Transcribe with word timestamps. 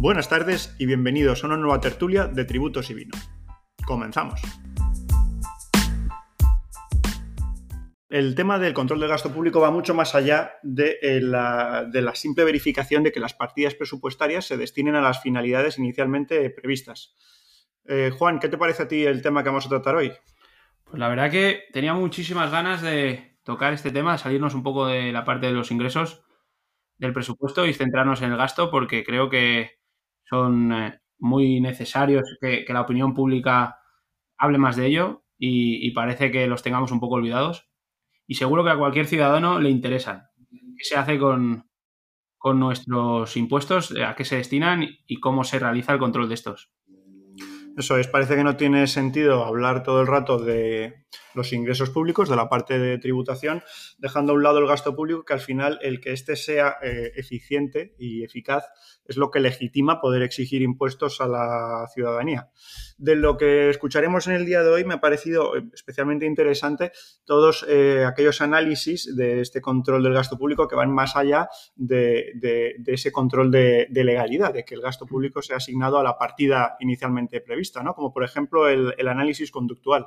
Buenas 0.00 0.30
tardes 0.30 0.74
y 0.78 0.86
bienvenidos 0.86 1.44
a 1.44 1.46
una 1.46 1.58
nueva 1.58 1.78
tertulia 1.78 2.26
de 2.26 2.46
tributos 2.46 2.88
y 2.88 2.94
vino. 2.94 3.14
Comenzamos. 3.84 4.40
El 8.08 8.34
tema 8.34 8.58
del 8.58 8.72
control 8.72 9.00
del 9.00 9.10
gasto 9.10 9.30
público 9.30 9.60
va 9.60 9.70
mucho 9.70 9.92
más 9.92 10.14
allá 10.14 10.52
de 10.62 10.96
eh, 11.02 11.20
la, 11.20 12.14
simple 12.14 12.44
verificación 12.44 13.02
de 13.02 13.12
que 13.12 13.20
las 13.20 13.34
partidas 13.34 13.74
presupuestarias 13.74 14.46
se 14.46 14.56
destinen 14.56 14.94
a 14.94 15.02
las 15.02 15.20
finalidades 15.20 15.76
inicialmente 15.76 16.48
previstas. 16.48 17.14
Eh, 17.84 18.10
Juan, 18.10 18.38
¿qué 18.38 18.48
te 18.48 18.56
parece 18.56 18.84
a 18.84 18.88
ti 18.88 19.04
el 19.04 19.20
tema 19.20 19.42
que 19.42 19.50
vamos 19.50 19.66
a 19.66 19.68
tratar 19.68 19.96
hoy? 19.96 20.14
Pues 20.84 20.98
la 20.98 21.10
verdad 21.10 21.30
que 21.30 21.64
tenía 21.74 21.92
muchísimas 21.92 22.50
ganas 22.50 22.80
de 22.80 23.36
tocar 23.44 23.74
este 23.74 23.90
tema, 23.90 24.16
salirnos 24.16 24.54
un 24.54 24.62
poco 24.62 24.86
de 24.86 25.12
la 25.12 25.26
parte 25.26 25.48
de 25.48 25.52
los 25.52 25.70
ingresos 25.70 26.24
del 26.96 27.12
presupuesto 27.12 27.66
y 27.66 27.74
centrarnos 27.74 28.22
en 28.22 28.30
el 28.30 28.38
gasto 28.38 28.70
porque 28.70 29.04
creo 29.04 29.28
que 29.28 29.79
son 30.30 30.72
eh, 30.72 31.00
muy 31.18 31.60
necesarios 31.60 32.22
que, 32.40 32.64
la 32.68 32.82
opinión 32.82 33.14
pública 33.14 33.78
hable 34.38 34.58
más 34.58 34.76
de 34.76 34.86
ello 34.86 35.24
y, 35.38 35.90
parece 35.90 36.30
que 36.30 36.46
los 36.46 36.62
tengamos 36.62 36.92
un 36.92 37.00
poco 37.00 37.16
olvidados. 37.16 37.68
Y 38.26 38.34
seguro 38.34 38.62
que 38.64 38.70
a 38.70 38.78
cualquier 38.78 39.06
ciudadano 39.06 39.58
le 39.58 39.70
interesan. 39.70 40.28
¿Qué 40.48 40.84
se 40.84 40.96
hace 40.96 41.18
con, 41.18 41.68
con 42.38 42.60
nuestros 42.60 43.36
impuestos? 43.36 43.94
¿A 44.06 44.14
qué 44.14 44.24
se 44.24 44.36
destinan? 44.36 44.86
Y 45.06 45.18
cómo 45.18 45.44
se 45.44 45.58
realiza 45.58 45.92
el 45.92 45.98
control 45.98 46.28
de 46.28 46.34
estos. 46.34 46.70
Eso 47.76 47.96
es, 47.98 48.08
parece 48.08 48.36
que 48.36 48.44
no 48.44 48.56
tiene 48.56 48.86
sentido 48.86 49.44
hablar 49.44 49.82
todo 49.82 50.00
el 50.00 50.06
rato 50.06 50.38
de 50.38 51.06
los 51.34 51.52
ingresos 51.52 51.90
públicos, 51.90 52.28
de 52.28 52.36
la 52.36 52.48
parte 52.48 52.78
de 52.78 52.98
tributación, 52.98 53.62
dejando 53.98 54.32
a 54.32 54.34
un 54.34 54.42
lado 54.42 54.58
el 54.58 54.66
gasto 54.66 54.94
público, 54.94 55.24
que 55.24 55.32
al 55.32 55.40
final 55.40 55.78
el 55.82 56.00
que 56.00 56.12
éste 56.12 56.36
sea 56.36 56.76
eh, 56.82 57.12
eficiente 57.16 57.94
y 57.98 58.24
eficaz 58.24 58.64
es 59.04 59.16
lo 59.16 59.30
que 59.30 59.40
legitima 59.40 60.00
poder 60.00 60.22
exigir 60.22 60.62
impuestos 60.62 61.20
a 61.20 61.26
la 61.26 61.86
ciudadanía. 61.92 62.50
De 62.96 63.16
lo 63.16 63.36
que 63.36 63.70
escucharemos 63.70 64.26
en 64.26 64.34
el 64.34 64.46
día 64.46 64.62
de 64.62 64.70
hoy 64.70 64.84
me 64.84 64.94
ha 64.94 65.00
parecido 65.00 65.56
eh, 65.56 65.64
especialmente 65.72 66.26
interesante 66.26 66.92
todos 67.24 67.66
eh, 67.68 68.04
aquellos 68.06 68.40
análisis 68.40 69.16
de 69.16 69.40
este 69.40 69.60
control 69.60 70.02
del 70.02 70.14
gasto 70.14 70.38
público 70.38 70.68
que 70.68 70.76
van 70.76 70.92
más 70.92 71.16
allá 71.16 71.48
de, 71.74 72.76
ese 72.86 73.10
control 73.10 73.50
de, 73.50 73.88
legalidad, 73.90 74.54
de 74.54 74.64
que 74.64 74.74
el 74.74 74.80
gasto 74.80 75.06
público 75.06 75.42
sea 75.42 75.56
asignado 75.56 75.98
a 75.98 76.04
la 76.04 76.16
partida 76.16 76.76
inicialmente 76.80 77.40
prevista, 77.40 77.59
¿no? 77.82 77.94
Como 77.94 78.12
por 78.12 78.24
ejemplo 78.24 78.68
el, 78.68 79.08
análisis 79.08 79.50
conductual. 79.50 80.06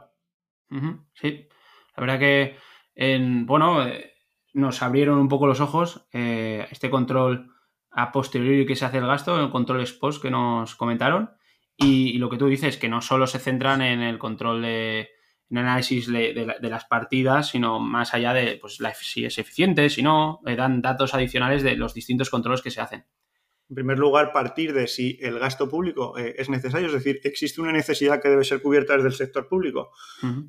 Sí, 1.13 1.47
la 1.95 2.01
verdad 2.01 2.19
que 2.19 2.55
en, 2.95 3.45
bueno, 3.45 3.85
eh, 3.85 4.13
nos 4.53 4.81
abrieron 4.81 5.19
un 5.19 5.27
poco 5.27 5.45
los 5.45 5.59
ojos 5.59 6.07
este 6.11 6.89
control 6.89 7.53
a 7.93 8.11
posteriori 8.11 8.65
que 8.65 8.75
se 8.75 8.85
hace 8.85 8.97
el 8.97 9.07
gasto, 9.07 9.39
el 9.39 9.51
control 9.51 9.81
ex 9.81 9.93
post 9.93 10.21
que 10.21 10.31
nos 10.31 10.75
comentaron. 10.75 11.31
Y, 11.77 12.17
lo 12.17 12.29
que 12.29 12.37
tú 12.37 12.47
dices, 12.47 12.77
que 12.77 12.89
no 12.89 13.01
solo 13.01 13.27
se 13.27 13.39
centran 13.39 13.81
en 13.81 14.01
el 14.01 14.19
control 14.19 14.61
de 14.61 15.09
análisis 15.51 16.07
de, 16.07 16.57
las 16.61 16.85
partidas, 16.85 17.49
sino 17.49 17.79
más 17.79 18.13
allá 18.13 18.33
de 18.33 18.57
pues, 18.57 18.79
si 19.01 19.25
es 19.25 19.37
eficiente, 19.37 19.89
si 19.89 20.01
no, 20.01 20.39
dan 20.43 20.81
datos 20.81 21.13
adicionales 21.13 21.63
de 21.63 21.75
los 21.75 21.93
distintos 21.93 22.29
controles 22.29 22.61
que 22.61 22.71
se 22.71 22.81
hacen. 22.81 23.05
En 23.73 23.75
primer 23.75 23.97
lugar, 23.97 24.31
partir 24.31 24.71
de 24.71 24.85
si 24.85 25.17
el 25.19 25.39
gasto 25.39 25.67
público 25.67 26.15
eh, 26.15 26.35
es 26.37 26.47
necesario, 26.47 26.85
es 26.85 26.93
decir, 26.93 27.19
existe 27.23 27.59
una 27.59 27.71
necesidad 27.71 28.21
que 28.21 28.29
debe 28.29 28.43
ser 28.43 28.61
cubierta 28.61 28.93
desde 28.93 29.07
el 29.07 29.15
sector 29.15 29.47
público. 29.47 29.89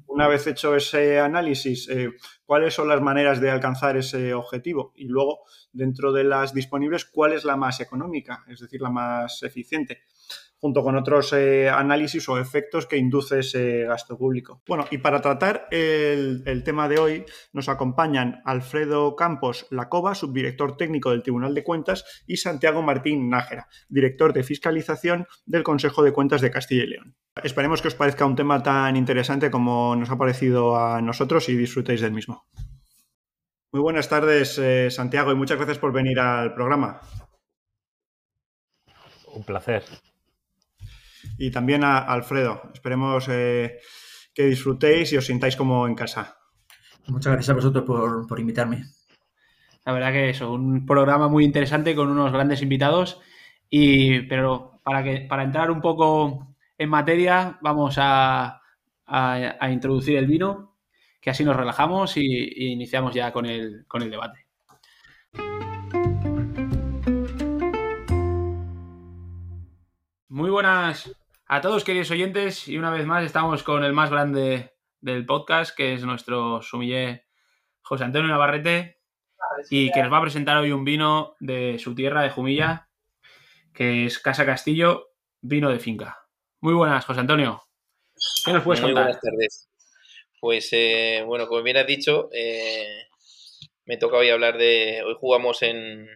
Una 0.06 0.28
vez 0.28 0.46
hecho 0.46 0.76
ese 0.76 1.18
análisis, 1.18 1.88
eh, 1.88 2.10
cuáles 2.44 2.74
son 2.74 2.86
las 2.86 3.00
maneras 3.00 3.40
de 3.40 3.50
alcanzar 3.50 3.96
ese 3.96 4.34
objetivo 4.34 4.92
y 4.94 5.06
luego, 5.08 5.38
dentro 5.72 6.12
de 6.12 6.24
las 6.24 6.52
disponibles, 6.52 7.06
cuál 7.06 7.32
es 7.32 7.46
la 7.46 7.56
más 7.56 7.80
económica, 7.80 8.44
es 8.46 8.60
decir, 8.60 8.82
la 8.82 8.90
más 8.90 9.42
eficiente 9.42 10.02
junto 10.64 10.82
con 10.82 10.96
otros 10.96 11.34
eh, 11.34 11.68
análisis 11.68 12.26
o 12.30 12.38
efectos 12.38 12.86
que 12.86 12.96
induce 12.96 13.40
ese 13.40 13.84
gasto 13.84 14.16
público. 14.16 14.62
Bueno, 14.66 14.86
y 14.90 14.96
para 14.96 15.20
tratar 15.20 15.68
el, 15.70 16.62
tema 16.64 16.88
de 16.88 16.98
hoy 16.98 17.26
nos 17.52 17.68
acompañan 17.68 18.40
Alfredo 18.46 19.14
Campos 19.14 19.66
Lacova, 19.68 20.14
subdirector 20.14 20.78
técnico 20.78 21.10
del 21.10 21.22
Tribunal 21.22 21.54
de 21.54 21.64
Cuentas, 21.64 22.24
y 22.26 22.38
Santiago 22.38 22.80
Martín 22.80 23.28
Nájera, 23.28 23.68
director 23.90 24.32
de 24.32 24.42
fiscalización 24.42 25.26
del 25.44 25.64
Consejo 25.64 26.02
de 26.02 26.14
Cuentas 26.14 26.40
de 26.40 26.50
Castilla 26.50 26.84
y 26.84 26.86
León. 26.86 27.14
Esperemos 27.42 27.82
que 27.82 27.88
os 27.88 27.94
parezca 27.94 28.24
un 28.24 28.34
tema 28.34 28.62
tan 28.62 28.96
interesante 28.96 29.50
como 29.50 29.94
nos 29.94 30.08
ha 30.08 30.16
parecido 30.16 30.78
a 30.78 31.02
nosotros 31.02 31.46
y 31.50 31.56
disfrutéis 31.58 32.00
del 32.00 32.12
mismo. 32.12 32.46
Muy 33.70 33.82
buenas 33.82 34.08
tardes, 34.08 34.58
eh, 34.58 34.90
Santiago, 34.90 35.30
y 35.30 35.34
muchas 35.34 35.58
gracias 35.58 35.78
por 35.78 35.92
venir 35.92 36.18
al 36.18 36.54
programa. 36.54 37.02
Un 39.26 39.44
placer 39.44 39.84
y 41.38 41.50
también 41.50 41.84
a 41.84 41.98
Alfredo. 41.98 42.62
Esperemos 42.72 43.26
eh, 43.28 43.78
que 44.34 44.46
disfrutéis 44.46 45.12
y 45.12 45.16
os 45.16 45.26
sintáis 45.26 45.56
como 45.56 45.86
en 45.86 45.94
casa. 45.94 46.36
Muchas 47.06 47.32
gracias 47.32 47.50
a 47.50 47.54
vosotros 47.54 47.84
por, 47.84 48.40
invitarme. 48.40 48.84
La 49.84 49.92
verdad 49.92 50.12
que 50.12 50.30
es 50.30 50.40
un 50.40 50.86
programa 50.86 51.28
muy 51.28 51.44
interesante 51.44 51.94
con 51.94 52.08
unos 52.08 52.32
grandes 52.32 52.62
invitados. 52.62 53.20
Y, 53.68 54.20
pero 54.22 54.80
para, 54.82 55.02
que, 55.02 55.20
para 55.28 55.42
entrar 55.42 55.70
un 55.70 55.80
poco 55.80 56.56
en 56.78 56.88
materia, 56.88 57.58
vamos 57.60 57.96
a, 57.98 58.60
introducir 59.70 60.16
el 60.16 60.26
vino, 60.26 60.76
que 61.20 61.30
así 61.30 61.44
nos 61.44 61.56
relajamos 61.56 62.16
y, 62.16 62.72
iniciamos 62.72 63.14
ya 63.14 63.32
con 63.32 63.46
el, 63.46 63.84
con 63.86 64.02
el 64.02 64.10
debate. 64.10 64.46
Muy 70.28 70.50
buenas 70.50 71.14
a 71.46 71.60
todos, 71.60 71.84
queridos 71.84 72.10
oyentes, 72.10 72.68
y 72.68 72.78
una 72.78 72.90
vez 72.90 73.06
más 73.06 73.24
estamos 73.24 73.62
con 73.62 73.84
el 73.84 73.92
más 73.92 74.10
grande 74.10 74.72
del 75.00 75.26
podcast, 75.26 75.76
que 75.76 75.94
es 75.94 76.02
nuestro 76.04 76.62
sumiller 76.62 77.26
José 77.82 78.04
Antonio 78.04 78.28
Navarrete, 78.28 79.00
y 79.68 79.90
que 79.92 80.02
nos 80.02 80.12
va 80.12 80.18
a 80.18 80.22
presentar 80.22 80.56
hoy 80.56 80.72
un 80.72 80.84
vino 80.84 81.36
de 81.40 81.78
su 81.78 81.94
tierra, 81.94 82.22
de 82.22 82.30
Jumilla, 82.30 82.88
que 83.74 84.06
es 84.06 84.18
Casa 84.18 84.46
Castillo, 84.46 85.10
vino 85.42 85.70
de 85.70 85.78
finca. 85.78 86.26
Muy 86.60 86.72
buenas, 86.72 87.04
José 87.04 87.20
Antonio. 87.20 87.62
¿Qué 88.44 88.52
nos 88.52 88.62
puedes 88.62 88.80
Muy 88.82 88.92
buenas 88.92 89.20
tardes. 89.20 89.68
Pues, 90.40 90.68
eh, 90.72 91.22
bueno, 91.26 91.46
como 91.46 91.62
bien 91.62 91.76
has 91.76 91.86
dicho, 91.86 92.30
eh, 92.32 93.06
me 93.84 93.98
toca 93.98 94.16
hoy 94.16 94.30
hablar 94.30 94.56
de. 94.56 95.02
Hoy 95.06 95.14
jugamos 95.18 95.62
en, 95.62 96.08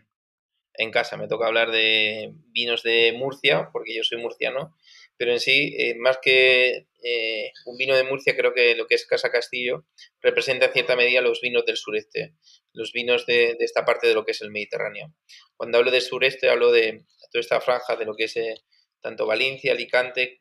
en 0.74 0.90
casa, 0.90 1.16
me 1.16 1.28
toca 1.28 1.46
hablar 1.46 1.70
de 1.70 2.32
vinos 2.46 2.82
de 2.82 3.12
Murcia, 3.12 3.68
porque 3.72 3.94
yo 3.94 4.04
soy 4.04 4.18
murciano, 4.18 4.74
pero 5.18 5.32
en 5.32 5.40
sí, 5.40 5.74
eh, 5.76 5.96
más 5.96 6.18
que 6.22 6.86
eh, 7.02 7.52
un 7.66 7.76
vino 7.76 7.96
de 7.96 8.04
Murcia, 8.04 8.36
creo 8.36 8.54
que 8.54 8.76
lo 8.76 8.86
que 8.86 8.94
es 8.94 9.04
Casa 9.04 9.30
Castillo 9.30 9.84
representa 10.20 10.66
en 10.66 10.72
cierta 10.72 10.94
medida 10.94 11.20
los 11.20 11.40
vinos 11.40 11.66
del 11.66 11.76
sureste, 11.76 12.34
los 12.72 12.92
vinos 12.92 13.26
de, 13.26 13.56
esta 13.58 13.84
parte 13.84 14.06
de 14.06 14.14
lo 14.14 14.24
que 14.24 14.30
es 14.30 14.40
el 14.42 14.52
Mediterráneo. 14.52 15.12
Cuando 15.56 15.78
hablo 15.78 15.90
de 15.90 16.00
sureste, 16.00 16.48
hablo 16.48 16.70
de 16.70 17.04
toda 17.32 17.40
esta 17.40 17.60
franja 17.60 17.96
de 17.96 18.04
lo 18.04 18.14
que 18.14 18.24
es 18.24 18.36
eh, 18.36 18.54
tanto 19.00 19.26
Valencia, 19.26 19.72
Alicante, 19.72 20.38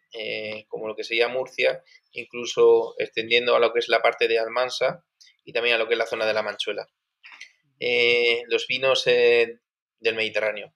como 0.68 0.88
lo 0.88 0.96
que 0.96 1.04
sería 1.04 1.28
Murcia, 1.28 1.84
incluso 2.12 2.96
extendiendo 2.98 3.56
a 3.56 3.60
lo 3.60 3.72
que 3.72 3.80
es 3.80 3.88
la 3.88 4.02
parte 4.02 4.28
de 4.28 4.40
Almansa 4.40 5.06
y 5.46 5.54
también 5.54 5.76
a 5.76 5.78
lo 5.78 5.88
que 5.88 5.94
es 5.94 6.00
la 6.00 6.08
zona 6.08 6.26
de 6.26 6.34
la 6.34 6.42
Manchuela. 6.42 6.88
los 8.50 8.66
vinos 8.68 9.06
del 9.06 9.60
Mediterráneo 10.16 10.74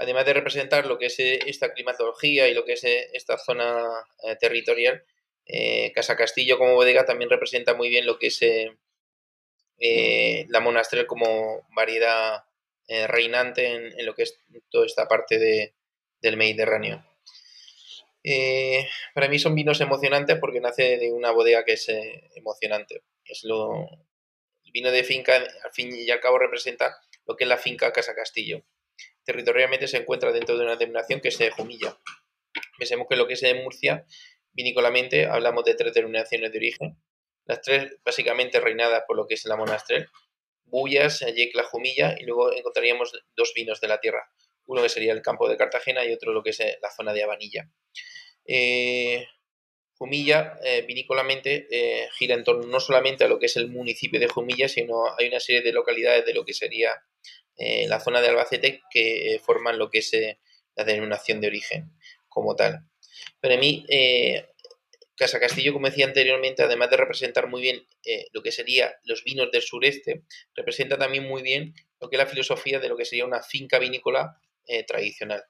además 0.00 0.24
de 0.24 0.32
representar 0.32 0.86
lo 0.86 0.98
que 0.98 1.06
es 1.06 1.18
eh, 1.20 1.38
esta 1.46 1.74
climatología 1.74 2.48
y 2.48 2.54
lo 2.54 2.64
que 2.64 2.72
es 2.72 2.84
eh, 2.84 3.10
esta 3.12 3.36
zona 3.36 3.86
eh, 4.24 4.36
territorial, 4.36 5.04
Casa 5.94 6.16
Castillo 6.16 6.58
como 6.58 6.74
bodega 6.74 7.04
también 7.04 7.28
representa 7.28 7.74
muy 7.74 7.88
bien 7.88 8.06
lo 8.06 8.20
que 8.20 8.28
es 8.28 8.40
la 10.48 10.60
monastrel 10.60 11.06
como 11.06 11.66
variedad 11.74 12.44
reinante 13.08 13.66
en, 13.66 14.06
lo 14.06 14.14
que 14.14 14.22
es 14.22 14.38
toda 14.68 14.86
esta 14.86 15.08
parte 15.08 15.74
del 16.20 16.36
Mediterráneo. 16.36 17.04
para 19.12 19.26
mí 19.26 19.40
son 19.40 19.56
vinos 19.56 19.80
emocionantes 19.80 20.38
porque 20.38 20.60
nace 20.60 20.98
de 20.98 21.10
una 21.10 21.32
bodega 21.32 21.64
que 21.64 21.72
es 21.72 21.88
emocionante. 22.36 23.02
Es 23.24 23.42
lo, 23.42 23.88
el 24.62 24.70
vino 24.72 24.92
de 24.92 25.02
finca, 25.02 25.34
al 25.34 25.72
fin 25.72 25.90
y 25.92 26.08
al 26.12 26.20
cabo, 26.20 26.38
representa 26.38 26.96
lo 27.26 27.34
que 27.34 27.42
es 27.42 27.48
la 27.48 27.58
finca 27.58 27.92
Casa 27.92 28.14
Castillo 28.14 28.62
territorialmente 29.30 29.86
se 29.86 29.98
encuentra 29.98 30.32
dentro 30.32 30.58
de 30.58 30.64
una 30.64 30.74
denominación 30.74 31.20
que 31.20 31.28
es 31.28 31.38
de 31.38 31.50
Jumilla. 31.50 31.96
Pensemos 32.76 33.06
que 33.08 33.14
lo 33.14 33.28
que 33.28 33.34
es 33.34 33.40
de 33.40 33.54
Murcia, 33.54 34.04
vinícolamente, 34.52 35.26
hablamos 35.26 35.64
de 35.64 35.74
tres 35.74 35.94
denominaciones 35.94 36.50
de 36.50 36.58
origen. 36.58 36.96
Las 37.44 37.62
tres 37.62 37.96
básicamente 38.04 38.58
reinadas 38.58 39.04
por 39.06 39.16
lo 39.16 39.28
que 39.28 39.34
es 39.34 39.44
la 39.44 39.56
Monastrel, 39.56 40.08
Bullas, 40.64 41.20
Yecla, 41.20 41.62
Jumilla, 41.62 42.16
y 42.18 42.24
luego 42.24 42.52
encontraríamos 42.52 43.12
dos 43.36 43.52
vinos 43.54 43.80
de 43.80 43.86
la 43.88 44.00
tierra. 44.00 44.28
Uno 44.66 44.82
que 44.82 44.88
sería 44.88 45.12
el 45.12 45.22
campo 45.22 45.48
de 45.48 45.56
Cartagena 45.56 46.04
y 46.04 46.12
otro 46.12 46.32
lo 46.32 46.42
que 46.42 46.50
es 46.50 46.60
eh, 46.60 46.78
la 46.82 46.90
zona 46.90 47.12
de 47.12 47.22
Abanilla. 47.22 47.70
Eh, 48.44 49.26
Jumilla, 49.94 50.58
eh, 50.64 50.82
vinícolamente, 50.82 51.68
gira 52.18 52.34
en 52.34 52.42
torno 52.42 52.66
no 52.66 52.80
solamente 52.80 53.24
a 53.24 53.28
lo 53.28 53.38
que 53.38 53.46
es 53.46 53.56
el 53.56 53.68
municipio 53.68 54.18
de 54.18 54.28
Jumilla, 54.28 54.66
sino 54.68 55.04
hay 55.16 55.28
una 55.28 55.38
serie 55.38 55.60
de 55.62 55.72
localidades 55.72 56.24
de 56.24 56.34
lo 56.34 56.44
que 56.44 56.54
sería 56.54 56.90
eh, 57.60 57.86
la 57.88 58.00
zona 58.00 58.22
de 58.22 58.28
Albacete 58.28 58.80
que 58.90 59.34
eh, 59.34 59.38
forman 59.38 59.78
lo 59.78 59.90
que 59.90 59.98
es 59.98 60.14
eh, 60.14 60.38
la 60.76 60.84
denominación 60.84 61.42
de 61.42 61.48
origen 61.48 61.92
como 62.26 62.56
tal. 62.56 62.86
Pero 63.38 63.54
a 63.54 63.58
mí, 63.58 63.84
eh, 63.90 64.46
Casa 65.14 65.38
Castillo, 65.38 65.74
como 65.74 65.86
decía 65.86 66.06
anteriormente, 66.06 66.62
además 66.62 66.88
de 66.88 66.96
representar 66.96 67.48
muy 67.48 67.60
bien 67.60 67.86
lo 68.32 68.42
que 68.42 68.50
sería 68.50 68.94
los 69.04 69.22
vinos 69.24 69.50
del 69.52 69.60
sureste, 69.60 70.22
representa 70.54 70.96
también 70.96 71.24
muy 71.24 71.42
bien 71.42 71.74
lo 72.00 72.08
que 72.08 72.16
es 72.16 72.22
la 72.22 72.26
filosofía 72.26 72.80
de 72.80 72.88
lo 72.88 72.96
que 72.96 73.04
sería 73.04 73.26
una 73.26 73.42
finca 73.42 73.78
vinícola 73.78 74.40
tradicional, 74.86 75.44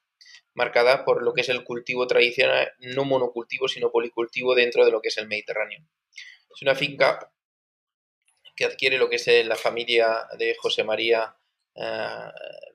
marcada 0.54 1.04
por 1.04 1.22
lo 1.22 1.34
que 1.34 1.42
es 1.42 1.48
el 1.50 1.62
cultivo 1.62 2.08
tradicional, 2.08 2.72
no 2.80 3.04
monocultivo, 3.04 3.68
sino 3.68 3.92
policultivo 3.92 4.56
dentro 4.56 4.84
de 4.84 4.90
lo 4.90 5.00
que 5.00 5.10
es 5.10 5.18
el 5.18 5.28
Mediterráneo. 5.28 5.86
Es 6.52 6.62
una 6.62 6.74
finca 6.74 7.32
que 8.56 8.64
adquiere 8.64 8.98
lo 8.98 9.08
que 9.08 9.16
es 9.16 9.46
la 9.46 9.54
familia 9.54 10.26
de 10.36 10.56
José 10.58 10.82
María 10.82 11.36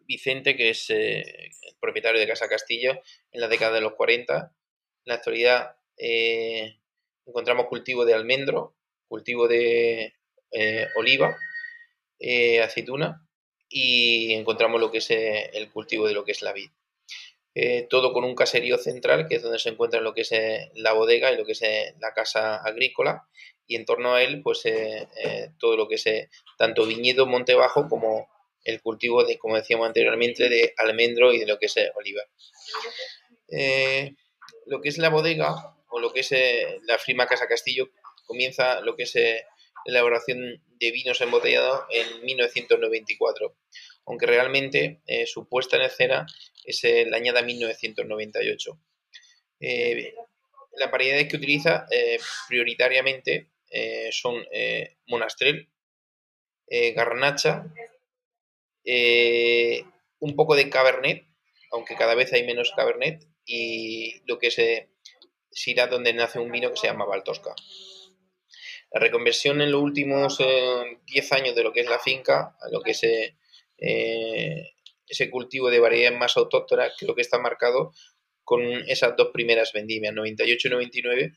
Vicente, 0.05 0.55
que 0.55 0.69
es 0.69 0.89
el 0.89 1.75
propietario 1.79 2.19
de 2.19 2.27
Casa 2.27 2.47
Castillo, 2.47 3.01
en 3.31 3.41
la 3.41 3.47
década 3.47 3.75
de 3.75 3.81
los 3.81 3.93
40. 3.93 4.35
En 4.37 4.51
la 5.05 5.15
actualidad 5.15 5.75
encontramos 7.25 7.67
cultivo 7.67 8.05
de 8.05 8.13
almendro, 8.13 8.75
cultivo 9.07 9.47
de 9.47 10.13
eh, 10.51 10.87
oliva, 10.95 11.35
eh, 12.19 12.61
aceituna 12.61 13.27
y 13.67 14.33
encontramos 14.33 14.79
lo 14.79 14.91
que 14.91 14.99
es 14.99 15.11
eh, 15.11 15.49
el 15.53 15.71
cultivo 15.71 16.07
de 16.07 16.13
lo 16.13 16.23
que 16.23 16.31
es 16.31 16.41
la 16.41 16.53
vid. 16.53 16.69
todo 17.89 18.11
con 18.13 18.23
un 18.25 18.35
caserío 18.35 18.77
central, 18.77 19.27
que 19.27 19.35
es 19.35 19.41
donde 19.41 19.59
se 19.59 19.69
encuentra 19.69 20.01
lo 20.01 20.13
que 20.13 20.21
es 20.21 20.31
la 20.75 20.93
bodega 20.93 21.31
y 21.31 21.37
lo 21.37 21.45
que 21.45 21.53
es 21.53 21.61
la 21.99 22.13
casa 22.13 22.57
agrícola, 22.57 23.27
y 23.65 23.75
en 23.77 23.85
torno 23.85 24.13
a 24.13 24.21
él, 24.23 24.41
pues 24.43 24.63
todo 25.57 25.77
lo 25.77 25.87
que 25.87 25.95
es 25.95 26.05
tanto 26.57 26.85
viñedo, 26.85 27.25
monte 27.25 27.55
bajo, 27.55 27.87
como 27.87 28.27
el 28.65 28.81
cultivo 28.81 29.23
de, 29.23 29.37
como 29.37 29.55
decíamos 29.55 29.87
anteriormente, 29.87 30.49
de 30.49 30.73
almendro 30.77 31.33
y 31.33 31.39
de 31.39 31.45
lo 31.45 31.57
que 31.57 31.67
es 31.67 31.75
oliva. 31.95 32.21
lo 34.65 34.81
que 34.81 34.89
es 34.89 34.97
la 34.97 35.09
bodega, 35.09 35.75
lo 35.99 36.11
que 36.11 36.21
es 36.21 36.31
eh, 36.31 36.79
la 36.83 36.97
firma 36.97 37.27
Casa 37.27 37.47
Castillo 37.47 37.89
comienza 38.25 38.81
lo 38.81 38.95
que 38.95 39.03
es 39.03 39.15
eh, 39.15 39.45
la 39.85 39.99
elaboración 39.99 40.63
de 40.79 40.91
vinos 40.91 41.21
embotellados 41.21 41.83
en 41.91 42.25
1994, 42.25 43.55
aunque 44.07 44.25
realmente 44.25 45.01
eh, 45.05 45.25
su 45.25 45.47
puesta 45.47 45.77
en 45.77 45.83
escena 45.83 46.25
es 46.63 46.81
la 46.83 47.17
añada 47.17 47.43
1998. 47.43 48.79
las 50.77 50.91
variedades 50.91 51.27
que 51.27 51.37
utiliza 51.37 51.85
prioritariamente 52.47 53.49
son 54.11 54.43
Monastrel, 55.05 55.69
Garnacha, 56.67 57.71
un 58.85 60.35
poco 60.35 60.55
de 60.55 60.69
Cabernet, 60.69 61.27
aunque 61.71 61.95
cada 61.95 62.15
vez 62.15 62.31
hay 62.33 62.43
menos 62.45 62.71
Cabernet, 62.75 63.27
y 63.45 64.21
lo 64.25 64.37
que 64.39 64.47
es 64.47 64.59
Sira, 65.51 65.87
donde 65.87 66.13
nace 66.13 66.39
un 66.39 66.51
vino 66.51 66.69
que 66.71 66.77
se 66.77 66.87
llama 66.87 67.05
Baltosca. 67.05 67.55
La 68.91 68.99
reconversión 68.99 69.61
en 69.61 69.71
los 69.71 69.81
últimos 69.81 70.37
10 70.37 70.47
eh, 70.47 71.35
años 71.35 71.55
de 71.55 71.63
lo 71.63 71.73
que 71.73 71.81
es 71.81 71.89
la 71.89 71.99
finca, 71.99 72.55
a 72.59 72.69
lo 72.69 72.81
que 72.81 72.91
es 72.91 73.03
eh, 73.03 74.71
ese 75.07 75.29
cultivo 75.29 75.69
de 75.69 75.79
variedades 75.79 76.17
más 76.17 76.37
autóctonas, 76.37 76.93
creo 76.97 77.15
que 77.15 77.21
está 77.21 77.39
marcado 77.39 77.91
con 78.43 78.61
esas 78.87 79.15
dos 79.17 79.29
primeras 79.33 79.73
vendimias, 79.73 80.13
98 80.13 80.67
y 80.67 80.71
99, 80.71 81.33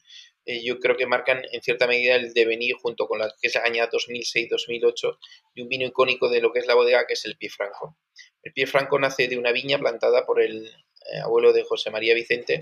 eh, 0.48 0.64
yo 0.64 0.78
creo 0.78 0.96
que 0.96 1.06
marcan 1.06 1.42
en 1.52 1.60
cierta 1.60 1.86
medida 1.86 2.16
el 2.16 2.32
devenir 2.32 2.74
junto 2.76 3.06
con 3.06 3.18
la 3.18 3.34
que 3.40 3.48
es 3.48 3.54
la 3.54 3.62
año 3.62 3.84
2006-2008 3.86 5.18
de 5.54 5.62
un 5.62 5.68
vino 5.68 5.86
icónico 5.86 6.28
de 6.28 6.40
lo 6.40 6.52
que 6.52 6.60
es 6.60 6.66
la 6.66 6.74
bodega, 6.74 7.06
que 7.06 7.12
es 7.12 7.24
el 7.26 7.36
Pie 7.36 7.50
Franco. 7.50 7.98
El 8.42 8.52
Pie 8.52 8.66
Franco 8.66 8.98
nace 8.98 9.28
de 9.28 9.36
una 9.36 9.52
viña 9.52 9.78
plantada 9.78 10.24
por 10.24 10.40
el 10.40 10.72
abuelo 11.22 11.52
de 11.52 11.64
José 11.64 11.90
María 11.90 12.14
Vicente 12.14 12.60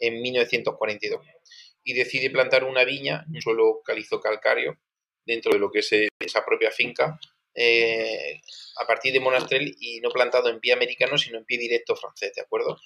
en 0.00 0.20
1942 0.20 1.24
y 1.84 1.94
decide 1.94 2.30
plantar 2.30 2.64
una 2.64 2.84
viña, 2.84 3.24
un 3.32 3.40
suelo 3.40 3.82
calizo 3.84 4.20
calcáreo, 4.20 4.76
dentro 5.24 5.52
de 5.52 5.58
lo 5.58 5.70
que 5.70 5.80
es 5.80 5.92
eh, 5.92 6.08
esa 6.18 6.44
propia 6.44 6.70
finca, 6.70 7.18
eh, 7.54 8.40
a 8.76 8.86
partir 8.86 9.12
de 9.12 9.20
Monastrell 9.20 9.74
y 9.78 10.00
no 10.00 10.10
plantado 10.10 10.48
en 10.48 10.60
pie 10.60 10.72
americano, 10.72 11.18
sino 11.18 11.38
en 11.38 11.44
pie 11.44 11.58
directo 11.58 11.96
francés, 11.96 12.32
¿de 12.34 12.42
acuerdo? 12.42 12.78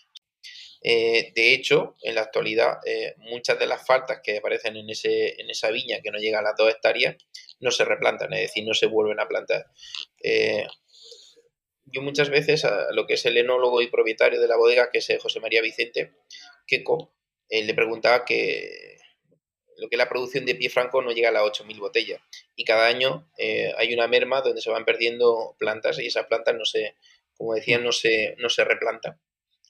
Eh, 0.82 1.32
de 1.34 1.55
hecho, 1.55 1.96
en 2.02 2.17
la 2.17 2.23
actualidad, 2.23 2.79
muchas 3.19 3.58
de 3.58 3.67
las 3.67 3.87
faltas 3.87 4.20
que 4.23 4.38
aparecen 4.38 4.76
en, 4.76 4.90
ese, 4.90 5.40
en 5.40 5.49
esa 5.49 5.70
viña 5.70 6.00
que 6.02 6.11
no 6.11 6.19
llega 6.19 6.40
a 6.40 6.43
las 6.43 6.56
dos 6.56 6.70
hectáreas 6.70 7.17
no 7.61 7.70
se 7.70 7.84
replantan, 7.84 8.32
es 8.32 8.40
decir, 8.40 8.64
no 8.67 8.75
se 8.75 8.87
vuelven 8.87 9.20
a 9.20 9.29
plantar. 9.29 9.67
yo 11.84 12.02
muchas 12.02 12.31
veces 12.31 12.64
a 12.64 12.90
lo 12.93 13.06
que 13.06 13.14
es 13.14 13.25
el 13.26 13.37
enólogo 13.37 13.81
y 13.81 13.87
propietario 13.87 14.40
de 14.40 14.49
la 14.49 14.56
bodega, 14.56 14.90
que 14.90 14.99
es 14.99 15.08
José 15.20 15.38
María 15.38 15.62
Vicente, 15.62 16.12
eh, 17.49 17.62
le 17.64 17.75
preguntaba 17.75 18.25
que 18.25 18.99
lo 19.76 19.88
que 19.88 19.96
es 19.96 19.99
la 19.99 20.08
producción 20.08 20.46
de 20.46 20.55
pie 20.55 20.70
franco 20.70 21.02
no 21.02 21.12
llega 21.12 21.31
a 21.31 21.32
las 21.32 21.43
8.000 21.43 21.78
botellas. 21.78 22.20
Y 22.56 22.64
cada 22.64 22.87
año 22.87 23.31
eh, 23.37 23.73
hay 23.76 23.93
una 23.93 24.06
merma 24.06 24.40
donde 24.40 24.62
se 24.62 24.70
van 24.70 24.85
perdiendo 24.85 25.56
plantas 25.58 25.99
y 25.99 26.06
esas 26.06 26.26
plantas 26.26 26.55
no 26.55 26.64
se, 26.64 26.96
como 27.37 27.55
decía, 27.55 27.78
no 27.78 27.93
se, 27.93 28.37
no 28.38 28.49
se 28.49 28.64
replantan, 28.64 29.20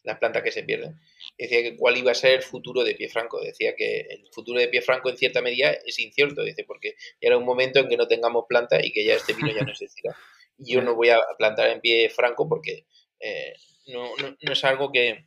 las 0.05 0.19
plantas 0.19 0.43
que 0.43 0.51
se 0.51 0.65
pierden. 0.65 1.01
Decía 1.39 1.63
que 1.63 1.77
cuál 1.77 1.97
iba 1.97 2.11
a 2.11 2.15
ser 2.15 2.33
el 2.35 2.43
futuro 2.43 2.83
de 2.83 2.95
pie 2.95 3.09
franco. 3.09 3.41
Decía 3.41 3.75
que 3.77 4.01
el 4.01 4.29
futuro 4.33 4.59
de 4.59 4.69
pie 4.69 4.83
franco 4.83 5.11
en 5.11 5.17
cierta 5.17 5.41
medida 5.41 5.73
es 5.73 5.99
incierto, 5.99 6.43
dice, 6.43 6.65
porque 6.65 6.95
era 7.21 7.37
un 7.37 7.45
momento 7.45 7.81
en 7.81 7.89
que 7.89 7.97
no 7.97 8.09
tengamos 8.09 8.45
planta 8.49 8.85
y 8.85 8.93
que 8.93 9.05
ya 9.05 9.15
este 9.15 9.35
vino 9.35 9.53
ya 9.53 9.63
no 9.63 9.71
existirá. 9.71 10.17
Y 10.59 10.75
yo 10.75 10.83
no 10.83 10.95
voy 10.95 11.11
a 11.11 11.21
plantar 11.39 11.71
en 11.71 11.81
pie 11.81 12.11
franco 12.11 12.49
porque 12.49 12.87
eh, 13.21 13.55
no, 13.87 14.11
no 14.41 14.53
es 14.53 14.65
algo 14.65 14.91
que, 14.91 15.27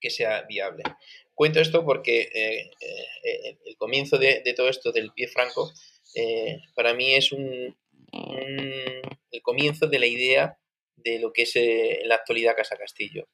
que 0.00 0.10
sea 0.10 0.42
viable. 0.42 0.82
Cuento 1.34 1.60
esto 1.60 1.84
porque 1.84 2.28
eh, 2.34 2.70
eh, 3.24 3.58
el 3.64 3.76
comienzo 3.76 4.18
de, 4.18 4.42
todo 4.54 4.68
esto 4.68 4.92
del 4.92 5.12
pie 5.12 5.28
franco 5.28 5.72
para 6.74 6.92
mí 6.92 7.14
es 7.14 7.32
un, 7.32 7.74
el 8.12 9.42
comienzo 9.42 9.86
de 9.86 9.98
la 9.98 10.06
idea 10.06 10.58
de 10.96 11.18
lo 11.18 11.32
que 11.32 11.42
es 11.42 11.56
en 11.56 12.06
la 12.08 12.16
actualidad 12.16 12.56
Casa 12.56 12.76
Castillo. 12.76 13.28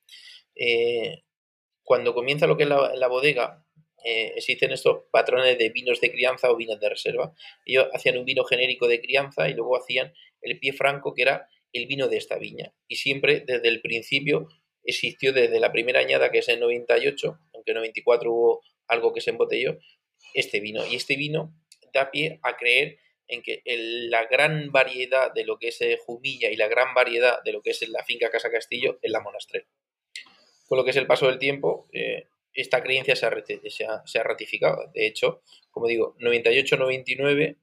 Cuando 1.83 2.15
comienza 2.15 2.47
lo 2.47 2.57
que 2.57 2.65
es 2.65 2.69
la, 2.69 3.09
bodega, 3.09 3.65
existen 4.05 4.73
estos 4.73 5.05
patrones 5.11 5.59
de 5.59 5.71
vinos 5.71 6.01
de 6.01 6.11
crianza 6.11 6.51
o 6.51 6.57
vinos 6.57 6.81
de 6.81 6.89
reserva. 6.89 7.33
Ellos 7.65 7.89
hacían 7.93 8.19
un 8.19 8.25
vino 8.25 8.45
genérico 8.45 8.89
de 8.89 9.01
crianza 9.01 9.49
y 9.49 9.55
luego 9.55 9.77
hacían 9.77 10.13
el 10.43 10.59
pie 10.59 10.73
franco, 10.73 11.15
que 11.15 11.23
era 11.23 11.49
el 11.73 11.87
vino 11.87 12.09
de 12.09 12.17
esta 12.17 12.39
viña. 12.39 12.75
Y 12.87 12.97
siempre, 12.97 13.41
desde 13.41 13.69
el 13.69 13.81
principio, 13.81 14.49
existió 14.85 15.33
desde 15.33 15.61
la 15.61 15.73
primera 15.73 16.01
añada, 16.01 16.31
que 16.31 16.39
es 16.39 16.49
en 16.49 16.61
98, 16.61 17.39
aunque 17.55 17.71
en 17.73 17.77
94 17.77 18.33
hubo 18.33 18.63
algo 18.87 19.13
que 19.13 19.21
se 19.21 19.31
embotelló, 19.31 19.79
este 20.35 20.61
vino. 20.61 20.87
Y 20.87 20.97
este 20.97 21.17
vino 21.17 21.55
da 21.93 22.11
pie 22.11 22.41
a 22.43 22.57
creer 22.57 22.99
en 23.29 23.43
que 23.43 23.63
la 23.67 24.25
gran 24.25 24.73
variedad 24.73 25.33
de 25.33 25.45
lo 25.45 25.59
que 25.59 25.69
es 25.69 25.81
eh, 25.83 25.99
Jumilla 26.05 26.51
y 26.51 26.57
la 26.57 26.69
gran 26.69 26.95
variedad 26.95 27.43
de 27.45 27.53
lo 27.53 27.61
que 27.61 27.71
es 27.71 27.89
la 27.89 28.03
finca 28.05 28.31
Casa 28.31 28.51
Castillo 28.51 28.99
es 29.03 29.11
la 29.11 29.21
Monastrell. 29.21 29.67
Con 30.69 30.79
lo 30.79 30.85
que 30.85 30.91
es 30.91 30.97
el 30.97 31.07
paso 31.07 31.27
del 31.27 31.39
tiempo, 31.39 31.89
eh, 31.93 32.29
esta 32.53 32.83
creencia 32.83 33.17
se 33.17 33.27
ha, 33.27 34.03
se 34.05 34.19
ha, 34.19 34.23
ratificado. 34.23 34.91
De 34.93 35.07
hecho, 35.07 35.43
como 35.71 35.87
digo, 35.87 36.15
98, 36.19 36.77
99, 36.77 37.57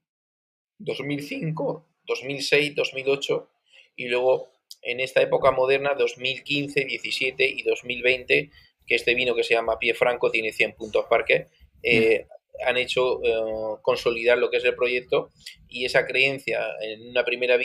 2005, 0.79 1.85
2006, 2.05 2.75
2008 2.75 3.49
y 3.95 4.07
luego 4.07 4.49
en 4.81 4.99
esta 4.99 5.21
época 5.21 5.51
moderna, 5.51 5.93
2015, 5.97 6.85
17 6.85 7.45
y 7.45 7.63
2020, 7.63 8.51
que 8.85 8.95
este 8.95 9.15
vino 9.15 9.35
que 9.35 9.43
se 9.43 9.53
llama 9.53 9.79
Pie 9.79 9.93
Franco 9.93 10.31
tiene 10.31 10.51
100 10.51 10.73
puntos 10.73 11.05
parque, 11.09 11.47
eh, 11.83 12.27
han 12.65 12.77
hecho 12.77 13.21
eh, 13.23 13.77
consolidar 13.81 14.37
lo 14.37 14.49
que 14.49 14.57
es 14.57 14.63
el 14.63 14.75
proyecto 14.75 15.31
y 15.67 15.85
esa 15.85 16.05
creencia 16.05 16.67
en 16.81 17.09
una 17.09 17.25
primera 17.25 17.57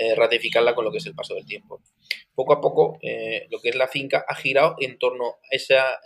eh, 0.00 0.14
ratificarla 0.14 0.74
con 0.74 0.84
lo 0.84 0.92
que 0.92 0.98
es 0.98 1.06
el 1.06 1.14
paso 1.14 1.34
del 1.34 1.44
tiempo. 1.44 1.82
Poco 2.34 2.54
a 2.54 2.60
poco, 2.60 2.98
lo 3.50 3.60
que 3.60 3.68
es 3.68 3.76
la 3.76 3.88
finca 3.88 4.24
ha 4.26 4.34
girado 4.34 4.76
en 4.80 4.98
torno 4.98 5.26
a 5.26 5.54
esa 5.54 6.00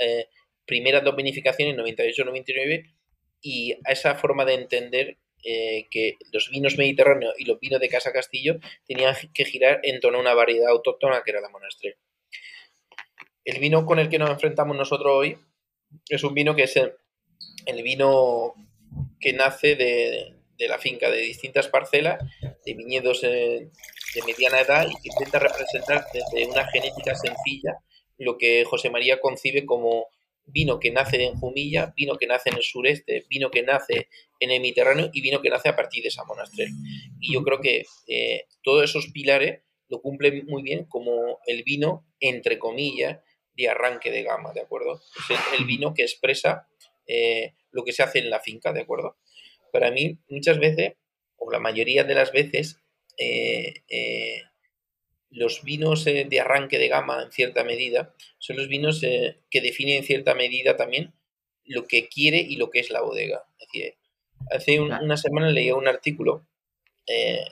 primera 0.65 1.01
dos 1.01 1.15
vinificaciones, 1.15 1.77
98-99, 1.77 2.93
y 3.41 3.75
a 3.85 3.93
esa 3.93 4.15
forma 4.15 4.45
de 4.45 4.55
entender 4.55 5.19
eh, 5.45 5.87
que 5.91 6.17
los 6.33 6.49
vinos 6.51 6.79
mediterráneos 6.79 7.35
y 7.37 7.45
los 7.45 7.61
vinos 7.61 7.79
de 7.79 7.91
Casa 7.91 8.13
Castillo 8.13 8.59
tenían 8.87 9.15
que 9.35 9.45
girar 9.45 9.81
en 9.83 10.01
torno 10.01 10.17
a 10.17 10.23
una 10.23 10.33
variedad 10.33 10.71
autóctona 10.71 11.23
que 11.23 11.33
era 11.33 11.43
la 11.43 11.51
Monastrell. 11.51 11.97
El 13.45 13.61
vino 13.61 13.85
con 13.85 13.99
el 13.99 14.09
que 14.09 14.19
nos 14.19 14.31
enfrentamos 14.31 14.75
nosotros 14.75 15.13
hoy 15.15 15.37
es 16.09 16.25
un 16.25 16.33
vino 16.33 16.57
que 16.57 16.63
es 16.63 16.77
el, 16.77 16.95
vino 17.83 18.55
que 19.21 19.35
nace 19.35 19.77
de, 19.77 20.35
la 20.59 20.79
finca, 20.79 21.11
de 21.11 21.19
distintas 21.19 21.69
parcelas, 21.69 22.23
de 22.65 22.75
viñedos 22.75 23.25
eh, 23.25 23.71
de 24.15 24.23
mediana 24.27 24.61
edad 24.61 24.87
y 24.89 24.95
que 24.95 25.09
intenta 25.13 25.39
representar 25.39 26.05
desde 26.13 26.47
una 26.47 26.67
genética 26.69 27.15
sencilla 27.15 27.79
lo 28.19 28.39
que 28.39 28.65
José 28.65 28.91
María 28.91 29.21
concibe 29.21 29.67
como 29.67 30.09
vino 30.47 30.79
que 30.79 30.91
nace 30.91 31.25
en 31.25 31.35
Jumilla, 31.35 31.93
vino 31.97 32.17
que 32.17 32.27
nace 32.27 32.51
en 32.51 32.57
el 32.57 32.63
sureste, 32.63 33.25
vino 33.29 33.51
que 33.51 33.63
nace 33.63 34.09
en 34.41 34.51
el 34.51 34.61
Mediterráneo 34.61 35.11
y 35.13 35.23
vino 35.23 35.41
que 35.41 35.51
nace 35.51 35.69
a 35.69 35.77
partir 35.77 36.03
de 36.03 36.09
esa 36.09 36.25
monastrell. 36.25 36.71
Y 37.21 37.33
yo 37.33 37.43
creo 37.43 37.61
que 37.61 37.85
eh, 38.07 38.47
todos 38.63 38.85
esos 38.85 39.09
pilares 39.09 39.63
lo 39.89 40.01
cumple 40.01 40.43
muy 40.45 40.63
bien 40.63 40.85
como 40.85 41.39
el 41.47 41.63
vino, 41.63 42.07
entre 42.21 42.59
comillas, 42.59 43.21
de 43.57 43.69
arranque 43.69 44.11
de 44.11 44.23
gama, 44.23 44.53
¿de 44.53 44.61
acuerdo? 44.61 45.01
Es 45.31 45.59
el, 45.59 45.65
vino 45.65 45.95
que 45.95 46.03
expresa 46.03 46.69
eh, 47.07 47.55
lo 47.71 47.85
que 47.85 47.93
se 47.93 48.03
hace 48.03 48.19
en 48.19 48.31
la 48.31 48.41
finca, 48.41 48.73
¿de 48.73 48.81
acuerdo? 48.81 49.17
Para 49.75 49.91
mí, 49.91 50.19
muchas 50.29 50.61
veces, 50.61 50.93
o 51.37 51.51
la 51.51 51.59
mayoría 51.59 52.05
de 52.05 52.15
las 52.15 52.31
veces, 52.31 52.79
eh, 53.19 53.83
eh, 53.89 54.43
los 55.31 55.65
vinos 55.65 56.05
de 56.05 56.41
arranque 56.41 56.79
de 56.79 56.87
gama, 56.87 57.25
en 57.25 57.33
cierta 57.33 57.65
medida, 57.65 58.15
son 58.39 58.57
los 58.57 58.69
vinos 58.69 59.01
que 59.01 59.61
definen 59.61 59.97
en 59.97 60.05
cierta 60.05 60.37
medida 60.37 60.77
también 60.77 61.13
lo 61.65 61.89
que 61.89 62.07
quiere 62.07 62.39
y 62.39 62.55
lo 62.55 62.71
que 62.71 62.79
es 62.79 62.91
la 62.91 63.01
bodega. 63.01 63.45
hace 64.53 64.79
una 64.79 65.17
semana 65.17 65.51
leí 65.51 65.73
un 65.73 65.89
artículo 65.89 66.47
en 67.07 67.43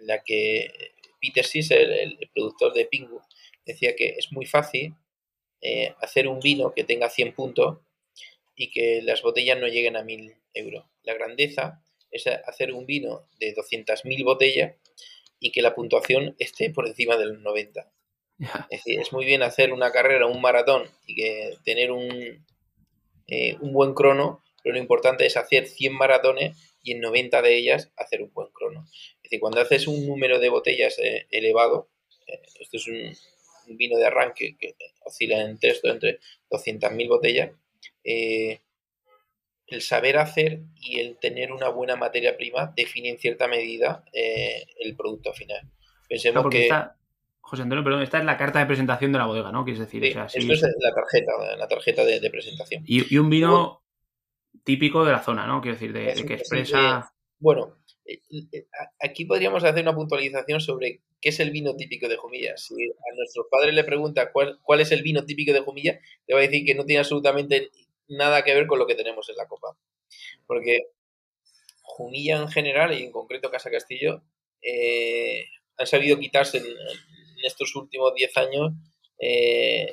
la 0.00 0.24
que 0.24 0.72
Peter 1.20 1.44
Sisser, 1.44 1.92
el, 1.92 2.18
productor 2.34 2.74
de 2.74 2.86
Pingu, 2.86 3.20
decía 3.64 3.94
que 3.94 4.16
es 4.18 4.32
muy 4.32 4.46
fácil 4.46 4.96
eh, 5.60 5.94
hacer 6.00 6.26
un 6.26 6.40
vino 6.40 6.74
que 6.74 6.82
tenga 6.82 7.08
100 7.08 7.34
puntos 7.34 7.78
y 8.56 8.68
que 8.72 9.00
las 9.02 9.22
botellas 9.22 9.60
no 9.60 9.68
lleguen 9.68 9.96
a 9.96 10.02
1000 10.02 10.34
euros. 10.54 10.84
La 11.02 11.14
grandeza 11.14 11.82
es 12.10 12.26
hacer 12.26 12.72
un 12.72 12.86
vino 12.86 13.26
de 13.38 13.54
200.000 13.54 14.24
botellas 14.24 14.74
y 15.40 15.52
que 15.52 15.62
la 15.62 15.74
puntuación 15.74 16.34
esté 16.38 16.70
por 16.70 16.86
encima 16.86 17.16
de 17.16 17.26
los 17.26 17.40
90. 17.40 17.90
Es 18.70 18.84
decir, 18.84 19.00
es 19.00 19.12
muy 19.12 19.24
bien 19.24 19.42
hacer 19.42 19.72
una 19.72 19.90
carrera, 19.90 20.26
un 20.26 20.40
maratón 20.40 20.88
y 21.06 21.16
que 21.16 21.54
tener 21.64 21.90
un, 21.90 22.44
eh, 23.26 23.56
un 23.60 23.72
buen 23.72 23.94
crono, 23.94 24.42
pero 24.62 24.74
lo 24.74 24.80
importante 24.80 25.26
es 25.26 25.36
hacer 25.36 25.66
100 25.66 25.92
maratones 25.94 26.56
y 26.82 26.92
en 26.92 27.00
90 27.00 27.42
de 27.42 27.56
ellas 27.56 27.90
hacer 27.96 28.22
un 28.22 28.32
buen 28.32 28.48
crono. 28.52 28.84
Es 29.16 29.22
decir, 29.24 29.40
cuando 29.40 29.60
haces 29.60 29.86
un 29.88 30.06
número 30.06 30.38
de 30.38 30.48
botellas 30.48 30.98
eh, 30.98 31.26
elevado, 31.30 31.90
esto 32.60 32.76
es 32.76 32.86
un, 32.86 33.16
un 33.68 33.76
vino 33.76 33.96
de 33.96 34.06
arranque 34.06 34.56
que 34.58 34.74
oscila 35.04 35.40
en 35.40 35.58
entre 35.60 36.18
200.000 36.50 37.08
botellas, 37.08 37.50
eh, 38.04 38.60
el 39.68 39.82
saber 39.82 40.16
hacer 40.16 40.62
y 40.80 40.98
el 41.00 41.18
tener 41.18 41.52
una 41.52 41.68
buena 41.68 41.96
materia 41.96 42.36
prima 42.36 42.72
define 42.74 43.10
en 43.10 43.18
cierta 43.18 43.48
medida 43.48 44.04
eh, 44.12 44.64
el 44.80 44.96
producto 44.96 45.32
final. 45.32 45.70
Pensemos 46.08 46.46
que... 46.50 46.68
José 47.40 47.62
Antonio, 47.62 47.82
perdón, 47.82 48.02
esta 48.02 48.18
es 48.18 48.26
la 48.26 48.36
carta 48.36 48.58
de 48.58 48.66
presentación 48.66 49.10
de 49.10 49.18
la 49.18 49.24
bodega, 49.24 49.50
¿no? 49.50 49.64
Quieres 49.64 49.80
decir, 49.80 50.04
esto 50.04 50.26
es 50.26 50.62
la 50.80 50.94
tarjeta, 50.94 51.32
la 51.56 51.66
tarjeta 51.66 52.04
de, 52.04 52.30
presentación. 52.30 52.82
Y, 52.86 53.16
un 53.16 53.30
vino 53.30 53.82
típico 54.64 55.02
de 55.02 55.12
la 55.12 55.22
zona, 55.22 55.46
¿no? 55.46 55.62
Quiero 55.62 55.76
decir, 55.78 55.94
de, 55.94 56.26
que 56.26 56.34
expresa... 56.34 57.10
bueno, 57.38 57.78
eh, 58.04 58.66
aquí 59.00 59.24
podríamos 59.24 59.64
hacer 59.64 59.82
una 59.82 59.94
puntualización 59.94 60.60
sobre 60.60 61.00
qué 61.22 61.30
es 61.30 61.40
el 61.40 61.50
vino 61.50 61.74
típico 61.74 62.06
de 62.06 62.16
Jumilla. 62.16 62.54
Si 62.58 62.74
a 62.74 63.16
nuestros 63.16 63.46
padres 63.50 63.74
le 63.74 63.84
pregunta 63.84 64.30
cuál, 64.30 64.58
cuál 64.62 64.80
es 64.80 64.92
el 64.92 65.02
vino 65.02 65.24
típico 65.24 65.54
de 65.54 65.60
Jumilla, 65.60 65.98
te 66.26 66.34
va 66.34 66.40
a 66.40 66.42
decir 66.42 66.66
que 66.66 66.74
no 66.74 66.84
tiene 66.84 67.00
absolutamente 67.00 67.70
nada 68.08 68.42
que 68.42 68.54
ver 68.54 68.66
con 68.66 68.78
lo 68.78 68.86
que 68.86 68.94
tenemos 68.94 69.28
en 69.28 69.36
la 69.36 69.46
copa. 69.46 69.76
Porque 70.46 70.88
Jumilla 71.82 72.38
en 72.38 72.48
general 72.48 72.98
y 72.98 73.02
en 73.02 73.12
concreto 73.12 73.50
Casa 73.50 73.70
Castillo 73.70 74.22
eh, 74.62 75.46
han 75.76 75.86
sabido 75.86 76.18
quitarse 76.18 76.58
en, 76.58 76.66
estos 77.44 77.76
últimos 77.76 78.14
10 78.14 78.36
años 78.36 78.72
eh, 79.20 79.86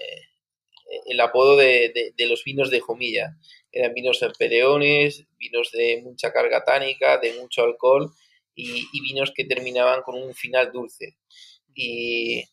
el 1.06 1.20
apodo 1.20 1.58
de, 1.58 2.14
los 2.28 2.44
vinos 2.44 2.70
de 2.70 2.80
Jumilla. 2.80 3.38
Eran 3.72 3.94
vinos 3.94 4.20
pereones, 4.38 5.26
vinos 5.38 5.72
de 5.72 6.02
mucha 6.04 6.32
carga 6.32 6.64
tánica, 6.64 7.18
de 7.18 7.34
mucho 7.34 7.64
alcohol 7.64 8.12
y, 8.56 8.88
vinos 9.02 9.32
que 9.36 9.46
terminaban 9.46 10.02
con 10.02 10.16
un 10.16 10.34
final 10.34 10.72
dulce. 10.72 11.18
Y 11.74 12.44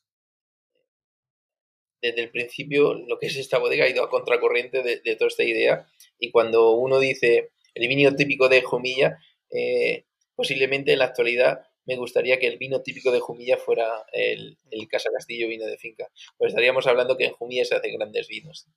desde 2.02 2.20
el 2.20 2.30
principio 2.30 2.94
lo 2.94 3.18
que 3.18 3.26
es 3.26 3.36
esta 3.36 3.58
bodega 3.58 3.84
ha 3.84 3.88
ido 3.88 4.04
a 4.04 4.10
contracorriente 4.10 4.82
de, 4.82 5.16
toda 5.16 5.28
esta 5.28 5.44
idea 5.44 5.86
y 6.18 6.30
cuando 6.30 6.72
uno 6.72 6.98
dice 6.98 7.52
el 7.74 7.88
vino 7.88 8.14
típico 8.14 8.48
de 8.48 8.62
Jumilla, 8.62 9.18
eh, 9.50 10.04
posiblemente 10.34 10.92
en 10.92 10.98
la 10.98 11.06
actualidad 11.06 11.62
me 11.86 11.96
gustaría 11.96 12.38
que 12.38 12.46
el 12.46 12.58
vino 12.58 12.82
típico 12.82 13.10
de 13.10 13.20
Jumilla 13.20 13.56
fuera 13.56 14.04
el, 14.12 14.58
Casa 14.88 15.10
Castillo 15.12 15.48
vino 15.48 15.66
de 15.66 15.78
finca. 15.78 16.08
Pues 16.36 16.50
estaríamos 16.50 16.86
hablando 16.86 17.16
que 17.16 17.24
en 17.24 17.32
Jumilla 17.32 17.64
se 17.64 17.74
hacen 17.74 17.96
grandes 17.98 18.28
vinos. 18.28 18.68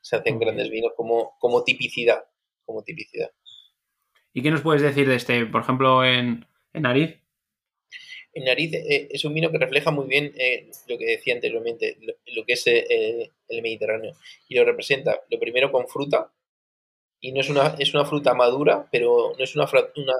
Se 0.00 0.16
hacen 0.16 0.38
grandes 0.38 0.68
vinos 0.68 0.92
como, 0.96 1.36
como 1.38 1.64
tipicidad. 1.64 2.24
Como 2.66 2.82
tipicidad. 2.82 3.30
¿Y 4.32 4.42
qué 4.42 4.50
nos 4.50 4.60
puedes 4.60 4.82
decir 4.82 5.08
de 5.08 5.16
este, 5.16 5.46
por 5.46 5.62
ejemplo, 5.62 6.04
en, 6.04 6.46
en? 6.72 6.84
En 8.32 8.44
Nariz 8.44 8.72
eh, 8.74 9.08
es 9.10 9.24
un 9.24 9.34
vino 9.34 9.50
que 9.50 9.58
refleja 9.58 9.90
muy 9.90 10.06
bien 10.06 10.32
eh, 10.38 10.70
lo 10.86 10.96
que 10.98 11.06
decía 11.06 11.34
anteriormente, 11.34 11.98
lo, 12.26 12.44
que 12.44 12.52
es 12.52 12.66
eh, 12.66 13.30
el 13.48 13.62
Mediterráneo. 13.62 14.14
Y 14.48 14.54
lo 14.54 14.64
representa, 14.64 15.20
lo 15.28 15.38
primero, 15.38 15.72
con 15.72 15.88
fruta. 15.88 16.32
Y 17.20 17.32
no 17.32 17.40
es 17.40 17.50
una, 17.50 17.76
es 17.78 17.92
una 17.92 18.04
fruta 18.04 18.34
madura, 18.34 18.88
pero 18.90 19.34
no 19.36 19.44
es 19.44 19.54
una, 19.56 19.68
una, 19.96 20.14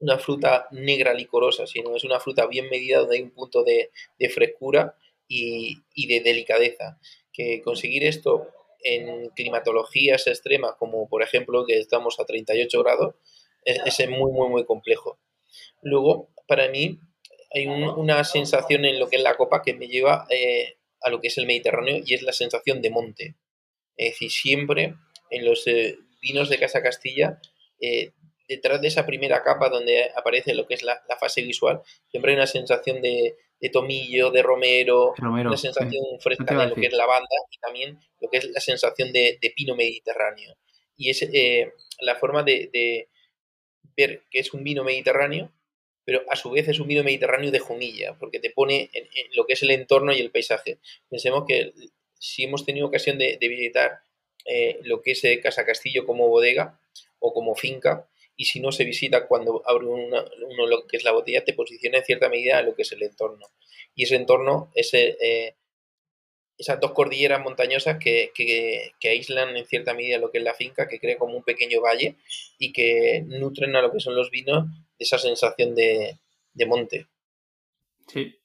una 0.00 0.18
fruta 0.18 0.66
negra 0.72 1.14
licorosa, 1.14 1.66
sino 1.66 1.94
es 1.94 2.04
una 2.04 2.18
fruta 2.18 2.46
bien 2.46 2.68
medida 2.70 3.00
donde 3.00 3.16
hay 3.16 3.22
un 3.22 3.30
punto 3.30 3.62
de, 3.62 3.90
frescura 4.30 4.96
y, 5.28 5.76
de 6.08 6.20
delicadeza. 6.20 6.98
Que 7.32 7.60
conseguir 7.62 8.04
esto 8.04 8.48
en 8.82 9.28
climatologías 9.30 10.26
extremas, 10.26 10.74
como 10.78 11.08
por 11.08 11.22
ejemplo 11.22 11.66
que 11.66 11.78
estamos 11.78 12.18
a 12.18 12.24
38 12.24 12.82
grados, 12.82 13.14
es, 13.64 14.08
muy, 14.08 14.32
muy, 14.32 14.48
muy 14.48 14.64
complejo. 14.64 15.18
Luego, 15.82 16.30
para 16.48 16.68
mí, 16.68 16.98
hay 17.52 17.66
una 17.66 18.22
sensación 18.24 18.84
en 18.84 18.98
lo 18.98 19.08
que 19.08 19.16
es 19.16 19.22
la 19.22 19.36
copa 19.36 19.62
que 19.62 19.74
me 19.74 19.88
lleva 19.88 20.26
eh, 20.30 20.76
a 21.00 21.10
lo 21.10 21.20
que 21.20 21.28
es 21.28 21.38
el 21.38 21.46
Mediterráneo 21.46 22.00
y 22.04 22.14
es 22.14 22.22
la 22.22 22.32
sensación 22.32 22.80
de 22.80 22.90
monte. 22.90 23.34
Es 23.96 24.12
decir, 24.12 24.30
siempre 24.30 24.94
en 25.30 25.44
los 25.44 25.66
eh, 25.66 25.98
vinos 26.22 26.48
de 26.48 26.58
Casa 26.58 26.82
Castilla 26.82 27.40
eh, 27.80 28.12
detrás 28.48 28.80
de 28.80 28.88
esa 28.88 29.04
primera 29.04 29.42
capa 29.42 29.68
donde 29.68 30.10
aparece 30.16 30.54
lo 30.54 30.66
que 30.66 30.74
es 30.74 30.82
la, 30.82 31.02
fase 31.18 31.42
visual, 31.42 31.82
siempre 32.08 32.32
hay 32.32 32.36
una 32.36 32.46
sensación 32.46 33.02
de, 33.02 33.36
tomillo, 33.72 34.30
de 34.30 34.42
romero, 34.42 35.14
una 35.18 35.56
sensación 35.56 36.02
fresca 36.20 36.56
de 36.56 36.68
lo 36.68 36.74
que 36.74 36.86
es 36.86 36.92
la 36.92 37.06
banda 37.06 37.28
y 37.50 37.58
también 37.58 37.98
lo 38.20 38.28
que 38.28 38.38
es 38.38 38.50
la 38.50 38.60
sensación 38.60 39.12
de, 39.12 39.38
pino 39.54 39.76
mediterráneo. 39.76 40.56
Y 40.96 41.10
es 41.10 41.28
la 42.00 42.16
forma 42.16 42.42
de, 42.42 43.08
ver 43.96 44.24
que 44.30 44.40
es 44.40 44.52
un 44.52 44.64
vino 44.64 44.82
mediterráneo, 44.82 45.52
pero 46.04 46.22
a 46.30 46.36
su 46.36 46.50
vez 46.50 46.68
es 46.68 46.80
un 46.80 46.88
vino 46.88 47.04
mediterráneo 47.04 47.50
de 47.50 47.58
jumilla, 47.58 48.16
porque 48.18 48.40
te 48.40 48.50
pone 48.50 48.90
en, 48.92 49.06
lo 49.34 49.46
que 49.46 49.54
es 49.54 49.62
el 49.62 49.70
entorno 49.70 50.12
y 50.12 50.20
el 50.20 50.30
paisaje. 50.30 50.78
Pensemos 51.08 51.44
que 51.46 51.72
si 52.18 52.44
hemos 52.44 52.64
tenido 52.64 52.86
ocasión 52.86 53.18
de, 53.18 53.38
visitar 53.40 54.00
eh, 54.46 54.78
lo 54.82 55.02
que 55.02 55.12
es 55.12 55.24
eh, 55.24 55.40
Casa 55.40 55.64
Castillo 55.64 56.06
como 56.06 56.28
bodega 56.28 56.80
o 57.18 57.32
como 57.32 57.54
finca, 57.54 58.08
y 58.40 58.46
si 58.46 58.58
no 58.58 58.72
se 58.72 58.84
visita 58.84 59.26
cuando 59.26 59.62
abre 59.66 59.84
uno 59.84 60.24
lo 60.66 60.86
que 60.86 60.96
es 60.96 61.04
la 61.04 61.12
botella, 61.12 61.44
te 61.44 61.52
posiciona 61.52 61.98
en 61.98 62.04
cierta 62.04 62.30
medida 62.30 62.56
a 62.56 62.62
lo 62.62 62.74
que 62.74 62.82
es 62.82 62.92
el 62.92 63.02
entorno. 63.02 63.46
Y 63.94 64.04
ese 64.04 64.16
entorno 64.16 64.70
es 64.74 64.94
eh, 64.94 65.56
esas 66.56 66.80
dos 66.80 66.92
cordilleras 66.92 67.42
montañosas 67.42 67.98
que, 67.98 68.32
aíslan 69.02 69.56
en 69.56 69.66
cierta 69.66 69.92
medida 69.92 70.16
lo 70.16 70.30
que 70.30 70.38
es 70.38 70.44
la 70.44 70.54
finca, 70.54 70.88
que 70.88 70.98
crea 70.98 71.18
como 71.18 71.36
un 71.36 71.42
pequeño 71.42 71.82
valle 71.82 72.16
y 72.58 72.72
que 72.72 73.24
nutren 73.26 73.76
a 73.76 73.82
lo 73.82 73.92
que 73.92 74.00
son 74.00 74.14
los 74.14 74.30
vinos 74.30 74.64
esa 75.00 75.18
sensación 75.18 75.74
de, 75.74 76.18
monte. 76.66 77.08
Sí. 78.06 78.36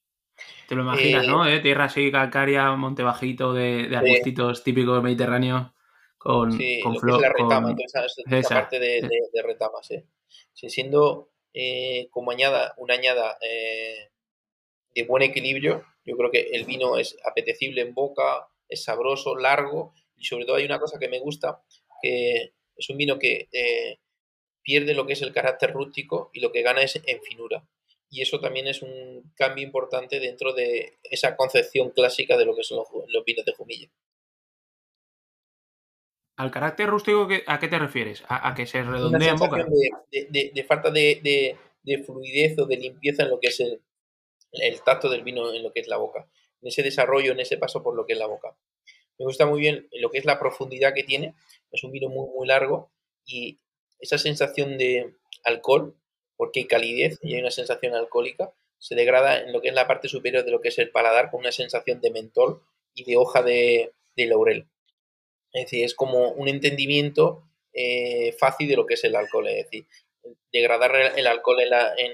Te 0.68 0.76
lo 0.76 0.82
imaginas, 0.82 1.28
¿no? 1.28 1.48
¿Eh? 1.48 1.60
Tierra 1.60 1.86
así, 1.86 2.12
calcárea, 2.12 2.72
monte 2.72 3.04
bajito, 3.04 3.54
de, 3.54 3.88
de 3.88 3.96
arbustitos 3.96 4.64
típicos 4.64 5.04
mediterráneo 5.04 5.76
con, 6.26 6.58
sí, 6.58 6.82
con 6.82 7.22
la 7.22 7.30
retama, 7.30 7.76
esa, 8.28 8.56
parte 8.56 8.80
de, 8.80 9.02
de, 9.32 9.42
retamas, 9.44 9.88
siendo 10.54 11.30
eh, 11.54 12.08
como 12.10 12.32
añada, 12.32 12.74
una 12.78 12.96
añada 12.96 13.38
eh, 13.42 14.10
de 14.96 15.04
buen 15.04 15.22
equilibrio, 15.22 15.86
yo 16.04 16.18
creo 16.18 16.32
que 16.32 16.50
el 16.54 16.66
vino 16.66 16.98
es 16.98 17.16
apetecible 17.24 17.82
en 17.82 17.94
boca, 17.94 18.48
es 18.68 18.84
sabroso, 18.84 19.36
largo, 19.36 19.94
y 20.18 20.26
sobre 20.26 20.46
todo 20.46 20.56
hay 20.56 20.66
una 20.66 20.80
cosa 20.80 20.98
que 20.98 21.10
me 21.10 21.20
gusta, 21.20 21.62
que 22.02 22.54
es 22.76 22.90
un 22.90 22.98
vino 22.98 23.20
que 23.20 23.48
eh, 23.52 24.00
pierde 24.66 24.94
lo 24.96 25.06
que 25.06 25.14
es 25.14 25.22
el 25.22 25.32
carácter 25.32 25.72
rústico 25.72 26.32
y 26.34 26.42
lo 26.42 26.52
que 26.52 26.64
gana 26.64 26.82
es 26.82 27.00
en 27.06 27.22
finura. 27.22 27.66
Y 28.10 28.22
eso 28.22 28.40
también 28.40 28.68
es 28.68 28.82
un 28.82 29.32
cambio 29.36 29.64
importante 29.64 30.20
dentro 30.20 30.54
de 30.54 30.98
esa 31.04 31.36
concepción 31.38 31.92
clásica 31.92 32.36
de 32.38 32.46
lo 32.46 32.56
que 32.56 32.64
son 32.64 32.80
los, 32.80 32.88
los 33.08 33.24
vinos 33.24 33.46
de 33.46 33.54
Jumilla. 33.54 33.90
¿Al 36.38 36.52
carácter 36.52 36.90
rústico 36.90 37.30
a 37.48 37.60
qué 37.60 37.68
te 37.68 37.80
refieres? 37.80 38.24
¿A, 38.28 38.54
que 38.56 38.66
se 38.66 38.84
redondea 38.84 39.32
en 39.32 39.38
boca? 39.38 39.66
De, 40.12 40.66
falta 40.68 40.92
de, 40.92 41.58
fluidez 42.06 42.60
o 42.60 42.66
de 42.66 42.76
limpieza 42.76 43.24
en 43.24 43.30
lo 43.30 43.40
que 43.40 43.48
es 43.48 43.60
el, 43.62 44.82
tacto 44.84 45.10
del 45.10 45.24
vino, 45.24 45.54
en 45.54 45.64
lo 45.64 45.72
que 45.72 45.80
es 45.80 45.88
la 45.88 45.98
boca. 45.98 46.28
En 46.62 46.68
ese 46.68 46.84
desarrollo, 46.84 47.32
en 47.32 47.40
ese 47.40 47.58
paso 47.58 47.82
por 47.82 47.96
lo 47.96 48.06
que 48.06 48.14
es 48.14 48.20
la 48.20 48.28
boca. 48.28 48.58
Me 49.18 49.26
gusta 49.26 49.46
muy 49.46 49.62
bien 49.62 49.88
lo 49.94 50.12
que 50.12 50.18
es 50.18 50.26
la 50.26 50.38
profundidad 50.38 50.94
que 50.94 51.04
tiene. 51.04 51.36
Es 51.72 51.84
un 51.86 51.92
vino 51.92 52.10
muy, 52.10 52.28
muy 52.36 52.48
largo 52.48 52.92
y 53.26 53.60
esa 54.00 54.18
sensación 54.18 54.78
de 54.78 55.16
alcohol, 55.44 55.96
porque 56.38 56.62
hay 56.62 56.68
calidez 56.68 57.20
y 57.22 57.36
hay 57.36 57.42
una 57.42 57.52
sensación 57.52 57.94
alcohólica, 57.96 58.52
se 58.78 58.96
degrada 58.96 59.40
en 59.40 59.54
lo 59.54 59.62
que 59.62 59.70
es 59.70 59.74
la 59.74 59.88
parte 59.88 60.08
superior 60.08 60.44
de 60.44 60.52
lo 60.52 60.62
que 60.62 60.70
es 60.70 60.78
el 60.80 60.92
paladar 60.92 61.32
con 61.32 61.40
una 61.40 61.52
sensación 61.52 62.02
de 62.02 62.12
mentol 62.12 62.62
y 62.94 63.04
de 63.04 63.18
hoja 63.18 63.42
de, 63.42 63.94
laurel. 64.16 64.68
Es 65.54 65.66
decir, 65.66 65.86
es 65.86 65.96
como 65.96 66.30
un 66.32 66.48
entendimiento 66.48 67.44
eh, 67.74 68.36
fácil 68.38 68.68
de 68.68 68.76
lo 68.76 68.86
que 68.86 68.96
es 68.96 69.04
el 69.04 69.16
alcohol, 69.16 69.48
es 69.48 69.66
decir, 69.66 69.88
degradar 70.52 70.96
el 71.16 71.28
alcohol 71.28 71.58
en, 71.62 72.12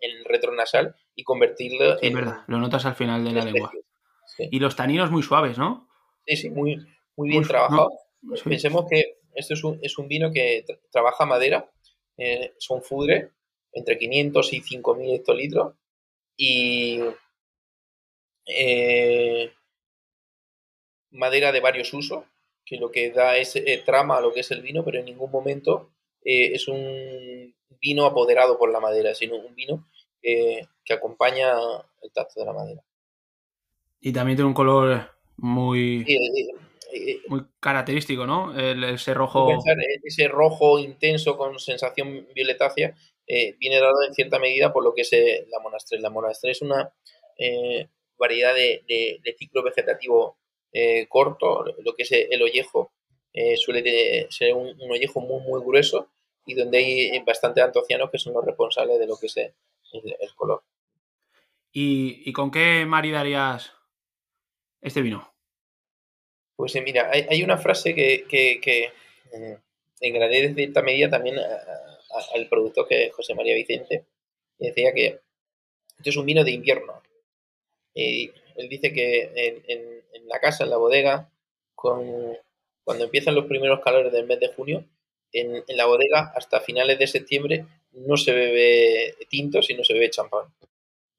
el 0.00 0.24
retronasal 0.24 0.94
y 1.14 1.24
convertirlo 1.24 2.02
en... 2.02 2.14
verdad, 2.14 2.44
lo 2.46 2.58
notas 2.58 2.84
al 2.86 2.94
final 2.94 3.24
de 3.24 3.32
la 3.32 3.44
lengua. 3.44 3.72
Y 4.38 4.58
los 4.58 4.76
taninos 4.76 5.10
muy 5.10 5.22
suaves, 5.22 5.56
¿no? 5.56 5.88
Sí, 6.26 6.36
sí, 6.36 6.50
muy, 6.50 6.76
muy 7.16 7.30
bien 7.30 7.42
trabajado. 7.44 7.90
Pensemos 8.44 8.86
que 8.90 9.15
esto 9.36 9.54
es 9.82 9.98
un, 9.98 10.08
vino 10.08 10.32
que 10.32 10.64
trabaja 10.90 11.26
madera, 11.26 11.70
eh, 12.16 12.54
son 12.58 12.82
fudre, 12.82 13.32
entre 13.72 13.98
500 13.98 14.52
y 14.54 14.60
5000 14.62 15.14
hectolitros, 15.14 15.74
y 16.36 17.00
eh, 18.46 19.52
madera 21.10 21.52
de 21.52 21.60
varios 21.60 21.92
usos, 21.92 22.24
que 22.64 22.78
lo 22.78 22.90
que 22.90 23.10
da 23.10 23.36
es 23.36 23.54
eh, 23.56 23.82
trama 23.84 24.16
a 24.16 24.20
lo 24.20 24.32
que 24.32 24.40
es 24.40 24.50
el 24.50 24.62
vino, 24.62 24.84
pero 24.84 24.98
en 24.98 25.04
ningún 25.04 25.30
momento 25.30 25.92
es 26.28 26.66
un 26.66 27.54
vino 27.80 28.04
apoderado 28.04 28.58
por 28.58 28.72
la 28.72 28.80
madera, 28.80 29.14
sino 29.14 29.36
un 29.36 29.54
vino 29.54 29.88
que 30.20 30.92
acompaña 30.92 31.52
el 32.02 32.10
tacto 32.12 32.40
de 32.40 32.46
la 32.46 32.52
madera. 32.52 32.82
Y 34.00 34.12
también 34.12 34.36
tiene 34.36 34.48
un 34.48 34.54
color 34.54 35.08
muy, 35.36 36.04
muy 37.28 37.42
característico, 37.60 38.26
¿no? 38.26 38.58
ese 38.58 39.14
rojo. 39.14 39.48
Ese 40.04 40.28
rojo 40.28 40.78
intenso 40.78 41.36
con 41.36 41.58
sensación 41.58 42.26
violetácea 42.34 42.94
eh, 43.26 43.56
viene 43.58 43.80
dado 43.80 44.04
en 44.06 44.14
cierta 44.14 44.38
medida 44.38 44.72
por 44.72 44.84
lo 44.84 44.94
que 44.94 45.02
es 45.02 45.12
eh, 45.12 45.46
la 45.50 45.58
monastrell. 45.60 46.02
La 46.02 46.10
monastrell 46.10 46.52
es 46.52 46.62
una 46.62 46.92
eh, 47.36 47.88
variedad 48.16 48.54
de, 48.54 49.20
ciclo 49.38 49.62
vegetativo 49.62 50.38
corto, 51.08 51.64
lo 51.82 51.94
que 51.94 52.02
es 52.02 52.12
el 52.12 52.42
ollejo 52.42 52.92
suele 53.56 54.26
ser 54.30 54.52
un, 54.52 54.76
ollejo 54.90 55.20
muy, 55.22 55.40
muy 55.40 55.62
grueso 55.62 56.10
y 56.44 56.52
donde 56.52 56.76
hay 56.78 57.18
bastante 57.20 57.62
antocianos 57.62 58.10
que 58.10 58.18
son 58.18 58.34
los 58.34 58.44
responsables 58.44 58.98
de 58.98 59.06
lo 59.06 59.16
que 59.16 59.26
es 59.26 59.36
el, 59.38 59.54
color. 60.34 60.62
¿Y, 61.72 62.30
con 62.34 62.50
qué 62.50 62.84
maridarías 62.86 63.72
este 64.82 65.00
vino? 65.00 65.34
Pues 66.56 66.74
mira, 66.82 67.10
hay, 67.12 67.42
una 67.42 67.58
frase 67.58 67.94
que, 67.94 68.24
que, 68.28 68.60
que 68.62 68.92
de 70.00 70.54
cierta 70.54 70.82
medida 70.82 71.10
también 71.10 71.36
al 71.38 72.48
productor 72.48 72.88
que 72.88 73.04
es 73.06 73.12
José 73.12 73.34
María 73.34 73.54
Vicente, 73.54 74.04
y 74.58 74.68
decía 74.68 74.92
que 74.92 75.20
esto 75.98 76.10
es 76.10 76.16
un 76.16 76.26
vino 76.26 76.44
de 76.44 76.52
invierno. 76.52 77.02
Y 77.94 78.30
él 78.56 78.68
dice 78.68 78.92
que 78.92 79.62
en, 79.66 80.28
la 80.28 80.40
casa, 80.40 80.64
en 80.64 80.70
la 80.70 80.76
bodega, 80.76 81.30
cuando 81.74 83.04
empiezan 83.04 83.34
los 83.34 83.46
primeros 83.46 83.80
calores 83.80 84.12
del 84.12 84.26
mes 84.26 84.40
de 84.40 84.48
junio, 84.48 84.84
en, 85.32 85.64
la 85.68 85.86
bodega 85.86 86.32
hasta 86.34 86.60
finales 86.60 86.98
de 86.98 87.06
septiembre 87.06 87.66
no 87.92 88.16
se 88.16 88.32
bebe 88.32 89.14
tinto, 89.28 89.62
sino 89.62 89.84
se 89.84 89.94
bebe 89.94 90.10
champán. 90.10 90.46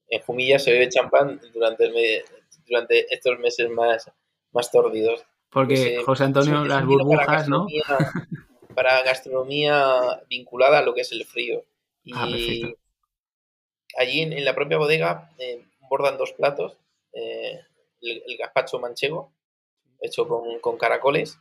En 0.10 0.22
Jumilla 0.22 0.60
se 0.60 0.72
bebe 0.72 0.90
champán 0.90 1.40
durante, 1.54 1.86
el 1.86 2.24
durante 2.66 3.14
estos 3.14 3.40
meses 3.40 3.70
más, 3.70 4.10
más 4.52 4.72
tórdidos. 4.72 5.26
Porque 5.50 5.96
eh, 5.96 6.04
José 6.04 6.26
Antonio, 6.26 6.66
las 6.66 6.86
burbujas, 6.86 7.48
¿no? 7.48 7.68
para 8.78 9.02
gastronomía 9.02 10.22
vinculada 10.30 10.78
a 10.78 10.82
lo 10.84 10.94
que 10.94 11.02
es 11.02 11.12
el 11.12 11.26
frío. 11.26 11.66
Ah, 12.14 12.28
y 12.30 12.76
allí 13.98 14.22
en, 14.22 14.46
la 14.46 14.54
propia 14.54 14.78
bodega 14.78 15.32
eh, 15.40 15.64
bordan 15.90 16.18
dos 16.18 16.34
platos, 16.34 16.78
eh, 17.12 17.60
el, 18.02 18.38
gazpacho 18.38 18.78
manchego, 18.78 19.34
hecho 20.00 20.28
con, 20.28 20.78
caracoles, 20.78 21.40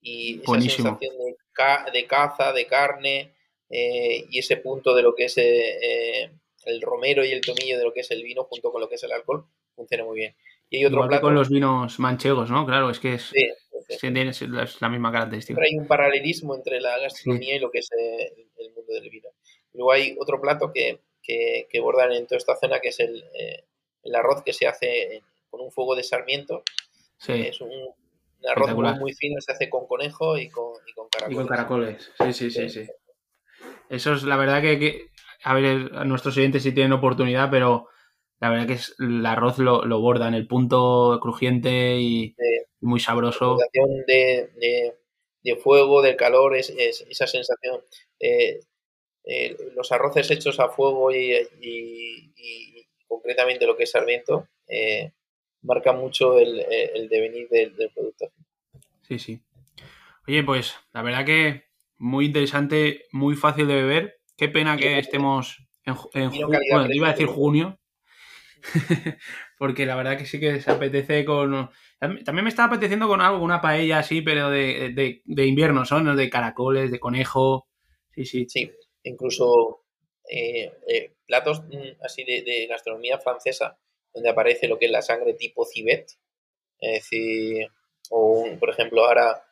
y 0.00 0.40
esa 0.40 0.58
sensación 0.58 1.14
de, 1.18 2.06
caza, 2.06 2.54
de 2.54 2.66
carne, 2.66 3.34
eh, 3.68 4.24
y 4.30 4.38
ese 4.38 4.56
punto 4.56 4.94
de 4.94 5.02
lo 5.02 5.14
que 5.14 5.26
es 5.26 5.36
el 5.36 6.80
romero 6.80 7.24
y 7.26 7.32
el 7.32 7.42
tomillo 7.42 7.76
de 7.76 7.84
lo 7.84 7.92
que 7.92 8.00
es 8.00 8.10
el 8.10 8.22
vino 8.22 8.44
junto 8.44 8.72
con 8.72 8.80
lo 8.80 8.88
que 8.88 8.94
es 8.94 9.02
el 9.02 9.12
alcohol, 9.12 9.44
funciona 9.76 10.04
muy 10.04 10.16
bien. 10.16 10.34
Y 10.70 10.78
hay 10.78 10.84
otro 10.86 11.06
plato, 11.06 11.22
con 11.22 11.34
los 11.34 11.48
vinos 11.48 11.98
manchegos, 11.98 12.50
¿no? 12.50 12.64
Claro, 12.64 12.90
es 12.90 13.00
que 13.00 13.14
es... 13.14 13.32
Es 13.88 14.80
la 14.80 14.88
misma 14.88 15.10
característica. 15.10 15.56
Pero 15.56 15.66
hay 15.66 15.76
un 15.76 15.88
paralelismo 15.88 16.54
entre 16.54 16.80
la 16.80 16.96
gastronomía 16.98 17.56
y 17.56 17.58
lo 17.58 17.72
que 17.72 17.80
es 17.80 17.88
el, 17.90 18.72
mundo 18.72 18.92
del 18.92 19.10
vino. 19.10 19.30
Luego 19.72 19.90
hay 19.90 20.16
otro 20.20 20.40
plato 20.40 20.70
que, 20.72 21.00
que, 21.22 21.80
bordan 21.80 22.12
en 22.12 22.24
toda 22.26 22.38
esta 22.38 22.56
zona, 22.56 22.78
que 22.78 22.90
es 22.90 23.00
el, 23.00 23.24
eh, 23.34 23.64
el, 24.04 24.14
arroz 24.14 24.44
que 24.44 24.52
se 24.52 24.68
hace 24.68 25.22
con 25.48 25.60
un 25.60 25.72
fuego 25.72 25.96
de 25.96 26.04
sarmiento. 26.04 26.62
Es 27.26 27.60
un, 27.60 27.70
arroz 28.48 28.74
muy, 29.00 29.12
fino, 29.12 29.40
se 29.40 29.50
hace 29.50 29.68
con 29.68 29.88
conejo 29.88 30.38
y 30.38 30.48
con, 30.48 30.74
y 30.86 30.92
con 30.92 31.08
caracoles. 31.08 31.34
Y 31.34 31.38
con 31.38 31.48
caracoles, 31.48 32.12
sí, 32.16 32.32
sí, 32.32 32.50
sí. 32.50 32.68
sí. 32.68 32.86
Eso 33.88 34.12
es 34.12 34.22
la 34.22 34.36
verdad 34.36 34.62
que, 34.62 35.10
a 35.42 35.54
ver, 35.54 35.90
a 35.94 36.04
nuestros 36.04 36.36
oyentes 36.36 36.62
si 36.62 36.72
tienen 36.72 36.92
oportunidad, 36.92 37.50
pero 37.50 37.88
la 38.40 38.48
verdad 38.48 38.66
que 38.66 38.72
es, 38.72 38.94
el 38.98 39.24
arroz 39.26 39.58
lo, 39.58 39.84
lo 39.84 40.00
borda 40.00 40.26
en 40.26 40.34
el 40.34 40.46
punto 40.46 41.18
crujiente 41.20 42.00
y, 42.00 42.34
muy 42.80 42.98
sabroso. 42.98 43.58
La 43.58 43.66
sensación 43.70 44.04
de, 44.06 44.94
de, 45.42 45.56
fuego, 45.56 46.00
del 46.00 46.16
calor, 46.16 46.56
es, 46.56 46.70
esa 46.70 47.26
sensación. 47.26 47.82
Eh, 48.18 48.60
eh, 49.24 49.56
los 49.76 49.92
arroces 49.92 50.30
hechos 50.30 50.58
a 50.58 50.70
fuego 50.70 51.12
y, 51.12 51.34
y, 51.60 52.86
concretamente 53.06 53.66
lo 53.66 53.76
que 53.76 53.82
es 53.82 53.90
sarmiento 53.90 54.48
eh, 54.66 55.12
marca 55.62 55.92
mucho 55.92 56.38
el, 56.38 56.64
el 56.70 57.08
devenir 57.08 57.48
del, 57.50 57.74
producto. 57.94 58.32
Sí, 59.02 59.18
sí. 59.18 59.42
Oye, 60.26 60.42
pues 60.44 60.76
la 60.94 61.02
verdad 61.02 61.26
que 61.26 61.64
muy 61.98 62.26
interesante, 62.26 63.04
muy 63.12 63.36
fácil 63.36 63.68
de 63.68 63.74
beber. 63.74 64.20
Qué 64.38 64.48
pena 64.48 64.78
que 64.78 64.98
estemos 64.98 65.58
en, 65.84 65.96
en 66.14 66.30
bueno, 66.30 66.86
iba 66.90 67.08
a 67.08 67.12
decir 67.12 67.26
junio, 67.26 67.79
porque 69.58 69.86
la 69.86 69.96
verdad 69.96 70.16
que 70.16 70.26
sí 70.26 70.40
que 70.40 70.60
se 70.60 70.70
apetece 70.70 71.24
con... 71.24 71.70
También 71.98 72.44
me 72.44 72.48
estaba 72.48 72.68
apeteciendo 72.68 73.08
con 73.08 73.20
algo, 73.20 73.44
una 73.44 73.60
paella 73.60 73.98
así, 73.98 74.22
pero 74.22 74.50
de, 74.50 75.22
invierno, 75.26 75.84
¿son? 75.84 76.16
De 76.16 76.30
caracoles, 76.30 76.90
de 76.90 76.98
conejo. 76.98 77.68
Sí, 78.14 78.24
sí. 78.24 78.46
Sí, 78.48 78.72
incluso 79.02 79.84
eh, 80.32 80.72
eh, 80.86 81.14
platos 81.26 81.62
mm, 81.64 82.02
así 82.04 82.24
de, 82.24 82.66
gastronomía 82.68 83.18
francesa, 83.18 83.78
donde 84.14 84.30
aparece 84.30 84.68
lo 84.68 84.78
que 84.78 84.86
es 84.86 84.92
la 84.92 85.02
sangre 85.02 85.34
tipo 85.34 85.64
civet. 85.64 86.06
Es 86.78 87.02
decir, 87.02 87.66
o 88.10 88.46
por 88.58 88.70
ejemplo, 88.70 89.04
ahora 89.04 89.44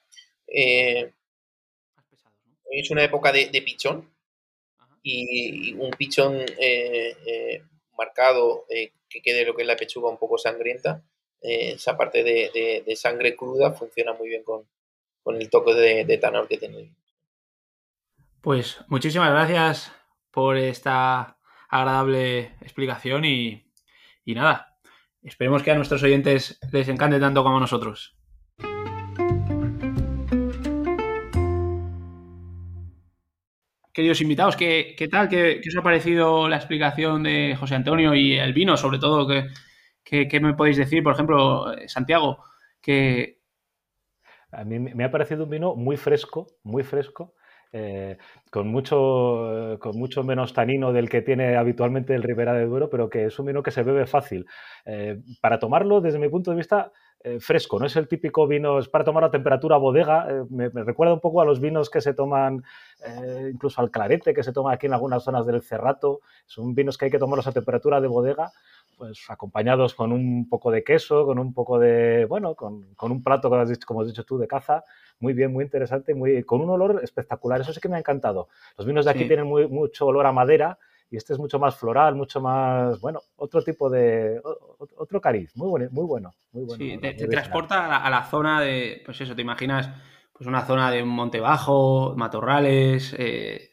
eh, 0.46 1.12
es 2.70 2.90
una 2.90 3.04
época 3.04 3.32
de, 3.32 3.62
pichón 3.62 4.14
y, 5.02 5.74
un 5.74 5.90
pichón 5.90 6.44
marcado 7.96 8.64
que 9.08 9.22
quede 9.22 9.44
lo 9.44 9.54
que 9.54 9.62
es 9.62 9.68
la 9.68 9.76
pechuga 9.76 10.10
un 10.10 10.18
poco 10.18 10.38
sangrienta, 10.38 11.02
eh, 11.40 11.72
esa 11.72 11.96
parte 11.96 12.22
de, 12.22 12.96
sangre 12.96 13.36
cruda 13.36 13.72
funciona 13.72 14.12
muy 14.12 14.28
bien 14.28 14.42
con, 14.44 14.66
el 15.26 15.50
toque 15.50 15.74
de, 15.74 16.04
de 16.04 16.18
tanor 16.18 16.48
que 16.48 16.56
tiene. 16.56 16.94
Pues 18.40 18.78
muchísimas 18.88 19.30
gracias 19.30 19.92
por 20.30 20.56
esta 20.56 21.38
agradable 21.68 22.56
explicación 22.62 23.24
y, 23.24 23.70
y 24.24 24.34
nada, 24.34 24.78
esperemos 25.22 25.62
que 25.62 25.70
a 25.70 25.74
nuestros 25.74 26.02
oyentes 26.02 26.58
les 26.72 26.88
encante 26.88 27.20
tanto 27.20 27.42
como 27.42 27.58
a 27.58 27.60
nosotros. 27.60 28.17
Queridos 33.98 34.20
invitados, 34.20 34.54
¿qué, 34.54 35.08
tal? 35.10 35.28
¿Qué, 35.28 35.60
os 35.66 35.76
ha 35.76 35.82
parecido 35.82 36.48
la 36.48 36.54
explicación 36.54 37.24
de 37.24 37.56
José 37.58 37.74
Antonio 37.74 38.14
y 38.14 38.38
el 38.38 38.52
vino, 38.52 38.76
sobre 38.76 39.00
todo? 39.00 39.26
¿Qué, 40.04 40.40
me 40.40 40.54
podéis 40.54 40.76
decir? 40.76 41.02
Por 41.02 41.14
ejemplo, 41.14 41.66
Santiago, 41.88 42.38
que... 42.80 43.40
A 44.52 44.62
mí 44.62 44.78
me 44.78 45.02
ha 45.02 45.10
parecido 45.10 45.42
un 45.42 45.50
vino 45.50 45.74
muy 45.74 45.96
fresco, 45.96 46.46
muy 46.62 46.84
fresco, 46.84 47.34
eh, 47.72 48.18
con, 48.52 48.68
mucho, 48.68 49.76
con 49.80 49.98
mucho 49.98 50.22
menos 50.22 50.52
tanino 50.52 50.92
del 50.92 51.08
que 51.08 51.22
tiene 51.22 51.56
habitualmente 51.56 52.14
el 52.14 52.22
Ribera 52.22 52.52
de 52.52 52.66
Duero, 52.66 52.88
pero 52.88 53.10
que 53.10 53.26
es 53.26 53.38
un 53.40 53.46
vino 53.46 53.64
que 53.64 53.72
se 53.72 53.82
bebe 53.82 54.06
fácil. 54.06 54.46
Eh, 54.84 55.18
para 55.40 55.58
tomarlo, 55.58 56.00
desde 56.00 56.20
mi 56.20 56.28
punto 56.28 56.52
de 56.52 56.58
vista, 56.58 56.92
eh, 57.20 57.40
fresco, 57.40 57.80
no 57.80 57.86
es 57.86 57.96
el 57.96 58.06
típico 58.06 58.46
vino, 58.46 58.78
es 58.78 58.88
para 58.88 59.04
tomar 59.04 59.24
a 59.24 59.30
temperatura 59.30 59.76
bodega, 59.76 60.28
eh, 60.30 60.44
me, 60.50 60.68
recuerda 60.68 61.14
un 61.14 61.20
poco 61.20 61.40
a 61.40 61.44
los 61.44 61.58
vinos 61.58 61.90
que 61.90 62.00
se 62.00 62.14
toman, 62.14 62.62
eh, 63.04 63.50
incluso 63.52 63.80
al 63.80 63.90
clarete 63.90 64.32
que 64.32 64.44
se 64.44 64.52
toma 64.52 64.72
aquí 64.72 64.86
en 64.86 64.92
algunas 64.92 65.24
zonas 65.24 65.44
del 65.44 65.60
Cerrato, 65.60 66.20
son 66.46 66.76
vinos 66.76 66.96
que 66.96 67.06
hay 67.06 67.10
que 67.10 67.18
tomarlos 67.18 67.48
a 67.48 67.52
temperatura 67.52 68.00
de 68.00 68.06
bodega, 68.06 68.52
pues 68.96 69.24
acompañados 69.28 69.94
con 69.94 70.12
un 70.12 70.48
poco 70.48 70.70
de 70.70 70.84
queso, 70.84 71.26
con 71.26 71.40
un 71.40 71.52
poco 71.52 71.80
de, 71.80 72.24
bueno, 72.26 72.54
con, 72.54 72.86
un 73.00 73.22
plato, 73.24 73.48
como 73.48 73.60
has, 73.60 73.68
dicho, 73.68 73.86
como 73.86 74.02
has 74.02 74.06
dicho 74.06 74.24
tú, 74.24 74.38
de 74.38 74.46
caza, 74.46 74.84
muy 75.18 75.32
bien, 75.32 75.52
muy 75.52 75.64
interesante, 75.64 76.14
muy, 76.14 76.44
con 76.44 76.60
un 76.60 76.70
olor 76.70 77.00
espectacular, 77.02 77.60
eso 77.60 77.72
sí 77.72 77.80
que 77.80 77.88
me 77.88 77.96
ha 77.96 78.00
encantado. 78.00 78.48
Los 78.76 78.86
vinos 78.86 79.04
de 79.04 79.10
aquí 79.10 79.26
tienen 79.26 79.46
muy, 79.46 79.66
mucho 79.66 80.06
olor 80.06 80.26
a 80.26 80.32
madera, 80.32 80.78
y 81.10 81.16
este 81.16 81.32
es 81.32 81.38
mucho 81.38 81.58
más 81.58 81.76
floral, 81.76 82.14
mucho 82.14 82.40
más, 82.40 83.00
bueno, 83.00 83.20
otro 83.36 83.62
tipo 83.62 83.88
de, 83.88 84.40
otro 84.96 85.20
cariz, 85.20 85.56
muy 85.56 85.68
bueno, 85.68 85.88
muy 85.90 86.04
bueno. 86.04 86.34
Muy 86.52 86.64
bueno 86.64 86.84
sí, 86.84 86.98
te, 86.98 87.14
transporta 87.14 87.96
a 87.96 88.10
la, 88.10 88.24
zona 88.24 88.60
de, 88.60 89.02
pues 89.04 89.20
eso, 89.20 89.34
te 89.34 89.42
imaginas, 89.42 89.90
pues 90.32 90.46
una 90.46 90.66
zona 90.66 90.90
de 90.90 91.02
un 91.02 91.08
monte 91.08 91.40
bajo, 91.40 92.14
matorrales, 92.16 93.14
eh, 93.18 93.70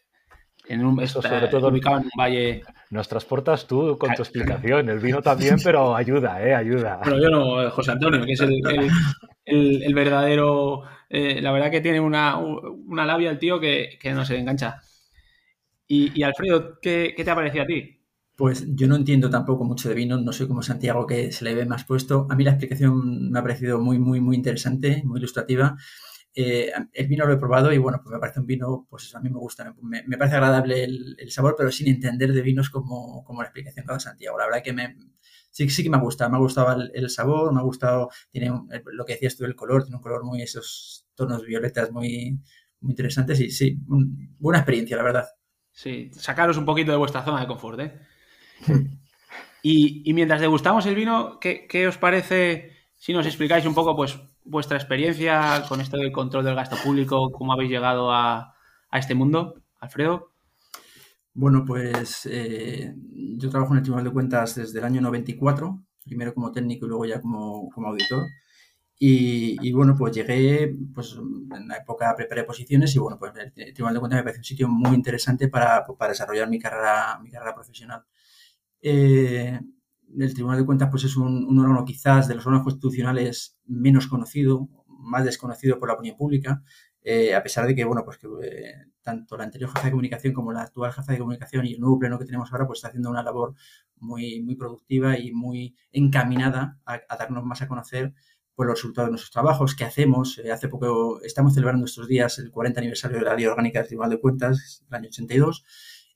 en 0.67 0.85
un, 0.85 0.99
eso, 1.01 1.21
sobre 1.21 1.47
todo 1.47 1.67
ubicado 1.67 1.97
en 1.97 2.03
un 2.03 2.11
valle. 2.17 2.63
Nos 2.89 3.07
transportas 3.07 3.67
tú 3.67 3.97
con 3.97 4.13
tu 4.15 4.21
explicación, 4.21 4.89
el 4.89 4.99
vino 4.99 5.21
también, 5.21 5.57
pero 5.63 5.95
ayuda, 5.95 6.41
¿eh? 6.41 6.55
Ayuda. 6.55 7.01
Bueno, 7.03 7.21
yo 7.21 7.29
no, 7.29 7.69
José 7.71 7.91
Antonio, 7.91 8.25
que 8.25 8.33
es 8.33 8.41
el, 9.45 9.93
verdadero. 9.93 10.83
Eh, 11.09 11.39
la 11.41 11.51
verdad 11.51 11.69
que 11.69 11.81
tiene 11.81 11.99
una, 11.99 12.37
una 12.37 13.05
labia 13.05 13.29
el 13.29 13.37
tío 13.37 13.59
que, 13.59 13.97
que 13.99 14.13
no 14.13 14.25
se 14.25 14.37
engancha. 14.37 14.81
Y, 15.87 16.23
Alfredo, 16.23 16.79
¿qué, 16.81 17.13
te 17.15 17.29
ha 17.29 17.35
parecido 17.35 17.63
a 17.63 17.67
ti? 17.67 18.01
Pues 18.35 18.65
yo 18.75 18.87
no 18.87 18.95
entiendo 18.95 19.29
tampoco 19.29 19.63
mucho 19.63 19.87
de 19.87 19.95
vino, 19.95 20.17
no 20.17 20.33
soy 20.33 20.47
como 20.47 20.61
Santiago 20.61 21.05
que 21.05 21.31
se 21.31 21.45
le 21.45 21.55
ve 21.55 21.65
más 21.65 21.85
puesto. 21.85 22.27
A 22.29 22.35
mí 22.35 22.43
la 22.43 22.51
explicación 22.51 23.31
me 23.31 23.39
ha 23.39 23.41
parecido 23.41 23.79
muy, 23.79 23.97
muy, 23.99 24.19
muy 24.19 24.35
interesante, 24.35 25.03
muy 25.05 25.19
ilustrativa. 25.19 25.77
Eh, 26.33 26.69
el 26.91 27.07
vino 27.07 27.25
lo 27.25 27.33
he 27.33 27.37
probado 27.37 27.71
y 27.71 27.77
bueno, 27.77 28.01
pues 28.03 28.13
me 28.13 28.19
parece 28.19 28.41
un 28.41 28.45
vino, 28.45 28.85
pues 28.89 29.15
a 29.15 29.21
mí 29.21 29.29
me 29.29 29.37
gusta, 29.37 29.73
me, 29.81 30.17
parece 30.17 30.35
agradable 30.35 30.83
el, 30.83 31.31
sabor, 31.31 31.55
pero 31.57 31.71
sin 31.71 31.87
entender 31.87 32.33
de 32.33 32.41
vinos 32.41 32.69
como, 32.69 33.23
como 33.23 33.41
la 33.41 33.47
explicación 33.47 33.85
que 33.85 33.93
ha 33.93 33.99
Santiago. 33.99 34.37
La 34.37 34.45
verdad 34.45 34.61
que 34.61 34.73
me, 34.73 34.97
sí, 35.51 35.69
sí 35.69 35.83
que 35.83 35.89
me 35.89 35.95
ha 35.95 36.01
gustado, 36.01 36.29
me 36.29 36.35
ha 36.35 36.41
gustado 36.41 36.81
el, 36.93 37.09
sabor, 37.09 37.53
me 37.53 37.61
ha 37.61 37.63
gustado, 37.63 38.09
tiene 38.29 38.51
lo 38.91 39.05
que 39.05 39.13
decías 39.13 39.37
tú, 39.37 39.45
el 39.45 39.55
color, 39.55 39.83
tiene 39.83 39.95
un 39.95 40.03
color 40.03 40.25
muy, 40.25 40.41
esos 40.41 41.07
tonos 41.15 41.45
violetas 41.45 41.91
muy, 41.91 42.37
muy 42.81 42.91
interesantes 42.91 43.39
y 43.39 43.49
sí, 43.49 43.79
buena 44.37 44.59
experiencia, 44.59 44.97
la 44.97 45.03
verdad. 45.03 45.25
Sí, 45.75 46.09
sacaros 46.13 46.55
un 46.57 46.63
poquito 46.63 46.91
de 46.91 46.97
vuestra 46.97 47.21
zona 47.21 47.41
de 47.41 47.47
confort, 47.47 47.79
¿eh? 47.81 47.99
y, 49.61 50.13
mientras 50.13 50.39
degustamos 50.39 50.85
el 50.85 50.95
vino, 50.95 51.37
¿qué, 51.39 51.85
os 51.87 51.97
parece 51.97 52.71
si 52.97 53.11
nos 53.11 53.25
explicáis 53.25 53.65
un 53.65 53.75
poco 53.75 53.93
pues 53.93 54.17
vuestra 54.45 54.77
experiencia 54.77 55.65
con 55.67 55.81
esto 55.81 55.97
del 55.97 56.13
control 56.13 56.45
del 56.45 56.55
gasto 56.55 56.77
público, 56.81 57.29
cómo 57.33 57.51
habéis 57.51 57.71
llegado 57.71 58.11
a, 58.13 58.55
este 58.93 59.15
mundo, 59.15 59.61
Alfredo? 59.81 60.31
Bueno, 61.33 61.65
pues 61.65 62.25
eh, 62.31 62.95
yo 63.37 63.49
trabajo 63.49 63.73
en 63.73 63.79
el 63.79 63.83
Tribunal 63.83 64.05
de 64.05 64.13
Cuentas 64.13 64.55
desde 64.55 64.79
el 64.79 64.85
año 64.85 65.01
94, 65.01 65.77
primero 66.05 66.33
como 66.33 66.53
técnico 66.53 66.85
y 66.85 66.89
luego 66.89 67.05
ya 67.05 67.19
como, 67.19 67.69
como 67.71 67.89
auditor. 67.89 68.23
Y, 68.97 69.73
bueno, 69.73 69.95
pues 69.97 70.15
llegué, 70.15 70.73
pues 70.93 71.15
en 71.17 71.67
la 71.67 71.77
época 71.77 72.13
preparé 72.15 72.45
posiciones 72.45 72.95
y 72.95 72.99
bueno, 72.99 73.19
pues 73.19 73.33
el 73.35 73.73
Tribunal 73.73 73.95
de 73.95 73.99
Cuentas 73.99 74.19
me 74.19 74.23
parece 74.23 74.39
un 74.39 74.45
sitio 74.45 74.69
muy 74.69 74.95
interesante 74.95 75.49
para, 75.49 75.85
para 75.85 76.11
desarrollar 76.11 76.49
mi 76.49 76.59
carrera, 76.59 77.19
mi 77.21 77.29
carrera 77.29 77.53
profesional. 77.53 78.05
Eh, 78.81 79.59
el 80.17 80.33
Tribunal 80.33 80.59
de 80.59 80.65
Cuentas 80.65 80.89
pues 80.89 81.03
es 81.03 81.17
un, 81.17 81.59
órgano 81.59 81.83
quizás 81.83 82.27
de 82.27 82.35
los 82.35 82.45
órganos 82.45 82.63
constitucionales 82.63 83.57
menos 83.65 84.07
conocido, 84.07 84.69
más 84.87 85.25
desconocido 85.25 85.77
por 85.77 85.89
la 85.89 85.95
opinión 85.95 86.15
pública, 86.15 86.63
eh, 87.01 87.35
a 87.35 87.43
pesar 87.43 87.67
de 87.67 87.75
que, 87.75 87.83
bueno, 87.83 88.03
pues 88.05 88.17
que 88.17 88.27
eh, 88.43 88.75
tanto 89.01 89.37
la 89.37 89.43
anterior 89.43 89.69
jefa 89.71 89.85
de 89.85 89.91
comunicación 89.91 90.33
como 90.33 90.53
la 90.53 90.61
actual 90.61 90.93
jefa 90.93 91.11
de 91.11 91.19
comunicación 91.19 91.65
y 91.65 91.73
el 91.73 91.81
nuevo 91.81 91.99
pleno 91.99 92.17
que 92.17 92.25
tenemos 92.25 92.51
ahora, 92.51 92.65
pues 92.65 92.77
está 92.77 92.87
haciendo 92.87 93.09
una 93.09 93.23
labor 93.23 93.55
muy, 93.97 94.41
muy 94.41 94.55
productiva 94.55 95.19
y 95.19 95.31
muy 95.31 95.75
encaminada 95.91 96.79
a 96.85 97.17
darnos 97.17 97.43
más 97.43 97.61
a 97.61 97.67
conocer 97.67 98.13
por 98.55 98.67
los 98.67 98.77
resultados 98.77 99.09
de 99.09 99.11
nuestros 99.11 99.31
trabajos, 99.31 99.75
qué 99.75 99.83
hacemos. 99.83 100.39
Eh, 100.39 100.51
hace 100.51 100.69
poco 100.69 101.21
estamos 101.21 101.53
celebrando 101.53 101.85
estos 101.85 102.07
días 102.07 102.39
el 102.39 102.51
40 102.51 102.79
aniversario 102.79 103.19
de 103.19 103.25
la 103.25 103.35
Ley 103.35 103.45
Orgánica 103.45 103.79
del 103.79 103.87
Tribunal 103.87 104.11
de 104.11 104.19
Cuentas, 104.19 104.83
el 104.89 104.95
año 104.95 105.09
82. 105.09 105.65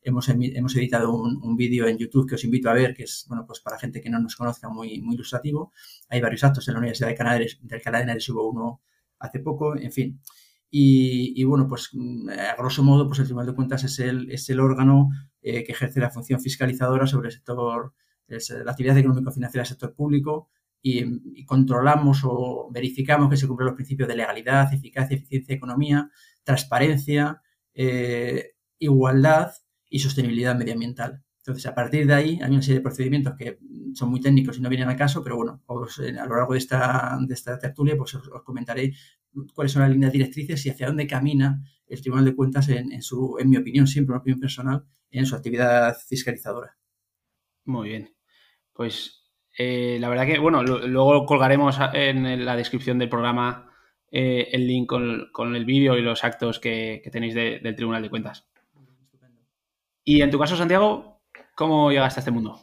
Hemos, 0.02 0.30
hemos 0.30 0.76
editado 0.78 1.14
un, 1.14 1.58
vídeo 1.58 1.86
en 1.86 1.98
YouTube 1.98 2.28
que 2.28 2.36
os 2.36 2.44
invito 2.46 2.70
a 2.70 2.74
ver, 2.74 2.96
que 2.96 3.04
es, 3.04 3.26
bueno, 3.28 3.46
pues 3.46 3.60
para 3.60 3.78
gente 3.78 4.00
que 4.00 4.10
no 4.10 4.20
nos 4.20 4.38
conozca, 4.38 4.70
muy, 4.70 5.02
muy 5.02 5.16
ilustrativo. 5.16 5.74
Hay 6.08 6.22
varios 6.22 6.42
actos 6.46 6.66
en 6.70 6.76
la 6.76 6.80
Universidad 6.80 7.10
de 7.10 7.16
Canadá, 7.16 7.40
del 7.40 7.82
Canadá 7.82 8.18
hubo 8.30 8.50
uno 8.50 8.82
hace 9.20 9.40
poco, 9.40 9.78
en 9.78 9.92
fin. 9.92 10.22
Y, 10.72 11.44
bueno, 11.44 11.68
pues 11.68 11.90
a 12.30 12.56
grosso 12.56 12.84
modo, 12.84 13.08
pues 13.08 13.20
el 13.20 13.26
Tribunal 13.26 13.48
de 13.48 13.56
Cuentas 13.56 13.84
es 13.84 14.00
el, 14.00 14.32
es 14.32 14.50
el 14.50 14.62
órgano 14.62 15.10
eh, 15.42 15.66
que 15.66 15.74
ejerce 15.74 16.00
la 16.00 16.12
función 16.12 16.40
fiscalizadora 16.40 17.06
sobre 17.06 17.28
el 17.28 17.34
sector, 17.34 17.94
la 18.28 18.72
actividad 18.72 18.98
económico-financiera 18.98 19.64
del 19.64 19.70
sector 19.70 19.94
público, 19.94 20.50
y, 20.82 21.46
controlamos 21.46 22.22
o 22.24 22.70
verificamos 22.72 23.30
que 23.30 23.38
se 23.38 23.48
cumplen 23.48 23.68
los 23.68 23.76
principios 23.76 24.08
de 24.08 24.16
legalidad, 24.16 24.74
eficacia, 24.74 25.18
eficiencia, 25.18 25.56
economía, 25.56 26.10
transparencia, 26.44 27.42
eh, 27.74 28.56
igualdad 28.78 29.52
y 29.90 30.00
sostenibilidad 30.00 30.56
medioambiental. 30.56 31.24
Entonces, 31.40 31.66
a 31.66 31.74
partir 31.74 32.06
de 32.06 32.14
ahí 32.14 32.40
hay 32.42 32.52
una 32.52 32.62
serie 32.62 32.80
de 32.80 32.84
procedimientos 32.84 33.34
que 33.36 33.60
son 33.96 34.10
muy 34.10 34.22
técnicos 34.22 34.58
y 34.58 34.62
no 34.62 34.70
vienen 34.70 34.90
al 34.90 34.96
caso, 34.96 35.24
pero 35.24 35.38
bueno, 35.38 35.64
eh, 36.04 36.18
a 36.20 36.26
lo 36.26 36.36
largo 36.36 36.54
de 36.54 36.60
esta, 36.60 37.18
de 37.20 37.34
esta 37.34 37.58
tertulia 37.58 37.98
pues 37.98 38.14
os, 38.16 38.30
comentaré 38.44 38.94
cuáles 39.54 39.72
son 39.72 39.82
las 39.82 39.92
líneas 39.92 40.12
directrices 40.12 40.66
y 40.66 40.70
hacia 40.70 40.88
dónde 40.88 41.08
camina 41.08 41.64
el 41.88 42.02
Tribunal 42.02 42.26
de 42.26 42.36
Cuentas 42.36 42.70
en, 42.70 43.02
su, 43.02 43.38
en 43.40 43.50
mi 43.50 43.58
opinión, 43.58 43.88
siempre 43.88 44.12
una 44.14 44.20
opinión 44.20 44.40
personal, 44.40 44.86
en 45.10 45.26
su 45.26 45.36
actividad 45.36 45.98
fiscalizadora. 46.08 46.78
Muy 47.66 47.90
bien. 47.90 48.14
Pues 48.74 49.19
eh, 49.62 49.98
la 50.00 50.08
verdad 50.08 50.26
que, 50.26 50.40
bueno, 50.40 50.64
luego 50.64 51.26
colgaremos 51.26 51.78
en 51.94 52.46
la 52.46 52.56
descripción 52.56 52.98
del 52.98 53.10
programa 53.10 53.70
eh, 54.10 54.48
el 54.54 54.66
link 54.66 54.88
con, 54.88 55.56
el 55.56 55.66
vídeo 55.66 55.98
y 55.98 56.02
los 56.02 56.24
actos 56.24 56.60
que, 56.60 57.02
tenéis 57.12 57.36
del 57.36 57.76
Tribunal 57.76 58.02
de 58.02 58.10
Cuentas. 58.10 58.48
Y 60.06 60.22
en 60.22 60.32
tu 60.32 60.40
caso, 60.40 60.56
Santiago, 60.56 61.20
¿cómo 61.56 61.92
llegaste 61.92 62.20
a 62.20 62.22
este 62.22 62.32
mundo? 62.32 62.58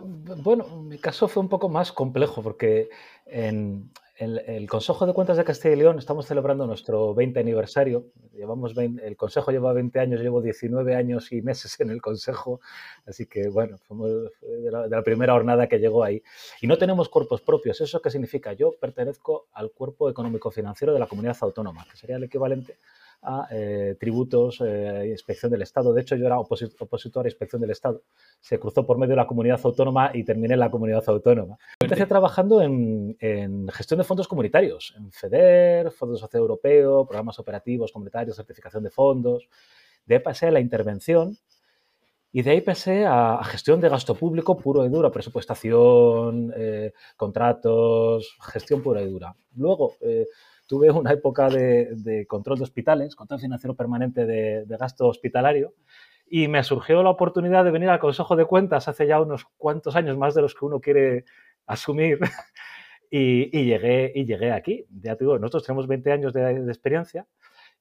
Bueno, 0.00 0.64
mi 0.82 0.96
caso 0.96 1.28
fue 1.28 1.42
un 1.42 1.50
poco 1.50 1.68
más 1.68 1.92
complejo 1.92 2.42
porque 2.42 2.88
en, 3.26 3.92
el, 4.20 4.68
Consejo 4.68 5.06
de 5.06 5.14
Cuentas 5.14 5.38
de 5.38 5.44
Castilla 5.44 5.74
y 5.74 5.78
León 5.78 5.98
estamos 5.98 6.26
celebrando 6.26 6.66
nuestro 6.66 7.14
20 7.14 7.40
aniversario. 7.40 8.06
Llevamos 8.34 8.76
el 8.76 9.16
Consejo 9.16 9.50
lleva 9.50 9.72
20 9.72 9.98
años, 9.98 10.20
llevo 10.20 10.42
19 10.42 10.94
años 10.94 11.32
y 11.32 11.40
meses 11.40 11.80
en 11.80 11.90
el 11.90 12.02
Consejo, 12.02 12.60
así 13.06 13.26
que 13.26 13.48
bueno, 13.48 13.78
fuimos 13.78 14.10
de 14.42 14.70
la, 14.70 15.02
primera 15.02 15.32
jornada 15.32 15.66
que 15.66 15.78
llegó 15.78 16.04
ahí. 16.04 16.22
Y 16.60 16.66
no 16.66 16.76
tenemos 16.76 17.08
cuerpos 17.08 17.40
propios. 17.40 17.80
¿Eso 17.80 18.02
qué 18.02 18.10
significa? 18.10 18.52
Yo 18.52 18.72
pertenezco 18.78 19.48
al 19.54 19.70
cuerpo 19.70 20.10
económico-financiero 20.10 20.92
de 20.92 20.98
la 20.98 21.06
comunidad 21.06 21.38
autónoma, 21.40 21.86
que 21.90 21.96
sería 21.96 22.16
el 22.16 22.24
equivalente 22.24 22.76
a 23.22 23.48
eh, 23.50 23.96
tributos, 24.00 24.60
eh, 24.60 25.08
inspección 25.10 25.52
del 25.52 25.62
Estado. 25.62 25.92
De 25.92 26.00
hecho, 26.00 26.16
yo 26.16 26.26
era 26.26 26.38
opositor 26.38 27.26
a 27.26 27.28
inspección 27.28 27.60
del 27.60 27.70
Estado. 27.70 28.02
Se 28.40 28.58
cruzó 28.58 28.86
por 28.86 28.98
medio 28.98 29.10
de 29.10 29.16
la 29.16 29.26
comunidad 29.26 29.60
autónoma 29.62 30.10
y 30.14 30.24
terminé 30.24 30.54
en 30.54 30.60
la 30.60 30.70
comunidad 30.70 31.04
autónoma. 31.06 31.58
Empecé 31.80 32.06
trabajando 32.06 32.62
en, 32.62 33.16
gestión 33.68 33.98
de 33.98 34.04
fondos 34.04 34.26
comunitarios, 34.26 34.94
en 34.96 35.12
FEDER, 35.12 35.90
Fondo 35.90 36.16
Social 36.16 36.40
Europeo, 36.40 37.04
programas 37.06 37.38
operativos 37.38 37.92
comunitarios, 37.92 38.36
certificación 38.36 38.82
de 38.82 38.90
fondos. 38.90 39.48
De 40.06 40.16
ahí 40.16 40.20
pasé 40.20 40.46
a 40.46 40.50
la 40.50 40.60
intervención 40.60 41.36
y 42.32 42.42
de 42.42 42.52
ahí 42.52 42.60
pasé 42.62 43.04
a, 43.06 43.40
gestión 43.44 43.80
de 43.80 43.88
gasto 43.88 44.14
público 44.14 44.56
puro 44.56 44.84
y 44.84 44.88
duro, 44.88 45.10
presupuestación, 45.10 46.52
eh, 46.56 46.92
contratos, 47.16 48.36
gestión 48.40 48.82
pura 48.82 49.02
y 49.02 49.10
dura. 49.10 49.34
Luego, 49.56 49.96
tuve 50.70 50.88
una 50.92 51.10
época 51.10 51.48
de, 51.48 52.24
control 52.28 52.58
de 52.58 52.62
hospitales, 52.62 53.16
control 53.16 53.40
financiero 53.40 53.74
permanente 53.74 54.24
de, 54.24 54.64
gasto 54.78 55.08
hospitalario, 55.08 55.74
y 56.28 56.46
me 56.46 56.62
surgió 56.62 57.02
la 57.02 57.10
oportunidad 57.10 57.64
de 57.64 57.72
venir 57.72 57.88
al 57.88 57.98
Consejo 57.98 58.36
de 58.36 58.44
Cuentas 58.44 58.86
hace 58.86 59.08
ya 59.08 59.20
unos 59.20 59.46
cuantos 59.56 59.96
años, 59.96 60.16
más 60.16 60.32
de 60.32 60.42
los 60.42 60.54
que 60.54 60.64
uno 60.64 60.80
quiere 60.80 61.24
asumir, 61.66 62.20
y, 63.10 63.50
llegué, 63.64 64.12
y 64.14 64.24
llegué 64.24 64.52
aquí. 64.52 64.86
Ya 65.02 65.16
te 65.16 65.24
digo, 65.24 65.40
nosotros 65.40 65.64
tenemos 65.64 65.88
20 65.88 66.12
años 66.12 66.32
de 66.32 66.62
experiencia 66.68 67.26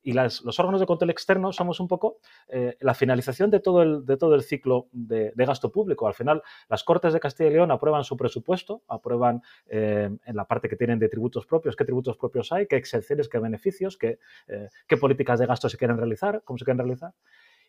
y 0.01 0.13
los 0.13 0.59
órganos 0.59 0.79
de 0.79 0.85
control 0.85 1.09
externo 1.09 1.51
somos 1.51 1.79
un 1.79 1.87
poco 1.87 2.17
eh, 2.47 2.77
la 2.79 2.93
finalización 2.93 3.49
de 3.49 3.59
todo 3.59 3.81
el, 3.81 4.05
de 4.05 4.17
todo 4.17 4.35
el 4.35 4.43
ciclo 4.43 4.87
de, 4.91 5.33
gasto 5.35 5.71
público. 5.71 6.07
Al 6.07 6.13
final, 6.13 6.41
las 6.69 6.83
Cortes 6.83 7.13
de 7.13 7.19
Castilla 7.19 7.49
y 7.49 7.53
León 7.53 7.71
aprueban 7.71 8.03
su 8.03 8.15
presupuesto, 8.15 8.83
aprueban 8.87 9.41
eh, 9.67 10.09
en 10.25 10.35
la 10.35 10.45
parte 10.45 10.69
que 10.69 10.75
tienen 10.75 10.99
de 10.99 11.09
tributos 11.09 11.45
propios, 11.45 11.75
qué 11.75 11.85
tributos 11.85 12.17
propios 12.17 12.51
hay, 12.51 12.67
qué 12.67 12.77
exenciones, 12.77 13.27
qué 13.27 13.39
beneficios, 13.39 13.97
qué, 13.97 14.19
eh, 14.47 14.69
qué 14.87 14.97
políticas 14.97 15.39
de 15.39 15.45
gasto 15.45 15.67
se 15.69 15.77
quieren 15.77 15.97
realizar, 15.97 16.43
cómo 16.45 16.57
se 16.57 16.65
quieren 16.65 16.79
realizar. 16.79 17.13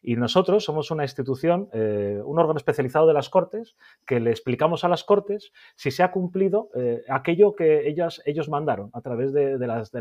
Y 0.02 0.16
nosotros 0.16 0.64
somos 0.64 0.90
una 0.90 1.04
institución, 1.04 1.68
eh, 1.72 2.20
un 2.24 2.38
órgano 2.38 2.56
especializado 2.56 3.06
de 3.06 3.12
las 3.12 3.28
Cortes, 3.28 3.76
que 4.06 4.18
le 4.18 4.30
explicamos 4.30 4.82
a 4.84 4.88
las 4.88 5.04
Cortes 5.04 5.52
si 5.76 5.90
se 5.90 6.02
ha 6.02 6.10
cumplido 6.10 6.70
eh, 6.74 7.02
aquello 7.08 7.54
que 7.54 7.86
ellas, 7.86 8.22
ellos 8.24 8.48
mandaron 8.48 8.90
a 8.94 9.02
través 9.02 9.32
de, 9.32 9.58
las, 9.58 9.92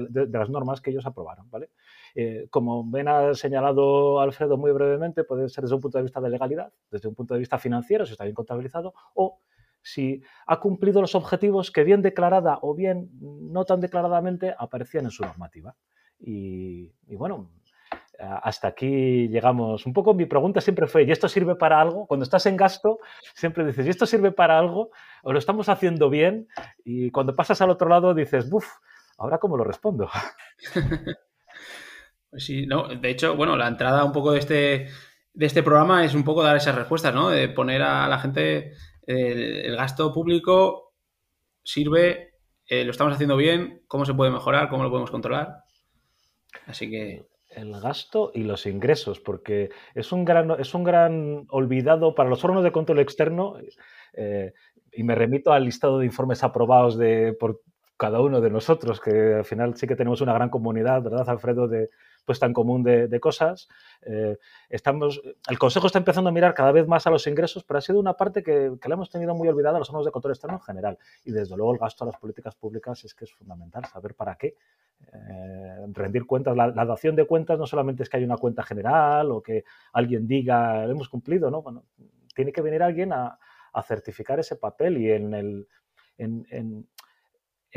normas 0.50 0.80
que 0.80 0.92
ellos 0.92 1.06
aprobaron. 1.06 1.50
¿vale? 1.50 1.72
Eh, 2.16 2.48
como 2.50 2.90
ven 2.90 3.10
ha 3.10 3.34
señalado 3.34 4.22
Alfredo 4.22 4.58
muy 4.58 4.72
brevemente, 4.72 5.26
puede 5.26 5.50
ser 5.50 5.64
desde 5.64 5.76
un 5.76 5.82
punto 5.82 5.98
de 5.98 6.04
vista 6.04 6.22
de 6.22 6.30
legalidad, 6.30 6.72
desde 6.90 7.10
un 7.10 7.16
punto 7.16 7.34
de 7.34 7.42
vista 7.42 7.58
financiero, 7.58 8.06
si 8.06 8.14
está 8.14 8.24
bien 8.24 8.36
contabilizado, 8.36 8.94
o 9.16 9.42
si 9.82 10.22
ha 10.46 10.60
cumplido 10.60 11.02
los 11.02 11.16
objetivos 11.16 11.72
que 11.72 11.84
bien 11.84 12.02
declarada 12.02 12.60
o 12.62 12.74
bien 12.74 13.10
no 13.22 13.66
tan 13.66 13.82
declaradamente 13.82 14.56
aparecían 14.58 15.06
en 15.06 15.12
su 15.12 15.24
normativa. 15.24 15.76
y 16.22 16.92
bueno, 17.16 17.50
hasta 18.20 18.68
aquí 18.68 19.28
llegamos. 19.30 19.86
Un 19.86 19.94
poco 19.94 20.14
mi 20.14 20.26
pregunta 20.26 20.62
siempre 20.62 20.88
fue, 20.88 21.04
¿y 21.04 21.12
esto 21.12 21.28
sirve 21.28 21.56
para 21.56 21.80
algo? 21.80 22.06
Cuando 22.06 22.24
estás 22.24 22.46
en 22.46 22.58
gasto, 22.58 23.00
siempre 23.34 23.66
dices, 23.66 23.86
¿y 23.86 23.90
esto 23.90 24.06
sirve 24.06 24.32
para 24.32 24.60
algo? 24.60 24.92
¿O 25.24 25.32
lo 25.32 25.40
estamos 25.40 25.70
haciendo 25.70 26.10
bien? 26.10 26.48
Y 26.84 27.12
cuando 27.12 27.36
pasas 27.36 27.62
al 27.62 27.70
otro 27.70 27.88
lado 27.90 28.14
dices, 28.14 28.50
¡buf! 28.50 28.68
¿Ahora 29.18 29.38
cómo 29.38 29.58
lo 29.58 29.64
respondo? 29.64 30.10
Pues 32.30 32.46
sí, 32.46 32.68
no, 32.68 32.88
de 32.88 33.10
hecho, 33.10 33.36
bueno, 33.36 33.58
la 33.58 33.68
entrada 33.68 34.06
un 34.06 34.12
poco 34.12 34.34
de 34.34 34.40
este, 34.40 34.88
de 35.34 35.46
este 35.48 35.64
programa 35.64 36.06
es 36.06 36.14
un 36.14 36.24
poco 36.24 36.44
dar 36.44 36.56
esas 36.56 36.76
respuestas, 36.76 37.12
¿no? 37.12 37.30
De 37.30 37.50
poner 37.50 37.82
a 37.82 38.08
la 38.08 38.20
gente 38.20 38.74
el, 39.08 39.76
gasto 39.76 40.14
público 40.14 40.94
sirve, 41.64 42.36
eh, 42.68 42.86
lo 42.86 42.92
estamos 42.92 43.14
haciendo 43.16 43.36
bien, 43.36 43.82
cómo 43.88 44.06
se 44.06 44.14
puede 44.14 44.30
mejorar, 44.30 44.70
cómo 44.70 44.84
lo 44.84 44.92
podemos 44.92 45.10
controlar. 45.10 45.64
Así 46.68 46.88
que 46.88 47.26
el 47.50 47.80
gasto 47.80 48.32
y 48.34 48.44
los 48.44 48.66
ingresos, 48.66 49.20
porque 49.20 49.70
es 49.96 50.12
un 50.12 50.26
gran, 50.26 50.52
es 50.60 50.74
un 50.74 50.84
gran 50.84 51.46
olvidado 51.50 52.16
para 52.16 52.30
los 52.30 52.44
órganos 52.44 52.64
de 52.64 52.72
control 52.72 53.00
externo, 53.00 53.56
eh, 54.14 54.54
y 54.92 55.04
me 55.04 55.16
remito 55.16 55.52
al 55.52 55.66
listado 55.66 56.00
de 56.00 56.06
informes 56.06 56.44
aprobados 56.44 56.98
de, 56.98 57.34
por 57.34 57.62
cada 58.00 58.22
uno 58.22 58.42
de 58.42 58.50
nosotros, 58.50 59.00
que 59.00 59.36
al 59.36 59.46
final 59.46 59.76
sí 59.76 59.86
que 59.86 59.96
tenemos 59.96 60.22
una 60.22 60.34
gran 60.34 60.50
comunidad, 60.50 61.04
¿verdad, 61.04 61.30
Alfredo? 61.30 61.68
De, 61.68 61.90
puesta 62.26 62.46
en 62.46 62.54
común 62.54 62.84
de, 62.84 63.20
cosas. 63.20 63.68
Eh, 64.04 64.38
estamos, 64.70 65.22
el 65.50 65.58
Consejo 65.58 65.88
está 65.88 65.98
empezando 65.98 66.30
a 66.30 66.32
mirar 66.32 66.54
cada 66.54 66.72
vez 66.72 66.88
más 66.88 67.08
a 67.08 67.10
los 67.10 67.26
ingresos, 67.26 67.64
pero 67.64 67.80
ha 67.80 67.82
sido 67.82 68.00
una 68.00 68.14
parte 68.14 68.44
que, 68.44 68.74
que 68.80 68.88
la 68.88 68.96
hemos 68.96 69.10
tenido 69.10 69.34
muy 69.34 69.48
olvidada 69.48 69.78
a 69.78 69.80
los 69.80 69.90
órganos 69.90 70.06
de 70.06 70.12
control 70.12 70.34
externo 70.34 70.58
en 70.58 70.62
general. 70.62 70.98
Y 71.26 71.32
desde 71.32 71.58
luego 71.58 71.74
el 71.74 71.80
gasto 71.80 72.04
a 72.04 72.08
las 72.08 72.18
políticas 72.18 72.56
públicas 72.56 73.04
es 73.04 73.16
que 73.16 73.26
es 73.26 73.34
fundamental 73.34 73.86
saber 73.86 74.14
para 74.14 74.36
qué. 74.36 74.56
Eh, 75.12 75.88
rendir 75.94 76.26
cuentas, 76.26 76.56
la, 76.56 76.72
dación 76.72 77.16
de 77.16 77.26
cuentas 77.26 77.58
no 77.58 77.66
solamente 77.66 78.04
es 78.04 78.10
que 78.10 78.18
hay 78.18 78.24
una 78.24 78.38
cuenta 78.38 78.64
general 78.64 79.32
o 79.32 79.42
que 79.42 79.64
alguien 79.94 80.28
diga 80.28 80.84
hemos 80.84 81.10
cumplido, 81.10 81.50
¿no? 81.50 81.62
Bueno, 81.64 81.86
tiene 82.36 82.52
que 82.52 82.62
venir 82.62 82.84
alguien 82.84 83.12
a, 83.14 83.40
certificar 83.88 84.40
ese 84.40 84.58
papel 84.58 84.98
y 84.98 85.10
en, 85.10 85.34
el, 85.34 85.68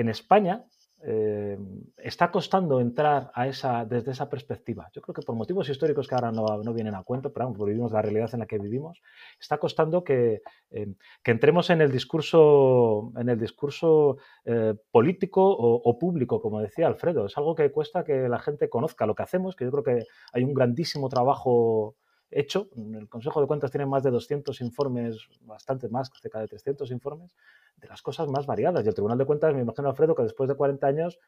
España 0.08 0.64
eh, 1.04 1.58
está 1.96 2.30
costando 2.30 2.80
entrar 2.80 3.32
a 3.34 3.48
esa, 3.48 3.84
desde 3.84 4.12
esa 4.12 4.30
perspectiva. 4.30 4.88
Yo 4.92 5.02
creo 5.02 5.14
que 5.14 5.22
por 5.22 5.34
motivos 5.34 5.68
históricos 5.68 6.06
que 6.06 6.14
ahora 6.14 6.30
no, 6.30 6.46
no 6.62 6.72
vienen 6.72 6.94
a 6.94 7.02
cuento, 7.02 7.32
pero 7.32 7.52
vivimos 7.52 7.90
la 7.90 8.02
realidad 8.02 8.30
en 8.32 8.40
la 8.40 8.46
que 8.46 8.58
vivimos, 8.58 9.02
está 9.40 9.58
costando 9.58 10.04
que, 10.04 10.42
eh, 10.70 10.94
que 11.24 11.30
entremos 11.32 11.70
en 11.70 11.80
el 11.80 11.90
discurso, 11.90 13.12
en 13.16 13.28
el 13.28 13.38
discurso 13.38 14.18
eh, 14.44 14.74
político 14.92 15.42
o, 15.44 15.98
público, 15.98 16.40
como 16.40 16.60
decía 16.60 16.86
Alfredo. 16.86 17.26
Es 17.26 17.36
algo 17.36 17.56
que 17.56 17.72
cuesta 17.72 18.04
que 18.04 18.28
la 18.28 18.38
gente 18.38 18.68
conozca 18.68 19.04
lo 19.04 19.16
que 19.16 19.24
hacemos, 19.24 19.56
que 19.56 19.64
yo 19.64 19.72
creo 19.72 19.82
que 19.82 20.06
hay 20.32 20.44
un 20.44 20.54
grandísimo 20.54 21.08
trabajo 21.08 21.96
hecho. 22.32 22.68
El 22.76 23.08
Consejo 23.08 23.40
de 23.40 23.46
Cuentas 23.46 23.70
tiene 23.70 23.86
más 23.86 24.02
de 24.02 24.10
200 24.10 24.60
informes, 24.60 25.18
bastante 25.42 25.88
más, 25.88 26.10
cerca 26.20 26.40
de 26.40 26.48
300 26.48 26.90
informes, 26.90 27.34
de 27.76 27.88
las 27.88 28.02
cosas 28.02 28.28
más 28.28 28.46
variadas. 28.46 28.84
Y 28.84 28.88
el 28.88 28.94
Tribunal 28.94 29.18
de 29.18 29.24
Cuentas, 29.24 29.54
me 29.54 29.62
imagino, 29.62 29.88
Alfredo, 29.88 30.14
que 30.14 30.22
después 30.22 30.48
de 30.48 30.54
40 30.54 30.86
años 30.86 31.18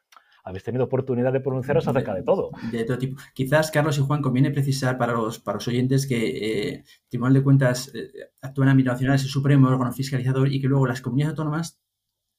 habéis 0.44 0.62
tenido 0.62 0.84
oportunidad 0.84 1.32
de 1.32 1.40
pronunciaros 1.40 1.88
acerca 1.88 2.14
de, 2.14 2.22
todo. 2.22 2.50
De 2.70 2.84
todo 2.84 2.98
tipo. 2.98 3.20
Quizás, 3.32 3.70
Carlos 3.70 3.96
y 3.96 4.02
Juan, 4.02 4.20
conviene 4.20 4.50
precisar 4.50 4.98
para 4.98 5.14
los, 5.14 5.40
para 5.40 5.56
los 5.56 5.66
oyentes 5.66 6.06
que 6.06 6.16
eh, 6.16 6.74
el 6.74 6.84
Tribunal 7.08 7.32
de 7.34 7.42
Cuentas 7.42 7.90
eh, 7.94 8.30
actúa 8.42 8.66
en 8.66 8.70
ámbito 8.70 8.92
nacional, 8.92 9.16
es 9.16 9.22
el 9.22 9.30
supremo 9.30 9.68
órgano 9.68 9.92
fiscalizador 9.92 10.52
y 10.52 10.60
que 10.60 10.68
luego 10.68 10.86
las 10.86 11.00
comunidades 11.00 11.30
autónomas 11.30 11.80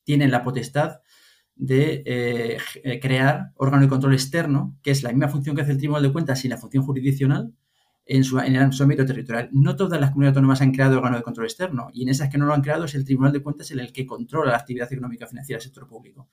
tienen 0.04 0.30
la 0.30 0.44
potestad 0.44 1.02
de 1.56 2.04
eh, 2.06 3.00
crear 3.02 3.54
órgano 3.56 3.82
de 3.82 3.90
control 3.90 4.14
externo, 4.14 4.78
que 4.84 4.92
es 4.92 5.02
la 5.02 5.10
misma 5.10 5.30
función 5.30 5.56
que 5.56 5.64
hace 5.64 5.72
el 5.72 5.80
Tribunal 5.80 6.04
de 6.04 6.14
Cuentas 6.14 6.46
y 6.46 6.48
la 6.48 6.58
función 6.58 6.84
jurisdiccional, 6.84 7.54
en 8.06 8.24
su, 8.24 8.40
en 8.40 8.56
el 8.56 8.72
ámbito 8.80 9.06
territorial. 9.06 9.50
No 9.52 9.76
todas 9.76 10.00
las 10.00 10.12
comunidades 10.12 10.36
autónomas 10.36 10.62
han 10.62 10.72
creado 10.72 10.98
órgano 10.98 11.18
de 11.18 11.24
control 11.24 11.48
externo 11.48 11.90
y 11.94 12.04
en 12.04 12.10
esas 12.10 12.30
que 12.30 12.38
no 12.38 12.46
lo 12.46 12.54
han 12.54 12.62
creado 12.62 12.86
es 12.86 12.96
el 12.96 13.06
Tribunal 13.06 13.34
de 13.34 13.42
Cuentas 13.42 13.72
el 13.72 13.92
que 13.92 14.06
controla 14.06 14.52
la 14.52 14.58
actividad 14.58 14.92
económica 14.92 15.28
financiera 15.28 15.58
del 15.58 15.64
sector 15.64 15.88
público. 15.88 16.30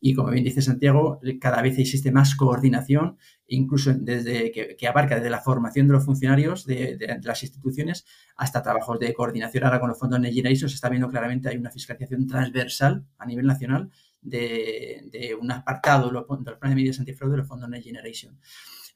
Y 0.00 0.14
como 0.14 0.30
bien 0.30 0.44
dice 0.44 0.62
Santiago, 0.62 1.20
cada 1.40 1.60
vez 1.60 1.76
existe 1.78 2.12
más 2.12 2.36
coordinación, 2.36 3.18
incluso 3.48 3.92
desde 3.94 4.52
que, 4.52 4.86
abarca 4.86 5.16
desde 5.16 5.30
la 5.30 5.40
formación 5.40 5.88
de 5.88 5.94
los 5.94 6.04
funcionarios 6.04 6.66
de, 6.66 7.18
las 7.22 7.42
instituciones 7.42 8.06
hasta 8.36 8.62
trabajos 8.62 9.00
de 9.00 9.12
coordinación. 9.12 9.64
Ahora 9.64 9.80
con 9.80 9.88
los 9.88 9.98
fondos 9.98 10.20
Next 10.20 10.36
Generation 10.36 10.68
se 10.68 10.76
está 10.76 10.88
viendo 10.88 11.08
claramente 11.08 11.48
hay 11.48 11.56
una 11.56 11.70
fiscalización 11.70 12.26
transversal 12.28 13.04
a 13.18 13.26
nivel 13.26 13.46
nacional 13.46 13.90
de, 14.20 15.36
un 15.40 15.50
apartado 15.50 16.08
de 16.08 16.12
los, 16.12 16.26
planes 16.26 16.60
de 16.60 16.74
medidas 16.74 16.98
antifraude 17.00 17.32
de 17.32 17.38
los 17.38 17.48
fondos 17.48 17.68
Next 17.68 17.86
Generation. 17.86 18.38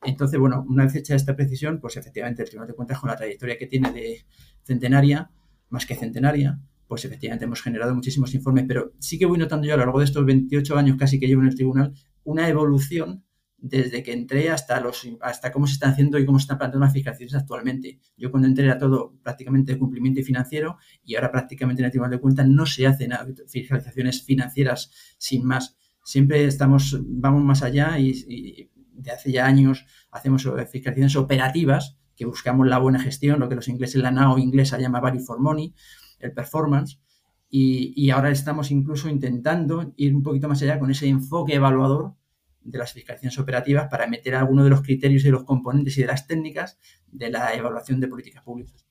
Entonces, 0.05 0.39
bueno, 0.39 0.65
una 0.69 0.85
vez 0.85 0.95
hecha 0.97 1.15
esta 1.15 1.37
precisión, 1.37 1.81
pues 1.81 1.97
efectivamente 1.97 2.43
el 2.43 2.49
Tribunal 2.49 2.69
de 2.69 2.75
Cuentas 2.75 2.99
con 2.99 3.11
la 3.11 3.17
trayectoria 3.17 3.57
que 3.57 3.67
tiene 3.67 3.93
de 3.93 4.25
centenaria, 4.65 5.31
más 5.69 5.87
que 5.87 5.95
centenaria, 5.95 6.61
pues 6.87 7.05
efectivamente 7.05 7.47
hemos 7.47 7.63
generado 7.63 7.95
muchísimos 7.95 8.35
informes, 8.35 8.67
pero 8.69 8.93
sí 8.99 9.19
que 9.19 9.27
voy 9.27 9.39
notando 9.39 9.67
yo 9.67 9.75
a 9.75 9.77
lo 9.77 9.85
largo 9.85 10.01
de 10.01 10.05
estos 10.05 10.27
28 10.27 10.77
años 10.77 10.97
casi 10.99 11.19
que 11.19 11.27
llevo 11.27 11.41
en 11.41 11.49
el 11.49 11.55
tribunal 11.55 11.95
una 12.25 12.49
evolución 12.49 13.25
desde 13.57 14.03
que 14.03 14.13
entré 14.13 14.51
hasta 14.51 14.81
los 14.81 15.09
hasta 15.21 15.53
cómo 15.53 15.67
se 15.69 15.75
están 15.75 15.93
haciendo 15.93 16.19
y 16.19 16.27
cómo 16.27 16.39
se 16.39 16.43
están 16.43 16.59
planteando 16.59 16.85
las 16.85 16.93
fiscalizaciones 16.93 17.35
actualmente. 17.35 18.01
Yo 18.17 18.31
cuando 18.31 18.49
entré 18.49 18.65
era 18.65 18.77
todo 18.77 19.17
prácticamente 19.23 19.73
de 19.73 19.79
cumplimiento 19.79 20.21
financiero 20.23 20.79
y 21.05 21.15
ahora 21.15 21.31
prácticamente 21.31 21.81
en 21.81 21.87
el 21.87 21.93
Tribunal 21.93 22.11
de 22.11 22.21
Cuentas 22.21 22.47
no 22.49 22.67
se 22.67 22.87
hacen 22.87 23.13
fiscalizaciones 23.47 24.23
financieras 24.23 24.91
sin 25.17 25.47
más. 25.47 25.77
Siempre 26.05 26.45
estamos, 26.45 27.01
vamos 27.07 27.45
más 27.45 27.63
allá 27.63 27.99
y 28.01 28.69
de 28.95 29.11
hace 29.11 29.33
ya 29.33 29.47
años 29.47 29.87
hacemos 30.11 30.43
fiscalizaciones 30.71 31.17
operativas 31.17 31.99
que 32.17 32.27
buscamos 32.27 32.67
la 32.67 32.79
buena 32.79 33.01
gestión, 33.01 33.41
lo 33.41 33.49
que 33.49 33.55
los 33.55 33.69
ingleses, 33.69 34.03
la 34.03 34.11
NAO 34.11 34.39
inglesa 34.39 34.79
llama 34.79 35.01
value 35.01 35.21
for 35.21 35.41
money, 35.41 35.75
el 36.21 36.33
performance, 36.33 37.01
y, 37.55 38.09
ahora 38.09 38.31
estamos 38.31 38.71
incluso 38.71 39.11
intentando 39.11 39.93
ir 39.99 40.15
un 40.15 40.23
poquito 40.23 40.49
más 40.49 40.63
allá 40.63 40.79
con 40.79 40.91
ese 40.91 41.07
enfoque 41.07 41.55
evaluador 41.55 42.15
de 42.63 42.79
las 42.79 42.95
fiscalizaciones 42.95 43.39
operativas 43.39 43.89
para 43.91 44.07
meter 44.07 44.35
algunos 44.37 44.65
de 44.65 44.71
los 44.71 44.81
criterios 44.81 45.23
y 45.27 45.29
los 45.29 45.45
componentes 45.45 45.99
y 45.99 46.01
de 46.01 46.07
las 46.07 46.27
técnicas 46.27 46.79
de 47.09 47.31
la 47.31 47.53
evaluación 47.53 48.01
de 48.01 48.09
políticas 48.09 48.43
públicas. 48.43 48.87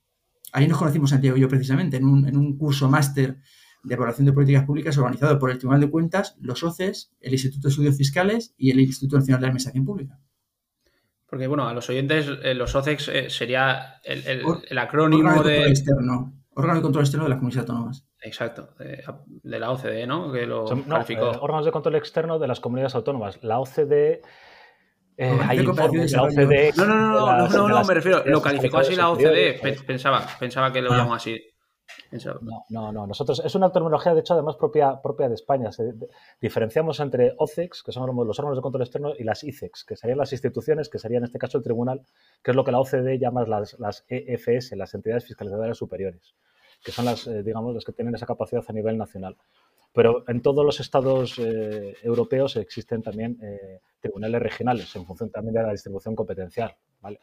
Ahí 0.52 0.68
nos 0.68 0.78
conocimos, 0.78 1.10
Santiago 1.10 1.36
y 1.36 1.40
yo, 1.40 1.48
precisamente, 1.48 1.96
en 1.96 2.04
un, 2.04 2.28
en 2.28 2.36
un 2.36 2.56
curso 2.56 2.88
máster 2.88 3.38
de 3.82 3.94
Evaluación 3.94 4.26
de 4.26 4.32
Políticas 4.32 4.64
Públicas 4.64 4.96
organizado 4.98 5.38
por 5.38 5.50
el 5.50 5.58
Tribunal 5.58 5.80
de 5.80 5.90
Cuentas, 5.90 6.36
los 6.40 6.62
OCES, 6.62 7.12
el 7.20 7.32
Instituto 7.32 7.68
de 7.68 7.70
Estudios 7.70 7.96
Fiscales 7.96 8.54
y 8.56 8.70
el 8.70 8.80
Instituto 8.80 9.16
Nacional 9.18 9.40
de 9.40 9.46
Administración 9.46 9.84
Pública. 9.84 10.18
Porque, 11.32 11.46
bueno, 11.46 11.66
a 11.66 11.72
los 11.72 11.88
oyentes, 11.88 12.28
eh, 12.42 12.52
los 12.52 12.74
OCEX 12.74 13.08
eh, 13.08 13.30
sería 13.30 14.00
el, 14.04 14.78
acrónimo 14.78 15.42
de... 15.42 15.66
Externo, 15.66 16.34
órgano 16.54 16.76
de 16.76 16.82
control 16.82 17.04
externo 17.04 17.24
de 17.24 17.30
las 17.30 17.38
comunidades 17.38 17.70
autónomas. 17.70 18.06
Exacto, 18.20 18.74
de, 18.78 19.58
la 19.58 19.70
OCDE, 19.70 20.06
¿no? 20.06 20.30
Que 20.30 20.46
lo 20.46 20.66
calificó. 20.66 21.32
Eh, 21.32 21.38
órganos 21.40 21.64
de 21.64 21.72
control 21.72 21.94
externo 21.96 22.38
de 22.38 22.48
las 22.48 22.60
comunidades 22.60 22.94
autónomas. 22.94 23.42
La 23.42 23.60
OCDE... 23.60 24.20
hay 25.16 25.58
informes 25.58 26.12
la 26.12 26.22
OCDE... 26.24 26.72
No, 26.76 26.84
no, 26.84 26.98
no, 26.98 27.48
no, 27.48 27.68
no, 27.68 27.84
me 27.84 27.94
refiero, 27.94 28.22
lo 28.26 28.42
calificó 28.42 28.76
así 28.76 28.94
la 28.94 29.08
OCDE, 29.08 29.58
pensaba, 29.86 30.26
pensaba 30.38 30.70
que 30.70 30.82
lo 30.82 30.92
ah. 30.92 30.98
llamó 30.98 31.14
así. 31.14 31.40
No, 32.42 32.64
no, 32.68 32.92
no. 32.92 33.06
Nosotros, 33.06 33.42
es 33.44 33.54
una 33.54 33.72
terminología, 33.72 34.14
de 34.14 34.20
hecho, 34.20 34.34
además 34.34 34.56
propia, 34.56 35.00
propia 35.00 35.28
de 35.28 35.34
España. 35.34 35.70
diferenciamos 36.40 37.00
entre 37.00 37.34
OCEX, 37.38 37.82
que 37.82 37.92
son 37.92 38.14
los 38.14 38.38
órganos 38.38 38.58
de 38.58 38.62
control 38.62 38.82
externo, 38.82 39.12
y 39.18 39.24
las 39.24 39.42
ICEX, 39.42 39.84
que 39.84 39.96
serían 39.96 40.18
las 40.18 40.32
instituciones, 40.32 40.88
que 40.88 40.98
sería 40.98 41.18
en 41.18 41.24
este 41.24 41.38
caso 41.38 41.58
el 41.58 41.64
tribunal, 41.64 42.02
que 42.42 42.50
es 42.50 42.56
lo 42.56 42.64
que 42.64 42.72
la 42.72 42.80
OCDE 42.80 43.18
llama 43.18 43.44
las, 43.46 44.04
EFS, 44.08 44.76
las 44.76 44.94
entidades 44.94 45.24
fiscalizadoras 45.24 45.78
superiores, 45.78 46.34
que 46.84 46.92
son 46.92 47.06
las, 47.06 47.26
eh, 47.26 47.42
digamos, 47.42 47.74
las 47.74 47.84
que 47.84 47.92
tienen 47.92 48.14
esa 48.14 48.26
capacidad 48.26 48.64
a 48.66 48.72
nivel 48.72 48.98
nacional. 48.98 49.36
Pero 49.94 50.24
en 50.28 50.40
todos 50.40 50.64
los 50.64 50.80
estados 50.80 51.38
eh, 51.38 51.94
europeos 52.02 52.56
existen 52.56 53.02
también 53.02 53.38
eh, 53.42 53.80
tribunales 54.00 54.42
regionales, 54.42 54.94
en 54.96 55.04
función 55.04 55.30
también 55.30 55.54
de 55.54 55.62
la 55.62 55.72
distribución 55.72 56.14
competencial. 56.14 56.74
¿vale? 57.00 57.20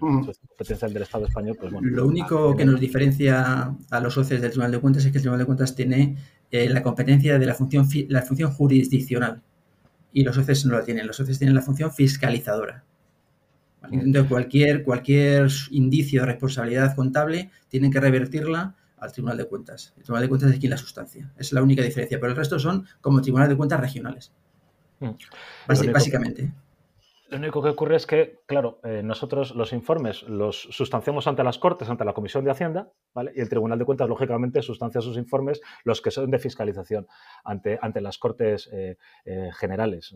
Del 0.00 1.02
Estado 1.02 1.26
español, 1.26 1.56
pues 1.60 1.72
Lo 1.80 2.06
único 2.06 2.56
que 2.56 2.64
nos 2.64 2.80
diferencia 2.80 3.74
a 3.90 4.00
los 4.00 4.14
socios 4.14 4.40
del 4.40 4.50
Tribunal 4.50 4.72
de 4.72 4.80
Cuentas 4.80 5.04
es 5.04 5.12
que 5.12 5.18
el 5.18 5.22
Tribunal 5.22 5.40
de 5.40 5.46
Cuentas 5.46 5.74
tiene 5.74 6.16
eh, 6.50 6.68
la 6.68 6.82
competencia 6.82 7.38
de 7.38 7.46
la 7.46 7.54
función, 7.54 7.88
la 8.08 8.22
función 8.22 8.50
jurisdiccional 8.50 9.42
y 10.12 10.24
los 10.24 10.34
socios 10.34 10.66
no 10.66 10.76
la 10.76 10.84
tienen. 10.84 11.06
Los 11.06 11.16
socios 11.16 11.38
tienen 11.38 11.54
la 11.54 11.62
función 11.62 11.92
fiscalizadora. 11.92 12.84
Entonces, 13.90 14.28
cualquier, 14.28 14.84
cualquier 14.84 15.48
indicio 15.70 16.20
de 16.20 16.26
responsabilidad 16.26 16.94
contable 16.94 17.50
tienen 17.68 17.90
que 17.90 18.00
revertirla 18.00 18.76
al 18.98 19.12
Tribunal 19.12 19.36
de 19.38 19.46
Cuentas. 19.46 19.92
El 19.96 20.04
Tribunal 20.04 20.22
de 20.22 20.28
Cuentas 20.28 20.52
es 20.52 20.58
quien 20.58 20.70
la 20.70 20.76
sustancia. 20.76 21.32
Es 21.36 21.52
la 21.52 21.62
única 21.62 21.82
diferencia. 21.82 22.18
Pero 22.20 22.30
el 22.30 22.36
resto 22.36 22.58
son 22.58 22.86
como 23.00 23.20
Tribunal 23.20 23.48
de 23.48 23.56
Cuentas 23.56 23.80
regionales. 23.80 24.32
Básicamente. 25.66 26.52
Lo 27.32 27.38
único 27.38 27.62
que 27.62 27.70
ocurre 27.70 27.96
es 27.96 28.06
que, 28.06 28.40
claro, 28.44 28.78
eh, 28.84 29.00
nosotros 29.02 29.54
los 29.54 29.72
informes 29.72 30.22
los 30.24 30.68
sustanciamos 30.70 31.26
ante 31.26 31.42
las 31.42 31.56
Cortes, 31.56 31.88
ante 31.88 32.04
la 32.04 32.12
Comisión 32.12 32.44
de 32.44 32.50
Hacienda, 32.50 32.92
¿vale? 33.14 33.32
Y 33.34 33.40
el 33.40 33.48
Tribunal 33.48 33.78
de 33.78 33.86
Cuentas, 33.86 34.06
lógicamente, 34.06 34.60
sustancia 34.60 35.00
sus 35.00 35.16
informes, 35.16 35.62
los 35.82 36.02
que 36.02 36.10
son 36.10 36.30
de 36.30 36.38
fiscalización, 36.38 37.06
ante, 37.42 37.78
ante 37.80 38.02
las 38.02 38.18
Cortes 38.18 38.68
eh, 38.70 38.98
eh, 39.24 39.48
Generales. 39.58 40.14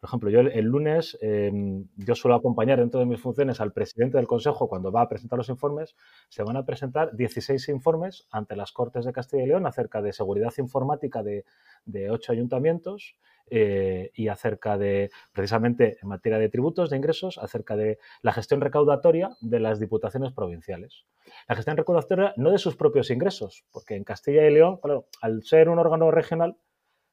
Por 0.00 0.08
ejemplo, 0.08 0.30
yo 0.30 0.40
el, 0.40 0.64
lunes, 0.64 1.18
em, 1.20 1.86
yo 1.96 2.14
suelo 2.14 2.34
acompañar 2.34 2.78
dentro 2.78 2.98
de 2.98 3.04
mis 3.04 3.20
funciones 3.20 3.60
al 3.60 3.74
presidente 3.74 4.16
del 4.16 4.26
Consejo 4.26 4.66
cuando 4.66 4.90
va 4.90 5.02
a 5.02 5.08
presentar 5.10 5.36
los 5.36 5.50
informes. 5.50 5.94
Se 6.30 6.44
van 6.44 6.56
a 6.56 6.64
presentar 6.64 7.14
16 7.14 7.68
informes 7.68 8.26
ante 8.30 8.56
las 8.56 8.72
Cortes 8.72 9.04
de 9.04 9.12
Castilla 9.12 9.42
y 9.42 9.48
León 9.48 9.66
acerca 9.66 10.00
de 10.00 10.14
seguridad 10.14 10.54
informática 10.56 11.22
de, 11.22 11.44
de 11.84 12.10
ocho 12.10 12.32
ayuntamientos 12.32 13.16
eh, 13.50 14.10
y 14.14 14.28
acerca 14.28 14.78
de, 14.78 15.10
precisamente 15.32 15.98
en 16.00 16.08
materia 16.08 16.38
de 16.38 16.48
tributos, 16.48 16.90
de 16.90 16.96
ingresos, 16.96 17.38
acerca 17.38 17.76
de 17.76 17.98
la 18.22 18.32
gestión 18.32 18.60
recaudatoria 18.60 19.36
de 19.40 19.60
las 19.60 19.78
diputaciones 19.78 20.32
provinciales. 20.32 21.04
La 21.48 21.54
gestión 21.54 21.76
recaudatoria 21.76 22.32
no 22.36 22.50
de 22.50 22.58
sus 22.58 22.76
propios 22.76 23.10
ingresos, 23.10 23.64
porque 23.70 23.96
en 23.96 24.04
Castilla 24.04 24.46
y 24.46 24.52
León, 24.52 24.80
al 25.20 25.42
ser 25.42 25.68
un 25.68 25.78
órgano 25.78 26.10
regional, 26.10 26.56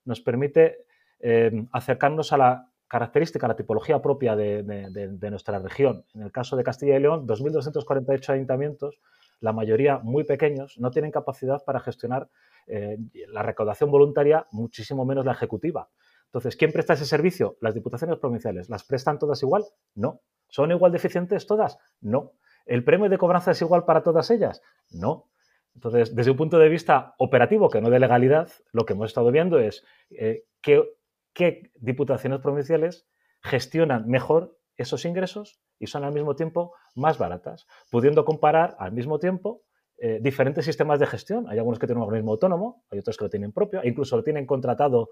nos 0.05 0.21
permite 0.21 0.85
eh, 1.19 1.51
acercarnos 1.71 2.33
a 2.33 2.37
la 2.37 2.71
característica, 2.87 3.45
a 3.45 3.49
la 3.49 3.55
tipología 3.55 4.01
propia 4.01 4.35
de, 4.35 5.29
nuestra 5.29 5.59
región. 5.59 6.03
En 6.13 6.23
el 6.23 6.31
caso 6.31 6.57
de 6.57 6.63
Castilla 6.63 6.97
y 6.97 6.99
León, 6.99 7.25
2.248 7.25 8.33
ayuntamientos, 8.33 8.99
la 9.39 9.53
mayoría 9.53 9.99
muy 9.99 10.23
pequeños, 10.23 10.77
no 10.77 10.91
tienen 10.91 11.11
capacidad 11.11 11.63
para 11.63 11.79
gestionar 11.79 12.27
eh, 12.67 12.97
la 13.27 13.43
recaudación 13.43 13.91
voluntaria, 13.91 14.45
muchísimo 14.51 15.05
menos 15.05 15.25
la 15.25 15.31
ejecutiva. 15.31 15.89
Entonces, 16.31 16.55
¿quién 16.55 16.71
presta 16.71 16.93
ese 16.93 17.05
servicio? 17.05 17.57
Las 17.59 17.73
diputaciones 17.73 18.17
provinciales. 18.17 18.69
¿Las 18.69 18.85
prestan 18.85 19.19
todas 19.19 19.43
igual? 19.43 19.65
No. 19.95 20.21
¿Son 20.47 20.71
igual 20.71 20.93
deficientes 20.93 21.45
todas? 21.45 21.77
No. 21.99 22.31
¿El 22.65 22.85
premio 22.85 23.09
de 23.09 23.17
cobranza 23.17 23.51
es 23.51 23.61
igual 23.61 23.83
para 23.83 24.01
todas 24.01 24.31
ellas? 24.31 24.61
No. 24.91 25.29
Entonces, 25.75 26.15
desde 26.15 26.31
un 26.31 26.37
punto 26.37 26.57
de 26.57 26.69
vista 26.69 27.15
operativo, 27.17 27.69
que 27.69 27.81
no 27.81 27.89
de 27.89 27.99
legalidad, 27.99 28.49
lo 28.71 28.85
que 28.85 28.93
hemos 28.93 29.07
estado 29.07 29.29
viendo 29.31 29.59
es 29.59 29.83
eh, 30.09 30.45
qué 30.61 31.71
diputaciones 31.75 32.39
provinciales 32.39 33.07
gestionan 33.41 34.07
mejor 34.07 34.57
esos 34.77 35.03
ingresos 35.03 35.59
y 35.79 35.87
son 35.87 36.05
al 36.05 36.13
mismo 36.13 36.35
tiempo 36.35 36.73
más 36.95 37.17
baratas, 37.17 37.67
pudiendo 37.89 38.23
comparar 38.23 38.75
al 38.79 38.93
mismo 38.93 39.19
tiempo 39.19 39.63
eh, 39.97 40.19
diferentes 40.21 40.65
sistemas 40.65 40.99
de 40.99 41.07
gestión. 41.07 41.47
Hay 41.49 41.57
algunos 41.57 41.77
que 41.77 41.87
tienen 41.87 42.01
un 42.01 42.07
organismo 42.07 42.31
autónomo, 42.31 42.85
hay 42.89 42.99
otros 42.99 43.17
que 43.17 43.25
lo 43.25 43.29
tienen 43.29 43.51
propio, 43.51 43.81
e 43.83 43.89
incluso 43.89 44.15
lo 44.15 44.23
tienen 44.23 44.45
contratado 44.45 45.09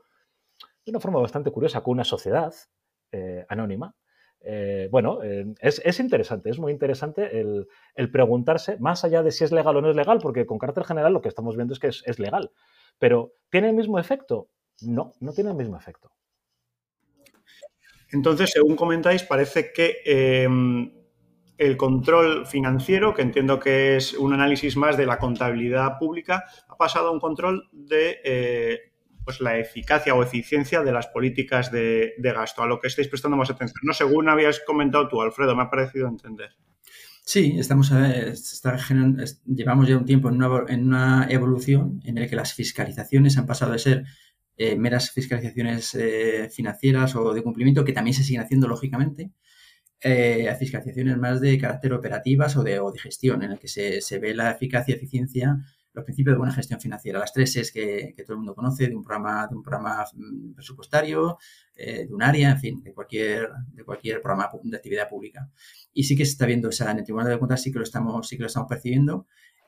de 0.85 0.91
una 0.91 0.99
forma 0.99 1.19
bastante 1.19 1.51
curiosa 1.51 1.81
con 1.81 1.93
una 1.93 2.03
sociedad 2.03 2.53
eh, 3.11 3.45
anónima. 3.49 3.95
Eh, 4.41 4.87
bueno, 4.89 5.21
eh, 5.21 5.53
es, 5.59 5.99
interesante, 5.99 6.49
es 6.49 6.59
muy 6.59 6.71
interesante 6.71 7.39
el, 7.39 7.67
preguntarse, 8.11 8.77
más 8.79 9.03
allá 9.03 9.21
de 9.21 9.31
si 9.31 9.43
es 9.43 9.51
legal 9.51 9.75
o 9.75 9.81
no 9.81 9.89
es 9.89 9.95
legal, 9.95 10.19
porque 10.21 10.45
con 10.45 10.57
carácter 10.57 10.85
general 10.85 11.13
lo 11.13 11.21
que 11.21 11.27
estamos 11.27 11.55
viendo 11.55 11.73
es 11.73 11.79
que 11.79 11.87
es, 11.87 12.19
legal. 12.19 12.51
Pero, 12.97 13.33
¿tiene 13.49 13.69
el 13.69 13.75
mismo 13.75 13.99
efecto? 13.99 14.49
No, 14.81 15.13
no 15.19 15.33
tiene 15.33 15.49
el 15.49 15.57
mismo 15.57 15.77
efecto. 15.77 16.11
Entonces, 18.11 18.51
según 18.51 18.75
comentáis, 18.75 19.23
parece 19.23 19.71
que 19.73 20.01
em, 20.05 20.91
el 21.57 21.77
control 21.77 22.47
financiero, 22.47 23.13
que 23.13 23.21
entiendo 23.21 23.59
que 23.59 23.97
es 23.97 24.13
un 24.13 24.33
análisis 24.33 24.77
más 24.77 24.97
de 24.97 25.05
la 25.05 25.19
contabilidad 25.19 25.99
pública, 25.99 26.45
ha 26.67 26.77
pasado 26.77 27.09
a 27.09 27.11
un 27.11 27.19
control 27.19 27.67
de 27.71 28.88
pues 29.29 29.41
la 29.41 29.59
eficacia 29.59 30.15
o 30.15 30.23
eficiencia 30.23 30.81
de 30.81 30.91
las 30.91 31.05
políticas 31.05 31.71
de, 31.71 32.15
gasto, 32.17 32.63
a 32.63 32.65
lo 32.65 32.79
que 32.79 32.87
estáis 32.87 33.07
prestando 33.07 33.37
más 33.37 33.51
atención. 33.51 33.79
No, 33.83 33.93
según 33.93 34.27
habías 34.27 34.59
comentado 34.65 35.07
tú, 35.07 35.21
Alfredo, 35.21 35.55
me 35.55 35.61
ha 35.61 35.69
parecido 35.69 36.07
entender. 36.07 36.49
Sí, 37.23 37.55
estamos 37.59 37.93
llevamos 39.45 39.87
ya 39.87 39.97
un 39.97 40.05
tiempo 40.05 40.29
en 40.29 40.83
una, 40.87 41.27
evolución 41.29 42.01
en 42.05 42.15
la 42.15 42.25
que 42.25 42.35
las 42.35 42.55
fiscalizaciones 42.55 43.37
han 43.37 43.45
pasado 43.45 43.73
de 43.73 43.77
ser 43.77 44.03
eh, 44.57 44.75
meras 44.75 45.11
fiscalizaciones 45.11 45.93
eh, 45.93 46.49
financieras 46.51 47.15
o 47.15 47.31
de 47.31 47.43
cumplimiento, 47.43 47.85
que 47.85 47.93
también 47.93 48.15
se 48.15 48.23
siguen 48.23 48.41
haciendo 48.41 48.67
lógicamente, 48.67 49.29
eh, 50.01 50.49
a 50.49 50.55
fiscalizaciones 50.55 51.17
más 51.17 51.39
de 51.39 51.55
carácter 51.59 51.93
operativas 51.93 52.57
o 52.57 52.63
de, 52.63 52.81
gestión, 52.97 53.43
en 53.43 53.51
el 53.51 53.59
que 53.59 53.67
se, 53.67 54.01
se 54.01 54.17
ve 54.17 54.33
la 54.33 54.49
eficacia 54.49 54.93
y 54.93 54.97
eficiencia 54.97 55.59
los 55.93 56.05
principios 56.05 56.35
de 56.35 56.37
buena 56.37 56.53
gestión 56.53 56.79
financiera, 56.79 57.19
las 57.19 57.33
tres 57.33 57.55
es 57.55 57.71
que, 57.71 58.13
todo 58.17 58.33
el 58.33 58.37
mundo 58.37 58.55
conoce 58.55 58.87
de 58.87 58.95
un 58.95 59.03
programa, 59.03 59.47
de 59.47 59.55
un 59.55 59.63
programa 59.63 60.05
mm, 60.13 60.53
presupuestario, 60.53 61.37
eh, 61.75 62.05
de 62.07 62.13
un 62.13 62.21
área, 62.21 62.51
en 62.51 62.59
fin, 62.59 62.83
de 62.83 62.93
cualquier, 62.93 63.49
de 63.73 63.83
cualquier 63.83 64.21
programa 64.21 64.49
de 64.63 64.77
actividad 64.77 65.09
pública. 65.09 65.49
Y 65.93 66.03
sí 66.03 66.15
que 66.15 66.25
se 66.25 66.31
está 66.31 66.45
viendo 66.45 66.69
esa, 66.69 66.91
en 66.91 66.99
el 66.99 67.03
Tribunal 67.03 67.29
de 67.29 67.39
Cuentas 67.39 67.61
sí 67.61 67.71
que 67.71 67.79
lo 67.79 67.83
estamos, 67.83 68.27
sí 68.27 68.37
que 68.37 68.43
lo 68.43 68.47
estamos 68.47 68.69
percibiendo, 68.69 69.25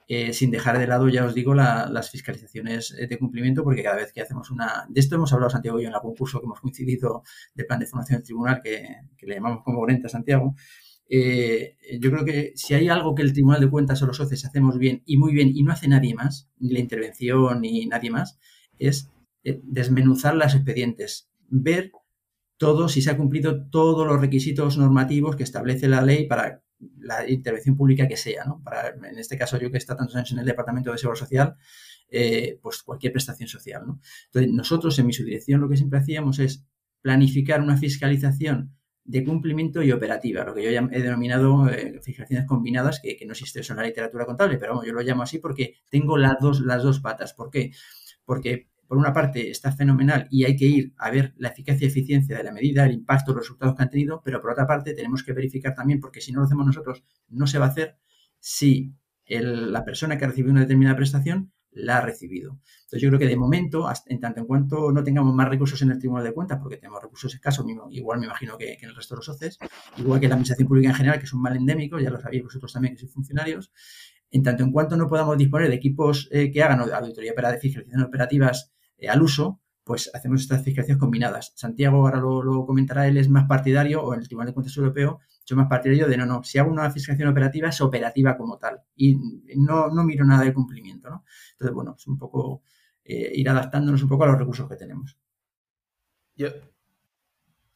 eh, 0.07 0.34
sin 0.34 0.51
dejar 0.51 0.77
de 0.77 0.88
lado, 0.88 1.07
ya 1.10 1.25
os 1.25 1.34
digo, 1.34 1.55
las 1.55 2.10
fiscalizaciones 2.10 2.93
de 2.97 3.17
cumplimiento, 3.17 3.63
porque 3.63 3.81
cada 3.81 3.95
vez 3.95 4.12
que 4.12 4.21
hacemos 4.21 4.51
una... 4.51 4.86
De 4.89 4.99
esto 4.99 5.15
hemos 5.15 5.31
hablado 5.31 5.49
Santiago 5.49 5.79
y 5.79 5.84
yo 5.84 5.89
en 5.89 5.95
algún 5.95 6.15
curso 6.15 6.39
que 6.39 6.45
hemos 6.45 6.60
coincidido 6.60 7.23
de 7.55 7.63
plan 7.63 7.79
de 7.79 7.86
formación 7.86 8.17
del 8.17 8.25
tribunal, 8.25 8.62
que, 8.62 8.88
que 9.17 9.25
le 9.25 9.36
llamamos 9.36 9.63
como 9.63 9.81
Brenta 9.81 10.10
Santiago, 10.10 10.53
eh, 11.13 11.78
yo 12.00 12.10
creo 12.10 12.24
que 12.24 12.54
si 12.56 12.74
hay 12.74 12.88
algo 12.88 13.13
que 13.13 13.21
el 13.21 13.34
Tribunal 13.34 13.60
de 13.60 13.69
Cuentas 13.69 14.02
o 14.02 14.06
los 14.08 14.15
socios 14.15 14.45
hacemos 14.45 14.78
bien 14.78 15.04
y 15.06 15.17
muy 15.17 15.34
bien 15.34 15.52
y 15.54 15.62
no 15.62 15.74
hace 15.74 15.89
nadie 15.89 16.15
más, 16.15 16.50
ni 16.58 16.71
la 16.71 16.80
intervención 16.80 17.60
ni 17.60 17.86
nadie 17.86 18.10
más, 18.10 18.39
es 18.80 19.12
eh, 19.43 19.60
desmenuzar 19.62 20.38
las 20.38 20.56
expedientes, 20.56 21.30
ver 21.50 21.91
todo, 22.56 22.88
si 22.88 23.02
se 23.02 23.12
ha 23.12 23.17
cumplido 23.17 23.67
todos 23.67 24.08
los 24.08 24.21
requisitos 24.21 24.78
normativos 24.78 25.36
que 25.36 25.43
establece 25.43 25.89
la 25.89 26.02
ley 26.02 26.28
para 26.28 26.63
la 27.00 27.30
intervención 27.30 27.76
pública 27.76 28.08
que 28.08 28.15
sea, 28.15 28.45
¿no? 28.45 28.62
Para, 28.63 28.89
en 28.89 29.19
este 29.19 29.38
caso, 29.38 29.60
yo 29.60 29.69
que 29.69 29.80
está 29.80 29.97
tantos 29.97 30.15
años 30.15 30.32
en 30.32 30.39
el 30.39 30.45
Departamento 30.45 30.93
de 30.93 30.97
Seguridad 30.97 31.19
Social, 31.19 31.56
eh, 32.10 32.58
pues 32.62 32.84
cualquier 32.84 33.12
prestación 33.12 33.50
social. 33.50 33.84
Entonces, 34.28 34.50
nosotros 34.54 34.97
en 34.97 35.08
mi 35.08 35.13
subdirección 35.13 35.60
lo 35.60 35.67
que 35.67 35.76
siempre 35.76 36.00
hacíamos 36.00 36.39
es 36.39 36.63
planificar 37.02 37.62
una 37.62 37.76
fiscalización 37.76 38.78
de 39.12 39.26
cumplimiento 39.26 39.84
y 39.84 39.91
operativa, 39.91 40.45
lo 40.45 40.54
que 40.54 40.63
yo 40.63 40.69
he 40.69 41.02
denominado 41.02 41.67
eh, 41.67 42.00
fiscalizaciones 42.02 42.47
combinadas, 42.47 43.02
que, 43.02 43.19
no 43.26 43.34
existe 43.34 43.60
eso 43.60 43.74
en 43.74 43.80
la 43.80 43.86
literatura 43.86 44.26
contable, 44.26 44.58
pero 44.58 44.84
yo 44.86 44.93
lo 44.93 45.02
llamo 45.02 45.24
así 45.24 45.38
porque 45.38 45.76
tengo 45.89 46.17
las 46.17 46.39
dos, 46.39 46.62
las 46.62 46.82
dos 46.82 47.02
patas. 47.02 47.34
¿Por 47.34 47.50
qué? 47.50 47.74
Porque 48.24 48.69
por 48.88 48.97
una 48.97 49.12
parte 49.12 49.50
está 49.50 49.74
fenomenal 49.74 50.28
y 50.32 50.45
hay 50.45 50.56
que 50.56 50.65
ir 50.65 50.93
a 50.97 51.12
ver 51.12 51.34
la 51.38 51.50
eficacia 51.50 51.86
y 51.86 51.89
eficiencia 51.89 52.38
de 52.38 52.43
la 52.43 52.54
medida, 52.54 52.86
el 52.86 52.93
impacto, 52.93 53.34
los 53.34 53.43
resultados 53.43 53.76
que 53.76 53.84
han 53.84 53.89
tenido, 53.89 54.21
pero 54.24 54.41
por 54.41 54.52
otra 54.52 54.65
parte 54.65 54.93
tenemos 54.93 55.24
que 55.24 55.34
verificar 55.34 55.76
también, 55.76 56.00
porque 56.00 56.21
si 56.21 56.32
no 56.32 56.39
lo 56.39 56.45
hacemos 56.45 56.65
nosotros, 56.65 57.04
no 57.28 57.47
se 57.47 57.60
va 57.60 57.65
a 57.65 57.69
hacer 57.69 57.97
si 58.39 58.95
la 59.28 59.84
persona 59.84 60.17
que 60.17 60.24
ha 60.24 60.30
recibido 60.30 60.52
una 60.52 60.62
determinada 60.62 60.95
prestación 60.95 61.52
la 61.71 61.97
ha 61.97 62.01
recibido. 62.01 62.60
Entonces, 62.84 63.01
yo 63.01 63.10
creo 63.10 63.19
que 63.19 63.27
de 63.27 63.38
momento, 63.38 63.88
en 64.07 64.19
tanto 64.19 64.41
en 64.41 64.45
cuanto 64.45 64.91
no 64.91 65.03
tengamos 65.03 65.34
más 65.34 65.47
recursos 65.47 65.81
en 65.81 65.91
el 65.91 65.99
Tribunal 65.99 66.25
de 66.25 66.34
Cuentas, 66.34 66.60
porque 66.62 66.77
tenemos 66.77 67.01
recursos 67.01 67.34
escasos, 67.34 67.65
igual 67.91 68.19
me 68.19 68.25
imagino 68.25 68.57
que, 68.57 68.73
en 68.73 68.89
el 68.89 68.95
resto 68.95 69.15
de 69.15 69.19
los 69.19 69.29
OCEs, 69.29 69.57
igual 69.97 70.19
que 70.19 70.27
la 70.27 70.36
Administración 70.36 70.67
Pública 70.67 70.89
en 70.89 70.95
general, 70.95 71.19
que 71.19 71.25
es 71.25 71.34
un 71.34 71.41
mal 71.41 71.55
endémico, 71.55 71.99
ya 71.99 72.10
lo 72.10 72.19
sabéis 72.19 72.43
vosotros 72.43 72.73
también 72.73 72.95
que 72.95 72.99
sois 72.99 73.13
funcionarios, 73.13 73.71
en 74.31 74.43
tanto 74.43 74.63
en 74.63 74.71
cuanto 74.71 74.95
no 74.97 75.07
podamos 75.07 75.38
disponer 75.38 75.69
de 75.69 75.75
equipos 75.75 76.29
eh, 76.31 76.51
que 76.51 76.63
hagan 76.63 76.79
auditoría 76.79 77.34
de 77.34 77.57
fiscalización 77.60 78.03
operativas 78.03 78.71
eh, 78.97 79.10
al 79.10 79.21
uso, 79.21 79.62
pues 79.84 80.10
hacemos 80.13 80.41
estas 80.41 80.63
fiscalizaciones 80.63 80.99
combinadas. 80.99 81.53
Santiago 81.55 81.97
ahora 81.97 82.19
lo, 82.19 82.65
comentará, 82.65 83.07
él 83.07 83.17
es 83.17 83.29
más 83.29 83.45
partidario, 83.47 84.01
o 84.01 84.13
en 84.13 84.21
el 84.21 84.27
Tribunal 84.27 84.47
de 84.47 84.53
Cuentas 84.53 84.77
Europeo, 84.77 85.19
yo 85.45 85.56
más 85.56 85.67
partidario 85.67 86.08
de 86.08 86.17
no, 86.17 86.25
no, 86.25 86.43
si 86.43 86.58
hago 86.60 86.71
una 86.71 86.89
fiscalización 86.91 87.30
operativa 87.30 87.69
es 87.69 87.82
operativa 87.82 88.38
como 88.38 88.58
tal 88.58 88.82
y 88.95 89.17
no, 89.58 89.89
no 89.89 90.04
miro 90.04 90.25
nada 90.25 90.43
de 90.43 90.54
cumplimiento, 90.54 91.10
¿no? 91.10 91.25
Entonces, 91.54 91.73
bueno, 91.73 91.95
es 91.97 92.08
un 92.08 92.17
poco 92.17 92.63
eh, 93.04 93.32
ir 93.34 93.49
adaptándonos 93.49 94.04
un 94.04 94.10
poco 94.10 94.23
a 94.23 94.27
los 94.27 94.38
recursos 94.38 94.69
que 94.69 94.75
tenemos. 94.75 95.17
Yo, 96.36 96.49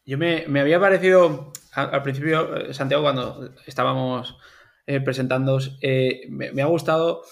yo 0.06 0.18
me, 0.18 0.46
había 0.60 0.80
parecido 0.80 1.52
al, 1.74 2.04
principio, 2.04 2.56
eh, 2.56 2.74
Santiago, 2.74 3.04
cuando 3.04 3.54
estábamos 3.66 4.38
eh, 4.86 5.02
presentando, 5.02 5.60
me, 6.30 6.62
ha 6.62 6.66
gustado 6.68 7.24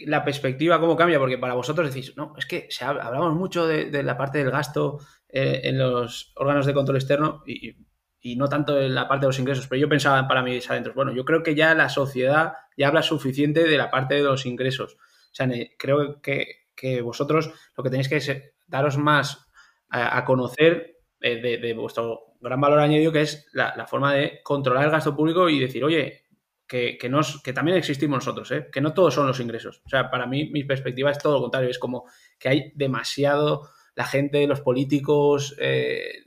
la 0.00 0.24
perspectiva, 0.24 0.80
cómo 0.80 0.96
cambia, 0.96 1.18
porque 1.18 1.38
para 1.38 1.54
vosotros 1.54 1.92
decís, 1.92 2.16
no, 2.16 2.34
es 2.36 2.46
que 2.46 2.66
se 2.70 2.84
hablamos 2.84 3.34
mucho 3.34 3.66
de, 3.66 4.02
la 4.02 4.16
parte 4.16 4.38
del 4.38 4.50
gasto 4.50 4.98
en 5.28 5.78
los 5.78 6.32
órganos 6.36 6.66
de 6.66 6.74
control 6.74 6.96
externo 6.96 7.42
y, 7.46 7.76
no 8.22 8.48
tanto 8.48 8.80
en 8.80 8.94
la 8.94 9.08
parte 9.08 9.26
de 9.26 9.28
los 9.28 9.38
ingresos, 9.38 9.66
pero 9.68 9.80
yo 9.80 9.88
pensaba 9.88 10.26
para 10.26 10.42
mí 10.42 10.58
adentro, 10.68 10.92
bueno, 10.94 11.12
yo 11.12 11.24
creo 11.24 11.42
que 11.42 11.54
ya 11.54 11.74
la 11.74 11.88
sociedad 11.88 12.52
ya 12.76 12.88
habla 12.88 13.02
suficiente 13.02 13.64
de 13.64 13.78
la 13.78 13.90
parte 13.90 14.14
de 14.14 14.22
los 14.22 14.46
ingresos. 14.46 14.94
O 14.94 15.34
sea, 15.34 15.48
creo 15.78 16.20
que, 16.20 16.66
vosotros 17.02 17.52
lo 17.76 17.82
que 17.82 17.90
tenéis 17.90 18.08
que 18.08 18.16
es 18.16 18.42
daros 18.66 18.98
más 18.98 19.46
a, 19.88 20.24
conocer 20.24 20.98
eh, 21.20 21.58
de, 21.60 21.74
vuestro 21.74 22.34
gran 22.40 22.60
valor 22.60 22.80
añadido, 22.80 23.12
que 23.12 23.22
es 23.22 23.48
la, 23.52 23.86
forma 23.86 24.14
de 24.14 24.40
controlar 24.42 24.84
el 24.84 24.90
gasto 24.90 25.16
público 25.16 25.48
y 25.48 25.58
decir, 25.58 25.84
oye, 25.84 26.24
que, 26.66 26.98
nos, 27.08 27.42
que 27.42 27.52
también 27.52 27.78
existimos 27.78 28.18
nosotros, 28.18 28.50
¿eh? 28.52 28.68
que 28.70 28.80
no 28.80 28.92
todos 28.92 29.14
son 29.14 29.26
los 29.26 29.40
ingresos. 29.40 29.80
O 29.86 29.88
sea, 29.88 30.10
para 30.10 30.26
mí 30.26 30.50
mi 30.50 30.64
perspectiva 30.64 31.10
es 31.10 31.18
todo 31.18 31.34
lo 31.34 31.40
contrario, 31.40 31.70
es 31.70 31.78
como 31.78 32.04
que 32.38 32.48
hay 32.48 32.72
demasiado, 32.74 33.70
la 33.94 34.04
gente, 34.04 34.46
los 34.46 34.60
políticos, 34.60 35.56
eh, 35.58 36.24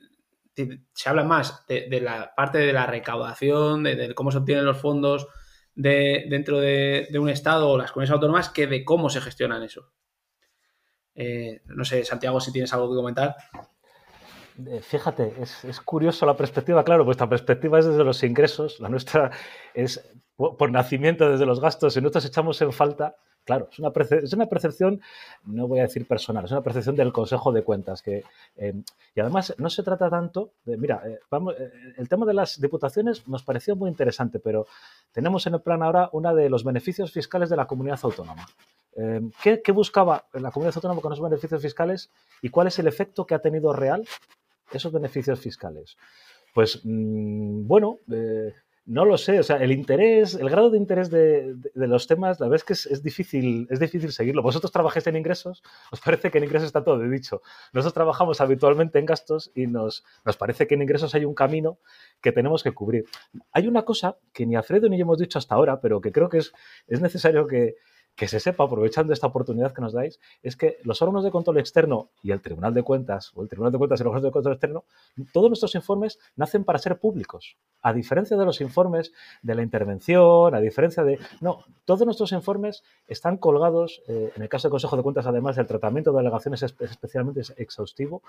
se 0.55 1.09
habla 1.09 1.23
más 1.23 1.65
de, 1.67 2.01
la 2.01 2.33
parte 2.35 2.57
de 2.57 2.73
la 2.73 2.85
recaudación, 2.85 3.83
de, 3.83 4.13
cómo 4.13 4.31
se 4.31 4.39
obtienen 4.39 4.65
los 4.65 4.77
fondos 4.77 5.27
de, 5.75 6.25
dentro 6.29 6.59
de, 6.59 7.07
un 7.19 7.29
Estado 7.29 7.69
o 7.69 7.77
las 7.77 7.91
comunidades 7.91 8.15
autónomas 8.15 8.49
que 8.49 8.67
de 8.67 8.83
cómo 8.83 9.09
se 9.09 9.21
gestionan 9.21 9.63
eso. 9.63 9.91
Eh, 11.15 11.61
no 11.65 11.85
sé, 11.85 12.03
Santiago, 12.03 12.39
si 12.39 12.51
tienes 12.51 12.73
algo 12.73 12.89
que 12.89 12.95
comentar. 12.95 13.35
Eh, 14.67 14.81
fíjate, 14.81 15.33
es, 15.41 15.81
curioso 15.81 16.25
la 16.25 16.35
perspectiva, 16.35 16.83
claro, 16.83 17.05
vuestra 17.05 17.29
perspectiva 17.29 17.79
es 17.79 17.85
desde 17.85 18.03
los 18.03 18.21
ingresos, 18.23 18.79
la 18.79 18.89
nuestra 18.89 19.31
es 19.73 20.11
por, 20.35 20.71
nacimiento 20.71 21.29
desde 21.29 21.45
los 21.45 21.59
gastos, 21.59 21.95
y 21.95 22.01
nosotros 22.01 22.25
echamos 22.25 22.61
en 22.61 22.71
falta 22.71 23.15
Claro, 23.51 23.67
es 23.69 23.79
una, 24.33 24.45
percepción, 24.45 25.01
no 25.43 25.67
voy 25.67 25.79
a 25.79 25.81
decir 25.81 26.07
personal, 26.07 26.45
es 26.45 26.51
una 26.51 26.61
percepción 26.61 26.95
del 26.95 27.11
Consejo 27.11 27.51
de 27.51 27.63
Cuentas. 27.63 28.01
Que, 28.01 28.23
eh, 28.55 28.73
y 29.13 29.19
además 29.19 29.53
no 29.57 29.69
se 29.69 29.83
trata 29.83 30.09
tanto 30.09 30.53
de, 30.63 30.77
mira, 30.77 31.03
vamos, 31.29 31.55
el 31.97 32.07
tema 32.07 32.25
de 32.25 32.33
las 32.33 32.61
diputaciones 32.61 33.27
nos 33.27 33.43
pareció 33.43 33.75
muy 33.75 33.89
interesante, 33.89 34.39
pero 34.39 34.67
tenemos 35.11 35.45
en 35.47 35.55
el 35.55 35.59
plan 35.59 35.83
ahora 35.83 36.09
una 36.13 36.33
de 36.33 36.49
los 36.49 36.63
beneficios 36.63 37.11
fiscales 37.11 37.49
de 37.49 37.57
la 37.57 37.67
comunidad 37.67 37.99
autónoma. 38.03 38.45
Em, 38.95 39.31
¿qué, 39.43 39.71
buscaba 39.73 40.23
la 40.31 40.51
comunidad 40.51 40.77
autónoma 40.77 41.01
con 41.01 41.11
esos 41.11 41.29
beneficios 41.29 41.61
fiscales 41.61 42.09
y 42.41 42.47
cuál 42.47 42.67
es 42.67 42.79
el 42.79 42.87
efecto 42.87 43.25
que 43.25 43.35
ha 43.35 43.39
tenido 43.39 43.73
real 43.73 44.07
esos 44.71 44.93
beneficios 44.93 45.41
fiscales? 45.41 45.97
Pues 46.53 46.79
mm, 46.85 47.67
bueno, 47.67 47.97
eh, 48.09 48.53
no 48.85 49.05
lo 49.05 49.17
sé, 49.17 49.39
o 49.39 49.43
sea, 49.43 49.57
el 49.57 49.71
interés, 49.71 50.33
el 50.33 50.49
grado 50.49 50.71
de 50.71 50.77
interés 50.77 51.09
de, 51.09 51.55
los 51.75 52.07
temas, 52.07 52.39
la 52.39 52.47
verdad 52.47 52.63
es 52.67 52.83
que 52.85 52.93
es, 52.93 53.03
difícil, 53.03 53.67
es 53.69 53.79
difícil 53.79 54.11
seguirlo. 54.11 54.41
Vosotros 54.41 54.71
trabajáis 54.71 55.05
en 55.07 55.15
ingresos, 55.15 55.63
os 55.91 56.01
parece 56.01 56.31
que 56.31 56.39
en 56.39 56.45
ingresos 56.45 56.67
está 56.67 56.83
todo 56.83 56.99
dicho. 57.07 57.41
Nosotros 57.73 57.93
trabajamos 57.93 58.41
habitualmente 58.41 58.97
en 58.97 59.05
gastos 59.05 59.51
y 59.53 59.67
nos, 59.67 60.03
nos 60.25 60.35
parece 60.35 60.67
que 60.67 60.75
en 60.75 60.81
ingresos 60.81 61.13
hay 61.13 61.25
un 61.25 61.35
camino 61.35 61.77
que 62.21 62.31
tenemos 62.31 62.63
que 62.63 62.71
cubrir. 62.71 63.05
Hay 63.51 63.67
una 63.67 63.83
cosa 63.83 64.17
que 64.33 64.45
ni 64.45 64.55
Alfredo 64.55 64.89
ni 64.89 64.97
yo 64.97 65.03
hemos 65.03 65.19
dicho 65.19 65.37
hasta 65.37 65.55
ahora, 65.55 65.79
pero 65.79 66.01
que 66.01 66.11
creo 66.11 66.29
que 66.29 66.39
es, 66.39 66.51
es 66.87 67.01
necesario 67.01 67.45
que, 67.45 67.75
que 68.15 68.27
se 68.27 68.39
sepa, 68.39 68.65
aprovechando 68.65 69.13
esta 69.13 69.27
oportunidad 69.27 69.73
que 69.73 69.81
nos 69.81 69.93
dais, 69.93 70.19
es 70.43 70.55
que 70.55 70.77
los 70.83 71.01
órganos 71.01 71.23
de 71.23 71.31
control 71.31 71.57
externo 71.57 72.09
y 72.21 72.31
el 72.31 72.41
Tribunal 72.41 72.73
de 72.73 72.83
Cuentas, 72.83 73.31
o 73.35 73.41
el 73.41 73.49
Tribunal 73.49 73.71
de 73.71 73.77
Cuentas 73.77 73.99
y 73.99 74.03
los 74.03 74.11
órganos 74.11 74.23
de 74.23 74.31
control 74.31 74.53
externo, 74.53 74.85
todos 75.33 75.49
nuestros 75.49 75.73
informes 75.75 76.19
nacen 76.35 76.63
para 76.63 76.79
ser 76.79 76.99
públicos. 76.99 77.57
A 77.81 77.93
diferencia 77.93 78.37
de 78.37 78.45
los 78.45 78.61
informes 78.61 79.11
de 79.41 79.55
la 79.55 79.63
intervención, 79.63 80.53
a 80.53 80.59
diferencia 80.59 81.03
de... 81.03 81.19
No, 81.39 81.63
todos 81.85 82.05
nuestros 82.05 82.31
informes 82.31 82.83
están 83.07 83.37
colgados, 83.37 84.01
eh, 84.07 84.31
en 84.35 84.43
el 84.43 84.49
caso 84.49 84.67
del 84.67 84.71
Consejo 84.71 84.97
de 84.97 85.03
Cuentas, 85.03 85.25
además 85.25 85.55
del 85.55 85.65
tratamiento 85.65 86.11
de 86.11 86.17
delegaciones 86.17 86.61
es 86.63 86.75
especialmente 86.79 87.41
exhaustivo, 87.57 88.21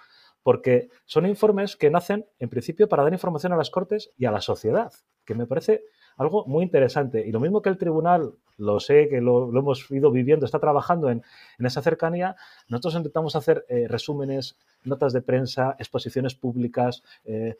porque 0.42 0.88
son 1.04 1.26
informes 1.26 1.76
que 1.76 1.90
nacen, 1.90 2.26
en 2.38 2.48
principio, 2.48 2.88
para 2.88 3.02
dar 3.02 3.12
información 3.12 3.52
a 3.52 3.56
las 3.56 3.70
Cortes 3.70 4.10
y 4.16 4.24
a 4.24 4.30
la 4.30 4.40
sociedad, 4.40 4.92
que 5.24 5.34
me 5.34 5.46
parece 5.46 5.84
algo 6.16 6.44
muy 6.46 6.64
interesante. 6.64 7.26
Y 7.26 7.32
lo 7.32 7.40
mismo 7.40 7.62
que 7.62 7.68
el 7.68 7.78
tribunal, 7.78 8.34
lo 8.58 8.80
sé 8.80 9.08
que 9.08 9.20
lo, 9.20 9.48
hemos 9.56 9.90
ido 9.90 10.10
viviendo, 10.10 10.46
está 10.46 10.58
trabajando 10.58 11.10
en, 11.10 11.22
esa 11.58 11.82
cercanía, 11.82 12.36
nosotros 12.68 12.94
intentamos 12.96 13.36
hacer 13.36 13.64
eh, 13.68 13.86
resúmenes, 13.88 14.56
notas 14.84 15.12
de 15.12 15.22
prensa, 15.22 15.76
exposiciones 15.78 16.34
públicas, 16.34 17.02
eh, 17.24 17.56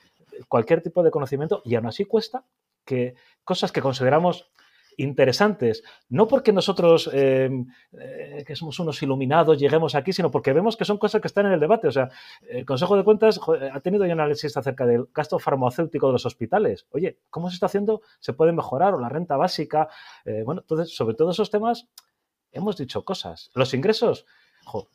cualquier 0.49 0.83
tipo 0.83 1.03
de 1.03 1.11
conocimiento, 1.11 1.63
y 1.65 1.75
aún 1.75 1.87
así 1.87 2.05
cuesta 2.05 2.45
que 2.85 3.15
cosas 3.45 3.71
que 3.71 3.81
consideramos 3.81 4.51
interesantes, 4.97 5.83
no 6.09 6.29
porque 6.29 6.53
nosotros, 6.53 7.11
em, 7.13 7.67
eh, 7.99 8.45
que 8.47 8.57
somos 8.57 8.79
unos 8.79 9.03
iluminados, 9.03 9.59
lleguemos 9.59 9.95
aquí, 9.95 10.13
sino 10.13 10.31
porque 10.31 10.53
vemos 10.53 10.77
que 10.77 10.85
son 10.85 10.99
cosas 10.99 11.21
que 11.21 11.29
están 11.29 11.47
en 11.47 11.53
el 11.53 11.61
debate. 11.61 11.89
O 11.89 11.93
sea, 11.93 12.11
el 12.49 12.65
Consejo 12.65 12.97
de 12.97 13.05
Cuentas 13.05 13.41
ha 13.73 13.81
tenido 13.81 14.07
ya 14.07 14.15
un 14.15 14.21
análisis 14.21 14.57
acerca 14.57 14.87
del 14.87 15.07
gasto 15.15 15.39
farmacéutico 15.39 16.07
de 16.07 16.13
los 16.13 16.27
hospitales. 16.27 16.87
Oye, 16.91 17.19
¿cómo 17.31 17.49
se 17.49 17.55
está 17.55 17.67
haciendo? 17.67 18.03
¿Se 18.21 18.33
puede 18.33 18.53
mejorar? 18.53 18.95
O 18.95 19.01
la 19.01 19.09
renta 19.09 19.37
básica. 19.37 19.89
Eh, 20.25 20.43
bueno, 20.45 20.63
entonces, 20.63 20.95
sobre 20.95 21.15
todos 21.15 21.37
esos 21.37 21.51
temas, 21.51 21.89
hemos 22.53 22.77
dicho 22.77 23.05
cosas. 23.05 23.51
Los 23.55 23.75
ingresos, 23.75 24.27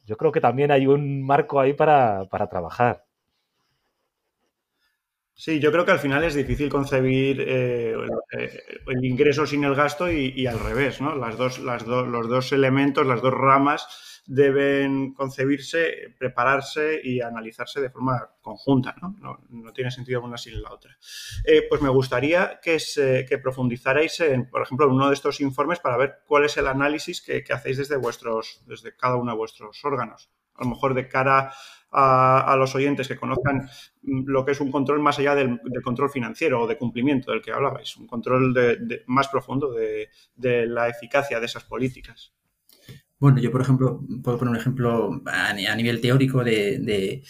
yo 0.05 0.17
creo 0.17 0.31
que 0.31 0.41
también 0.41 0.71
hay 0.71 0.87
un 0.87 1.23
marco 1.23 1.59
ahí 1.59 1.73
para, 1.73 2.25
para 2.29 2.47
trabajar. 2.47 3.06
Sí, 5.39 5.59
yo 5.59 5.71
creo 5.71 5.85
que 5.85 5.91
al 5.91 5.99
final 5.99 6.23
es 6.23 6.33
difícil 6.33 6.67
concebir 6.67 7.39
eh, 7.41 7.93
eh, 8.31 8.63
el 8.87 9.05
ingreso 9.05 9.45
sin 9.45 9.63
el 9.65 9.75
gasto 9.75 10.11
y, 10.11 10.47
al 10.47 10.59
revés, 10.59 10.99
¿no? 10.99 11.15
Las 11.15 11.37
dos, 11.37 11.59
los 11.59 12.27
dos 12.27 12.51
elementos, 12.53 13.05
las 13.05 13.21
dos 13.21 13.35
ramas 13.35 14.23
deben 14.25 15.13
concebirse, 15.13 16.15
prepararse 16.17 16.99
y 17.03 17.21
analizarse 17.21 17.79
de 17.79 17.91
forma 17.91 18.31
conjunta, 18.41 18.95
¿no? 18.99 19.15
No, 19.49 19.73
tiene 19.73 19.91
sentido 19.91 20.23
una 20.23 20.39
sin 20.39 20.59
la 20.59 20.73
otra. 20.73 20.97
Eh, 21.45 21.67
pues 21.69 21.83
me 21.83 21.89
gustaría 21.89 22.59
que, 22.59 22.79
que 23.29 23.37
profundizarais 23.37 24.19
en, 24.21 24.49
por 24.49 24.63
ejemplo, 24.63 24.87
en 24.87 24.93
uno 24.93 25.09
de 25.09 25.13
estos 25.13 25.39
informes 25.39 25.77
para 25.79 25.97
ver 25.97 26.15
cuál 26.25 26.45
es 26.45 26.57
el 26.57 26.65
análisis 26.65 27.21
que, 27.21 27.43
que 27.43 27.53
hacéis 27.53 27.77
desde 27.77 27.97
vuestros, 27.97 28.63
desde 28.65 28.97
cada 28.97 29.17
uno 29.17 29.33
de 29.33 29.37
vuestros 29.37 29.85
órganos. 29.85 30.31
A 30.55 30.63
lo 30.63 30.71
mejor 30.71 30.95
de 30.95 31.07
cara 31.07 31.53
a, 31.91 32.55
los 32.57 32.75
oyentes 32.75 33.07
que 33.07 33.15
conozcan 33.15 33.69
lo 34.03 34.45
que 34.45 34.51
es 34.51 34.59
un 34.59 34.71
control 34.71 34.99
más 34.99 35.19
allá 35.19 35.35
del, 35.35 35.59
control 35.83 36.09
financiero 36.09 36.61
o 36.61 36.67
de 36.67 36.77
cumplimiento 36.77 37.31
del 37.31 37.41
que 37.41 37.51
hablabais, 37.51 37.95
un 37.97 38.07
control 38.07 38.53
más 39.07 39.27
profundo 39.27 39.73
de, 39.73 40.09
la 40.67 40.89
eficacia 40.89 41.39
de 41.39 41.45
esas 41.45 41.63
políticas. 41.63 42.33
Bueno, 43.19 43.39
yo 43.39 43.51
por 43.51 43.61
ejemplo 43.61 44.01
puedo 44.23 44.37
poner 44.37 44.51
un 44.51 44.59
ejemplo 44.59 45.21
a, 45.25 45.53
nivel 45.53 46.01
teórico 46.01 46.43
de, 46.43 47.23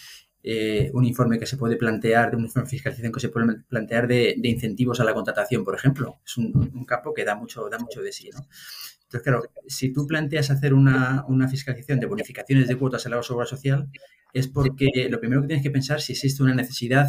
eh, 0.50 0.90
un 0.94 1.04
informe 1.04 1.38
que 1.38 1.44
se 1.44 1.58
puede 1.58 1.76
plantear, 1.76 2.30
de 2.30 2.38
un 2.38 2.44
informe 2.44 2.64
de 2.64 2.70
fiscalización 2.70 3.12
que 3.12 3.20
se 3.20 3.28
puede 3.28 3.60
plantear 3.68 4.08
de, 4.08 4.34
incentivos 4.44 4.98
a 4.98 5.04
la 5.04 5.12
contratación, 5.12 5.62
por 5.62 5.74
ejemplo. 5.74 6.20
Es 6.24 6.38
un, 6.38 6.70
un, 6.74 6.84
campo 6.86 7.12
que 7.12 7.22
da 7.22 7.34
mucho, 7.34 7.68
da 7.68 7.78
mucho 7.78 8.00
de 8.00 8.12
sí. 8.12 8.30
¿no? 8.32 8.40
Entonces, 9.08 9.24
claro, 9.24 9.42
si 9.66 9.92
tú 9.92 10.06
planteas 10.06 10.50
hacer 10.50 10.72
una, 10.72 11.24
fiscalización 11.50 12.00
de 12.00 12.06
bonificaciones 12.06 12.66
de 12.66 12.76
cuotas 12.76 13.04
en 13.04 13.12
la 13.12 13.22
seguridad 13.22 13.48
social, 13.48 13.90
es 14.32 14.48
porque 14.48 15.08
lo 15.10 15.20
primero 15.20 15.42
que 15.42 15.48
tienes 15.48 15.62
que 15.62 15.70
pensar 15.70 15.98
es 15.98 16.04
si 16.04 16.12
existe 16.12 16.42
una 16.42 16.54
necesidad 16.54 17.08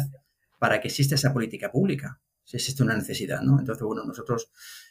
para 0.58 0.78
que 0.78 0.88
exista 0.88 1.14
esa 1.14 1.32
política 1.32 1.72
pública, 1.72 2.20
si 2.44 2.58
existe 2.58 2.82
una 2.82 2.94
necesidad, 2.94 3.40
¿no? 3.40 3.58
Entonces, 3.58 3.82
bueno, 3.82 4.04
nosotros 4.04 4.50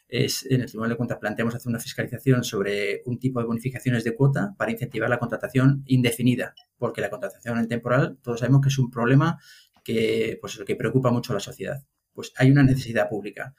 es, 0.10 0.46
en 0.50 0.62
el 0.62 0.68
Tribunal 0.68 0.90
de 0.90 0.98
Cuentas 0.98 1.20
planteamos 1.20 1.56
hacer 1.56 1.70
una 1.70 1.80
fiscalización 1.80 2.44
sobre 2.44 3.04
un 3.06 3.20
tipo 3.20 3.40
de 3.40 3.46
bonificaciones 3.46 4.04
de 4.04 4.16
cuota 4.16 4.56
para 4.58 4.72
incentivar 4.72 5.10
la 5.10 5.20
contratación 5.20 5.84
indefinida, 5.86 6.56
porque 6.78 7.00
la 7.00 7.10
contratación 7.10 7.60
en 7.60 7.68
temporal 7.68 8.18
todos 8.22 8.40
sabemos 8.40 8.62
que 8.62 8.70
es 8.70 8.80
un 8.80 8.90
problema 8.90 9.40
que, 9.84 10.38
pues, 10.42 10.60
que 10.66 10.76
preocupa 10.76 11.12
mucho 11.12 11.32
a 11.32 11.36
la 11.36 11.40
sociedad. 11.40 11.84
Pues 12.14 12.34
hay 12.36 12.52
una 12.52 12.64
necesidad 12.64 13.08
pública. 13.08 13.54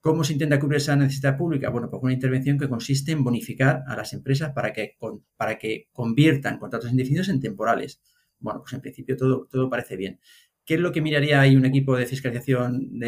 ¿Cómo 0.00 0.22
se 0.22 0.34
intenta 0.34 0.58
cubrir 0.58 0.78
esa 0.78 0.96
necesidad 0.96 1.38
pública? 1.38 1.70
Bueno, 1.70 1.88
pues 1.88 2.02
una 2.02 2.12
intervención 2.12 2.58
que 2.58 2.68
consiste 2.68 3.12
en 3.12 3.24
bonificar 3.24 3.84
a 3.86 3.96
las 3.96 4.12
empresas 4.12 4.52
para 4.52 4.72
que, 4.72 4.98
para 5.36 5.58
que 5.58 5.88
conviertan 5.92 6.58
contratos 6.58 6.90
indefinidos 6.90 7.30
en 7.30 7.40
temporales. 7.40 8.02
Bueno, 8.38 8.60
pues 8.60 8.74
en 8.74 8.82
principio 8.82 9.16
todo, 9.16 9.48
todo 9.50 9.70
parece 9.70 9.96
bien. 9.96 10.20
¿Qué 10.64 10.74
es 10.74 10.80
lo 10.80 10.92
que 10.92 11.02
miraría 11.02 11.40
ahí 11.40 11.56
un 11.56 11.66
equipo 11.66 11.96
de 11.96 12.06
fiscalización 12.06 12.98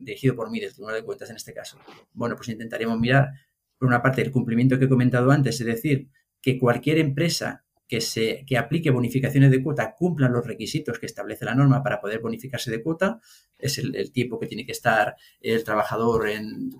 dirigido 0.00 0.36
por 0.36 0.50
mí, 0.50 0.60
del 0.60 0.72
Tribunal 0.72 0.96
de 0.96 1.04
Cuentas 1.04 1.30
en 1.30 1.36
este 1.36 1.52
caso? 1.52 1.78
Bueno, 2.12 2.36
pues 2.36 2.48
intentaríamos 2.48 2.98
mirar, 2.98 3.30
por 3.78 3.88
una 3.88 4.02
parte, 4.02 4.22
el 4.22 4.30
cumplimiento 4.30 4.78
que 4.78 4.84
he 4.84 4.88
comentado 4.88 5.30
antes, 5.30 5.60
es 5.60 5.66
decir, 5.66 6.08
que 6.40 6.58
cualquier 6.58 6.98
empresa 6.98 7.64
que, 7.88 8.00
se, 8.00 8.44
que 8.46 8.58
aplique 8.58 8.90
bonificaciones 8.90 9.50
de 9.50 9.62
cuota 9.62 9.94
cumplan 9.96 10.32
los 10.32 10.46
requisitos 10.46 10.98
que 10.98 11.06
establece 11.06 11.44
la 11.44 11.54
norma 11.54 11.82
para 11.82 12.00
poder 12.00 12.20
bonificarse 12.20 12.70
de 12.70 12.82
cuota. 12.82 13.20
Es 13.58 13.78
el, 13.78 14.12
tiempo 14.12 14.38
que 14.38 14.46
tiene 14.46 14.66
que 14.66 14.72
estar 14.72 15.16
el 15.40 15.64
trabajador 15.64 16.28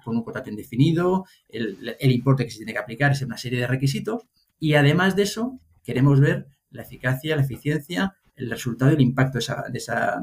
con 0.05 0.17
un 0.17 0.23
contrato 0.25 0.51
indefinido, 0.51 1.25
el, 1.49 1.97
importe 2.01 2.45
que 2.45 2.51
se 2.51 2.59
tiene 2.59 2.73
que 2.73 2.79
aplicar, 2.79 3.13
es 3.13 3.23
una 3.23 3.39
serie 3.39 3.61
de 3.61 3.67
requisitos. 3.67 4.23
Y 4.59 4.75
además 4.75 5.17
de 5.17 5.23
eso, 5.23 5.61
queremos 5.85 6.21
ver 6.21 6.47
la 6.71 6.83
eficacia, 6.83 7.37
la 7.37 7.43
eficiencia, 7.43 8.17
el 8.37 8.51
resultado 8.51 8.93
y 8.93 8.95
el 8.95 9.01
impacto 9.01 9.39
de 9.39 9.41
esa, 9.41 9.64
de 9.70 9.78
esa, 9.78 10.22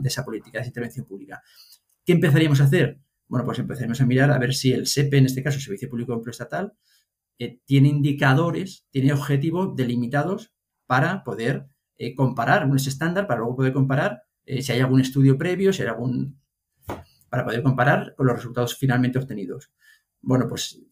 de 0.00 0.08
esa, 0.08 0.24
política, 0.24 0.58
de 0.58 0.62
esa 0.62 0.68
intervención 0.68 1.06
pública. 1.06 1.42
¿Qué 2.04 2.12
empezaríamos 2.12 2.60
a 2.60 2.64
hacer? 2.64 3.00
Bueno, 3.28 3.46
pues 3.46 3.58
empezaríamos 3.60 4.00
a 4.00 4.06
mirar 4.06 4.30
a 4.32 4.38
ver 4.38 4.54
si 4.54 4.72
el 4.72 4.86
SEPE, 4.86 5.18
en 5.18 5.26
este 5.26 5.42
caso, 5.42 5.56
el 5.56 5.62
Servicio 5.62 5.88
Público 5.88 6.12
de 6.12 6.16
Empleo 6.18 6.32
Estatal, 6.32 6.72
eh, 7.38 7.60
tiene 7.64 7.88
indicadores, 7.88 8.86
tiene 8.90 9.12
objetivos 9.12 9.74
delimitados 9.76 10.52
para 10.86 11.22
poder 11.24 11.68
eh, 11.96 12.14
comparar, 12.14 12.66
un 12.66 12.76
estándar 12.76 13.26
para 13.26 13.40
luego 13.40 13.56
poder 13.56 13.72
comparar 13.72 14.24
eh, 14.44 14.62
si 14.62 14.72
hay 14.72 14.80
algún 14.80 15.00
estudio 15.00 15.38
previo, 15.38 15.72
si 15.72 15.82
hay 15.82 15.88
algún... 15.88 16.40
para 17.28 17.44
poder 17.44 17.62
comparar 17.62 18.14
con 18.16 18.26
los 18.26 18.36
resultados 18.36 18.76
finalmente 18.76 19.18
obtenidos. 19.18 19.70
Bueno, 20.20 20.48
pues 20.48 20.82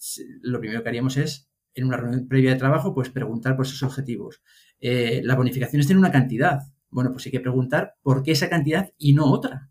lo 0.41 0.61
primero 0.61 0.83
que 0.83 0.89
haríamos 0.89 1.17
es, 1.17 1.51
en 1.75 1.85
una 1.85 1.97
reunión 1.97 2.29
previa 2.29 2.53
de 2.53 2.59
trabajo, 2.59 2.95
pues 2.95 3.11
preguntar 3.11 3.57
por 3.57 3.67
esos 3.67 3.83
objetivos. 3.83 4.41
Las 4.81 5.37
bonificaciones 5.37 5.87
tienen 5.87 6.01
una 6.01 6.13
cantidad. 6.13 6.61
Bueno, 6.91 7.13
pues 7.13 7.27
hay 7.27 7.33
que 7.33 7.41
preguntar 7.41 7.95
por 8.03 8.23
qué 8.23 8.33
esa 8.33 8.49
cantidad 8.49 8.93
y 8.97 9.13
no 9.13 9.27
otra 9.31 9.69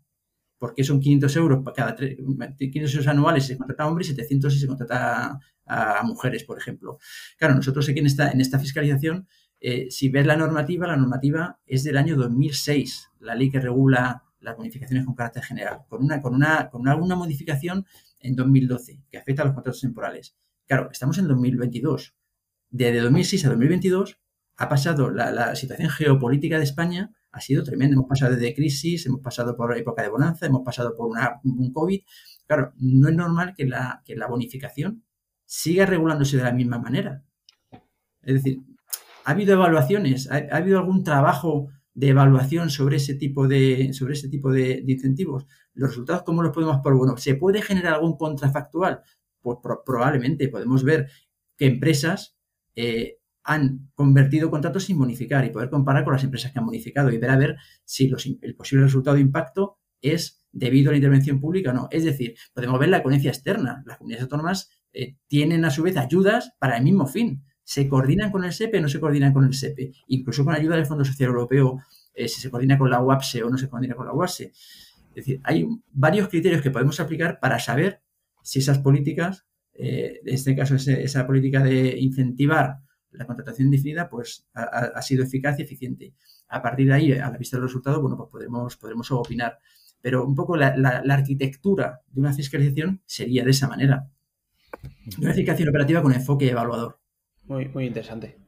porque 0.58 0.84
son 0.84 1.00
500 1.00 1.36
euros 1.36 1.64
para 1.64 1.74
cada 1.74 1.96
500 1.96 2.92
euros 2.92 3.06
anuales 3.06 3.46
se 3.46 3.56
contrata 3.56 3.84
a 3.84 3.86
hombres 3.86 4.08
y 4.08 4.10
700 4.10 4.52
si 4.52 4.58
se 4.58 4.66
contrata 4.66 5.38
a, 5.64 6.02
mujeres, 6.02 6.44
por 6.44 6.58
ejemplo. 6.58 6.98
Claro, 7.38 7.54
nosotros 7.54 7.88
aquí 7.88 8.00
en 8.00 8.06
esta, 8.06 8.30
en 8.32 8.40
esta 8.40 8.58
fiscalización 8.58 9.28
eh, 9.60 9.90
si 9.90 10.08
ves 10.08 10.26
la 10.26 10.36
normativa, 10.36 10.86
la 10.86 10.96
normativa 10.96 11.58
es 11.66 11.82
del 11.84 11.96
año 11.96 12.16
2006, 12.16 13.10
la 13.20 13.34
ley 13.34 13.50
que 13.50 13.60
regula 13.60 14.24
las 14.40 14.56
bonificaciones 14.56 15.04
con 15.04 15.14
carácter 15.14 15.42
general, 15.42 15.80
con 15.88 16.04
una, 16.04 16.22
con 16.22 16.34
una, 16.34 16.70
con 16.70 16.86
alguna 16.86 17.16
modificación 17.16 17.84
en 18.20 18.36
2012 18.36 19.02
que 19.10 19.18
afecta 19.18 19.42
a 19.42 19.46
los 19.46 19.54
contratos 19.54 19.80
temporales. 19.80 20.36
Claro, 20.66 20.88
estamos 20.92 21.18
en 21.18 21.26
2022. 21.26 22.14
Desde 22.70 23.00
2006 23.00 23.46
a 23.46 23.48
2022 23.48 24.20
ha 24.58 24.68
pasado 24.68 25.10
la, 25.10 25.54
situación 25.54 25.88
geopolítica 25.88 26.58
de 26.58 26.64
España, 26.64 27.12
ha 27.30 27.40
sido 27.40 27.62
tremenda. 27.62 27.94
Hemos 27.94 28.08
pasado 28.08 28.34
de 28.34 28.54
crisis, 28.54 29.06
hemos 29.06 29.20
pasado 29.20 29.56
por 29.56 29.76
época 29.76 30.02
de 30.02 30.08
bonanza, 30.08 30.46
hemos 30.46 30.62
pasado 30.64 30.96
por 30.96 31.10
un 31.44 31.72
COVID. 31.72 32.00
Claro, 32.44 32.72
no 32.76 33.08
es 33.08 33.14
normal 33.14 33.54
que 33.56 33.66
la, 33.66 34.02
que 34.04 34.16
la 34.16 34.26
bonificación 34.26 35.04
siga 35.44 35.86
regulándose 35.86 36.36
de 36.36 36.42
la 36.42 36.52
misma 36.52 36.78
manera. 36.78 37.22
Es 38.22 38.34
decir, 38.34 38.58
¿ha 39.24 39.30
habido 39.30 39.54
evaluaciones? 39.54 40.28
¿Ha, 40.28 40.48
habido 40.50 40.80
algún 40.80 41.04
trabajo 41.04 41.68
de 41.94 42.08
evaluación 42.08 42.68
sobre 42.68 42.96
ese 42.96 43.14
tipo 43.14 43.46
de, 43.46 43.92
sobre 43.92 44.14
ese 44.14 44.28
tipo 44.28 44.50
de, 44.50 44.82
incentivos? 44.88 45.46
¿Los 45.72 45.90
resultados 45.90 46.24
cómo 46.24 46.42
los 46.42 46.52
podemos 46.52 46.80
por 46.82 46.96
bueno? 46.96 47.16
¿Se 47.16 47.36
puede 47.36 47.62
generar 47.62 47.94
algún 47.94 48.16
contrafactual? 48.16 49.02
Pues 49.40 49.58
probablemente 49.86 50.48
podemos 50.48 50.82
ver 50.82 51.08
que 51.56 51.66
empresas 51.66 52.36
eh, 52.74 53.17
han 53.48 53.88
convertido 53.94 54.50
contratos 54.50 54.84
sin 54.84 54.98
bonificar 54.98 55.42
y 55.46 55.48
poder 55.48 55.70
comparar 55.70 56.04
con 56.04 56.12
las 56.12 56.22
empresas 56.22 56.52
que 56.52 56.58
han 56.58 56.66
bonificado 56.66 57.10
y 57.10 57.16
ver 57.16 57.30
a 57.30 57.36
ver 57.38 57.56
si 57.82 58.12
el 58.42 58.54
posible 58.54 58.84
resultado 58.84 59.14
de 59.14 59.22
impacto 59.22 59.78
es 60.02 60.46
debido 60.52 60.90
a 60.90 60.92
la 60.92 60.98
intervención 60.98 61.40
pública 61.40 61.70
o 61.70 61.72
no. 61.72 61.88
Es 61.90 62.04
decir, 62.04 62.34
podemos 62.52 62.78
ver 62.78 62.90
la 62.90 63.02
coherencia 63.02 63.30
externa. 63.30 63.82
Las 63.86 63.96
comunidades 63.96 64.24
autónomas 64.24 64.70
eh, 64.92 65.16
tienen 65.28 65.64
a 65.64 65.70
su 65.70 65.82
vez 65.82 65.96
ayudas 65.96 66.52
para 66.58 66.76
el 66.76 66.84
mismo 66.84 67.06
fin. 67.06 67.42
¿Se 67.64 67.88
coordinan 67.88 68.30
con 68.30 68.44
el 68.44 68.52
SEPE 68.52 68.78
o 68.78 68.82
no 68.82 68.88
se 68.90 69.00
coordinan 69.00 69.32
con 69.32 69.46
el 69.46 69.54
SEPE? 69.54 69.92
Incluso 70.08 70.44
con 70.44 70.54
ayuda 70.54 70.76
del 70.76 70.84
Fondo 70.84 71.06
Social 71.06 71.30
Europeo, 71.30 71.78
eh, 72.12 72.28
si 72.28 72.42
se 72.42 72.50
coordina 72.50 72.76
con 72.76 72.90
la 72.90 73.00
UAPSE 73.00 73.42
o 73.44 73.48
no 73.48 73.56
se 73.56 73.70
coordina 73.70 73.94
con 73.94 74.04
la 74.04 74.12
UAPSE. 74.12 74.44
Es 74.44 75.14
decir, 75.14 75.40
hay 75.42 75.66
varios 75.90 76.28
criterios 76.28 76.60
que 76.60 76.70
podemos 76.70 77.00
aplicar 77.00 77.40
para 77.40 77.58
saber 77.58 78.02
si 78.42 78.58
esas 78.58 78.78
políticas, 78.80 79.46
eh, 79.72 80.20
en 80.22 80.34
este 80.34 80.54
caso 80.54 80.74
esa 80.74 81.26
política 81.26 81.62
de 81.62 81.98
incentivar 81.98 82.80
la 83.12 83.26
contratación 83.26 83.66
indefinida 83.66 84.08
pues 84.08 84.46
ha, 84.54 85.00
sido 85.02 85.24
eficaz 85.24 85.58
y 85.58 85.62
eficiente. 85.62 86.14
A 86.48 86.62
partir 86.62 86.88
de 86.88 86.94
ahí, 86.94 87.12
a 87.12 87.30
la 87.30 87.38
vista 87.38 87.56
del 87.56 87.64
resultado, 87.64 88.00
bueno, 88.00 88.16
pues 88.16 88.30
podremos, 88.30 88.76
podremos 88.76 89.10
opinar. 89.10 89.58
Pero 90.00 90.24
un 90.24 90.34
poco 90.34 90.56
la, 90.56 91.02
arquitectura 91.08 92.00
de 92.08 92.20
una 92.20 92.32
fiscalización 92.32 93.02
sería 93.04 93.44
de 93.44 93.50
esa 93.50 93.68
manera. 93.68 94.08
Una 95.18 95.32
fiscalización 95.32 95.70
operativa 95.70 96.02
con 96.02 96.12
enfoque 96.12 96.50
evaluador. 96.50 97.00
Muy, 97.44 97.68
muy 97.68 97.86
interesante. 97.86 98.47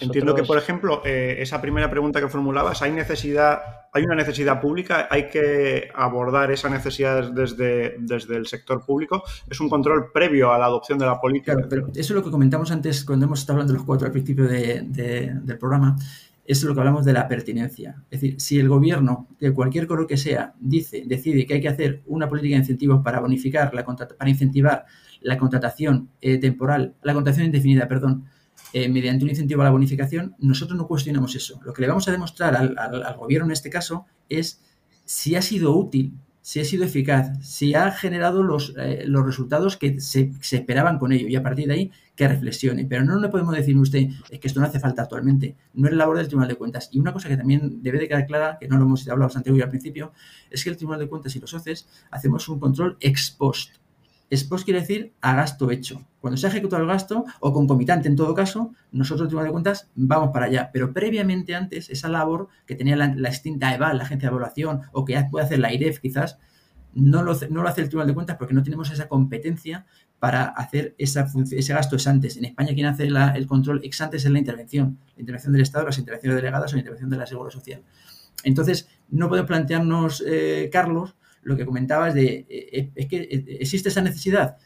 Entiendo 0.00 0.34
que, 0.34 0.42
por 0.42 0.58
ejemplo, 0.58 1.02
eh, 1.04 1.36
esa 1.38 1.60
primera 1.60 1.90
pregunta 1.90 2.20
que 2.20 2.28
formulabas, 2.28 2.82
¿hay 2.82 2.92
necesidad, 2.92 3.60
hay 3.92 4.04
una 4.04 4.14
necesidad 4.14 4.60
pública? 4.60 5.08
¿Hay 5.10 5.28
que 5.28 5.88
abordar 5.94 6.50
esa 6.50 6.68
necesidad 6.68 7.30
desde, 7.32 7.96
desde 7.98 8.36
el 8.36 8.46
sector 8.46 8.84
público? 8.84 9.22
¿Es 9.48 9.60
un 9.60 9.68
control 9.68 10.10
previo 10.12 10.52
a 10.52 10.58
la 10.58 10.66
adopción 10.66 10.98
de 10.98 11.06
la 11.06 11.20
política? 11.20 11.52
Claro, 11.54 11.68
pero 11.68 11.86
eso 11.88 12.00
es 12.00 12.10
lo 12.10 12.22
que 12.22 12.30
comentamos 12.30 12.70
antes 12.70 13.04
cuando 13.04 13.26
hemos 13.26 13.40
estado 13.40 13.54
hablando 13.54 13.72
de 13.72 13.78
los 13.78 13.86
cuatro 13.86 14.06
al 14.06 14.12
principio 14.12 14.46
del 14.46 15.58
programa. 15.58 15.96
es 16.44 16.62
lo 16.62 16.74
que 16.74 16.80
hablamos 16.80 17.04
de 17.04 17.12
la 17.12 17.26
pertinencia. 17.26 18.02
Es 18.10 18.20
decir, 18.20 18.40
si 18.40 18.58
el 18.58 18.68
gobierno, 18.68 19.28
de 19.40 19.52
cualquier 19.52 19.86
color 19.86 20.06
que 20.06 20.16
sea, 20.16 20.54
dice, 20.60 21.02
decide 21.06 21.44
que 21.46 21.54
hay 21.54 21.60
que 21.60 21.68
hacer 21.68 22.02
una 22.06 22.28
política 22.28 22.54
de 22.54 22.60
incentivos 22.60 23.02
para 23.02 23.20
bonificar, 23.20 23.74
la, 23.74 23.84
para 23.84 24.30
incentivar 24.30 24.86
la 25.22 25.36
contratación 25.36 26.10
eh, 26.20 26.38
temporal, 26.38 26.94
la 27.02 27.14
contratación 27.14 27.46
indefinida, 27.46 27.88
perdón, 27.88 28.26
eh, 28.72 28.88
mediante 28.88 29.24
un 29.24 29.30
incentivo 29.30 29.62
a 29.62 29.64
la 29.64 29.70
bonificación, 29.70 30.34
nosotros 30.38 30.76
no 30.76 30.86
cuestionamos 30.86 31.34
eso. 31.34 31.60
Lo 31.64 31.72
que 31.72 31.82
le 31.82 31.88
vamos 31.88 32.08
a 32.08 32.12
demostrar 32.12 32.56
al, 32.56 33.16
gobierno 33.16 33.46
en 33.46 33.52
este 33.52 33.70
caso 33.70 34.06
es 34.28 34.60
si 35.04 35.36
ha 35.36 35.42
sido 35.42 35.74
útil, 35.76 36.14
si 36.42 36.60
ha 36.60 36.64
sido 36.64 36.84
eficaz, 36.84 37.38
si 37.44 37.74
ha 37.74 37.90
generado 37.90 38.42
los, 38.42 38.74
eh, 38.76 39.04
los 39.06 39.24
resultados 39.24 39.76
que 39.76 40.00
se, 40.00 40.32
esperaban 40.52 40.98
con 40.98 41.12
ello 41.12 41.26
y 41.28 41.36
a 41.36 41.42
partir 41.42 41.68
de 41.68 41.74
ahí 41.74 41.90
que 42.14 42.28
reflexione. 42.28 42.84
Pero 42.84 43.04
no 43.04 43.18
le 43.18 43.28
podemos 43.28 43.54
decir 43.54 43.76
a 43.76 43.80
usted 43.80 44.08
es 44.30 44.40
que 44.40 44.48
esto 44.48 44.60
no 44.60 44.66
hace 44.66 44.80
falta 44.80 45.02
actualmente, 45.02 45.56
no 45.74 45.88
es 45.88 45.94
labor 45.94 46.18
del 46.18 46.26
Tribunal 46.26 46.48
de 46.48 46.56
Cuentas. 46.56 46.88
Y 46.92 46.98
una 46.98 47.12
cosa 47.12 47.28
que 47.28 47.36
también 47.36 47.82
debe 47.82 47.98
de 47.98 48.08
quedar 48.08 48.26
clara, 48.26 48.58
que 48.60 48.68
no 48.68 48.76
lo 48.78 48.84
hemos 48.84 49.02
hablado 49.08 49.28
bastante 49.28 49.50
hoy 49.50 49.60
al 49.62 49.70
principio, 49.70 50.12
es 50.50 50.62
que 50.62 50.70
el 50.70 50.76
Tribunal 50.76 51.00
de 51.00 51.08
Cuentas 51.08 51.34
y 51.34 51.40
los 51.40 51.52
OCES 51.54 51.88
hacemos 52.10 52.48
un 52.48 52.60
control 52.60 52.96
ex 53.00 53.30
post 53.30 53.76
Expos 54.28 54.64
quiere 54.64 54.80
decir 54.80 55.12
a 55.20 55.34
gasto 55.34 55.70
hecho. 55.70 56.04
Cuando 56.20 56.36
se 56.36 56.46
ha 56.46 56.50
ejecutado 56.50 56.82
el 56.82 56.88
gasto, 56.88 57.24
o 57.40 57.52
concomitante 57.52 58.08
en 58.08 58.16
todo 58.16 58.34
caso, 58.34 58.72
nosotros, 58.90 59.28
Tribunal 59.28 59.48
de 59.48 59.52
Cuentas, 59.52 59.88
vamos 59.94 60.30
para 60.32 60.46
allá. 60.46 60.70
Pero 60.72 60.92
previamente 60.92 61.54
antes, 61.54 61.88
esa 61.90 62.08
labor 62.08 62.48
que 62.66 62.74
tenía 62.74 62.96
la, 62.96 63.28
extinta 63.28 63.72
EVAL, 63.72 63.98
la 63.98 64.04
agencia 64.04 64.28
de 64.28 64.34
evaluación, 64.34 64.82
o 64.92 65.04
que 65.04 65.12
ya 65.12 65.28
puede 65.30 65.44
hacer 65.44 65.60
la 65.60 65.72
IREF 65.72 66.00
quizás, 66.00 66.38
no 66.92 67.22
lo, 67.22 67.34
no 67.50 67.62
lo 67.62 67.68
hace 67.68 67.82
el 67.82 67.88
Tribunal 67.88 68.08
de 68.08 68.14
Cuentas 68.14 68.36
porque 68.36 68.54
no 68.54 68.62
tenemos 68.62 68.90
esa 68.90 69.06
competencia 69.06 69.86
para 70.18 70.44
hacer 70.44 70.94
esa 70.98 71.26
ese 71.52 71.72
gasto 71.74 71.96
ex 71.96 72.06
antes. 72.06 72.36
En 72.36 72.46
España 72.46 72.74
quien 72.74 72.86
hace 72.86 73.06
el 73.06 73.46
control 73.46 73.80
ex 73.84 74.00
antes 74.00 74.24
es 74.24 74.30
la 74.30 74.38
intervención, 74.38 74.98
la 75.14 75.20
intervención 75.20 75.52
del 75.52 75.62
Estado, 75.62 75.84
las 75.84 75.98
intervenciones 75.98 76.36
delegadas 76.36 76.72
o 76.72 76.76
la 76.76 76.80
intervención 76.80 77.10
de 77.10 77.16
la 77.18 77.26
Seguridad 77.26 77.52
Social. 77.52 77.82
Entonces, 78.42 78.88
no 79.08 79.28
podemos 79.28 79.48
plantearnos, 79.48 80.24
eh, 80.26 80.70
Carlos, 80.72 81.14
lo 81.46 81.56
que 81.56 81.64
comentabas 81.64 82.12
de, 82.12 82.44
eh, 82.48 82.68
eh, 82.72 82.90
es 82.96 83.06
que 83.06 83.18
eh, 83.18 83.44
existe 83.60 83.88
esa 83.88 84.00
necesidad. 84.00 84.56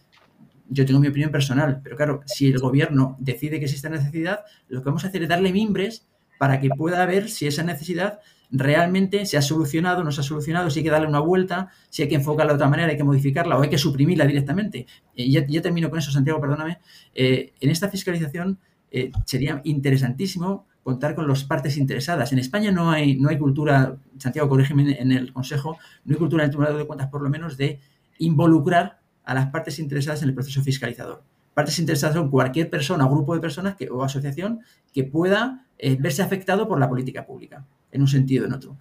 Yo 0.70 0.87
tengo 0.87 0.99
mi 0.99 1.09
opinión 1.09 1.31
personal, 1.31 1.81
pero 1.85 1.95
claro, 1.95 2.22
si 2.24 2.47
el 2.47 2.59
gobierno 2.59 3.16
decide 3.20 3.59
que 3.59 3.66
existe 3.66 3.91
necesidad, 3.91 4.41
lo 4.68 4.81
que 4.81 4.87
vamos 4.87 5.05
a 5.05 5.09
hacer 5.09 5.22
es 5.22 5.28
darle 5.28 5.53
mimbres 5.53 6.09
para 6.39 6.59
que 6.59 6.70
pueda 6.70 7.05
ver 7.05 7.28
si 7.28 7.47
esa 7.47 7.64
necesidad 7.64 8.20
realmente 8.51 9.26
se 9.26 9.37
ha 9.37 9.43
solucionado, 9.43 10.03
no 10.03 10.11
se 10.11 10.22
ha 10.22 10.24
solucionado, 10.24 10.70
si 10.70 10.78
hay 10.78 10.85
que 10.85 10.91
darle 10.91 11.07
una 11.07 11.20
vuelta, 11.20 11.68
si 11.91 12.03
hay 12.03 12.09
que 12.09 12.14
enfocarla 12.14 12.53
de 12.53 12.57
otra 12.57 12.70
manera, 12.70 12.89
hay 12.89 12.97
que 12.97 13.05
modificarla 13.05 13.59
o 13.59 13.62
hay 13.62 13.68
que 13.68 13.76
suprimirla 13.76 14.24
directamente. 14.24 14.87
Y 15.14 15.33
ya, 15.33 15.61
termino 15.61 15.91
con 15.91 15.99
eso, 15.99 16.11
Santiago, 16.11 16.41
perdóname. 16.41 16.78
en 17.14 17.70
esta 17.70 17.91
fiscalización 17.91 18.59
sería 19.26 19.61
interesantísimo 19.64 20.66
contar 20.83 21.14
con 21.14 21.28
las 21.28 21.45
partes 21.45 21.76
interesadas. 21.76 22.33
En 22.33 22.39
España 22.39 22.72
no 22.72 22.91
hay, 22.91 23.16
no 23.16 23.28
hay 23.28 23.39
cultura, 23.39 23.97
Santiago, 24.18 24.49
corrígeme 24.49 25.01
en 25.01 25.12
el 25.12 25.33
Consejo, 25.33 25.78
no 26.05 26.14
hay 26.14 26.18
cultura 26.18 26.43
en 26.43 26.47
el 26.47 26.51
Tribunal 26.51 26.78
de 26.78 26.87
Cuentas, 26.87 27.09
por 27.09 27.22
lo 27.22 27.31
menos, 27.31 27.57
de 27.57 27.81
involucrar 28.18 29.01
a 29.24 29.35
las 29.35 29.47
partes 29.51 29.78
interesadas 29.78 30.22
en 30.22 30.28
el 30.28 30.35
proceso 30.35 30.62
fiscalizador. 30.62 31.22
Partes 31.55 31.78
interesadas 31.78 32.16
son 32.16 32.31
cualquier 32.31 32.70
persona 32.70 33.07
grupo 33.07 33.35
de 33.35 33.41
personas 33.41 33.76
que, 33.76 33.91
o 33.91 34.03
asociación 34.03 34.61
que 34.93 35.05
pueda 35.05 35.66
eh, 35.78 35.97
verse 35.99 36.22
afectado 36.22 36.68
por 36.68 36.78
la 36.78 36.89
política 36.89 37.26
pública, 37.26 37.66
en 37.93 38.01
un 38.01 38.09
sentido 38.09 38.45
o 38.45 38.47
en 38.47 38.55
otro. 38.55 38.76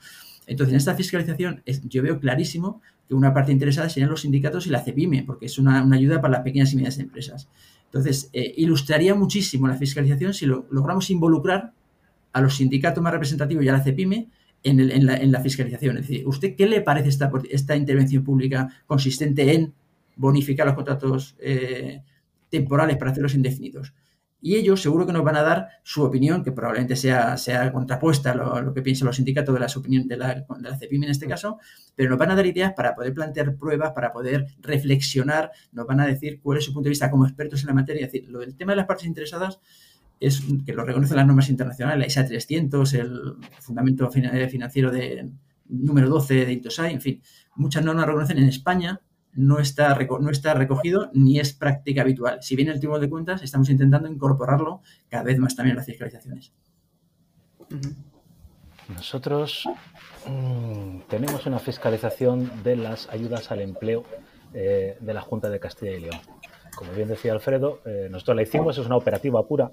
Entonces, 0.48 0.74
en 0.74 0.78
esta 0.78 0.96
fiscalización 0.96 1.62
yo 1.84 2.02
veo 2.02 2.20
clarísimo 2.20 2.82
que 3.08 3.14
una 3.14 3.34
parte 3.34 3.52
interesada 3.52 3.90
serían 3.90 4.10
los 4.10 4.22
sindicatos 4.22 4.68
y 4.68 4.70
la 4.70 4.84
CEPIME, 4.84 5.24
porque 5.24 5.48
es 5.48 5.58
una, 5.58 5.84
ayuda 5.94 6.22
para 6.22 6.34
las 6.34 6.42
pequeñas 6.42 6.72
y 6.74 6.76
medianas 6.76 7.00
empresas. 7.00 7.48
Entonces, 7.86 8.30
eh, 8.34 8.54
ilustraría 8.58 9.16
muchísimo 9.16 9.68
la 9.68 9.76
fiscalización 9.76 10.34
si 10.34 10.46
lo, 10.46 10.68
logramos 10.70 11.10
involucrar 11.10 11.74
a 12.34 12.42
los 12.42 12.56
sindicatos 12.56 13.04
más 13.04 13.14
representativos 13.14 13.64
y 13.64 13.70
a 13.70 13.74
la 13.74 13.84
CEPIME 13.84 14.30
en, 14.64 15.32
la, 15.32 15.42
fiscalización. 15.42 15.98
Es 15.98 16.08
decir, 16.08 16.28
¿usted 16.28 16.56
qué 16.56 16.68
le 16.68 16.82
parece 16.82 17.10
esta, 17.10 17.32
esta 17.50 17.76
intervención 17.76 18.24
pública 18.24 18.68
consistente 18.86 19.54
en 19.54 19.74
bonificar 20.16 20.68
los 20.68 20.76
contratos 20.76 21.36
eh, 21.40 22.02
temporales 22.50 22.98
para 22.98 23.12
hacerlos 23.12 23.36
indefinidos? 23.36 23.94
Y 24.42 24.56
ellos 24.56 24.82
seguro 24.82 25.06
que 25.06 25.12
nos 25.12 25.24
van 25.24 25.36
a 25.36 25.42
dar 25.42 25.68
su 25.84 26.02
opinión, 26.02 26.44
que 26.44 26.54
probablemente 26.54 26.96
sea, 26.96 27.36
sea 27.36 27.74
contrapuesta 27.74 28.32
a 28.32 28.62
lo, 28.62 28.74
que 28.74 28.82
piensan 28.82 29.06
los 29.08 29.18
sindicatos 29.18 29.54
de, 29.54 29.60
las 29.60 29.76
opinión, 29.76 30.08
de, 30.08 30.16
la, 30.16 30.36
de 30.36 30.46
la 30.70 30.78
CEPIME 30.78 31.08
en 31.08 31.12
este 31.12 31.28
caso, 31.28 31.60
pero 31.94 32.10
nos 32.10 32.18
van 32.18 32.32
a 32.32 32.36
dar 32.36 32.46
ideas 32.46 32.72
para 32.74 32.96
poder 32.96 33.14
plantear 33.14 33.56
pruebas, 33.58 33.92
para 33.92 34.14
poder 34.14 34.48
reflexionar, 34.62 35.52
nos 35.74 35.86
van 35.86 36.00
a 36.00 36.08
decir 36.08 36.40
cuál 36.42 36.58
es 36.58 36.64
su 36.64 36.74
punto 36.74 36.86
de 36.86 36.92
vista 36.92 37.12
como 37.12 37.26
expertos 37.26 37.62
en 37.62 37.68
la 37.68 37.74
materia. 37.74 38.06
Es 38.06 38.14
decir, 38.14 38.30
lo 38.30 38.40
del 38.40 38.56
tema 38.56 38.72
de 38.72 38.78
las 38.78 38.86
partes 38.86 39.08
interesadas 39.08 39.60
es 40.20 40.44
que 40.66 40.74
lo 40.74 40.84
reconocen 40.84 41.18
las 41.18 41.26
normas 41.26 41.50
internacionales, 41.50 42.00
la 42.00 42.08
ISA 42.08 42.26
300, 42.26 42.94
el 42.94 43.36
Fundamento 43.60 44.10
eh, 44.14 44.50
Financiero 44.50 44.92
de 44.92 45.30
número 45.68 46.10
12 46.10 46.46
de 46.46 46.54
INTOSAI, 46.54 46.94
en 46.94 47.02
fin, 47.02 47.22
muchas 47.56 47.84
normas 47.84 48.06
reconocen 48.06 48.38
en 48.38 48.50
España 48.50 49.02
no 49.34 49.60
está, 49.60 49.98
no 50.20 50.30
está 50.30 50.54
recogido 50.54 51.10
ni 51.14 51.40
es 51.40 51.54
práctica 51.54 52.02
habitual. 52.02 52.40
Si 52.42 52.56
bien 52.56 52.70
el 52.70 52.80
Tribunal 52.80 53.02
de 53.02 53.10
Cuentas, 53.10 53.44
estamos 53.44 53.70
intentando 53.70 54.10
incorporarlo 54.10 54.82
cada 55.08 55.24
vez 55.24 55.38
más 55.38 55.56
también 55.56 55.74
en 55.74 55.78
las 55.78 55.86
fiscalizaciones. 55.86 56.52
Nosotros 58.88 59.70
mm, 60.28 61.02
tenemos 61.08 61.46
una 61.46 61.60
fiscalización 61.60 62.64
de 62.64 62.76
las 62.76 63.08
ayudas 63.10 63.52
al 63.52 63.62
empleo 63.62 64.04
eh, 64.54 64.98
de 65.00 65.14
la 65.14 65.22
Junta 65.22 65.50
de 65.50 65.60
Castilla 65.60 65.92
y 65.92 66.00
León 66.02 66.20
como 66.80 66.94
bien 66.94 67.10
decía 67.10 67.34
Alfredo, 67.34 67.82
eh, 67.86 68.08
nosotros 68.10 68.38
la 68.38 68.44
hicimos, 68.44 68.78
es 68.78 68.86
una 68.86 68.96
operativa 68.96 69.46
pura. 69.46 69.70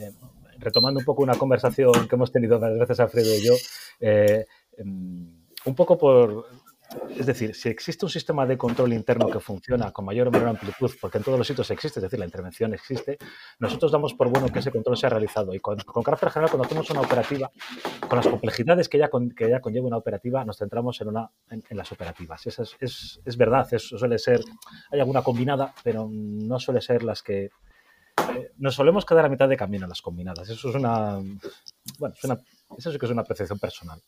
Eh, 0.00 0.10
retomando 0.58 0.98
un 0.98 1.06
poco 1.06 1.22
una 1.22 1.36
conversación 1.36 2.08
que 2.08 2.16
hemos 2.16 2.32
tenido, 2.32 2.58
gracias 2.58 2.98
Alfredo 2.98 3.32
y 3.36 3.46
yo, 3.46 3.54
eh, 4.00 4.46
em, 4.76 5.28
un 5.64 5.74
poco 5.76 5.96
por 5.96 6.46
es 7.16 7.26
decir, 7.26 7.54
si 7.54 7.68
existe 7.68 8.04
un 8.04 8.10
sistema 8.10 8.46
de 8.46 8.56
control 8.56 8.92
interno 8.92 9.28
que 9.28 9.40
funciona 9.40 9.92
con 9.92 10.04
mayor 10.04 10.28
o 10.28 10.30
menor 10.30 10.48
amplitud, 10.48 10.90
porque 11.00 11.18
en 11.18 11.24
todos 11.24 11.38
los 11.38 11.46
sitios 11.46 11.70
existe, 11.70 12.00
es 12.00 12.02
decir, 12.02 12.18
la 12.18 12.24
intervención 12.24 12.74
existe, 12.74 13.18
nosotros 13.58 13.92
damos 13.92 14.14
por 14.14 14.28
bueno 14.28 14.48
que 14.48 14.58
ese 14.58 14.70
control 14.70 14.96
sea 14.96 15.10
realizado. 15.10 15.54
Y 15.54 15.60
con, 15.60 15.76
carácter 15.78 16.30
general, 16.30 16.50
cuando 16.50 16.66
hacemos 16.66 16.90
una 16.90 17.00
operativa, 17.00 17.50
con 18.08 18.16
las 18.16 18.26
complejidades 18.26 18.88
que 18.88 18.98
ya, 18.98 19.08
que 19.08 19.60
conlleva 19.60 19.86
una 19.86 19.98
operativa, 19.98 20.44
nos 20.44 20.58
centramos 20.58 21.00
en, 21.00 21.08
una, 21.08 21.30
en, 21.50 21.76
las 21.76 21.92
operativas. 21.92 22.46
Esa 22.46 22.64
es, 22.80 23.20
es, 23.24 23.36
verdad, 23.36 23.68
eso 23.72 23.98
suele 23.98 24.18
ser, 24.18 24.40
hay 24.90 25.00
alguna 25.00 25.22
combinada, 25.22 25.74
pero 25.84 26.08
no 26.10 26.58
suele 26.58 26.80
ser 26.80 27.02
las 27.02 27.22
que... 27.22 27.50
Eh, 28.34 28.52
nos 28.58 28.74
solemos 28.74 29.06
quedar 29.06 29.24
a 29.24 29.28
mitad 29.28 29.48
de 29.48 29.56
camino 29.56 29.86
las 29.86 30.02
combinadas. 30.02 30.48
Eso 30.48 30.68
es 30.68 30.74
una... 30.74 31.18
Bueno, 31.98 32.14
eso 32.78 32.92
sí 32.92 32.98
que 32.98 33.06
es 33.06 33.12
una 33.12 33.22
apreciación 33.22 33.58
personal. 33.58 34.02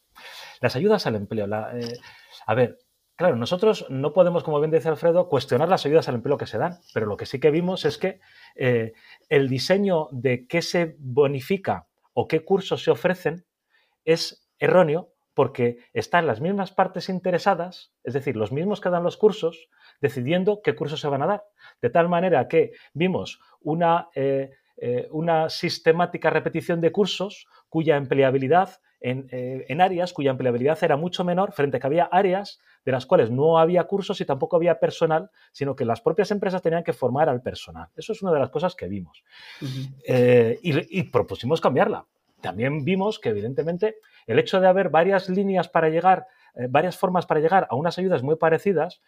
Las 0.60 0.76
ayudas 0.76 1.06
al 1.06 1.16
empleo. 1.16 1.46
Eh, 1.74 1.98
a 2.46 2.54
ver, 2.54 2.78
claro, 3.16 3.36
nosotros 3.36 3.86
no 3.88 4.12
podemos, 4.12 4.44
como 4.44 4.60
bien 4.60 4.70
dice 4.70 4.88
Alfredo, 4.88 5.28
cuestionar 5.28 5.68
las 5.68 5.86
ayudas 5.86 6.08
al 6.08 6.16
empleo 6.16 6.36
que 6.36 6.46
se 6.46 6.58
dan, 6.58 6.78
pero 6.94 7.06
lo 7.06 7.16
que 7.16 7.26
sí 7.26 7.40
que 7.40 7.50
vimos 7.50 7.84
es 7.84 7.98
que 7.98 8.20
eh, 8.54 8.92
el 9.28 9.48
diseño 9.48 10.08
de 10.10 10.46
qué 10.46 10.62
se 10.62 10.96
bonifica 10.98 11.86
o 12.12 12.28
qué 12.28 12.44
cursos 12.44 12.82
se 12.82 12.90
ofrecen 12.90 13.46
es 14.04 14.48
erróneo 14.58 15.12
porque 15.34 15.78
están 15.92 16.26
las 16.26 16.40
mismas 16.40 16.72
partes 16.72 17.08
interesadas, 17.08 17.92
es 18.04 18.14
decir, 18.14 18.36
los 18.36 18.52
mismos 18.52 18.80
que 18.80 18.90
dan 18.90 19.02
los 19.02 19.16
cursos, 19.16 19.68
decidiendo 20.00 20.60
qué 20.62 20.74
cursos 20.74 21.00
se 21.00 21.08
van 21.08 21.22
a 21.22 21.26
dar. 21.26 21.44
De 21.80 21.90
tal 21.90 22.08
manera 22.08 22.48
que 22.48 22.72
vimos 22.92 23.40
una, 23.60 24.08
eh, 24.14 24.50
eh, 24.76 25.08
una 25.10 25.48
sistemática 25.48 26.28
repetición 26.28 26.80
de 26.80 26.92
cursos 26.92 27.46
cuya 27.68 27.96
empleabilidad 27.96 28.80
eh, 29.02 29.64
en, 29.68 29.80
áreas 29.80 30.12
cuya 30.12 30.30
empleabilidad 30.30 30.78
era 30.82 30.96
mucho 30.96 31.24
menor 31.24 31.52
frente 31.52 31.76
a 31.76 31.80
que 31.80 31.86
había 31.86 32.04
áreas 32.04 32.60
de 32.84 32.92
las 32.92 33.04
cuales 33.04 33.30
no 33.30 33.58
había 33.58 33.84
cursos 33.84 34.20
y 34.20 34.24
tampoco 34.24 34.56
había 34.56 34.78
personal, 34.78 35.30
sino 35.52 35.74
que 35.74 35.84
las 35.84 36.00
propias 36.00 36.30
empresas 36.30 36.62
tenían 36.62 36.84
que 36.84 36.92
formar 36.92 37.28
al 37.28 37.42
personal. 37.42 37.88
Eso 37.96 38.12
es 38.12 38.22
una 38.22 38.32
de 38.32 38.38
las 38.38 38.50
cosas 38.50 38.74
que 38.74 38.88
vimos. 38.88 39.24
Eh, 40.06 40.58
y, 40.62 41.02
propusimos 41.04 41.60
cambiarla. 41.60 42.06
También 42.40 42.84
vimos 42.84 43.18
que, 43.18 43.30
evidentemente, 43.30 43.96
el 44.26 44.38
hecho 44.38 44.60
de 44.60 44.68
haber 44.68 44.88
varias 44.88 45.28
líneas 45.28 45.68
para 45.68 45.88
llegar, 45.88 46.26
eh, 46.54 46.66
varias 46.68 46.96
formas 46.96 47.26
para 47.26 47.40
llegar 47.40 47.66
a 47.70 47.76
unas 47.76 47.98
ayudas 47.98 48.22
muy 48.22 48.36
parecidas, 48.36 49.00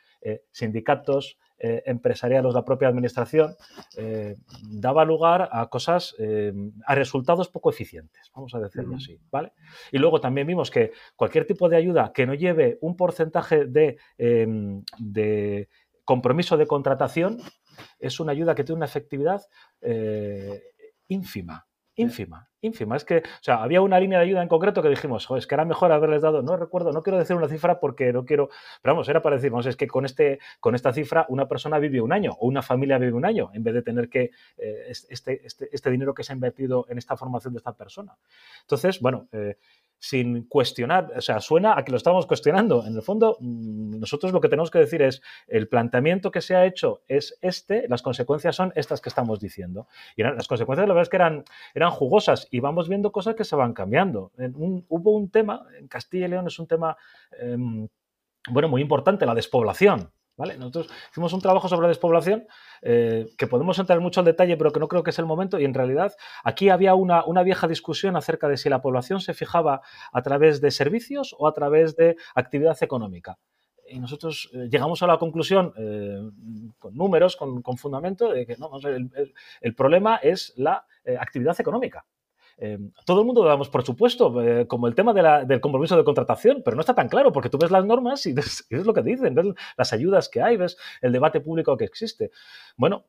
sindicatos, 0.50 1.38
eh, 1.56 1.84
empresarial 1.86 2.44
o 2.46 2.52
la 2.52 2.64
propia 2.64 2.88
administración, 2.88 3.54
eh, 3.96 4.34
daba 4.68 5.04
lugar 5.04 5.48
a 5.52 5.68
cosas, 5.68 6.14
eh, 6.18 6.52
a 6.84 6.94
resultados 6.96 7.48
poco 7.48 7.70
eficientes, 7.70 8.30
vamos 8.34 8.54
a 8.56 8.58
decirlo 8.58 8.96
así, 8.96 9.20
¿vale? 9.30 9.52
Y 9.92 9.98
luego 9.98 10.20
también 10.20 10.48
vimos 10.48 10.70
que 10.70 10.90
cualquier 11.14 11.46
tipo 11.46 11.68
de 11.68 11.76
ayuda 11.76 12.12
que 12.12 12.26
no 12.26 12.34
lleve 12.34 12.76
un 12.80 12.96
porcentaje 12.96 13.66
de, 13.66 13.98
de 14.18 15.68
compromiso 16.04 16.56
de 16.56 16.66
contratación 16.66 17.38
es 18.00 18.18
una 18.18 18.32
ayuda 18.32 18.56
que 18.56 18.64
tiene 18.64 18.78
una 18.78 18.86
efectividad 18.86 19.40
ínfima, 21.06 21.66
ínfima, 21.94 22.50
ínfima. 22.64 22.96
Es 22.96 23.04
que, 23.04 23.18
o 23.18 23.42
sea, 23.42 23.62
había 23.62 23.80
una 23.80 24.00
línea 24.00 24.18
de 24.18 24.24
ayuda 24.24 24.42
en 24.42 24.48
concreto 24.48 24.82
que 24.82 24.88
dijimos, 24.88 25.28
es 25.36 25.46
que 25.46 25.54
era 25.54 25.64
mejor 25.64 25.92
haberles 25.92 26.22
dado, 26.22 26.42
no 26.42 26.56
recuerdo, 26.56 26.92
no 26.92 27.02
quiero 27.02 27.18
decir 27.18 27.36
una 27.36 27.48
cifra 27.48 27.80
porque 27.80 28.12
no 28.12 28.24
quiero, 28.24 28.48
pero 28.82 28.94
vamos, 28.94 29.08
era 29.08 29.22
para 29.22 29.36
decir, 29.36 29.50
vamos, 29.50 29.66
es 29.66 29.76
que 29.76 29.86
con, 29.86 30.04
este, 30.04 30.38
con 30.60 30.74
esta 30.74 30.92
cifra 30.92 31.26
una 31.28 31.46
persona 31.46 31.78
vive 31.78 32.00
un 32.00 32.12
año 32.12 32.32
o 32.38 32.46
una 32.46 32.62
familia 32.62 32.98
vive 32.98 33.12
un 33.12 33.24
año 33.24 33.50
en 33.52 33.62
vez 33.62 33.74
de 33.74 33.82
tener 33.82 34.08
que, 34.08 34.30
eh, 34.56 34.86
este, 34.88 35.44
este, 35.44 35.68
este, 35.72 35.90
dinero 35.90 36.14
que 36.14 36.24
se 36.24 36.32
ha 36.32 36.34
invertido 36.34 36.86
en 36.88 36.98
esta 36.98 37.16
formación 37.16 37.54
de 37.54 37.58
esta 37.58 37.72
persona. 37.72 38.16
Entonces, 38.62 39.00
bueno, 39.00 39.28
eh, 39.32 39.56
sin 40.04 40.44
cuestionar, 40.48 41.12
o 41.16 41.20
sea, 41.22 41.40
suena 41.40 41.78
a 41.78 41.82
que 41.82 41.90
lo 41.90 41.96
estamos 41.96 42.26
cuestionando. 42.26 42.84
En 42.86 42.94
el 42.94 43.00
fondo, 43.00 43.38
mm, 43.40 44.00
nosotros 44.00 44.32
lo 44.32 44.40
que 44.42 44.50
tenemos 44.50 44.70
que 44.70 44.78
decir 44.78 45.00
es, 45.00 45.22
el 45.48 45.66
planteamiento 45.66 46.30
que 46.30 46.42
se 46.42 46.54
ha 46.54 46.66
hecho 46.66 47.00
es 47.08 47.38
este, 47.40 47.88
las 47.88 48.02
consecuencias 48.02 48.54
son 48.54 48.70
estas 48.76 49.00
que 49.00 49.08
estamos 49.08 49.40
diciendo. 49.40 49.88
Y 50.14 50.22
las 50.22 50.46
consecuencias, 50.46 50.86
la 50.86 50.92
verdad 50.92 51.04
es 51.04 51.08
que 51.08 51.16
eran, 51.16 51.44
eran 51.74 51.90
jugosas 51.90 52.48
y 52.54 52.60
vamos 52.60 52.88
viendo 52.88 53.10
cosas 53.10 53.34
que 53.34 53.42
se 53.42 53.56
van 53.56 53.72
cambiando. 53.74 54.30
hubo 54.88 55.10
un 55.10 55.28
tema, 55.28 55.66
en 55.76 55.88
Castilla 55.88 56.26
y 56.26 56.28
León 56.28 56.46
es 56.46 56.56
un 56.60 56.68
tema, 56.68 56.96
em, 57.36 57.88
bueno, 58.48 58.68
muy 58.68 58.80
importante, 58.80 59.26
la 59.26 59.34
despoblación. 59.34 60.12
¿Vale? 60.36 60.56
Nosotros 60.56 60.88
hicimos 61.10 61.32
un 61.32 61.40
trabajo 61.40 61.68
sobre 61.68 61.88
despoblación 61.88 62.46
eh, 62.82 63.26
que 63.36 63.48
podemos 63.48 63.76
entrar 63.80 63.98
mucho 63.98 64.20
al 64.20 64.26
detalle, 64.26 64.56
pero 64.56 64.70
que 64.70 64.78
no 64.78 64.86
creo 64.86 65.02
que 65.02 65.10
es 65.10 65.18
el 65.18 65.26
momento. 65.26 65.58
Y 65.58 65.64
en 65.64 65.74
realidad 65.74 66.14
aquí 66.44 66.68
había 66.68 66.94
una, 66.94 67.24
una, 67.24 67.42
vieja 67.42 67.66
discusión 67.66 68.14
acerca 68.14 68.46
de 68.46 68.56
si 68.56 68.68
la 68.68 68.80
población 68.80 69.20
se 69.20 69.34
fijaba 69.34 69.80
a 70.12 70.22
través 70.22 70.60
de 70.60 70.70
servicios 70.70 71.34
o 71.36 71.48
a 71.48 71.54
través 71.54 71.96
de 71.96 72.16
actividad 72.36 72.80
económica. 72.82 73.36
Y 73.88 73.98
nosotros 73.98 74.48
eh, 74.54 74.68
llegamos 74.70 75.02
a 75.02 75.08
la 75.08 75.18
conclusión, 75.18 75.72
eh, 75.76 76.20
con 76.78 76.94
números, 76.94 77.34
con, 77.34 77.62
con, 77.62 77.78
fundamento, 77.78 78.32
de 78.32 78.46
que 78.46 78.56
el, 79.60 79.74
problema 79.74 80.16
es 80.16 80.52
la 80.56 80.86
actividad 81.18 81.60
económica. 81.60 82.04
Eh, 82.58 82.78
todo 83.04 83.20
el 83.20 83.26
mundo 83.26 83.42
lo 83.42 83.48
damos 83.48 83.68
por 83.68 83.84
supuesto, 83.84 84.42
eh, 84.42 84.66
como 84.66 84.86
el 84.86 84.94
tema 84.94 85.12
del 85.12 85.60
compromiso 85.60 85.96
de 85.96 86.04
contratación, 86.04 86.62
pero 86.64 86.76
no 86.76 86.80
está 86.80 86.94
tan 86.94 87.08
claro 87.08 87.32
porque 87.32 87.48
tú 87.48 87.58
ves 87.58 87.70
las 87.70 87.84
normas 87.84 88.26
y 88.26 88.32
ves, 88.34 88.66
lo 88.70 88.94
que 88.94 89.02
dicen, 89.02 89.34
ves 89.34 89.46
las 89.76 89.92
ayudas 89.92 90.28
que 90.28 90.42
hay, 90.42 90.56
ves 90.56 90.76
el 91.00 91.12
debate 91.12 91.40
público 91.40 91.76
que 91.76 91.84
existe. 91.84 92.30
Bueno, 92.76 93.04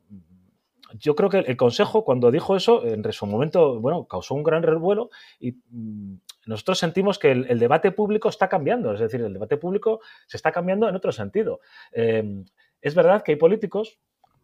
yo 0.94 1.16
creo 1.16 1.30
que 1.30 1.40
el 1.40 1.58
Consejo, 1.58 2.04
cuando 2.04 2.32
dijo 2.32 2.56
eso, 2.56 2.86
en 2.86 3.12
su 3.12 3.26
momento, 3.26 3.80
bueno, 3.80 4.06
causó 4.06 4.36
un 4.36 4.44
gran 4.44 4.64
revuelo 4.64 5.10
y 5.40 5.54
mm, 5.70 6.16
nosotros 6.46 6.80
sentimos 6.80 7.20
que 7.20 7.32
el, 7.32 7.60
debate 7.60 7.92
público 7.92 8.30
está 8.30 8.48
cambiando, 8.48 8.94
es 8.94 9.00
decir, 9.00 9.22
el 9.22 9.34
debate 9.34 9.58
público 9.58 10.02
se 10.28 10.38
está 10.38 10.52
cambiando 10.52 10.88
en 10.88 10.96
otro 10.96 11.12
sentido. 11.12 11.60
Eh, 11.92 12.44
es 12.82 12.96
verdad 12.96 13.24
que 13.24 13.34
hay 13.34 13.38
políticos, 13.38 14.00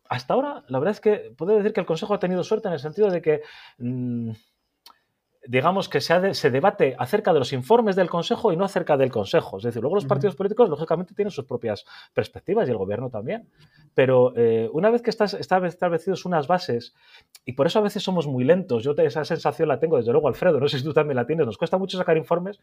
hasta 0.10 0.34
ahora, 0.34 0.64
la 0.68 0.80
verdad 0.80 0.92
es 0.92 1.00
que 1.00 1.34
puedo 1.38 1.56
decir 1.56 1.74
que 1.74 1.80
el 1.80 1.86
Consejo 1.86 2.14
ha 2.14 2.20
tenido 2.20 2.44
suerte 2.44 2.68
en 2.68 2.74
el 2.74 2.80
sentido 2.80 3.10
de 3.10 3.22
que... 3.22 3.42
Mm, 3.78 4.32
digamos 5.48 5.90
que 5.90 6.02
se, 6.02 6.34
se, 6.34 6.52
debate 6.52 6.96
acerca 7.00 7.34
de 7.34 7.40
los 7.40 7.52
informes 7.54 7.96
del 7.96 8.10
Consejo 8.10 8.54
y 8.54 8.58
no 8.58 8.66
acerca 8.66 8.96
del 8.96 9.12
Consejo. 9.12 9.58
Es 9.58 9.64
decir, 9.64 9.82
luego 9.82 9.96
los 9.96 10.06
partidos 10.06 10.36
políticos, 10.36 10.70
lógicamente, 10.70 11.16
tienen 11.16 11.32
sus 11.32 11.46
propias 11.46 11.86
perspectivas 12.14 12.68
y 12.68 12.72
el 12.72 12.78
gobierno 12.78 13.10
también. 13.10 13.50
Pero 13.96 14.34
eh, 14.36 14.70
una 14.72 14.90
vez 14.90 15.02
que 15.02 15.10
estás, 15.10 15.34
están 15.34 15.66
establecidos 15.66 16.26
unas 16.26 16.48
bases, 16.48 16.94
y 17.44 17.54
por 17.54 17.66
eso 17.66 17.80
a 17.80 17.82
veces 17.82 18.04
somos 18.04 18.28
muy 18.28 18.44
lentos, 18.44 18.84
yo 18.84 18.94
esa 18.98 19.26
sensación 19.26 19.68
la 19.68 19.80
tengo, 19.80 19.98
desde 19.98 20.12
luego, 20.12 20.28
Alfredo, 20.28 20.60
no 20.60 20.68
sé 20.68 20.78
si 20.78 20.84
tú 20.84 20.94
también 20.94 21.16
la 21.16 21.26
tienes, 21.26 21.46
nos 21.46 21.58
cuesta 21.58 21.78
mucho 21.78 21.98
sacar 21.98 22.18
informes, 22.18 22.60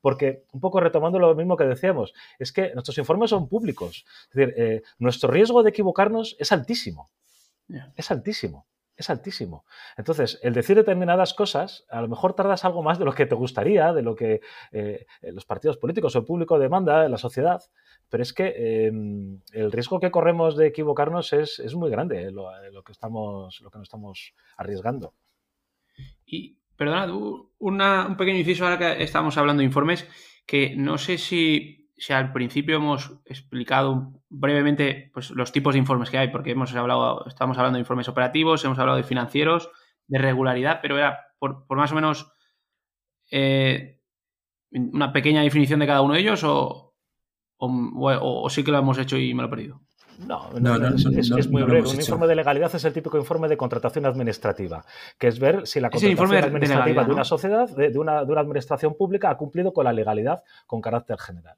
porque, 0.00 0.44
un 0.52 0.60
poco 0.60 0.80
retomando 0.80 1.18
lo 1.18 1.34
mismo 1.34 1.56
que 1.56 1.64
decíamos, 1.64 2.14
es 2.38 2.52
que 2.52 2.72
nuestros 2.74 2.96
informes 2.98 3.30
son 3.30 3.48
públicos. 3.48 4.04
Es 4.28 4.34
decir, 4.34 4.54
eh, 4.56 4.82
nuestro 4.98 5.30
riesgo 5.30 5.62
de 5.62 5.70
equivocarnos 5.70 6.36
es 6.38 6.52
altísimo. 6.52 7.10
Es 7.96 8.10
altísimo 8.10 8.66
es 9.00 9.10
altísimo. 9.10 9.64
Entonces, 9.96 10.38
el 10.42 10.52
decir 10.52 10.76
determinadas 10.76 11.34
cosas, 11.34 11.86
a 11.90 12.00
lo 12.02 12.08
mejor 12.08 12.34
tardas 12.34 12.64
algo 12.64 12.82
más 12.82 12.98
de 12.98 13.06
lo 13.06 13.12
que 13.12 13.26
te 13.26 13.34
gustaría, 13.34 13.92
de 13.92 14.02
lo 14.02 14.14
que 14.14 14.40
eh, 14.72 15.06
los 15.22 15.46
partidos 15.46 15.78
políticos 15.78 16.14
o 16.14 16.18
el 16.18 16.24
público 16.24 16.58
demanda, 16.58 17.08
la 17.08 17.16
sociedad, 17.16 17.62
pero 18.10 18.22
es 18.22 18.32
que 18.32 18.86
em, 18.86 19.40
el 19.52 19.72
riesgo 19.72 20.00
que 20.00 20.10
corremos 20.10 20.56
de 20.56 20.66
equivocarnos 20.66 21.32
es, 21.32 21.74
muy 21.74 21.90
grande, 21.90 22.24
eh, 22.24 22.30
lo, 22.30 22.82
que 22.84 22.92
estamos, 22.92 23.60
lo 23.62 23.70
que 23.70 23.78
nos 23.78 23.86
estamos 23.86 24.34
arriesgando. 24.58 25.14
Y, 26.26 26.58
perdona, 26.76 27.10
un 27.10 28.16
pequeño 28.16 28.38
inciso 28.38 28.64
ahora 28.64 28.78
que 28.78 29.02
estamos 29.02 29.38
hablando 29.38 29.60
de 29.60 29.66
informes, 29.66 30.06
que 30.44 30.74
no 30.76 30.98
sé 30.98 31.16
si 31.16 31.79
si 32.00 32.14
al 32.14 32.32
principio 32.32 32.76
hemos 32.76 33.12
explicado 33.26 34.10
brevemente 34.30 35.10
pues, 35.12 35.30
los 35.32 35.52
tipos 35.52 35.74
de 35.74 35.80
informes 35.80 36.08
que 36.08 36.16
hay, 36.16 36.28
porque 36.28 36.52
hemos 36.52 36.74
hablado, 36.74 37.26
estamos 37.26 37.58
hablando 37.58 37.76
de 37.76 37.80
informes 37.80 38.08
operativos, 38.08 38.64
hemos 38.64 38.78
hablado 38.78 38.96
de 38.96 39.04
financieros, 39.04 39.70
de 40.06 40.18
regularidad, 40.18 40.78
pero 40.80 40.96
era 40.96 41.18
por, 41.38 41.66
más 41.68 41.92
o 41.92 41.94
menos 41.94 42.32
eh, 43.30 44.00
una 44.70 45.12
pequeña 45.12 45.42
definición 45.42 45.80
de 45.80 45.86
cada 45.86 46.00
uno 46.00 46.14
de 46.14 46.20
ellos 46.20 46.42
o, 46.42 46.94
o, 47.58 48.48
sí 48.48 48.64
que 48.64 48.72
lo 48.72 48.78
hemos 48.78 48.96
hecho 48.96 49.18
y 49.18 49.34
me 49.34 49.42
lo 49.42 49.48
he 49.48 49.50
perdido. 49.50 49.82
No, 50.26 50.50
no, 50.58 50.78
no, 50.78 50.88
es, 50.96 51.50
muy 51.50 51.62
breve. 51.64 51.86
Un 51.86 51.96
informe 51.96 52.26
de 52.26 52.34
legalidad 52.34 52.74
es 52.74 52.84
el 52.84 52.94
típico 52.94 53.18
informe 53.18 53.46
de 53.46 53.58
contratación 53.58 54.06
administrativa, 54.06 54.84
que 55.18 55.28
es 55.28 55.38
ver 55.38 55.66
si 55.66 55.80
la 55.80 55.90
contratación 55.90 56.44
administrativa 56.44 57.04
de, 57.04 57.12
una 57.12 57.24
sociedad, 57.24 57.68
de, 57.68 57.98
una, 57.98 58.24
de 58.24 58.32
una 58.32 58.40
administración 58.40 58.94
pública 58.94 59.28
ha 59.28 59.36
cumplido 59.36 59.74
con 59.74 59.84
la 59.84 59.92
legalidad 59.92 60.42
con 60.66 60.80
carácter 60.80 61.18
general. 61.18 61.56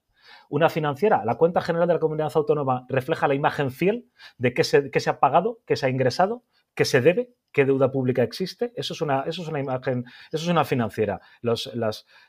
Una 0.52 0.68
financiera, 0.68 1.24
la 1.24 1.36
cuenta 1.36 1.62
general 1.62 1.88
de 1.88 1.94
la 1.94 1.98
comunidad 1.98 2.30
autónoma 2.34 2.84
refleja 2.90 3.26
la 3.26 3.34
imagen 3.34 3.70
fiel 3.70 4.10
de 4.36 4.52
qué 4.52 4.64
se, 4.64 4.90
se 4.92 5.08
ha 5.08 5.18
pagado, 5.18 5.60
qué 5.64 5.76
se 5.76 5.86
ha 5.86 5.88
ingresado, 5.88 6.44
qué 6.74 6.84
se 6.84 7.00
debe, 7.00 7.30
qué 7.52 7.64
deuda 7.64 7.90
pública 7.90 8.22
existe. 8.22 8.70
Eso 8.76 8.92
es 8.92 9.00
una, 9.00 9.22
eso 9.22 9.40
es 9.40 9.48
una 9.48 9.60
imagen, 9.60 10.04
eso 10.30 10.44
es 10.44 10.48
una 10.48 10.66
financiera. 10.66 11.22
Los, 11.40 11.72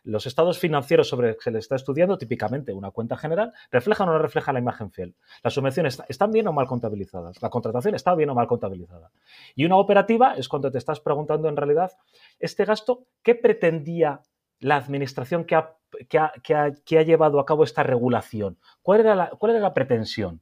los 0.04 0.26
estados 0.26 0.58
financieros 0.58 1.10
sobre 1.10 1.36
que 1.36 1.52
se 1.52 1.58
está 1.58 1.76
estudiando, 1.76 2.18
típicamente 2.18 2.72
una 2.72 2.92
cuenta 2.92 3.18
general, 3.18 3.52
reflejan 3.72 4.08
o 4.08 4.14
no 4.14 4.20
refleja 4.20 4.54
la 4.54 4.60
imagen 4.60 4.90
fiel. 4.90 5.18
Las 5.44 5.56
subvenciones 5.56 6.02
están 6.08 6.32
bien 6.32 6.48
o 6.48 6.54
mal 6.54 6.66
contabilizadas. 6.66 7.42
La 7.42 7.50
contratación 7.50 7.94
está 7.94 8.16
bien 8.16 8.30
o 8.30 8.36
mal 8.36 8.48
contabilizada. 8.48 9.12
Y 9.54 9.66
una 9.66 9.76
operativa 9.76 10.36
es 10.36 10.48
cuando 10.48 10.72
te 10.72 10.78
estás 10.78 11.02
preguntando 11.02 11.50
en 11.50 11.58
realidad, 11.58 11.92
este 12.40 12.64
gasto, 12.64 13.06
¿qué 13.22 13.36
pretendía 13.36 14.22
la 14.64 14.78
administración 14.78 15.46
que 15.46 15.56
ha, 15.56 17.04
llevado 17.04 17.40
a 17.40 17.46
cabo 17.46 17.64
esta 17.64 17.84
regulación? 17.84 18.58
¿Cuál 18.82 19.02
era, 19.02 19.16
la, 19.16 19.30
¿Cuál 19.30 19.52
era 19.52 19.60
la 19.60 19.74
pretensión? 19.74 20.42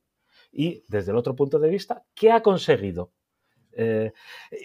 Y 0.52 0.86
desde 0.88 1.12
el 1.12 1.18
otro 1.18 1.36
punto 1.36 1.60
de 1.60 1.70
vista, 1.70 2.04
¿qué 2.14 2.32
ha 2.32 2.42
conseguido? 2.42 3.12
Eh, 3.74 4.14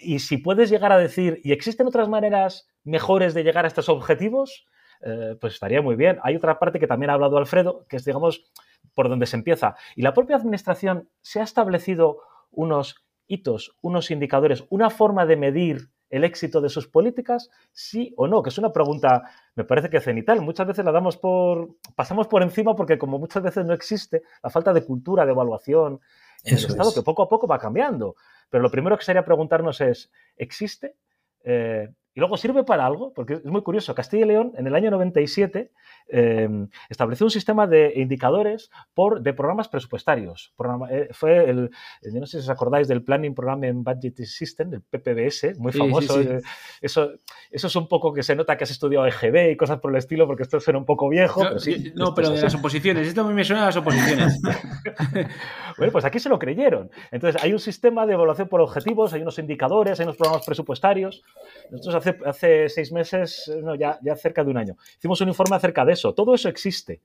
y 0.01 0.19
si 0.19 0.37
puedes 0.37 0.69
llegar 0.69 0.91
a 0.91 0.97
decir, 0.97 1.39
¿y 1.43 1.53
existen 1.53 1.87
otras 1.87 2.09
maneras 2.09 2.67
mejores 2.83 3.33
de 3.33 3.43
llegar 3.43 3.65
a 3.65 3.67
estos 3.69 3.89
objetivos? 3.89 4.67
Eh, 5.01 5.35
pues 5.39 5.53
estaría 5.53 5.81
muy 5.81 5.95
bien. 5.95 6.19
Hay 6.23 6.35
otra 6.35 6.59
parte 6.59 6.79
que 6.79 6.87
también 6.87 7.09
ha 7.09 7.13
hablado 7.13 7.37
Alfredo, 7.37 7.85
que 7.87 7.97
es, 7.97 8.05
digamos, 8.05 8.51
por 8.93 9.09
donde 9.09 9.25
se 9.25 9.37
empieza. 9.37 9.75
Y 9.95 10.01
la 10.01 10.13
propia 10.13 10.35
administración 10.35 11.09
se 11.21 11.39
ha 11.39 11.43
establecido 11.43 12.19
unos 12.51 13.07
hitos, 13.27 13.75
unos 13.81 14.11
indicadores, 14.11 14.65
una 14.69 14.89
forma 14.89 15.25
de 15.25 15.35
medir 15.35 15.89
el 16.09 16.23
éxito 16.23 16.61
de 16.61 16.69
sus 16.69 16.87
políticas, 16.87 17.49
sí 17.71 18.13
o 18.17 18.27
no, 18.27 18.41
que 18.41 18.49
es 18.49 18.57
una 18.57 18.71
pregunta, 18.71 19.23
me 19.55 19.63
parece 19.63 19.89
que 19.89 19.99
cenital. 19.99 20.41
Muchas 20.41 20.67
veces 20.67 20.85
la 20.85 20.91
damos 20.91 21.17
por, 21.17 21.75
pasamos 21.95 22.27
por 22.27 22.43
encima 22.43 22.75
porque 22.75 22.97
como 22.97 23.19
muchas 23.19 23.43
veces 23.43 23.65
no 23.65 23.73
existe 23.73 24.23
la 24.41 24.49
falta 24.49 24.73
de 24.73 24.85
cultura, 24.85 25.25
de 25.25 25.31
evaluación 25.31 25.99
en 26.43 26.57
el 26.57 26.65
Estado, 26.65 26.93
que 26.93 27.01
poco 27.01 27.23
a 27.23 27.29
poco 27.29 27.47
va 27.47 27.59
cambiando. 27.59 28.15
Pero 28.49 28.63
lo 28.63 28.71
primero 28.71 28.97
que 28.97 29.03
sería 29.03 29.25
preguntarnos 29.25 29.81
es, 29.81 30.11
¿existe? 30.37 30.95
Eh, 31.43 31.89
y 32.13 32.19
luego 32.19 32.37
sirve 32.37 32.63
para 32.63 32.85
algo, 32.85 33.13
porque 33.13 33.33
es 33.33 33.45
muy 33.45 33.61
curioso. 33.61 33.93
Castilla 33.93 34.25
y 34.25 34.27
León, 34.29 34.53
en 34.55 34.65
el 34.65 34.75
año 34.75 34.89
97, 34.89 35.71
em, 36.09 36.67
estableció 36.89 37.25
un 37.25 37.31
sistema 37.31 37.67
de 37.67 37.93
indicadores 37.95 38.69
por, 38.93 39.21
de 39.21 39.33
programas 39.33 39.67
presupuestarios. 39.67 40.53
Eh, 40.89 41.09
fue 41.11 41.49
el, 41.49 41.69
no 42.13 42.25
sé 42.25 42.37
si 42.39 42.43
os 42.43 42.49
acordáis 42.49 42.87
del 42.87 43.03
Planning 43.03 43.35
Program 43.35 43.83
Budget 43.83 44.17
System, 44.25 44.73
el 44.73 44.81
PPBS, 44.81 45.57
muy 45.57 45.71
famoso. 45.71 46.21
Eh, 46.21 46.41
eso, 46.81 47.11
eso 47.51 47.67
es 47.67 47.75
un 47.75 47.87
poco 47.87 48.13
que 48.13 48.23
se 48.23 48.35
nota 48.35 48.57
que 48.57 48.63
has 48.63 48.71
estudiado 48.71 49.05
EGB 49.05 49.51
y 49.51 49.57
cosas 49.57 49.79
por 49.79 49.91
el 49.91 49.97
estilo, 49.97 50.27
porque 50.27 50.43
esto 50.43 50.59
suena 50.59 50.79
un 50.79 50.85
poco 50.85 51.09
viejo. 51.09 51.43
No, 51.43 51.49
pero, 51.63 51.77
no, 51.95 52.15
pero 52.15 52.29
de 52.29 52.41
las 52.41 52.55
oposiciones. 52.55 53.07
Esto 53.07 53.21
a 53.21 53.27
mí 53.27 53.33
me 53.33 53.43
suena 53.43 53.63
a 53.63 53.65
las 53.67 53.77
oposiciones. 53.77 54.39
bueno, 55.77 55.91
pues 55.91 56.05
aquí 56.05 56.19
se 56.19 56.29
lo 56.29 56.39
creyeron. 56.39 56.89
Entonces, 57.11 57.41
hay 57.43 57.53
un 57.53 57.59
sistema 57.59 58.05
de 58.05 58.13
evaluación 58.13 58.47
por 58.47 58.61
objetivos, 58.61 59.13
hay 59.13 59.21
unos 59.21 59.39
indicadores, 59.39 59.99
hay 59.99 60.05
unos 60.05 60.17
programas 60.17 60.45
presupuestarios. 60.45 61.23
Nosotros 61.69 62.07
hace, 62.25 62.69
seis 62.69 62.91
meses, 62.91 63.51
no, 63.61 63.75
ya, 63.75 63.99
ya 64.01 64.15
cerca 64.15 64.43
de 64.43 64.51
un 64.51 64.57
año, 64.57 64.75
hicimos 64.97 65.19
un 65.21 65.29
informe 65.29 65.55
acerca 65.55 65.83
de 65.85 65.96
eso. 65.97 66.13
Todo 66.13 66.35
eso 66.35 66.47
existe, 66.49 67.01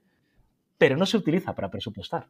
pero 0.78 0.96
no 0.96 1.06
se 1.06 1.16
utiliza 1.16 1.54
para 1.54 1.70
presupuestar. 1.70 2.26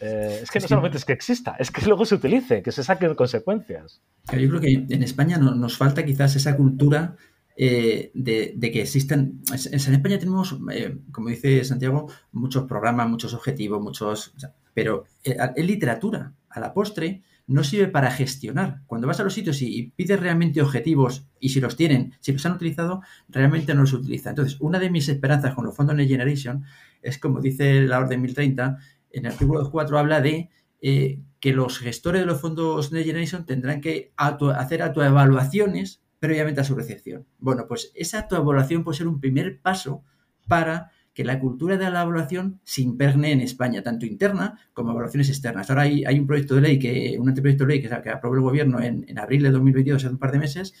Eh, 0.00 0.40
es 0.42 0.50
que 0.50 0.60
no 0.60 0.68
solamente 0.68 0.96
es 0.96 1.04
que 1.04 1.12
exista, 1.12 1.56
es 1.58 1.70
que 1.70 1.84
luego 1.84 2.06
se 2.06 2.14
utilice, 2.14 2.62
que 2.62 2.72
se 2.72 2.82
saquen 2.82 3.14
consecuencias. 3.14 4.00
Yo 4.32 4.48
creo 4.48 4.60
que 4.60 4.86
en 4.88 5.02
España 5.02 5.36
nos 5.36 5.76
falta 5.76 6.04
quizás 6.04 6.36
esa 6.36 6.56
cultura 6.56 7.16
eh, 7.56 8.10
de, 8.14 8.58
que 8.58 8.80
existen. 8.80 9.42
En 9.50 9.94
España 9.94 10.18
tenemos, 10.18 10.58
eh, 10.72 10.96
como 11.12 11.28
dice 11.28 11.62
Santiago, 11.64 12.10
muchos 12.32 12.64
programas, 12.64 13.10
muchos 13.10 13.34
objetivos, 13.34 13.82
muchos. 13.82 14.32
pero 14.72 15.04
es 15.22 15.66
literatura. 15.66 16.32
A 16.48 16.58
la 16.58 16.72
postre, 16.72 17.22
no 17.50 17.64
sirve 17.64 17.88
para 17.88 18.12
gestionar. 18.12 18.82
Cuando 18.86 19.08
vas 19.08 19.18
a 19.18 19.24
los 19.24 19.34
sitios 19.34 19.60
y, 19.60 19.92
pides 19.96 20.20
realmente 20.20 20.62
objetivos 20.62 21.26
y 21.40 21.48
si 21.48 21.60
los 21.60 21.74
tienen, 21.74 22.14
si 22.20 22.32
los 22.32 22.46
han 22.46 22.52
utilizado, 22.52 23.02
realmente 23.28 23.74
no 23.74 23.80
los 23.80 23.92
utiliza. 23.92 24.30
Entonces, 24.30 24.56
una 24.60 24.78
de 24.78 24.88
mis 24.88 25.08
esperanzas 25.08 25.54
con 25.54 25.64
los 25.64 25.74
fondos 25.74 25.96
Next 25.96 26.12
Generation 26.12 26.62
es, 27.02 27.18
como 27.18 27.40
dice 27.40 27.82
la 27.82 27.98
Orden 27.98 28.22
1030, 28.22 28.78
en 29.10 29.26
el 29.26 29.32
artículo 29.32 29.68
4 29.68 29.98
habla 29.98 30.20
de 30.20 30.48
eh, 30.80 31.18
que 31.40 31.52
los 31.52 31.80
gestores 31.80 32.20
de 32.20 32.26
los 32.26 32.40
fondos 32.40 32.92
Next 32.92 33.06
Generation 33.06 33.44
tendrán 33.44 33.80
que 33.80 34.12
hacer 34.16 34.82
autoevaluaciones 34.82 36.04
previamente 36.20 36.60
a 36.60 36.64
su 36.64 36.76
recepción. 36.76 37.26
Bueno, 37.40 37.66
pues 37.66 37.90
esa 37.96 38.20
autoevaluación 38.20 38.84
puede 38.84 38.98
ser 38.98 39.08
un 39.08 39.18
primer 39.18 39.60
paso 39.60 40.04
para 40.46 40.92
que 41.20 41.24
la 41.26 41.38
cultura 41.38 41.76
de 41.76 41.90
la 41.90 42.00
evaluación 42.00 42.62
se 42.64 42.80
impregne 42.80 43.32
en 43.32 43.42
España, 43.42 43.82
tanto 43.82 44.06
interna 44.06 44.58
como 44.72 44.92
evaluaciones 44.92 45.28
externas. 45.28 45.68
Ahora 45.68 45.82
hay, 45.82 46.18
un 46.18 46.26
proyecto 46.26 46.54
de 46.54 46.62
ley, 46.62 46.78
que 46.78 47.18
un 47.20 47.28
anteproyecto 47.28 47.66
de 47.66 47.74
ley 47.74 47.82
que, 47.82 47.90
que 47.90 48.08
aprobó 48.08 48.36
el 48.36 48.40
gobierno 48.40 48.80
en, 48.80 49.18
abril 49.18 49.42
de 49.42 49.50
2022, 49.50 50.02
hace 50.02 50.14
un 50.14 50.18
par 50.18 50.32
de 50.32 50.38
meses, 50.38 50.72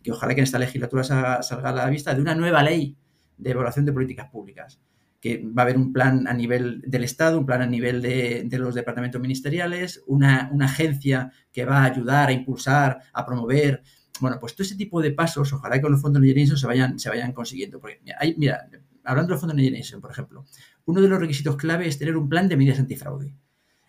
que 0.00 0.12
ojalá 0.12 0.36
que 0.36 0.40
en 0.42 0.44
esta 0.44 0.60
legislatura 0.60 1.02
salga, 1.02 1.40
a 1.70 1.72
la 1.72 1.90
vista, 1.90 2.14
de 2.14 2.20
una 2.20 2.36
nueva 2.36 2.62
ley 2.62 2.96
de 3.38 3.50
evaluación 3.50 3.86
de 3.86 3.92
políticas 3.92 4.30
públicas 4.30 4.80
que 5.20 5.44
va 5.44 5.62
a 5.62 5.64
haber 5.64 5.76
un 5.76 5.92
plan 5.92 6.28
a 6.28 6.32
nivel 6.32 6.80
del 6.86 7.02
Estado, 7.02 7.36
un 7.36 7.46
plan 7.46 7.62
a 7.62 7.66
nivel 7.66 8.00
de, 8.00 8.48
los 8.52 8.76
departamentos 8.76 9.20
ministeriales, 9.20 10.04
una, 10.06 10.48
agencia 10.60 11.32
que 11.52 11.64
va 11.64 11.78
a 11.78 11.86
ayudar 11.86 12.28
a 12.28 12.32
impulsar, 12.32 13.00
a 13.12 13.26
promover. 13.26 13.82
Bueno, 14.20 14.36
pues 14.38 14.54
todo 14.54 14.62
ese 14.62 14.76
tipo 14.76 15.02
de 15.02 15.10
pasos, 15.10 15.52
ojalá 15.52 15.74
que 15.74 15.82
con 15.82 15.90
los 15.90 16.00
fondos 16.00 16.22
de 16.22 16.46
se 16.46 16.66
vayan, 16.68 17.00
se 17.00 17.08
vayan 17.08 17.32
consiguiendo. 17.32 17.80
Porque 17.80 18.00
hay, 18.16 18.36
mira, 18.36 18.68
hablando 19.04 19.32
del 19.32 19.40
Fondo 19.40 19.54
de 19.54 19.62
Generation, 19.62 20.00
por 20.00 20.10
ejemplo, 20.10 20.44
uno 20.84 21.00
de 21.00 21.08
los 21.08 21.20
requisitos 21.20 21.56
clave 21.56 21.86
es 21.86 21.98
tener 21.98 22.16
un 22.16 22.28
plan 22.28 22.48
de 22.48 22.56
medidas 22.56 22.78
antifraude. 22.78 23.34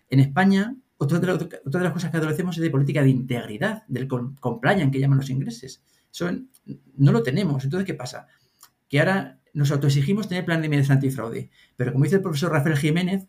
En 0.09 0.19
España, 0.19 0.75
otra 0.97 1.19
de, 1.19 1.83
las 1.83 1.93
cosas 1.93 2.11
que 2.11 2.17
adolecemos 2.17 2.57
es 2.57 2.61
de 2.61 2.69
política 2.69 3.01
de 3.01 3.09
integridad, 3.09 3.83
del 3.87 4.07
compliance 4.07 4.91
que 4.91 4.99
llaman 4.99 5.19
los 5.19 5.29
ingleses. 5.29 5.81
Eso 6.11 6.29
no 6.97 7.11
lo 7.11 7.23
tenemos. 7.23 7.63
Entonces, 7.63 7.85
¿qué 7.85 7.93
pasa? 7.93 8.27
Que 8.89 8.99
ahora 8.99 9.39
nos 9.53 9.71
autoexigimos 9.71 10.27
tener 10.27 10.45
plan 10.45 10.61
de 10.61 10.67
medidas 10.67 10.89
antifraude. 10.89 11.51
Pero 11.77 11.93
como 11.93 12.03
dice 12.03 12.17
el 12.17 12.21
profesor 12.21 12.51
Rafael 12.51 12.77
Jiménez, 12.77 13.27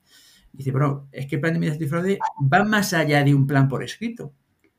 dice, 0.52 0.72
bueno, 0.72 1.08
es 1.12 1.26
que 1.26 1.36
el 1.36 1.40
plan 1.40 1.52
de 1.52 1.60
medidas 1.60 1.76
antifraude 1.76 2.18
va 2.52 2.64
más 2.64 2.92
allá 2.92 3.22
de 3.22 3.34
un 3.34 3.46
plan 3.46 3.68
por 3.68 3.84
escrito. 3.84 4.34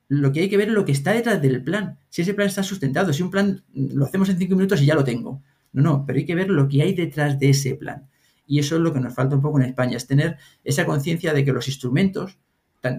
Lo 0.10 0.34
que 0.34 0.42
hay 0.42 0.50
que 0.50 0.58
ver 0.58 0.68
es 0.68 0.74
lo 0.74 0.84
que 0.84 0.92
está 0.92 1.14
detrás 1.14 1.42
del 1.42 1.64
plan. 1.64 1.98
Si 2.10 2.24
ese 2.24 2.34
plan 2.34 2.50
está 2.50 2.64
sustentado, 2.64 3.14
si 3.14 3.24
un 3.24 3.32
plan 3.32 3.64
lo 3.74 4.06
hacemos 4.06 4.28
en 4.28 4.38
cinco 4.38 4.56
minutos 4.56 4.82
y 4.82 4.86
ya 4.86 4.96
lo 4.96 5.06
tengo. 5.06 5.42
No, 5.74 5.82
no, 5.82 6.06
pero 6.06 6.20
hay 6.20 6.26
que 6.26 6.36
ver 6.36 6.50
lo 6.50 6.68
que 6.68 6.82
hay 6.82 6.94
detrás 6.94 7.40
de 7.40 7.50
ese 7.50 7.76
plan. 7.76 8.10
Y 8.46 8.60
eso 8.60 8.76
es 8.76 8.82
lo 8.82 8.92
que 8.94 9.00
nos 9.00 9.14
falta 9.14 9.36
un 9.36 9.42
poco 9.42 9.60
en 9.60 9.66
España, 9.66 9.98
es 9.98 10.08
tener 10.08 10.38
esa 10.64 10.86
conciencia 10.86 11.34
de 11.34 11.46
que 11.46 11.54
los 11.54 11.68
instrumentos, 11.68 12.38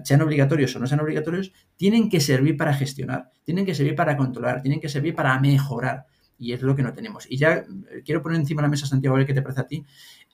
sean 0.03 0.21
obligatorios 0.21 0.75
o 0.75 0.79
no 0.79 0.87
sean 0.87 1.01
obligatorios, 1.01 1.51
tienen 1.75 2.09
que 2.09 2.21
servir 2.21 2.57
para 2.57 2.73
gestionar, 2.73 3.31
tienen 3.43 3.65
que 3.65 3.75
servir 3.75 3.95
para 3.95 4.15
controlar, 4.15 4.61
tienen 4.61 4.79
que 4.79 4.89
servir 4.89 5.13
para 5.13 5.37
mejorar. 5.39 6.05
Y 6.39 6.53
es 6.53 6.61
lo 6.61 6.75
que 6.75 6.83
no 6.83 6.93
tenemos. 6.93 7.29
Y 7.29 7.37
ya 7.37 7.57
eh, 7.57 8.01
quiero 8.03 8.23
poner 8.23 8.39
encima 8.39 8.61
de 8.61 8.67
la 8.67 8.71
mesa, 8.71 8.87
Santiago, 8.87 9.15
a 9.15 9.19
ver 9.19 9.27
qué 9.27 9.33
te 9.33 9.41
parece 9.41 9.61
a 9.61 9.67
ti, 9.67 9.85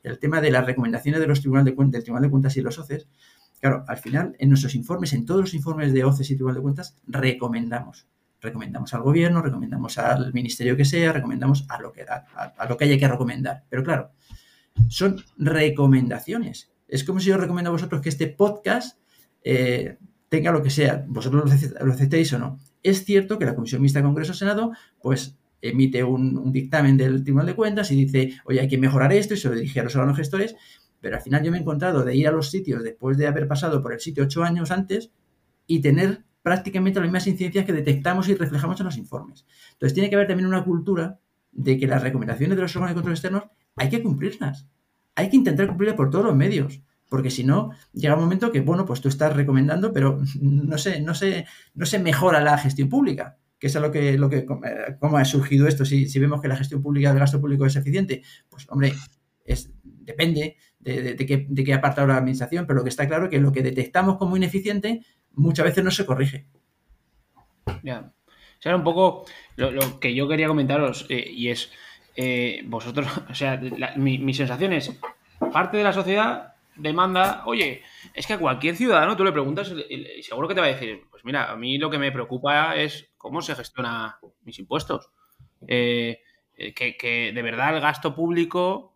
el 0.03 0.17
tema 0.19 0.39
de 0.39 0.51
las 0.51 0.65
recomendaciones 0.65 1.19
de 1.19 1.27
los 1.27 1.41
de 1.43 1.49
del 1.49 2.03
Tribunal 2.03 2.23
de 2.23 2.29
Cuentas 2.29 2.55
y 2.57 2.61
los 2.61 2.79
OCEs. 2.79 3.07
Claro, 3.59 3.83
al 3.87 3.97
final, 3.97 4.35
en 4.39 4.49
nuestros 4.49 4.73
informes, 4.75 5.11
en 5.13 5.25
todos 5.25 5.41
los 5.41 5.53
informes 5.53 5.93
de 5.93 6.05
OCEs 6.05 6.31
y 6.31 6.35
Tribunal 6.35 6.55
de 6.55 6.61
Cuentas, 6.61 6.97
recomendamos 7.07 8.07
recomendamos 8.41 8.93
al 8.93 9.01
gobierno, 9.01 9.41
recomendamos 9.41 9.97
al 9.97 10.33
ministerio 10.33 10.77
que 10.77 10.85
sea, 10.85 11.11
recomendamos 11.11 11.65
a 11.69 11.79
lo 11.81 11.91
que, 11.91 12.03
a, 12.03 12.67
lo 12.67 12.77
que 12.77 12.85
haya 12.85 12.97
que 12.97 13.07
recomendar. 13.07 13.63
Pero 13.69 13.83
claro, 13.83 14.11
son 14.87 15.23
recomendaciones. 15.37 16.71
Es 16.87 17.03
como 17.03 17.19
si 17.19 17.29
yo 17.29 17.37
recomiendo 17.37 17.69
a 17.69 17.73
vosotros 17.73 18.01
que 18.01 18.09
este 18.09 18.27
podcast 18.27 18.97
eh, 19.43 19.97
tenga 20.29 20.51
lo 20.51 20.63
que 20.63 20.69
sea, 20.69 21.05
vosotros 21.07 21.51
lo 21.81 21.93
aceptéis 21.93 22.33
o 22.33 22.39
no. 22.39 22.59
Es 22.81 23.03
cierto 23.03 23.37
que 23.37 23.45
la 23.45 23.55
Comisión 23.55 23.81
Mixta 23.81 24.01
Congreso-Senado, 24.01 24.71
pues 25.01 25.37
emite 25.61 26.03
un, 26.03 26.51
dictamen 26.51 26.97
del 26.97 27.23
Tribunal 27.23 27.47
de 27.47 27.55
Cuentas 27.55 27.91
y 27.91 28.05
dice, 28.05 28.39
oye, 28.45 28.61
hay 28.61 28.67
que 28.67 28.77
mejorar 28.77 29.11
esto 29.11 29.33
y 29.33 29.37
se 29.37 29.49
lo 29.49 29.55
dirige 29.55 29.79
a 29.79 29.83
los 29.83 29.95
órganos 29.95 30.17
gestores, 30.17 30.55
pero 31.01 31.17
al 31.17 31.21
final 31.21 31.43
yo 31.43 31.51
me 31.51 31.57
he 31.57 31.61
encontrado 31.61 32.03
de 32.03 32.15
ir 32.15 32.27
a 32.27 32.31
los 32.31 32.49
sitios 32.49 32.83
después 32.83 33.17
de 33.17 33.27
haber 33.27 33.47
pasado 33.47 33.81
por 33.81 33.93
el 33.93 33.99
sitio 33.99 34.23
ocho 34.23 34.43
años 34.43 34.71
antes 34.71 35.11
y 35.67 35.81
tener 35.81 36.23
prácticamente 36.41 36.99
las 36.99 37.07
mismas 37.07 37.27
incidencias 37.27 37.65
que 37.65 37.73
detectamos 37.73 38.27
y 38.29 38.35
reflejamos 38.35 38.79
en 38.79 38.85
los 38.85 38.97
informes. 38.97 39.45
Entonces 39.73 39.93
tiene 39.93 40.09
que 40.09 40.15
haber 40.15 40.27
también 40.27 40.47
una 40.47 40.63
cultura 40.63 41.19
de 41.51 41.77
que 41.77 41.87
las 41.87 42.01
recomendaciones 42.01 42.55
de 42.55 42.61
los 42.61 42.75
órganos 42.75 42.91
de 42.91 42.95
control 42.95 43.13
externos 43.13 43.43
hay 43.75 43.89
que 43.89 44.01
cumplirlas. 44.01 44.67
Hay 45.15 45.29
que 45.29 45.35
intentar 45.35 45.67
cumplirlas 45.67 45.97
por 45.97 46.09
todos 46.09 46.25
los 46.25 46.35
medios. 46.35 46.81
Porque 47.09 47.31
si 47.31 47.43
no, 47.43 47.71
llega 47.91 48.15
un 48.15 48.21
momento 48.21 48.51
que, 48.51 48.61
bueno, 48.61 48.85
pues 48.85 49.01
tú 49.01 49.09
estás 49.09 49.35
recomendando, 49.35 49.91
pero 49.91 50.21
no 50.39 50.77
se, 50.77 51.01
no 51.01 51.15
se, 51.15 51.45
no 51.73 51.85
se 51.85 51.99
mejora 51.99 52.39
la 52.39 52.57
gestión 52.57 52.87
pública. 52.87 53.37
Que 53.57 53.67
es 53.67 53.75
lo 53.75 53.91
que, 53.91 54.17
lo 54.17 54.29
que, 54.29 54.45
cómo 54.45 55.17
ha 55.17 55.25
surgido 55.25 55.67
esto. 55.67 55.85
Si, 55.85 56.07
si 56.07 56.19
vemos 56.19 56.39
que 56.39 56.47
la 56.47 56.55
gestión 56.55 56.81
pública 56.81 57.09
del 57.09 57.19
gasto 57.19 57.41
público 57.41 57.65
es 57.65 57.75
eficiente, 57.75 58.21
pues 58.47 58.67
hombre, 58.69 58.93
es, 59.43 59.71
depende 59.83 60.55
de, 61.15 61.25
qué, 61.25 61.45
de 61.49 61.63
qué 61.63 61.73
apartado 61.73 62.07
la 62.07 62.17
administración, 62.17 62.65
pero 62.65 62.77
lo 62.77 62.83
que 62.83 62.89
está 62.89 63.07
claro 63.07 63.25
es 63.25 63.29
que 63.29 63.39
lo 63.39 63.51
que 63.51 63.63
detectamos 63.63 64.17
como 64.17 64.37
ineficiente 64.37 65.01
muchas 65.33 65.65
veces 65.65 65.83
no 65.83 65.91
se 65.91 66.05
corrige. 66.05 66.47
Ya. 67.83 68.11
O 68.59 68.61
sea, 68.61 68.75
un 68.75 68.83
poco 68.83 69.25
lo, 69.55 69.99
que 69.99 70.13
yo 70.13 70.27
quería 70.27 70.47
comentaros 70.47 71.05
eh, 71.09 71.29
y 71.31 71.49
es, 71.49 71.71
eh, 72.15 72.61
vosotros, 72.65 73.07
o 73.29 73.33
sea, 73.33 73.59
mi, 73.95 74.33
sensación 74.33 74.73
es, 74.73 74.99
parte 75.53 75.77
de 75.77 75.83
la 75.83 75.93
sociedad 75.93 76.55
demanda, 76.75 77.43
oye, 77.45 77.81
es 78.13 78.27
que 78.27 78.33
a 78.33 78.39
cualquier 78.39 78.75
ciudadano 78.75 79.15
tú 79.15 79.23
le 79.23 79.31
preguntas 79.31 79.73
y 79.89 80.23
seguro 80.23 80.47
que 80.47 80.55
te 80.55 80.61
va 80.61 80.67
a 80.67 80.71
decir, 80.71 81.03
pues 81.09 81.23
mira, 81.25 81.51
a 81.51 81.55
mí 81.55 81.77
lo 81.77 81.89
que 81.89 81.97
me 81.97 82.11
preocupa 82.11 82.75
es 82.75 83.09
cómo 83.17 83.41
se 83.41 83.55
gestiona 83.55 84.19
mis 84.43 84.59
impuestos. 84.59 85.09
Eh, 85.67 86.21
que, 86.75 86.97
que, 86.97 87.31
de 87.33 87.41
verdad 87.41 87.75
el 87.75 87.81
gasto 87.81 88.15
público 88.15 88.88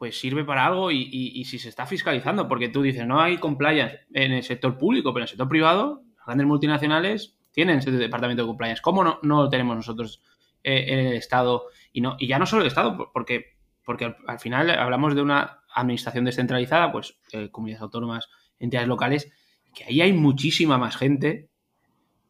pues 0.00 0.18
sirve 0.18 0.46
para 0.46 0.64
algo 0.64 0.90
y, 0.90 1.44
si 1.44 1.58
se 1.58 1.68
está 1.68 1.84
fiscalizando, 1.84 2.48
porque 2.48 2.70
tú 2.70 2.80
dices, 2.80 3.06
no 3.06 3.20
hay 3.20 3.36
compliance 3.36 4.00
en 4.14 4.32
el 4.32 4.42
sector 4.42 4.78
público, 4.78 5.12
pero 5.12 5.20
en 5.20 5.24
el 5.24 5.28
sector 5.28 5.48
privado, 5.48 6.02
las 6.16 6.24
grandes 6.24 6.46
multinacionales 6.46 7.36
tienen 7.52 7.78
ese 7.78 7.90
departamento 7.90 8.42
de 8.42 8.48
compliance. 8.48 8.80
¿Cómo 8.80 9.04
no, 9.04 9.18
no 9.22 9.42
lo 9.42 9.50
tenemos 9.50 9.76
nosotros? 9.76 10.22
eh, 10.62 10.84
en 10.88 10.98
el 10.98 11.12
Estado 11.14 11.66
y, 11.92 12.00
no, 12.00 12.16
y 12.18 12.26
ya 12.26 12.38
no 12.38 12.46
solo 12.46 12.62
el 12.62 12.68
Estado, 12.68 13.10
porque, 13.12 13.56
porque 13.84 14.14
al, 14.26 14.38
final 14.38 14.70
hablamos 14.70 15.14
de 15.14 15.22
una 15.22 15.62
administración 15.74 16.24
descentralizada, 16.24 16.92
pues 16.92 17.18
eh, 17.32 17.50
comunidades 17.50 17.82
autónomas, 17.82 18.28
entidades 18.58 18.88
locales, 18.88 19.32
que 19.74 19.84
ahí 19.84 20.02
hay 20.02 20.12
muchísima 20.12 20.76
más 20.76 20.96
gente 20.96 21.48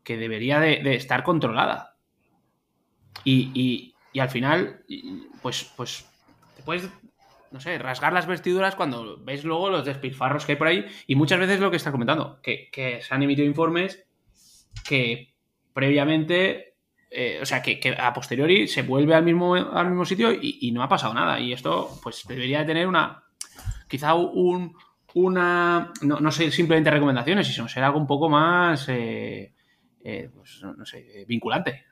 que 0.05 0.17
debería 0.17 0.61
de, 0.61 0.95
estar 0.95 1.23
controlada. 1.23 1.97
Y, 3.25 3.95
y, 4.13 4.21
al 4.21 4.31
final, 4.31 4.85
pues, 5.43 5.73
pues 5.77 6.07
puedes, 6.65 6.89
no 7.51 7.61
sé, 7.61 7.79
rasgar 7.79 8.13
las 8.13 8.27
vestiduras 8.27 8.77
cuando 8.77 9.19
ves 9.23 9.45
luego 9.45 9.71
los 9.71 9.85
despilfarros 9.85 10.47
que 10.47 10.53
hay 10.53 10.59
por 10.59 10.69
ahí 10.69 10.87
y 11.07 11.17
muchas 11.17 11.41
veces 11.41 11.61
lo 11.61 11.71
que 11.71 11.77
estás 11.77 11.93
comentando, 11.93 12.41
que, 12.43 13.01
se 13.03 13.15
han 13.15 13.23
emitido 13.23 13.47
informes 13.47 14.05
que 14.87 15.35
previamente, 15.73 16.75
eh, 17.11 17.41
o 17.43 17.47
sea, 17.47 17.61
que, 17.63 17.97
a 17.99 18.13
posteriori 18.13 18.69
se 18.69 18.83
vuelve 18.83 19.15
al 19.15 19.25
mismo, 19.25 19.55
al 19.55 19.89
mismo 19.89 20.05
sitio 20.05 20.33
y, 20.33 20.71
no 20.73 20.83
ha 20.83 20.89
pasado 20.89 21.13
nada. 21.13 21.41
Y 21.41 21.53
esto, 21.53 21.99
pues, 22.03 22.25
debería 22.27 22.65
tener 22.65 22.87
una, 22.87 23.25
quizá 23.89 24.15
un, 24.15 24.77
una, 25.15 25.93
no, 26.03 26.21
no 26.21 26.31
sé, 26.31 26.51
simplemente 26.53 26.91
recomendaciones, 26.91 27.49
sino 27.49 27.69
ser 27.69 27.83
algo 27.83 27.99
un 27.99 28.07
poco 28.07 28.29
más, 28.29 28.89
eh, 28.89 29.55
eh, 30.05 30.31
pues, 30.33 30.63
no 30.63 30.87
sé, 30.87 31.25
vinculante. 31.27 31.87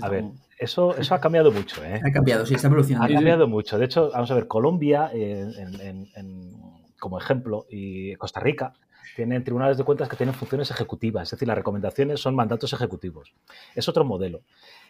A 0.00 0.08
ver, 0.08 0.24
eso, 0.58 0.96
eso 0.96 1.14
ha 1.14 1.20
cambiado 1.20 1.50
mucho. 1.50 1.84
¿eh? 1.84 2.00
Ha 2.04 2.12
cambiado, 2.12 2.46
sí, 2.46 2.54
está 2.54 2.68
evolucionando. 2.68 3.12
Ha 3.12 3.16
cambiado 3.16 3.48
mucho. 3.48 3.78
De 3.78 3.86
hecho, 3.86 4.10
vamos 4.12 4.30
a 4.30 4.34
ver, 4.34 4.46
Colombia, 4.46 5.10
como 6.98 7.18
ejemplo, 7.18 7.66
y 7.70 8.14
Costa 8.16 8.40
Rica, 8.40 8.74
tienen 9.16 9.44
tribunales 9.44 9.78
de 9.78 9.84
cuentas 9.84 10.08
que 10.08 10.16
tienen 10.16 10.34
funciones 10.34 10.70
ejecutivas, 10.70 11.24
es 11.24 11.30
decir, 11.32 11.48
las 11.48 11.56
recomendaciones 11.56 12.20
son 12.20 12.34
mandatos 12.34 12.72
ejecutivos. 12.72 13.34
Es 13.74 13.88
otro 13.88 14.04
modelo. 14.04 14.42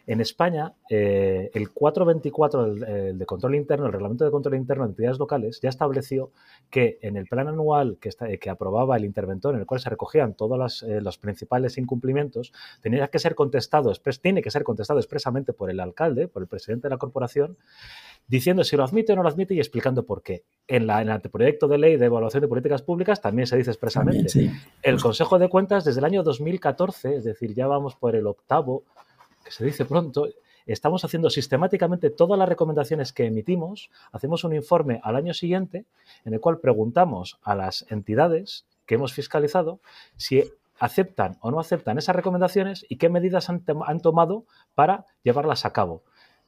En 0.07 0.19
España, 0.19 0.73
eh, 0.89 1.51
el 1.53 1.71
424 1.71 2.65
el, 2.65 3.17
de 3.19 3.25
control 3.25 3.55
interno, 3.55 3.85
el 3.85 3.91
reglamento 3.91 4.25
de 4.25 4.31
control 4.31 4.55
interno 4.55 4.83
de 4.83 4.89
entidades 4.89 5.19
locales, 5.19 5.59
ya 5.61 5.69
estableció 5.69 6.31
que 6.69 6.97
en 7.01 7.17
el 7.17 7.27
plan 7.27 7.47
anual 7.47 7.97
que, 8.01 8.09
está, 8.09 8.27
que 8.37 8.49
aprobaba 8.49 8.97
el 8.97 9.05
interventor, 9.05 9.53
en 9.53 9.61
el 9.61 9.65
cual 9.67 9.79
se 9.79 9.89
recogían 9.89 10.33
todos 10.33 10.83
eh, 10.83 11.01
los 11.01 11.17
principales 11.17 11.77
incumplimientos, 11.77 12.51
tenía 12.81 13.07
que 13.09 13.19
ser 13.19 13.35
contestado, 13.35 13.93
tiene 14.21 14.41
que 14.41 14.49
ser 14.49 14.63
contestado 14.63 14.99
expresamente 14.99 15.53
por 15.53 15.69
el 15.69 15.79
alcalde, 15.79 16.27
por 16.27 16.41
el 16.41 16.47
presidente 16.47 16.87
de 16.87 16.95
la 16.95 16.97
corporación, 16.97 17.57
diciendo 18.27 18.63
si 18.63 18.77
lo 18.77 18.83
admite 18.83 19.13
o 19.13 19.15
no 19.15 19.23
lo 19.23 19.29
admite 19.29 19.53
y 19.53 19.59
explicando 19.59 20.05
por 20.05 20.23
qué. 20.23 20.43
En, 20.67 20.87
la, 20.87 21.01
en 21.01 21.09
el 21.09 21.13
anteproyecto 21.13 21.67
de 21.67 21.77
ley 21.77 21.97
de 21.97 22.05
evaluación 22.05 22.41
de 22.41 22.47
políticas 22.47 22.81
públicas 22.81 23.21
también 23.21 23.47
se 23.47 23.57
dice 23.57 23.71
expresamente. 23.71 24.51
El 24.81 25.01
Consejo 25.01 25.37
de 25.37 25.49
Cuentas 25.49 25.83
desde 25.83 25.99
el 25.99 26.05
año 26.05 26.23
2014, 26.23 27.15
es 27.17 27.23
decir, 27.23 27.53
ya 27.53 27.67
vamos 27.67 27.95
por 27.95 28.15
el 28.15 28.27
octavo, 28.27 28.83
que 29.43 29.51
se 29.51 29.65
dice 29.65 29.85
pronto, 29.85 30.29
estamos 30.65 31.03
haciendo 31.03 31.29
sistemáticamente 31.29 32.09
todas 32.09 32.37
las 32.37 32.47
recomendaciones 32.47 33.11
que 33.13 33.25
emitimos, 33.25 33.89
hacemos 34.11 34.43
un 34.43 34.53
informe 34.53 34.99
al 35.03 35.15
año 35.15 35.33
siguiente 35.33 35.85
en 36.23 36.33
el 36.33 36.39
cual 36.39 36.59
preguntamos 36.59 37.39
a 37.43 37.55
las 37.55 37.85
entidades 37.89 38.65
que 38.85 38.95
hemos 38.95 39.13
fiscalizado 39.13 39.79
si 40.15 40.43
aceptan 40.79 41.37
o 41.41 41.51
no 41.51 41.59
aceptan 41.59 41.97
esas 41.97 42.15
recomendaciones 42.15 42.85
y 42.89 42.97
qué 42.97 43.09
medidas 43.09 43.49
han 43.49 44.01
tomado 44.01 44.45
para 44.73 45.05
llevarlas 45.23 45.65
a 45.65 45.73
cabo. 45.73 46.03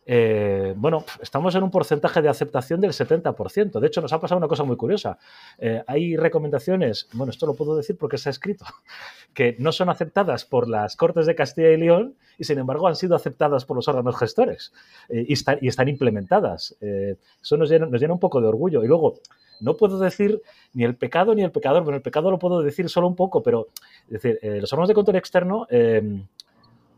Eh, 0.05 0.73
bueno, 0.75 1.05
estamos 1.21 1.55
en 1.55 1.63
un 1.63 1.71
porcentaje 1.71 2.21
de 2.21 2.29
aceptación 2.29 2.81
del 2.81 2.91
70%. 2.91 3.79
De 3.79 3.87
hecho, 3.87 4.01
nos 4.01 4.11
ha 4.13 4.19
pasado 4.19 4.37
una 4.37 4.47
cosa 4.47 4.63
muy 4.63 4.75
curiosa. 4.75 5.17
Eh, 5.57 5.83
hay 5.87 6.17
recomendaciones, 6.17 7.07
bueno, 7.13 7.31
esto 7.31 7.45
lo 7.45 7.53
puedo 7.53 7.75
decir 7.75 7.97
porque 7.97 8.17
se 8.17 8.29
ha 8.29 8.31
escrito, 8.31 8.65
que 9.33 9.55
no 9.59 9.71
son 9.71 9.89
aceptadas 9.89 10.45
por 10.45 10.67
las 10.67 10.95
Cortes 10.95 11.25
de 11.25 11.35
Castilla 11.35 11.71
y 11.71 11.77
León 11.77 12.15
y, 12.37 12.43
sin 12.43 12.59
embargo, 12.59 12.87
han 12.87 12.95
sido 12.95 13.15
aceptadas 13.15 13.65
por 13.65 13.77
los 13.77 13.87
órganos 13.87 14.17
gestores 14.17 14.73
eh, 15.09 15.25
y, 15.27 15.33
están 15.67 15.87
implementadas. 15.87 16.75
eso 16.81 17.57
nos 17.57 17.69
llena, 17.69 17.85
nos 17.85 18.01
llena 18.01 18.13
un 18.13 18.19
poco 18.19 18.41
de 18.41 18.47
orgullo. 18.47 18.83
Y 18.83 18.87
luego, 18.87 19.19
no 19.61 19.77
puedo 19.77 19.99
decir 19.99 20.41
ni 20.73 20.83
el 20.83 20.95
pecado 20.95 21.33
ni 21.33 21.43
el 21.43 21.51
pecador. 21.51 21.83
Bueno, 21.83 21.97
el 21.97 22.01
pecado 22.01 22.29
lo 22.29 22.39
puedo 22.39 22.61
decir 22.61 22.89
solo 22.89 23.07
un 23.07 23.15
poco, 23.15 23.41
pero 23.41 23.69
es 24.07 24.21
decir, 24.21 24.39
los 24.41 24.71
órganos 24.73 24.89
de 24.89 24.93
control 24.93 25.15
externo 25.15 25.67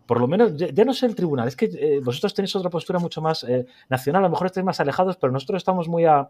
por 0.06 0.20
lo 0.20 0.28
menos, 0.28 0.56
ya, 0.56 0.86
no 0.86 0.94
sé 0.94 1.06
el 1.06 1.16
tribunal, 1.16 1.48
es 1.48 1.56
que 1.56 1.66
eh, 1.66 2.00
vosotros 2.04 2.34
tenéis 2.34 2.56
otra 2.56 2.70
postura 2.70 3.00
mucho 3.00 3.22
más 3.22 3.44
eh, 3.44 3.66
nacional, 3.90 4.24
a 4.24 4.28
lo 4.28 4.32
mejor 4.32 4.48
estáis 4.48 4.66
más 4.66 4.80
alejados, 4.80 5.18
pero 5.18 5.34
nosotros 5.34 5.58
estamos 5.58 5.88
muy 5.88 6.06
a, 6.06 6.28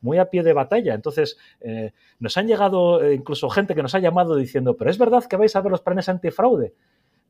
muy 0.00 0.18
a 0.18 0.26
pie 0.26 0.42
de 0.42 0.52
batalla. 0.52 0.94
Entonces, 0.94 1.36
eh, 1.60 1.92
nos 2.20 2.36
han 2.36 2.46
llegado 2.46 3.12
incluso 3.12 3.50
gente 3.50 3.74
que 3.74 3.82
nos 3.82 3.94
ha 3.94 3.98
llamado 3.98 4.36
diciendo, 4.36 4.76
pero 4.76 4.90
es 4.90 4.98
verdad 4.98 5.24
que 5.24 5.36
vais 5.36 5.54
a 5.56 5.60
ver 5.60 5.70
los 5.70 5.82
planes 5.82 6.08
antifraude. 6.08 6.74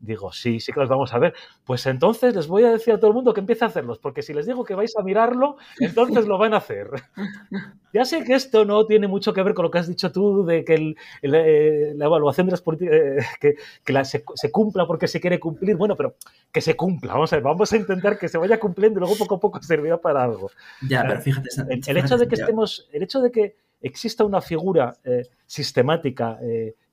Digo, 0.00 0.32
sí, 0.32 0.60
sí 0.60 0.72
que 0.72 0.78
los 0.78 0.88
vamos 0.88 1.12
a 1.12 1.18
ver. 1.18 1.34
Pues 1.64 1.84
entonces 1.86 2.34
les 2.34 2.46
voy 2.46 2.62
a 2.64 2.70
decir 2.70 2.94
a 2.94 2.98
todo 2.98 3.08
el 3.08 3.14
mundo 3.14 3.34
que 3.34 3.40
empiece 3.40 3.64
a 3.64 3.68
hacerlos, 3.68 3.98
porque 3.98 4.22
si 4.22 4.32
les 4.32 4.46
digo 4.46 4.64
que 4.64 4.74
vais 4.74 4.96
a 4.96 5.02
mirarlo, 5.02 5.56
entonces 5.80 6.26
lo 6.26 6.38
van 6.38 6.54
a 6.54 6.58
hacer. 6.58 6.90
ya 7.92 8.04
sé 8.04 8.22
que 8.22 8.34
esto 8.34 8.64
no 8.64 8.86
tiene 8.86 9.08
mucho 9.08 9.32
que 9.32 9.42
ver 9.42 9.54
con 9.54 9.64
lo 9.64 9.70
que 9.72 9.78
has 9.78 9.88
dicho 9.88 10.12
tú, 10.12 10.44
de 10.44 10.64
que 10.64 10.94
eh, 11.22 11.92
la 11.96 12.04
evaluación 12.04 12.46
de 12.46 12.52
las 12.52 12.62
políticas, 12.62 12.94
eh, 12.94 13.56
que, 13.84 14.04
se, 14.04 14.52
cumpla 14.52 14.86
porque 14.86 15.08
se 15.08 15.20
quiere 15.20 15.40
cumplir. 15.40 15.76
Bueno, 15.76 15.96
pero 15.96 16.14
que 16.52 16.60
se 16.60 16.76
cumpla. 16.76 17.14
Vamos 17.14 17.32
a 17.32 17.36
ver, 17.36 17.42
vamos 17.42 17.72
a 17.72 17.76
intentar 17.76 18.18
que 18.18 18.28
se 18.28 18.38
vaya 18.38 18.60
cumpliendo 18.60 18.98
y 18.98 19.00
luego 19.00 19.16
poco 19.16 19.34
a 19.34 19.40
poco 19.40 19.62
servirá 19.62 20.00
para 20.00 20.22
algo. 20.22 20.50
Ya, 20.88 21.04
pero 21.08 21.20
fíjate. 21.20 21.48
El, 21.86 21.96
hecho 21.96 22.16
de 22.16 22.28
que 22.28 22.36
estemos, 22.36 22.88
el 22.92 23.02
hecho 23.02 23.20
de 23.20 23.32
que 23.32 23.56
exista 23.80 24.24
una 24.24 24.40
figura 24.40 24.96
eh, 25.04 25.24
sistemática 25.46 26.38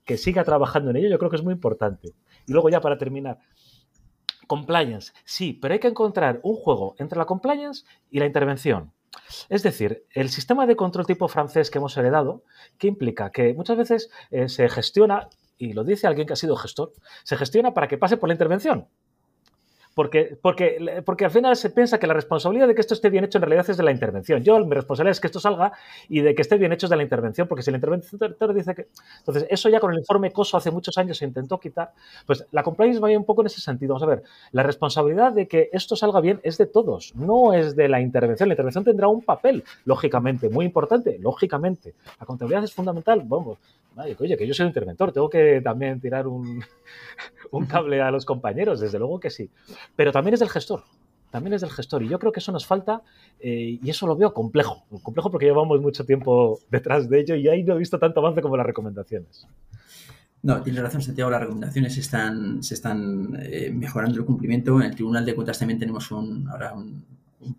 que 0.05 0.17
siga 0.17 0.43
trabajando 0.43 0.91
en 0.91 0.97
ello, 0.97 1.09
yo 1.09 1.17
creo 1.17 1.29
que 1.29 1.37
es 1.37 1.43
muy 1.43 1.53
importante. 1.53 2.13
Y 2.47 2.53
luego 2.53 2.69
ya 2.69 2.81
para 2.81 2.97
terminar, 2.97 3.39
compliance. 4.47 5.13
Sí, 5.23 5.53
pero 5.53 5.73
hay 5.73 5.79
que 5.79 5.87
encontrar 5.87 6.39
un 6.43 6.55
juego 6.55 6.95
entre 6.99 7.17
la 7.17 7.25
compliance 7.25 7.83
y 8.09 8.19
la 8.19 8.25
intervención. 8.25 8.93
Es 9.49 9.63
decir, 9.63 10.05
el 10.11 10.29
sistema 10.29 10.67
de 10.67 10.75
control 10.75 11.05
tipo 11.05 11.27
francés 11.27 11.69
que 11.69 11.77
hemos 11.77 11.95
heredado, 11.97 12.43
que 12.77 12.87
implica 12.87 13.31
que 13.31 13.53
muchas 13.53 13.77
veces 13.77 14.09
eh, 14.31 14.49
se 14.49 14.67
gestiona, 14.69 15.29
y 15.57 15.73
lo 15.73 15.83
dice 15.83 16.07
alguien 16.07 16.27
que 16.27 16.33
ha 16.33 16.37
sido 16.37 16.57
gestor, 16.57 16.91
se 17.23 17.37
gestiona 17.37 17.73
para 17.73 17.87
que 17.87 17.97
pase 17.97 18.17
por 18.17 18.29
la 18.29 18.33
intervención. 18.33 18.87
Porque, 19.95 20.37
porque, 20.41 21.01
porque 21.05 21.25
al 21.25 21.31
final 21.31 21.55
se 21.55 21.69
piensa 21.69 21.97
que 21.97 22.05
la 22.05 22.13
responsabilidad 22.13 22.67
de 22.67 22.75
que 22.75 22.81
esto 22.81 22.93
esté 22.93 23.09
bien 23.09 23.23
hecho 23.23 23.37
en 23.37 23.43
realidad 23.43 23.67
es 23.69 23.77
de 23.77 23.83
la 23.83 23.91
intervención. 23.91 24.43
Yo, 24.43 24.59
mi 24.65 24.75
responsabilidad 24.75 25.11
es 25.11 25.21
que 25.21 25.27
esto 25.27 25.39
salga 25.39 25.71
y 26.09 26.19
de 26.19 26.35
que 26.35 26.41
esté 26.41 26.57
bien 26.57 26.73
hecho 26.73 26.85
es 26.85 26.89
de 26.89 26.97
la 26.97 27.03
intervención, 27.03 27.47
porque 27.47 27.63
si 27.63 27.69
el 27.69 27.77
interventor 27.77 28.53
dice 28.53 28.75
que... 28.75 28.89
Entonces, 29.19 29.47
eso 29.49 29.69
ya 29.69 29.79
con 29.79 29.93
el 29.93 29.99
informe 29.99 30.31
COSO 30.31 30.57
hace 30.57 30.69
muchos 30.69 30.97
años 30.97 31.17
se 31.17 31.23
intentó 31.25 31.59
quitar. 31.59 31.93
Pues 32.25 32.45
la 32.51 32.61
compliance 32.61 32.99
va 32.99 33.09
un 33.17 33.23
poco 33.23 33.41
en 33.41 33.47
ese 33.47 33.61
sentido. 33.61 33.93
Vamos 33.93 34.03
a 34.03 34.07
ver, 34.07 34.23
la 34.51 34.63
responsabilidad 34.63 35.31
de 35.31 35.47
que 35.47 35.69
esto 35.71 35.95
salga 35.95 36.19
bien 36.19 36.41
es 36.43 36.57
de 36.57 36.65
todos, 36.65 37.15
no 37.15 37.53
es 37.53 37.77
de 37.77 37.87
la 37.87 38.01
intervención. 38.01 38.49
La 38.49 38.53
intervención 38.53 38.83
tendrá 38.83 39.07
un 39.07 39.21
papel, 39.21 39.63
lógicamente, 39.85 40.49
muy 40.49 40.65
importante, 40.65 41.17
lógicamente. 41.19 41.93
La 42.19 42.25
contabilidad 42.25 42.65
es 42.65 42.73
fundamental. 42.73 43.23
Vamos, 43.25 43.57
oye, 44.19 44.37
que 44.37 44.47
yo 44.47 44.53
soy 44.53 44.65
el 44.65 44.69
interventor, 44.69 45.11
tengo 45.11 45.29
que 45.29 45.61
también 45.61 45.99
tirar 45.99 46.27
un, 46.27 46.63
cable 47.67 48.01
a 48.01 48.11
los 48.11 48.25
compañeros, 48.25 48.79
desde 48.79 48.99
luego 48.99 49.19
que 49.19 49.29
sí. 49.29 49.49
Pero 49.95 50.11
también 50.11 50.33
es 50.33 50.39
del 50.39 50.49
gestor, 50.49 50.83
también 51.31 51.53
es 51.53 51.61
del 51.61 51.71
gestor. 51.71 52.03
Y 52.03 52.09
yo 52.09 52.19
creo 52.19 52.31
que 52.31 52.39
eso 52.39 52.51
nos 52.51 52.65
falta 52.65 53.01
eh, 53.39 53.79
y 53.81 53.89
eso 53.89 54.07
lo 54.07 54.15
veo 54.15 54.33
complejo. 54.33 54.85
Complejo 55.03 55.31
porque 55.31 55.45
llevamos 55.45 55.81
mucho 55.81 56.05
tiempo 56.05 56.59
detrás 56.69 57.09
de 57.09 57.19
ello 57.19 57.35
y 57.35 57.47
ahí 57.47 57.63
no 57.63 57.75
he 57.75 57.79
visto 57.79 57.99
tanto 57.99 58.19
avance 58.19 58.41
como 58.41 58.57
las 58.57 58.65
recomendaciones. 58.65 59.47
No, 60.45 60.61
tiene 60.61 60.79
razón, 60.79 61.01
Santiago. 61.01 61.31
Las 61.31 61.41
recomendaciones 61.41 61.97
están, 61.97 62.61
se 62.61 62.75
están 62.75 63.35
eh, 63.41 63.71
mejorando 63.73 64.19
el 64.19 64.25
cumplimiento. 64.25 64.79
En 64.79 64.85
el 64.85 64.93
Tribunal 64.93 65.25
de 65.25 65.33
Cuentas 65.33 65.57
también 65.57 65.79
tenemos 65.79 66.11
un, 66.11 66.47
ahora 66.47 66.73
un, 66.73 67.03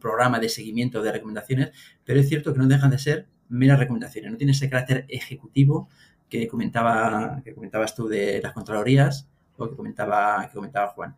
programa 0.00 0.38
de 0.38 0.48
seguimiento 0.48 1.02
de 1.02 1.10
recomendaciones, 1.12 1.70
pero 2.04 2.20
es 2.20 2.28
cierto 2.28 2.52
que 2.52 2.60
no 2.60 2.66
dejan 2.66 2.90
de 2.90 2.98
ser 2.98 3.26
meras 3.48 3.80
recomendaciones. 3.80 4.30
No 4.30 4.36
tiene 4.36 4.52
ese 4.52 4.70
carácter 4.70 5.04
ejecutivo 5.08 5.88
que, 6.28 6.46
comentaba, 6.46 7.40
que 7.44 7.54
comentabas 7.54 7.94
tú 7.94 8.06
de 8.06 8.40
las 8.40 8.52
Contralorías 8.52 9.28
o 9.56 9.68
que 9.68 9.74
comentaba, 9.74 10.46
que 10.46 10.54
comentaba 10.54 10.88
Juan. 10.88 11.16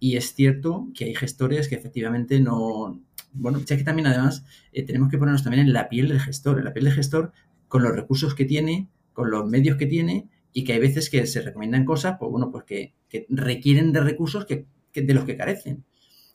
Y 0.00 0.16
es 0.16 0.34
cierto 0.34 0.88
que 0.94 1.04
hay 1.04 1.14
gestores 1.14 1.68
que 1.68 1.76
efectivamente 1.76 2.40
no... 2.40 3.00
Bueno, 3.32 3.60
ya 3.60 3.76
que 3.76 3.84
también 3.84 4.08
además 4.08 4.44
eh, 4.72 4.82
tenemos 4.82 5.10
que 5.10 5.18
ponernos 5.18 5.44
también 5.44 5.66
en 5.66 5.72
la 5.72 5.88
piel 5.88 6.08
del 6.08 6.18
gestor, 6.18 6.58
en 6.58 6.64
la 6.64 6.72
piel 6.72 6.86
del 6.86 6.94
gestor 6.94 7.32
con 7.68 7.84
los 7.84 7.94
recursos 7.94 8.34
que 8.34 8.44
tiene, 8.44 8.88
con 9.12 9.30
los 9.30 9.48
medios 9.48 9.76
que 9.76 9.86
tiene 9.86 10.28
y 10.52 10.64
que 10.64 10.72
hay 10.72 10.80
veces 10.80 11.10
que 11.10 11.24
se 11.26 11.42
recomiendan 11.42 11.84
cosas, 11.84 12.16
pues 12.18 12.30
bueno, 12.30 12.50
pues 12.50 12.64
que, 12.64 12.94
requieren 13.28 13.92
de 13.92 14.00
recursos 14.00 14.46
que, 14.46 14.66
de 14.92 15.14
los 15.14 15.24
que 15.24 15.36
carecen. 15.36 15.84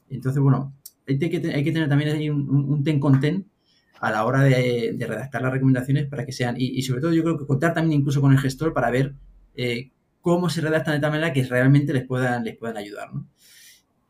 Entonces, 0.09 0.41
bueno, 0.41 0.73
hay 1.07 1.19
que, 1.19 1.51
hay 1.53 1.63
que 1.63 1.71
tener 1.71 1.89
también 1.89 2.31
un, 2.31 2.49
un, 2.49 2.83
ten 2.83 2.99
con 2.99 3.19
ten 3.19 3.47
a 3.99 4.11
la 4.11 4.25
hora 4.25 4.43
de, 4.43 4.95
redactar 4.99 5.41
las 5.41 5.51
recomendaciones 5.51 6.07
para 6.07 6.25
que 6.25 6.31
sean, 6.31 6.55
y, 6.57 6.81
sobre 6.83 7.01
todo 7.01 7.13
yo 7.13 7.23
creo 7.23 7.37
que 7.37 7.45
contar 7.45 7.73
también 7.73 8.01
incluso 8.01 8.21
con 8.21 8.31
el 8.31 8.39
gestor 8.39 8.73
para 8.73 8.91
ver 8.91 9.15
eh, 9.55 9.91
cómo 10.25 10.49
se 10.49 10.59
redactan 10.59 10.95
de 10.95 11.01
tal 11.01 11.11
manera 11.11 11.31
que 11.31 11.43
realmente 11.43 11.93
les 11.93 12.03
puedan, 12.03 12.43
les 12.43 12.57
puedan 12.57 12.77
ayudar, 12.77 13.13
¿no? 13.13 13.27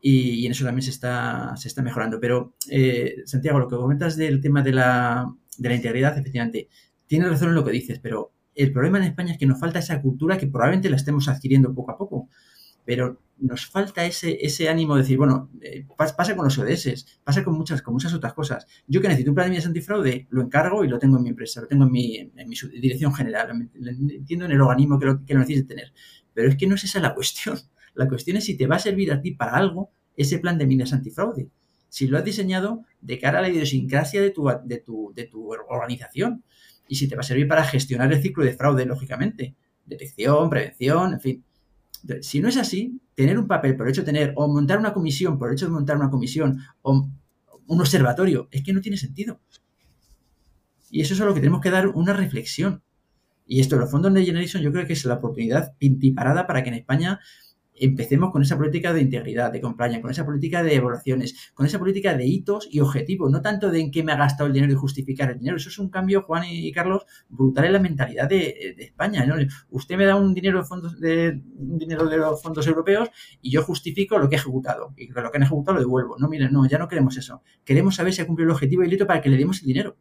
Y, 0.00 0.46
en 0.46 0.52
eso 0.52 0.64
también 0.64 0.82
se 0.82 0.90
está, 0.90 1.54
se 1.58 1.68
está 1.68 1.82
mejorando. 1.82 2.18
Pero, 2.18 2.54
eh, 2.70 3.16
Santiago, 3.26 3.58
lo 3.58 3.68
que 3.68 3.76
comentas 3.76 4.16
del 4.16 4.40
tema 4.40 4.62
de 4.62 4.72
la, 4.72 5.30
de 5.58 5.68
la 5.68 5.74
integridad, 5.74 6.16
efectivamente, 6.16 6.70
tienes 7.06 7.28
razón 7.28 7.50
en 7.50 7.54
lo 7.54 7.66
que 7.66 7.72
dices, 7.72 7.98
pero 8.02 8.32
el 8.54 8.72
problema 8.72 8.96
en 8.96 9.04
España 9.04 9.32
es 9.32 9.38
que 9.38 9.44
nos 9.44 9.60
falta 9.60 9.78
esa 9.78 10.00
cultura 10.00 10.38
que 10.38 10.46
probablemente 10.46 10.88
la 10.88 10.96
estemos 10.96 11.28
adquiriendo 11.28 11.74
poco 11.74 11.90
a 11.92 11.98
poco. 11.98 12.30
Pero 12.86 13.20
nos 13.38 13.66
falta 13.66 14.06
ese, 14.06 14.38
ese 14.40 14.68
ánimo 14.68 14.94
de 14.94 15.02
decir, 15.02 15.18
bueno, 15.18 15.50
eh, 15.60 15.84
pasa 15.96 16.34
con 16.34 16.46
los 16.46 16.58
ODS, 16.58 17.18
pasa 17.22 17.44
con 17.44 17.54
muchas, 17.54 17.82
con 17.82 17.92
muchas 17.92 18.14
otras 18.14 18.32
cosas. 18.32 18.66
Yo 18.86 19.02
que 19.02 19.08
necesito 19.08 19.30
un 19.30 19.34
plan 19.34 19.46
de 19.46 19.50
medidas 19.50 19.66
antifraude, 19.66 20.26
lo 20.30 20.40
encargo 20.40 20.84
y 20.84 20.88
lo 20.88 20.98
tengo 20.98 21.18
en 21.18 21.24
mi 21.24 21.28
empresa, 21.28 21.60
lo 21.60 21.66
tengo 21.66 21.84
en 21.84 21.92
mi, 21.92 22.16
en 22.16 22.48
mi 22.48 22.56
dirección 22.80 23.12
general, 23.12 23.68
lo 23.74 23.90
entiendo 23.90 24.46
en 24.46 24.52
el 24.52 24.60
organismo 24.60 24.98
que 24.98 25.06
lo, 25.06 25.24
que 25.24 25.34
lo 25.34 25.40
necesite 25.40 25.68
tener. 25.68 25.92
Pero 26.32 26.48
es 26.48 26.56
que 26.56 26.66
no 26.66 26.76
es 26.76 26.84
esa 26.84 27.00
la 27.00 27.14
cuestión. 27.14 27.58
La 27.94 28.08
cuestión 28.08 28.36
es 28.36 28.44
si 28.44 28.56
te 28.56 28.66
va 28.66 28.76
a 28.76 28.78
servir 28.78 29.12
a 29.12 29.20
ti 29.20 29.32
para 29.32 29.56
algo 29.56 29.90
ese 30.16 30.38
plan 30.38 30.56
de 30.56 30.66
medidas 30.66 30.92
antifraude. 30.92 31.50
Si 31.88 32.06
lo 32.06 32.18
has 32.18 32.24
diseñado 32.24 32.84
de 33.00 33.18
cara 33.18 33.38
a 33.38 33.42
la 33.42 33.48
idiosincrasia 33.48 34.20
de 34.20 34.30
tu, 34.30 34.50
de 34.64 34.78
tu, 34.78 35.12
de 35.14 35.24
tu 35.24 35.50
organización 35.50 36.44
y 36.88 36.96
si 36.96 37.08
te 37.08 37.16
va 37.16 37.20
a 37.20 37.24
servir 37.24 37.48
para 37.48 37.64
gestionar 37.64 38.12
el 38.12 38.22
ciclo 38.22 38.44
de 38.44 38.52
fraude, 38.52 38.84
lógicamente. 38.86 39.54
Detección, 39.84 40.50
prevención, 40.50 41.14
en 41.14 41.20
fin. 41.20 41.44
Si 42.20 42.40
no 42.40 42.48
es 42.48 42.56
así, 42.56 43.00
tener 43.14 43.38
un 43.38 43.46
papel 43.46 43.76
por 43.76 43.88
hecho 43.88 44.02
de 44.02 44.06
tener, 44.06 44.32
o 44.36 44.48
montar 44.48 44.78
una 44.78 44.92
comisión 44.92 45.38
por 45.38 45.52
hecho 45.52 45.66
de 45.66 45.72
montar 45.72 45.96
una 45.96 46.10
comisión, 46.10 46.60
o 46.82 47.08
un 47.66 47.80
observatorio, 47.80 48.48
es 48.50 48.62
que 48.62 48.72
no 48.72 48.80
tiene 48.80 48.96
sentido. 48.96 49.40
Y 50.90 51.00
eso 51.00 51.14
es 51.14 51.20
a 51.20 51.24
lo 51.24 51.34
que 51.34 51.40
tenemos 51.40 51.60
que 51.60 51.70
dar 51.70 51.88
una 51.88 52.12
reflexión. 52.12 52.82
Y 53.46 53.60
esto, 53.60 53.76
los 53.76 53.90
fondos 53.90 54.12
de 54.12 54.24
Generation, 54.24 54.62
yo 54.62 54.72
creo 54.72 54.86
que 54.86 54.92
es 54.92 55.04
la 55.04 55.14
oportunidad 55.14 55.74
pintiparada 55.78 56.46
para 56.46 56.62
que 56.62 56.68
en 56.68 56.74
España 56.76 57.20
empecemos 57.78 58.30
con 58.30 58.42
esa 58.42 58.56
política 58.56 58.92
de 58.92 59.02
integridad, 59.02 59.52
de 59.52 59.60
compliance, 59.60 60.00
con 60.00 60.10
esa 60.10 60.24
política 60.24 60.62
de 60.62 60.74
evaluaciones, 60.74 61.52
con 61.54 61.66
esa 61.66 61.78
política 61.78 62.16
de 62.16 62.26
hitos 62.26 62.68
y 62.70 62.80
objetivos, 62.80 63.30
no 63.30 63.42
tanto 63.42 63.70
de 63.70 63.80
en 63.80 63.90
qué 63.90 64.02
me 64.02 64.12
ha 64.12 64.16
gastado 64.16 64.46
el 64.46 64.52
dinero 64.52 64.72
y 64.72 64.76
justificar 64.76 65.30
el 65.30 65.38
dinero. 65.38 65.56
Eso 65.56 65.68
es 65.68 65.78
un 65.78 65.90
cambio, 65.90 66.22
Juan 66.22 66.44
y 66.48 66.72
Carlos, 66.72 67.06
brutal 67.28 67.66
en 67.66 67.72
la 67.72 67.78
mentalidad 67.78 68.28
de, 68.28 68.74
España. 68.78 69.26
Usted 69.70 69.96
me 69.96 70.04
da 70.04 70.16
un 70.16 70.34
dinero 70.34 70.58
de 70.58 70.64
fondos 70.64 70.98
de 71.00 71.40
un 71.58 71.78
dinero 71.78 72.08
de 72.08 72.16
los 72.16 72.42
fondos 72.42 72.66
europeos 72.66 73.08
y 73.40 73.50
yo 73.50 73.62
justifico 73.62 74.18
lo 74.18 74.28
que 74.28 74.36
he 74.36 74.38
ejecutado. 74.38 74.94
Y 74.96 75.08
lo 75.08 75.30
que 75.30 75.36
han 75.36 75.42
ejecutado 75.42 75.74
lo 75.74 75.80
devuelvo. 75.80 76.16
No, 76.18 76.28
miren, 76.28 76.52
no, 76.52 76.66
ya 76.66 76.78
no 76.78 76.88
queremos 76.88 77.16
eso. 77.16 77.42
Queremos 77.64 77.96
saber 77.96 78.12
si 78.12 78.22
ha 78.22 78.26
cumplido 78.26 78.50
el 78.50 78.54
objetivo 78.54 78.82
y 78.82 78.86
el 78.86 78.92
hito 78.92 79.06
para 79.06 79.20
que 79.20 79.28
le 79.28 79.36
demos 79.36 79.60
el 79.60 79.66
dinero. 79.66 79.96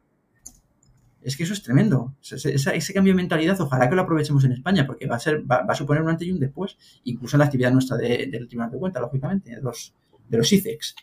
Es 1.26 1.36
que 1.36 1.42
eso 1.42 1.54
es 1.54 1.64
tremendo. 1.64 2.14
Ese, 2.22 2.94
cambio 2.94 3.14
de 3.14 3.18
mentalidad, 3.18 3.60
ojalá 3.60 3.90
que 3.90 3.96
lo 3.96 4.04
aprovechemos 4.04 4.44
en 4.46 4.52
España, 4.52 4.86
porque 4.86 5.08
va 5.08 5.16
a 5.16 5.20
ser, 5.20 5.44
va, 5.50 5.66
a 5.68 5.74
suponer 5.74 6.04
un 6.04 6.10
antes 6.10 6.28
y 6.28 6.32
un 6.32 6.40
después, 6.40 6.78
incluso 7.04 7.36
en 7.36 7.40
la 7.40 7.46
actividad 7.46 7.72
nuestra 7.72 7.98
del 7.98 8.48
Tribunal 8.48 8.70
de 8.70 8.78
Cuentas, 8.78 9.02
lógicamente, 9.02 9.56
de 9.56 9.60
los, 9.60 9.96
de 10.30 10.38
los 10.38 10.54
ICEX. 10.54 10.94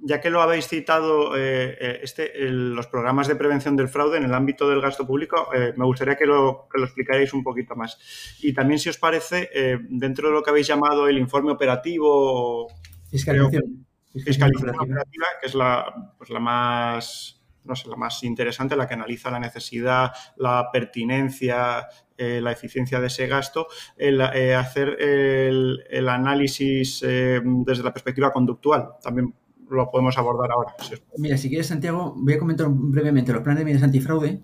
Ya 0.00 0.20
que 0.20 0.28
lo 0.28 0.42
habéis 0.42 0.68
citado, 0.68 1.34
eh, 1.38 1.74
eh, 1.80 2.00
este, 2.02 2.32
los 2.50 2.86
programas 2.88 3.26
de 3.26 3.36
prevención 3.36 3.76
del 3.76 3.88
fraude 3.88 4.18
en 4.18 4.24
el 4.24 4.34
ámbito 4.34 4.68
del 4.68 4.82
gasto 4.82 5.06
público, 5.06 5.48
eh, 5.54 5.72
me 5.74 5.86
gustaría 5.86 6.16
que 6.16 6.26
lo, 6.26 6.68
que 6.70 6.78
lo 6.78 6.84
explicarais 6.84 7.32
un 7.32 7.42
poquito 7.42 7.74
más. 7.76 7.98
Y 8.42 8.52
también, 8.52 8.78
si 8.78 8.90
os 8.90 8.98
parece, 8.98 9.48
dentro 9.88 10.28
de 10.28 10.34
lo 10.34 10.42
que 10.42 10.50
habéis 10.50 10.66
llamado 10.66 11.08
el 11.08 11.16
informe 11.16 11.50
operativo. 11.50 12.68
Fiscalización. 13.10 13.86
Fiscalización 14.12 14.78
operativa, 14.78 15.26
que 15.40 15.46
es 15.46 15.54
la, 15.54 16.12
pues 16.18 16.28
la 16.28 16.40
más 16.40 17.40
no 17.64 17.74
sé, 17.74 17.88
la 17.88 17.96
más 17.96 18.22
interesante, 18.24 18.76
la 18.76 18.86
que 18.86 18.94
analiza 18.94 19.30
la 19.30 19.40
necesidad, 19.40 20.12
la 20.36 20.68
pertinencia, 20.72 21.88
eh, 22.16 22.40
la 22.40 22.52
eficiencia 22.52 23.00
de 23.00 23.08
ese 23.08 23.26
gasto, 23.26 23.66
el, 23.96 24.20
eh, 24.20 24.54
hacer 24.54 24.96
el, 25.00 26.08
análisis 26.08 27.02
eh, 27.04 27.40
desde 27.44 27.82
la 27.82 27.92
perspectiva 27.92 28.32
conductual. 28.32 28.90
También 29.02 29.34
lo 29.68 29.90
podemos 29.90 30.16
abordar 30.18 30.52
ahora. 30.52 30.74
Mira, 31.18 31.36
si 31.36 31.48
quieres, 31.48 31.66
Santiago, 31.66 32.14
voy 32.16 32.34
a 32.34 32.38
comentar 32.38 32.68
brevemente 32.70 33.32
los 33.32 33.42
planes 33.42 33.60
de 33.60 33.64
medidas 33.64 33.82
antifraude 33.82 34.40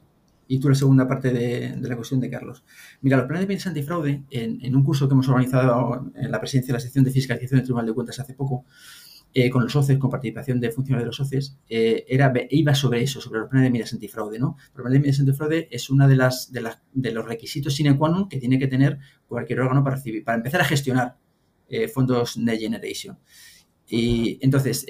y 0.48 0.58
tú 0.58 0.68
la 0.68 0.74
segunda 0.74 1.06
parte 1.06 1.32
de, 1.32 1.76
la 1.80 1.94
cuestión 1.94 2.18
de 2.18 2.28
Carlos. 2.28 2.64
Mira, 3.02 3.18
los 3.18 3.26
planes 3.26 3.42
de 3.42 3.48
medidas 3.48 3.68
antifraude, 3.68 4.24
en, 4.30 4.58
en, 4.64 4.74
un 4.74 4.82
curso 4.82 5.06
que 5.06 5.12
hemos 5.12 5.28
organizado 5.28 6.10
en 6.16 6.30
la 6.30 6.40
presidencia 6.40 6.72
de 6.72 6.78
la 6.78 6.80
sección 6.80 7.04
de 7.04 7.12
fiscalización 7.12 7.58
del 7.58 7.66
Tribunal 7.66 7.86
de 7.86 7.92
Cuentas 7.92 8.18
hace 8.18 8.34
poco, 8.34 8.64
eh, 9.32 9.48
con 9.48 9.62
los 9.62 9.72
socios, 9.72 9.98
con 9.98 10.10
participación 10.10 10.60
de 10.60 10.70
funcionarios 10.72 11.04
de 11.04 11.06
los 11.06 11.16
socios, 11.16 11.56
eh, 11.68 12.04
era, 12.08 12.32
iba 12.50 12.74
sobre 12.74 13.02
eso, 13.02 13.20
sobre 13.20 13.40
los 13.40 13.48
planes 13.48 13.66
de 13.66 13.70
medidas 13.70 13.92
antifraude. 13.92 14.38
¿no? 14.38 14.56
Los 14.74 14.82
planes 14.82 14.92
de 14.92 14.98
medidas 14.98 15.20
antifraude 15.20 15.68
es 15.70 15.88
uno 15.90 16.08
de, 16.08 16.16
las, 16.16 16.50
de, 16.52 16.60
las, 16.60 16.82
de 16.92 17.12
los 17.12 17.24
requisitos 17.24 17.74
sine 17.74 17.96
qua 17.96 18.08
non 18.10 18.28
que 18.28 18.38
tiene 18.38 18.58
que 18.58 18.66
tener 18.66 18.98
cualquier 19.28 19.60
órgano 19.60 19.84
para, 19.84 20.02
para 20.24 20.36
empezar 20.36 20.60
a 20.60 20.64
gestionar 20.64 21.16
eh, 21.68 21.86
fondos 21.86 22.34
de 22.44 22.58
generation. 22.58 23.18
Y 23.86 24.38
entonces, 24.42 24.86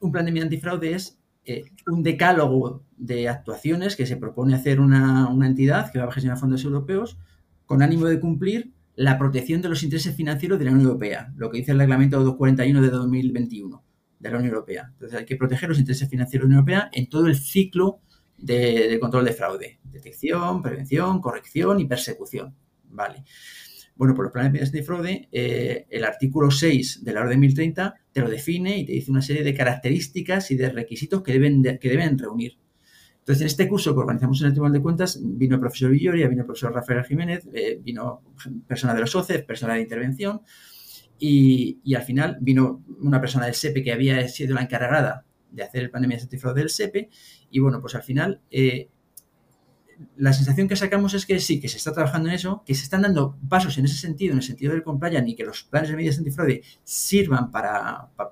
un 0.00 0.12
plan 0.12 0.24
de 0.24 0.32
medida 0.32 0.44
antifraude 0.44 0.94
es 0.94 1.18
un 1.86 2.02
decálogo 2.02 2.84
de 2.96 3.28
actuaciones 3.28 3.94
que 3.94 4.06
se 4.06 4.16
propone 4.16 4.54
hacer 4.54 4.80
una, 4.80 5.28
una 5.28 5.46
entidad 5.46 5.92
que 5.92 5.98
va 5.98 6.06
a 6.06 6.12
gestionar 6.12 6.38
fondos 6.38 6.64
europeos 6.64 7.18
con 7.64 7.82
ánimo 7.82 8.06
de 8.06 8.18
cumplir 8.18 8.72
la 8.96 9.18
protección 9.18 9.60
de 9.62 9.68
los 9.68 9.82
intereses 9.82 10.16
financieros 10.16 10.58
de 10.58 10.64
la 10.64 10.72
Unión 10.72 10.86
Europea, 10.86 11.32
lo 11.36 11.50
que 11.50 11.58
dice 11.58 11.72
el 11.72 11.78
reglamento 11.78 12.16
241 12.16 12.82
de 12.82 12.88
2021 12.88 13.84
de 14.18 14.30
la 14.30 14.38
Unión 14.38 14.54
Europea. 14.54 14.88
Entonces 14.92 15.18
hay 15.18 15.26
que 15.26 15.36
proteger 15.36 15.68
los 15.68 15.78
intereses 15.78 16.08
financieros 16.08 16.48
de 16.48 16.54
la 16.54 16.60
Unión 16.60 16.68
Europea 16.70 16.90
en 16.92 17.08
todo 17.08 17.26
el 17.26 17.36
ciclo 17.36 18.00
de, 18.38 18.98
control 18.98 19.26
de 19.26 19.32
fraude. 19.32 19.80
Detección, 19.84 20.62
prevención, 20.62 21.20
corrección 21.20 21.78
y 21.78 21.84
persecución. 21.84 22.54
Vale. 22.84 23.24
Bueno, 23.94 24.14
por 24.14 24.24
los 24.24 24.32
planes 24.32 24.72
de 24.72 24.82
fraude, 24.82 25.28
eh, 25.30 25.86
el 25.90 26.04
artículo 26.04 26.50
6 26.50 27.04
de 27.04 27.12
la 27.12 27.20
Orden 27.20 27.40
1030 27.40 27.94
te 28.12 28.20
lo 28.20 28.30
define 28.30 28.78
y 28.78 28.86
te 28.86 28.92
dice 28.92 29.10
una 29.10 29.22
serie 29.22 29.42
de 29.42 29.54
características 29.54 30.50
y 30.50 30.56
de 30.56 30.70
requisitos 30.70 31.22
que 31.22 31.32
deben, 31.32 31.62
que 31.62 31.88
deben 31.88 32.18
reunir. 32.18 32.58
Entonces, 33.26 33.42
en 33.42 33.46
este 33.48 33.68
curso 33.68 33.92
que 33.92 33.98
organizamos 33.98 34.40
en 34.40 34.46
el 34.46 34.52
Tribunal 34.52 34.74
de 34.74 34.80
Cuentas, 34.80 35.18
vino 35.20 35.56
el 35.56 35.60
profesor 35.60 35.90
Villoria, 35.90 36.28
vino 36.28 36.42
el 36.42 36.46
profesor 36.46 36.72
Rafael 36.72 37.02
Jiménez, 37.02 37.44
eh, 37.52 37.76
vino 37.82 38.22
persona 38.68 38.94
de 38.94 39.00
los 39.00 39.16
OCE, 39.16 39.40
persona 39.40 39.74
de 39.74 39.80
intervención, 39.80 40.42
y, 41.18 41.92
al 41.96 42.04
final 42.04 42.38
vino 42.40 42.84
una 43.00 43.20
persona 43.20 43.46
del 43.46 43.56
SEPE 43.56 43.82
que 43.82 43.92
había 43.92 44.28
sido 44.28 44.54
la 44.54 44.62
encargada 44.62 45.24
de 45.50 45.64
hacer 45.64 45.82
el 45.82 45.90
plan 45.90 46.02
de 46.02 46.08
medidas 46.08 46.54
del 46.54 46.70
SEPE, 46.70 47.10
y 47.50 47.58
bueno, 47.58 47.80
pues 47.80 47.96
al 47.96 48.04
final 48.04 48.42
eh, 48.48 48.90
la 50.16 50.32
sensación 50.32 50.68
que 50.68 50.76
sacamos 50.76 51.12
es 51.14 51.26
que 51.26 51.40
sí, 51.40 51.58
que 51.58 51.68
se 51.68 51.78
está 51.78 51.92
trabajando 51.92 52.28
en 52.28 52.36
eso, 52.36 52.62
que 52.64 52.76
se 52.76 52.84
están 52.84 53.02
dando 53.02 53.36
pasos 53.48 53.76
en 53.78 53.86
ese 53.86 53.96
sentido, 53.96 54.34
en 54.34 54.38
el 54.38 54.44
sentido 54.44 54.72
del 54.72 54.84
compliance 54.84 55.28
y 55.28 55.34
que 55.34 55.44
los 55.44 55.64
planes 55.64 55.90
de 55.90 55.96
medidas 55.96 56.18
antifraude 56.18 56.62
sirvan 56.84 57.50
para, 57.50 58.08
para, 58.16 58.30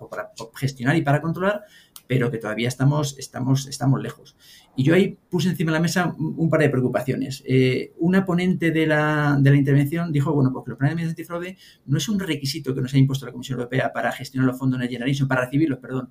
gestionar 0.55 0.95
y 0.97 1.03
para 1.03 1.21
controlar, 1.21 1.65
pero 2.07 2.31
que 2.31 2.39
todavía 2.39 2.69
estamos, 2.69 3.19
estamos, 3.19 3.67
estamos 3.67 4.01
lejos. 4.01 4.37
Y 4.77 4.83
yo 4.83 4.95
ahí 4.95 5.17
puse 5.31 5.49
encima 5.49 5.71
de 5.71 5.79
la 5.79 5.83
mesa 5.83 6.15
un 6.19 6.51
par 6.51 6.61
de 6.61 6.69
preocupaciones. 6.69 7.43
Eh, 7.47 7.93
una 7.99 8.25
ponente 8.25 8.73
de 8.73 8.87
la, 8.87 9.37
de 9.41 9.51
la, 9.51 9.57
intervención 9.57 10.11
dijo, 10.11 10.33
bueno, 10.33 10.53
pues 10.53 10.65
que 10.65 10.71
los 10.71 10.79
planes 10.79 10.97
de 10.97 11.11
antifraude 11.11 11.57
no 11.87 11.99
es 11.99 12.09
un 12.09 12.19
requisito 12.19 12.75
que 12.75 12.81
nos 12.81 12.93
ha 12.93 12.99
impuesto 12.99 13.25
la 13.25 13.33
Comisión 13.33 13.59
Europea 13.59 13.93
para 13.93 14.11
gestionar 14.11 14.49
los 14.49 14.59
fondos 14.59 14.81
de 14.81 14.89
Generation, 14.89 15.29
para 15.29 15.45
recibirlos, 15.45 15.79
perdón, 15.79 16.11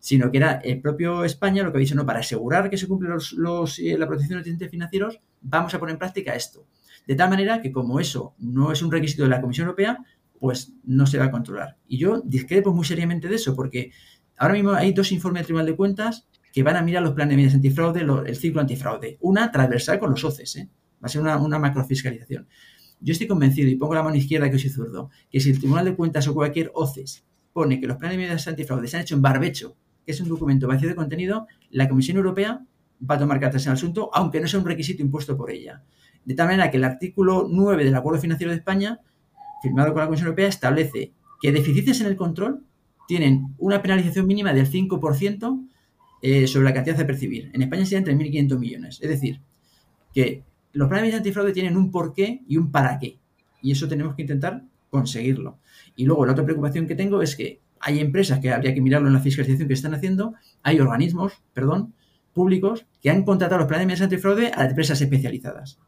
sino 0.00 0.32
que 0.32 0.38
era 0.38 0.54
el 0.64 0.80
propio 0.80 1.24
España 1.24 1.62
lo 1.62 1.70
que 1.70 1.78
ha 1.78 1.80
dicho, 1.80 1.94
no, 1.94 2.04
para 2.04 2.20
asegurar 2.20 2.68
que 2.68 2.76
se 2.76 2.88
cumple 2.88 3.08
los, 3.08 3.32
los, 3.34 3.78
eh, 3.78 3.96
la 3.96 4.08
protección 4.08 4.30
de 4.30 4.36
los 4.36 4.42
clientes 4.44 4.68
financieros, 4.68 5.20
vamos 5.40 5.72
a 5.72 5.78
poner 5.78 5.92
en 5.92 5.98
práctica 6.00 6.34
esto. 6.34 6.66
De 7.06 7.14
tal 7.14 7.30
manera 7.30 7.62
que 7.62 7.70
como 7.70 8.00
eso 8.00 8.34
no 8.38 8.72
es 8.72 8.82
un 8.82 8.90
requisito 8.90 9.22
de 9.22 9.28
la 9.28 9.40
Comisión 9.40 9.66
Europea, 9.66 9.98
pues 10.40 10.72
no 10.82 11.06
se 11.06 11.18
va 11.18 11.26
a 11.26 11.30
controlar. 11.30 11.76
Y 11.86 11.98
yo 11.98 12.20
discrepo 12.20 12.72
muy 12.72 12.84
seriamente 12.84 13.28
de 13.28 13.36
eso, 13.36 13.54
porque 13.54 13.92
ahora 14.36 14.54
mismo 14.54 14.72
hay 14.72 14.92
dos 14.92 15.12
informes 15.12 15.42
del 15.42 15.46
Tribunal 15.46 15.66
de 15.66 15.76
Cuentas 15.76 16.26
que 16.52 16.62
van 16.62 16.76
a 16.76 16.82
mirar 16.82 17.02
los 17.02 17.14
planes 17.14 17.30
de 17.30 17.36
medidas 17.36 17.54
antifraude, 17.54 18.00
el 18.00 18.36
ciclo 18.36 18.60
antifraude. 18.60 19.16
Una 19.20 19.50
transversal 19.50 19.98
con 19.98 20.10
los 20.10 20.22
OCES, 20.22 20.56
¿eh? 20.56 20.68
va 21.02 21.06
a 21.06 21.08
ser 21.08 21.22
una, 21.22 21.38
una 21.38 21.58
macrofiscalización. 21.58 22.46
Yo 23.00 23.12
estoy 23.12 23.26
convencido, 23.26 23.68
y 23.68 23.76
pongo 23.76 23.94
la 23.94 24.02
mano 24.02 24.14
izquierda 24.16 24.50
que 24.50 24.58
soy 24.58 24.70
zurdo, 24.70 25.10
que 25.30 25.40
si 25.40 25.50
el 25.50 25.58
Tribunal 25.58 25.86
de 25.86 25.96
Cuentas 25.96 26.28
o 26.28 26.34
cualquier 26.34 26.70
OCES 26.74 27.24
pone 27.52 27.80
que 27.80 27.86
los 27.86 27.96
planes 27.96 28.16
de 28.16 28.22
medidas 28.22 28.46
antifraude 28.46 28.86
se 28.86 28.96
han 28.96 29.02
hecho 29.02 29.14
en 29.14 29.22
barbecho, 29.22 29.76
que 30.04 30.12
es 30.12 30.20
un 30.20 30.28
documento 30.28 30.68
vacío 30.68 30.88
de 30.88 30.94
contenido, 30.94 31.46
la 31.70 31.88
Comisión 31.88 32.16
Europea 32.18 32.64
va 33.08 33.14
a 33.16 33.18
tomar 33.18 33.40
cartas 33.40 33.64
en 33.66 33.72
el 33.72 33.74
asunto, 33.74 34.10
aunque 34.12 34.40
no 34.40 34.46
sea 34.46 34.60
un 34.60 34.66
requisito 34.66 35.02
impuesto 35.02 35.36
por 35.36 35.50
ella. 35.50 35.82
De 36.24 36.34
tal 36.34 36.46
manera 36.46 36.70
que 36.70 36.76
el 36.76 36.84
artículo 36.84 37.48
9 37.50 37.84
del 37.84 37.94
Acuerdo 37.94 38.20
Financiero 38.20 38.52
de 38.52 38.58
España, 38.58 39.00
firmado 39.62 39.92
con 39.92 40.00
la 40.00 40.06
Comisión 40.06 40.26
Europea, 40.26 40.48
establece 40.48 41.12
que 41.40 41.50
deficiencias 41.50 42.00
en 42.00 42.06
el 42.06 42.16
control 42.16 42.64
tienen 43.08 43.54
una 43.58 43.82
penalización 43.82 44.26
mínima 44.26 44.52
del 44.52 44.70
5% 44.70 45.68
eh, 46.22 46.46
sobre 46.46 46.64
la 46.64 46.72
cantidad 46.72 46.96
de 46.96 47.04
percibir. 47.04 47.50
En 47.52 47.62
España 47.62 47.84
serían 47.84 48.04
3.500 48.04 48.58
millones. 48.58 48.98
Es 49.02 49.08
decir, 49.08 49.40
que 50.14 50.44
los 50.72 50.88
planes 50.88 51.10
de 51.10 51.16
antifraude 51.16 51.52
tienen 51.52 51.76
un 51.76 51.90
porqué 51.90 52.42
y 52.46 52.56
un 52.56 52.70
para 52.70 52.98
qué. 52.98 53.18
Y 53.60 53.72
eso 53.72 53.88
tenemos 53.88 54.14
que 54.14 54.22
intentar 54.22 54.62
conseguirlo. 54.88 55.58
Y 55.96 56.04
luego 56.04 56.24
la 56.24 56.32
otra 56.32 56.44
preocupación 56.44 56.86
que 56.86 56.94
tengo 56.94 57.22
es 57.22 57.34
que 57.34 57.60
hay 57.80 57.98
empresas 57.98 58.38
que 58.38 58.52
habría 58.52 58.72
que 58.72 58.80
mirarlo 58.80 59.08
en 59.08 59.14
la 59.14 59.20
fiscalización 59.20 59.66
que 59.66 59.74
están 59.74 59.94
haciendo, 59.94 60.34
hay 60.62 60.78
organismos, 60.78 61.42
perdón, 61.52 61.94
públicos 62.32 62.86
que 63.02 63.10
han 63.10 63.24
contratado 63.24 63.58
los 63.58 63.68
planes 63.68 63.98
de 63.98 64.04
antifraude 64.04 64.52
a 64.54 64.64
empresas 64.64 65.00
especializadas. 65.00 65.80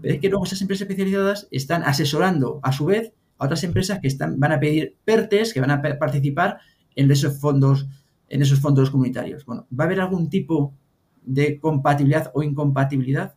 Pero 0.00 0.14
es 0.14 0.20
que 0.20 0.28
luego 0.28 0.44
esas 0.44 0.60
empresas 0.60 0.82
especializadas 0.82 1.48
están 1.50 1.82
asesorando 1.82 2.60
a 2.62 2.72
su 2.72 2.86
vez 2.86 3.12
a 3.38 3.46
otras 3.46 3.64
empresas 3.64 3.98
que 4.00 4.06
están, 4.08 4.38
van 4.38 4.52
a 4.52 4.60
pedir 4.60 4.96
PERTES, 5.04 5.52
que 5.52 5.60
van 5.60 5.70
a 5.70 5.82
participar 5.82 6.58
en 6.94 7.10
esos 7.10 7.40
fondos 7.40 7.88
en 8.32 8.40
esos 8.40 8.60
fondos 8.60 8.90
comunitarios. 8.90 9.44
Bueno, 9.44 9.66
¿va 9.78 9.84
a 9.84 9.86
haber 9.86 10.00
algún 10.00 10.30
tipo 10.30 10.74
de 11.22 11.60
compatibilidad 11.60 12.30
o 12.34 12.42
incompatibilidad? 12.42 13.34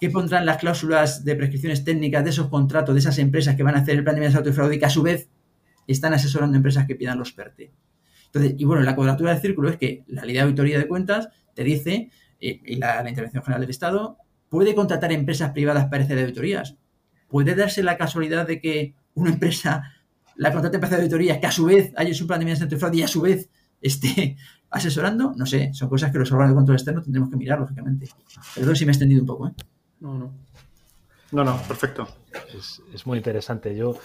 ¿Qué 0.00 0.10
pondrán 0.10 0.44
las 0.44 0.56
cláusulas 0.56 1.24
de 1.24 1.36
prescripciones 1.36 1.84
técnicas 1.84 2.24
de 2.24 2.30
esos 2.30 2.48
contratos 2.48 2.92
de 2.92 2.98
esas 2.98 3.18
empresas 3.18 3.54
que 3.54 3.62
van 3.62 3.76
a 3.76 3.78
hacer 3.78 3.96
el 3.96 4.02
plan 4.02 4.16
de 4.16 4.22
medidas 4.22 4.36
antifraude 4.36 4.74
y 4.74 4.78
que 4.80 4.86
a 4.86 4.90
su 4.90 5.02
vez 5.02 5.28
están 5.86 6.12
asesorando 6.12 6.56
empresas 6.56 6.86
que 6.88 6.96
pidan 6.96 7.20
los 7.20 7.32
PERTE? 7.32 7.70
Entonces, 8.26 8.54
y 8.58 8.64
bueno, 8.64 8.82
la 8.82 8.96
cuadratura 8.96 9.30
del 9.30 9.40
círculo 9.40 9.68
es 9.68 9.76
que 9.76 10.02
la 10.08 10.24
ley 10.24 10.34
de 10.34 10.40
auditoría 10.40 10.78
de 10.78 10.88
cuentas 10.88 11.28
te 11.54 11.62
dice, 11.62 12.10
eh, 12.40 12.60
y 12.64 12.76
la, 12.76 13.08
Intervención 13.08 13.44
General 13.44 13.60
del 13.60 13.70
Estado, 13.70 14.18
puede 14.48 14.74
contratar 14.74 15.12
empresas 15.12 15.52
privadas 15.52 15.86
para 15.86 16.02
hacer 16.02 16.18
auditorías. 16.18 16.74
Puede 17.28 17.54
darse 17.54 17.84
la 17.84 17.96
casualidad 17.96 18.48
de 18.48 18.60
que 18.60 18.94
una 19.14 19.30
empresa 19.30 19.84
la 20.34 20.52
contrate 20.52 20.78
empresa 20.78 20.96
de 20.96 21.02
auditorías 21.02 21.38
que 21.38 21.46
a 21.46 21.52
su 21.52 21.66
vez 21.66 21.92
haya 21.96 22.14
su 22.14 22.26
plan 22.26 22.40
de 22.40 22.46
medidas 22.46 22.62
antifraude 22.62 22.96
y 22.96 23.02
a 23.02 23.08
su 23.08 23.20
vez 23.20 23.50
esté 23.80 24.36
asesorando, 24.70 25.34
no 25.36 25.46
sé, 25.46 25.72
son 25.74 25.88
cosas 25.88 26.12
que 26.12 26.18
los 26.18 26.30
órganos 26.32 26.52
de 26.52 26.56
control 26.56 26.76
externo 26.76 27.02
tendremos 27.02 27.30
que 27.30 27.36
mirar, 27.36 27.58
lógicamente. 27.58 28.08
Perdón 28.54 28.76
si 28.76 28.84
me 28.84 28.90
he 28.90 28.94
extendido 28.94 29.20
un 29.20 29.26
poco, 29.26 29.48
¿eh? 29.48 29.52
No, 30.00 30.18
no. 30.18 30.32
No, 31.32 31.44
no, 31.44 31.56
perfecto. 31.62 32.08
Es, 32.56 32.82
es, 32.92 33.06
muy 33.06 33.18
interesante. 33.18 33.76
Yo 33.76 33.96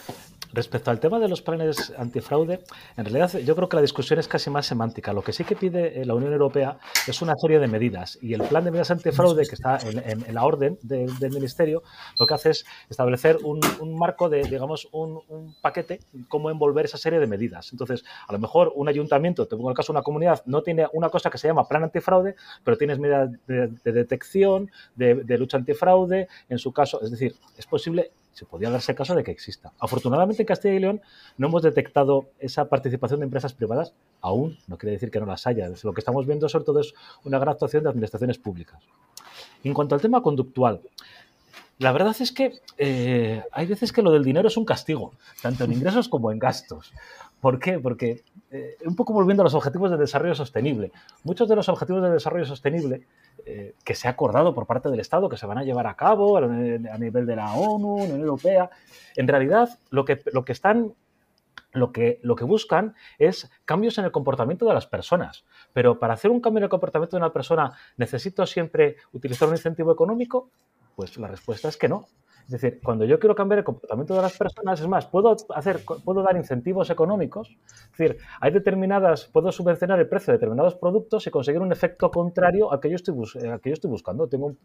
Respecto 0.56 0.90
al 0.90 1.02
tema 1.02 1.20
de 1.20 1.28
los 1.28 1.42
planes 1.42 1.92
antifraude, 1.98 2.62
en 2.96 3.04
realidad 3.04 3.38
yo 3.40 3.58
creo 3.58 3.68
que 3.68 3.76
la 3.76 3.82
discusión 3.82 4.20
es 4.20 4.30
casi 4.30 4.50
más 4.50 4.66
semántica. 4.66 5.12
Lo 5.12 5.22
que 5.22 5.34
sí 5.34 5.44
que 5.44 5.58
pide 5.58 6.00
eh, 6.00 6.06
la 6.06 6.14
Unión 6.16 6.32
Europea 6.32 6.78
es 7.06 7.22
una 7.22 7.34
serie 7.36 7.60
de 7.60 7.68
medidas 7.68 8.18
y 8.22 8.34
el 8.34 8.42
plan 8.44 8.64
de 8.64 8.72
medidas 8.72 8.90
antifraude 8.90 9.46
que 9.46 9.56
está 9.56 9.80
en, 9.84 10.34
la 10.34 10.46
orden 10.46 10.80
del 10.82 11.32
Ministerio 11.32 11.84
lo 12.18 12.26
que 12.26 12.34
hace 12.36 12.52
es 12.52 12.66
establecer 12.90 13.38
un, 13.44 13.60
marco 14.00 14.30
de, 14.30 14.44
digamos, 14.44 14.88
un, 14.94 15.56
paquete, 15.62 16.00
cómo 16.30 16.50
envolver 16.50 16.86
esa 16.86 16.98
serie 16.98 17.20
de 17.20 17.28
medidas. 17.28 17.74
Entonces, 17.74 18.06
a 18.26 18.32
lo 18.32 18.40
mejor 18.40 18.72
un 18.76 18.88
ayuntamiento, 18.88 19.48
te 19.48 19.58
pongo 19.58 19.72
el 19.72 19.76
caso 19.76 19.92
de 19.92 19.98
una 19.98 20.04
comunidad, 20.04 20.42
no 20.46 20.62
tiene 20.62 20.88
una 20.94 21.10
cosa 21.10 21.30
que 21.30 21.38
se 21.38 21.50
llama 21.50 21.68
plan 21.68 21.84
antifraude, 21.84 22.36
pero 22.64 22.78
tienes 22.78 22.98
medidas 22.98 23.30
de, 23.46 23.92
detección, 23.92 24.72
de, 24.96 25.16
de 25.16 25.38
lucha 25.38 25.58
antifraude, 25.58 26.30
en 26.48 26.60
su 26.60 26.72
caso, 26.72 27.02
es 27.02 27.12
decir, 27.12 27.36
es 27.58 27.66
posible 27.66 28.12
se 28.36 28.46
podría 28.46 28.70
darse 28.70 28.94
caso 28.94 29.16
de 29.16 29.24
que 29.24 29.32
exista. 29.32 29.72
Afortunadamente 29.80 30.44
en 30.44 30.46
Castilla 30.46 30.76
y 30.76 30.80
León 30.80 31.02
no 31.38 31.48
hemos 31.48 31.64
detectado 31.64 32.26
esa 32.38 32.66
participación 32.66 33.22
de 33.22 33.24
empresas 33.24 33.54
privadas 33.54 33.94
aún, 34.20 34.58
no 34.68 34.78
quiere 34.78 34.92
decir 34.92 35.10
que 35.10 35.22
no 35.22 35.26
las 35.26 35.48
haya. 35.48 35.70
Lo 35.84 35.94
que 35.94 36.02
estamos 36.02 36.28
viendo 36.28 36.50
sobre 36.50 36.66
todo 36.66 36.82
es 36.82 36.94
una 37.24 37.40
gran 37.40 37.54
actuación 37.54 37.84
de 37.84 37.90
administraciones 37.90 38.38
públicas. 38.38 38.84
En 39.64 39.74
cuanto 39.74 39.96
al 39.96 40.02
tema 40.02 40.22
conductual, 40.22 40.82
la 41.80 41.94
verdad 41.94 42.16
es 42.20 42.34
que 42.34 42.60
eh, 42.78 43.42
hay 43.52 43.66
veces 43.68 43.94
que 43.94 44.02
lo 44.02 44.12
del 44.12 44.24
dinero 44.24 44.50
es 44.50 44.58
un 44.58 44.66
castigo, 44.66 45.14
tanto 45.42 45.64
en 45.64 45.72
ingresos 45.72 46.10
como 46.10 46.32
en 46.32 46.40
gastos. 46.40 46.92
¿Por 47.40 47.60
qué? 47.60 47.80
Porque, 47.80 48.24
eh, 48.52 48.76
un 48.86 48.96
poco 48.96 49.14
volviendo 49.14 49.44
a 49.44 49.46
los 49.46 49.54
objetivos 49.54 49.92
de 49.92 49.98
desarrollo 49.98 50.36
sostenible, 50.36 50.92
muchos 51.24 51.48
de 51.48 51.56
los 51.56 51.70
objetivos 51.70 52.02
de 52.02 52.12
desarrollo 52.12 52.46
sostenible 52.46 53.06
eh, 53.48 53.76
que 53.84 53.94
se 53.94 54.08
ha 54.08 54.12
acordado 54.12 54.56
por 54.56 54.66
parte 54.66 54.90
del 54.90 55.00
Estado 55.00 55.30
que 55.30 55.38
se 55.38 55.46
van 55.46 55.60
a 55.60 55.64
llevar 55.64 55.86
a 55.86 55.96
cabo 55.96 56.38
a 56.38 56.48
nivel 56.98 57.28
de 57.28 57.36
la 57.36 57.54
ONU, 57.54 57.94
Unión 57.94 58.20
Europea, 58.20 58.72
en 59.16 59.28
realidad 59.28 59.70
lo 59.92 60.04
que, 60.04 60.20
lo 60.34 60.44
que 60.44 60.52
están 60.52 60.96
lo 61.72 61.92
que, 61.92 62.20
lo 62.24 62.36
que, 62.36 62.44
buscan 62.44 62.96
es 63.20 63.52
cambios 63.66 63.98
en 63.98 64.06
el 64.06 64.12
comportamiento 64.12 64.66
de 64.66 64.74
las 64.74 64.88
personas. 64.88 65.46
Pero 65.74 66.00
para 66.00 66.16
hacer 66.16 66.32
un 66.32 66.40
cambio 66.40 66.60
en 66.60 66.64
el 66.64 66.70
comportamiento 66.70 67.18
de 67.18 67.22
una 67.22 67.34
persona, 67.34 67.74
¿necesito 67.98 68.46
siempre 68.48 68.96
utilizar 69.12 69.48
un 69.48 69.56
incentivo 69.56 69.92
económico? 69.92 70.50
Pues 70.96 71.16
la 71.18 71.28
respuesta 71.28 71.68
es 71.68 71.78
que 71.78 71.90
no. 71.90 72.08
Es 72.46 72.52
decir, 72.52 72.80
cuando 72.84 73.06
yo 73.06 73.20
quiero 73.20 73.34
cambiar 73.34 73.60
el 73.60 73.66
comportamiento 73.66 74.16
de 74.16 74.22
las 74.22 74.38
personas, 74.38 74.80
es 74.80 74.88
más, 74.88 75.08
puedo 75.08 75.36
hacer, 75.56 75.80
puedo 76.04 76.22
dar 76.22 76.36
incentivos 76.36 76.92
económicos. 76.92 77.58
Es 77.92 77.98
decir, 77.98 78.18
hay 78.40 78.52
determinadas, 78.52 79.26
puedo 79.26 79.52
subvencionar 79.52 80.00
el 80.00 80.08
precio 80.08 80.32
de 80.32 80.38
determinados 80.38 80.76
productos 80.76 81.26
y 81.26 81.32
conseguir 81.32 81.62
un 81.62 81.72
efecto 81.72 82.12
contrario 82.12 82.72
al 82.72 82.80
que 82.80 82.90
yo 82.90 82.98
estoy, 82.98 83.16
eh, 83.42 83.60
que 83.64 83.70
yo 83.72 83.74
estoy 83.74 83.90
buscando. 83.90 84.28
Tengo 84.28 84.56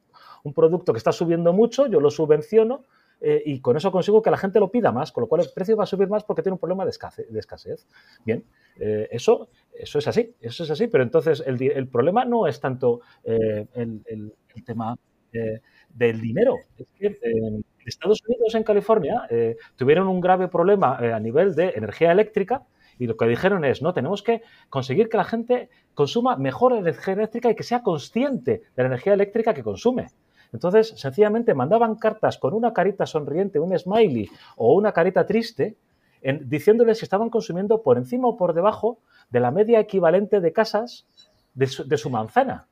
un, 0.45 0.53
producto 0.53 0.93
que 0.93 0.99
está 0.99 1.11
subiendo 1.11 1.55
mucho, 1.55 1.87
yo 1.87 2.01
lo 2.01 2.11
subvenciono 2.11 2.85
eh, 3.19 3.43
y 3.47 3.61
con 3.61 3.79
eso 3.79 3.91
consigo 3.91 4.21
que 4.21 4.31
la 4.31 4.37
gente 4.37 4.61
lo 4.61 4.71
pida 4.71 4.93
más, 4.93 5.11
con 5.11 5.23
lo 5.23 5.29
cual 5.29 5.41
el 5.41 5.49
precio 5.55 5.75
va 5.75 5.85
a 5.85 5.87
subir 5.87 6.09
más 6.09 6.23
porque 6.25 6.43
tiene 6.43 6.55
un 6.55 6.59
problema 6.59 6.85
de 6.85 6.91
escasez. 6.91 7.87
Bien, 8.27 8.45
eh, 8.79 9.09
eso, 9.11 9.49
eso 9.73 9.99
es 9.99 10.07
así, 10.07 10.35
eso 10.39 10.65
es 10.65 10.71
así, 10.71 10.87
pero 10.89 11.03
entonces 11.03 11.43
el, 11.47 11.89
problema 11.89 12.27
no 12.27 12.47
es 12.47 12.61
tanto 12.61 13.01
el, 13.25 14.03
el, 14.05 14.35
tema 14.67 14.99
del 15.33 16.21
dinero. 16.21 16.57
Es 16.79 16.87
que 16.99 17.19
en 17.23 17.65
Estados 17.85 18.21
Unidos, 18.27 18.55
en 18.55 18.63
California, 18.63 19.27
eh, 19.31 19.57
tuvieron 19.77 20.09
un 20.09 20.21
grave 20.21 20.49
problema 20.49 20.99
eh, 21.01 21.13
a 21.13 21.21
nivel 21.21 21.55
de 21.55 21.71
energía 21.71 22.13
eléctrica 22.13 22.63
y 22.99 23.07
lo 23.07 23.17
que 23.17 23.27
dijeron 23.27 23.65
es, 23.65 23.81
no, 23.81 23.95
tenemos 23.95 24.23
que 24.23 24.43
conseguir 24.69 25.09
que 25.09 25.17
la 25.17 25.25
gente 25.25 25.71
consuma 25.95 26.37
mejor 26.37 26.75
energía 26.75 27.15
eléctrica 27.15 27.51
y 27.51 27.55
que 27.55 27.63
sea 27.63 27.83
consciente 27.83 28.63
de 28.77 28.83
la 28.83 28.89
energía 28.89 29.15
eléctrica 29.15 29.55
que 29.55 29.63
consume. 29.63 30.09
Entonces, 30.53 30.89
sencillamente 30.97 31.55
mandaban 31.55 31.95
cartas 31.95 32.37
con 32.37 32.53
una 32.53 32.73
carita 32.73 33.07
sonriente, 33.07 33.59
un 33.59 33.79
smiley 33.79 34.29
o 34.57 34.75
una 34.75 34.93
carita 34.93 35.25
triste, 35.25 35.77
diciéndoles 36.43 36.99
si 36.99 37.05
estaban 37.07 37.31
consumiendo 37.31 37.83
por 37.83 37.97
encima 37.97 38.29
o 38.29 38.37
por 38.37 38.53
debajo 38.53 38.99
de 39.31 39.41
la 39.41 39.51
media 39.51 39.81
equivalente 39.81 40.41
de 40.41 40.53
casas 40.53 41.07
de 41.55 41.97
su 41.97 42.11
manzana. 42.11 42.67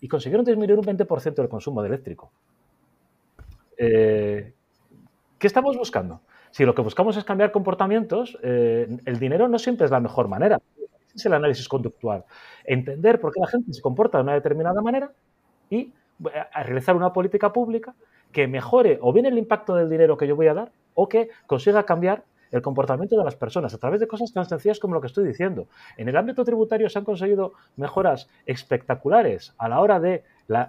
Y 0.00 0.08
consiguieron 0.08 0.44
disminuir 0.44 0.78
un 0.78 0.84
20% 0.84 1.34
del 1.34 1.48
consumo 1.48 1.82
de 1.82 1.88
eléctrico. 1.88 2.30
Eh, 3.76 4.52
¿Qué 5.38 5.46
estamos 5.46 5.76
buscando? 5.76 6.20
Si 6.50 6.64
lo 6.64 6.74
que 6.74 6.82
buscamos 6.82 7.16
es 7.16 7.24
cambiar 7.24 7.52
comportamientos, 7.52 8.38
eh, 8.42 8.98
el 9.04 9.18
dinero 9.18 9.48
no 9.48 9.58
siempre 9.58 9.84
es 9.84 9.90
la 9.90 10.00
mejor 10.00 10.28
manera. 10.28 10.60
Es 11.14 11.26
el 11.26 11.32
análisis 11.32 11.68
conductual. 11.68 12.24
Entender 12.64 13.20
por 13.20 13.32
qué 13.32 13.40
la 13.40 13.46
gente 13.46 13.72
se 13.72 13.82
comporta 13.82 14.18
de 14.18 14.24
una 14.24 14.34
determinada 14.34 14.80
manera 14.80 15.12
y 15.70 15.78
eh, 15.78 15.92
realizar 16.64 16.96
una 16.96 17.12
política 17.12 17.52
pública 17.52 17.94
que 18.32 18.46
mejore 18.46 18.98
o 19.00 19.12
bien 19.12 19.26
el 19.26 19.38
impacto 19.38 19.74
del 19.74 19.88
dinero 19.88 20.16
que 20.16 20.26
yo 20.26 20.36
voy 20.36 20.48
a 20.48 20.54
dar 20.54 20.72
o 20.94 21.08
que 21.08 21.30
consiga 21.46 21.84
cambiar 21.84 22.24
el 22.50 22.62
comportamiento 22.62 23.16
de 23.16 23.24
las 23.24 23.36
personas 23.36 23.74
a 23.74 23.78
través 23.78 24.00
de 24.00 24.06
cosas 24.06 24.32
tan 24.32 24.44
sencillas 24.44 24.78
como 24.78 24.94
lo 24.94 25.00
que 25.00 25.06
estoy 25.08 25.26
diciendo. 25.26 25.66
En 25.96 26.08
el 26.08 26.16
ámbito 26.16 26.44
tributario 26.44 26.88
se 26.88 26.98
han 26.98 27.04
conseguido 27.04 27.52
mejoras 27.76 28.28
espectaculares 28.46 29.54
a 29.58 29.68
la 29.68 29.80
hora 29.80 30.00
de 30.00 30.24
la, 30.46 30.68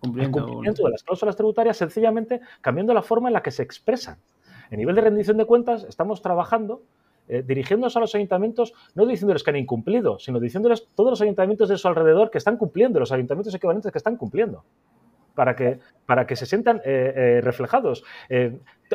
cumplimiento 0.00 0.84
de 0.84 0.90
las 0.90 1.02
cláusulas 1.02 1.36
tributarias 1.36 1.76
sencillamente 1.76 2.40
cambiando 2.60 2.94
la 2.94 3.02
forma 3.02 3.28
en 3.28 3.34
la 3.34 3.42
que 3.42 3.50
se 3.50 3.62
expresan. 3.62 4.18
En 4.70 4.78
nivel 4.78 4.94
de 4.94 5.02
rendición 5.02 5.36
de 5.36 5.44
cuentas 5.44 5.84
estamos 5.84 6.22
trabajando 6.22 6.82
eh, 7.28 7.42
dirigiéndonos 7.46 7.96
a 7.96 8.00
los 8.00 8.14
ayuntamientos, 8.14 8.74
no 8.94 9.06
diciéndoles 9.06 9.44
que 9.44 9.50
han 9.50 9.56
incumplido, 9.56 10.18
sino 10.18 10.40
diciéndoles 10.40 10.88
todos 10.94 11.10
los 11.10 11.20
ayuntamientos 11.20 11.68
de 11.68 11.78
su 11.78 11.86
alrededor 11.86 12.30
que 12.30 12.38
están 12.38 12.56
cumpliendo, 12.56 12.98
los 12.98 13.12
ayuntamientos 13.12 13.54
equivalentes 13.54 13.92
que 13.92 13.98
están 13.98 14.16
cumpliendo, 14.16 14.64
para 15.34 15.56
que, 15.56 15.78
para 16.06 16.26
que 16.26 16.36
se 16.36 16.46
sientan 16.46 16.78
eh, 16.84 17.12
eh, 17.14 17.40
reflejados. 17.42 18.04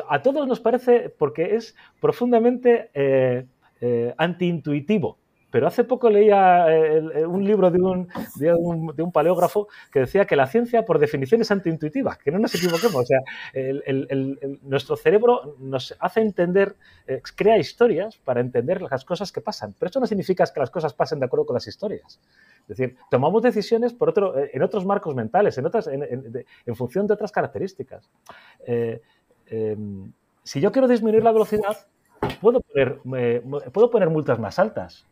a 0.08 0.22
todos 0.22 0.46
nos 0.46 0.60
parece, 0.60 1.10
porque 1.10 1.56
es 1.56 1.76
profundamente 2.00 2.90
antiintuitivo 4.16 5.18
pero 5.50 5.66
hace 5.66 5.84
poco 5.84 6.10
leía 6.10 6.66
eh, 6.68 7.26
un 7.26 7.44
libro 7.44 7.70
de 7.70 7.80
un, 7.80 8.08
de, 8.36 8.52
un, 9.02 9.12
paleógrafo 9.12 9.68
que 9.90 10.00
decía 10.00 10.26
que 10.26 10.36
la 10.36 10.46
ciencia, 10.46 10.84
por 10.84 10.98
definición, 10.98 11.40
es 11.40 11.50
antiintuitiva, 11.50 12.18
que 12.22 12.30
no 12.30 12.38
nos 12.38 12.54
equivoquemos. 12.54 12.96
O 12.96 13.06
sea, 13.06 13.20
nuestro 14.62 14.96
cerebro 14.96 15.56
nos 15.58 15.96
hace 16.00 16.20
entender, 16.20 16.76
eh, 17.06 17.22
crea 17.34 17.56
historias 17.56 18.18
para 18.18 18.40
entender 18.40 18.82
las 18.82 19.04
cosas 19.04 19.32
que 19.32 19.40
pasan. 19.40 19.74
Pero 19.78 19.88
eso 19.88 20.00
no 20.00 20.06
significa 20.06 20.44
que 20.46 20.60
las 20.60 20.70
cosas 20.70 20.92
pasen 20.92 21.18
de 21.18 21.26
acuerdo 21.26 21.46
con 21.46 21.54
las 21.54 21.66
historias. 21.66 22.20
Es 22.68 22.76
decir, 22.76 22.96
tomamos 23.10 23.42
decisiones 23.42 23.94
por 23.94 24.10
otro, 24.10 24.38
eh, 24.38 24.50
en 24.52 24.62
otros 24.62 24.84
marcos 24.84 25.14
mentales, 25.14 25.56
en, 25.56 25.64
otras, 25.64 25.88
en, 25.88 26.76
función 26.76 27.06
de 27.06 27.14
otras 27.14 27.32
características. 27.32 28.10
Em, 29.46 30.12
si 30.42 30.60
yo 30.60 30.70
quiero 30.70 30.86
disminuir 30.86 31.24
la 31.24 31.32
velocidad, 31.32 31.86
puedo 32.42 32.60
poner, 32.60 33.00
puedo 33.72 33.90
poner 33.90 34.10
multas 34.10 34.38
más 34.38 34.58
altas 34.58 35.06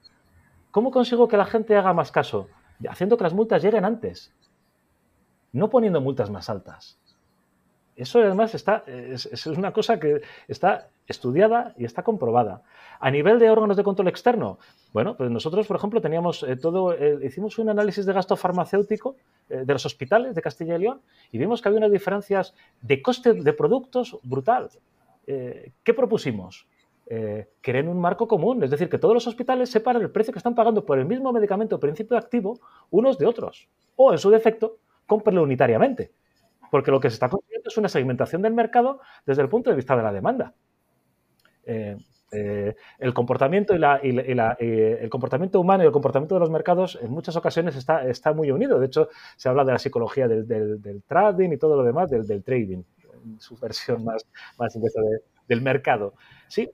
¿Cómo 0.77 0.91
consigo 0.91 1.27
que 1.27 1.39
la 1.39 1.47
gente 1.47 1.75
haga 1.75 1.95
más 1.95 2.13
caso? 2.13 2.51
Haciendo 2.87 3.17
que 3.17 3.25
las 3.25 3.33
multas 3.33 3.63
lleguen 3.63 3.87
antes, 3.87 4.35
no 5.51 5.71
poniendo 5.71 6.03
multas 6.03 6.29
más 6.29 6.51
altas. 6.51 6.99
Eso 7.97 8.19
además 8.19 8.55
es, 8.55 9.47
una 9.47 9.73
cosa 9.73 9.99
que 9.99 10.21
está 10.49 10.91
estudiada 11.07 11.73
y 11.79 11.87
está 11.87 12.03
comprobada. 12.03 12.61
A 13.01 13.11
nivel 13.11 13.39
de 13.39 13.49
órganos 13.49 13.79
de 13.79 13.85
control 13.85 14.09
externo, 14.09 14.59
bueno, 14.93 15.17
pues 15.17 15.31
nosotros, 15.31 15.67
por 15.67 15.79
ejemplo, 15.79 16.03
teníamos 16.03 16.43
eh, 16.43 16.57
todo, 16.57 16.93
eh, 16.93 17.21
hicimos 17.23 17.59
un 17.59 17.71
análisis 17.71 18.05
de 18.05 18.13
gasto 18.13 18.37
farmacéutico 18.37 19.17
eh, 19.49 19.63
de 19.65 19.73
los 19.73 19.87
hospitales 19.87 20.35
de 20.35 20.43
Castilla 20.43 20.77
y 20.77 20.81
León 20.81 21.01
y 21.33 21.39
vimos 21.39 21.63
que 21.63 21.69
había 21.71 21.79
unas 21.79 21.91
diferencias 21.91 22.53
de 22.83 23.01
coste 23.01 23.33
de 23.33 23.53
productos 23.55 24.19
brutal. 24.23 24.69
¿Qué 25.27 25.95
propusimos? 25.95 26.69
Eh, 27.09 27.49
creen 27.61 27.87
un 27.87 28.01
marco 28.01 28.27
común, 28.27 28.65
es 28.65 28.71
decir, 28.71 28.89
que 28.89 28.99
todos 28.99 29.15
los 29.15 29.27
hospitales 29.29 29.71
separan 29.71 30.03
el 30.03 30.11
precio 30.11 30.33
que 30.33 30.41
están 30.41 30.57
pagando 30.57 30.85
por 30.85 30.99
el 30.99 31.07
mismo 31.07 31.33
medicamento 31.33 31.79
principio 31.79 32.17
activo 32.17 32.59
unos 32.91 33.17
de 33.17 33.27
otros, 33.27 33.69
o 33.95 34.13
en 34.13 34.19
su 34.19 34.29
defecto, 34.29 34.79
cómprenlo 35.07 35.45
unitariamente, 35.45 36.11
porque 36.71 36.91
lo 36.91 36.99
que 36.99 37.09
se 37.09 37.15
está 37.15 37.29
consiguiendo 37.29 37.69
es 37.69 37.77
una 37.77 37.89
segmentación 37.89 38.43
del 38.43 38.55
mercado 38.55 39.01
desde 39.25 39.43
el 39.43 39.49
punto 39.49 39.71
de 39.71 39.77
vista 39.77 39.97
de 39.97 40.03
la 40.03 40.13
demanda. 40.13 40.55
El 41.65 43.15
comportamiento 43.15 43.73
humano 45.61 45.85
y 45.85 45.87
el 45.87 45.93
comportamiento 45.93 46.35
de 46.35 46.41
los 46.41 46.51
mercados 46.51 46.99
en 47.01 47.13
muchas 47.13 47.37
ocasiones 47.37 47.77
está, 47.77 48.33
muy 48.33 48.51
unido. 48.51 48.81
De 48.81 48.87
hecho, 48.87 49.11
se 49.37 49.49
habla 49.49 49.65
de 49.65 49.73
la 49.73 49.79
psicología 49.79 50.27
del, 50.27 51.03
trading 51.07 51.51
y 51.53 51.57
todo 51.57 51.77
lo 51.77 51.85
demás, 51.85 52.11
del, 52.11 52.43
trading, 52.43 52.83
su 53.39 53.57
versión 53.59 54.05
más, 54.05 54.27
más 54.59 54.77
del 55.47 55.63
mercado. 55.63 56.15
Sí, 56.49 56.71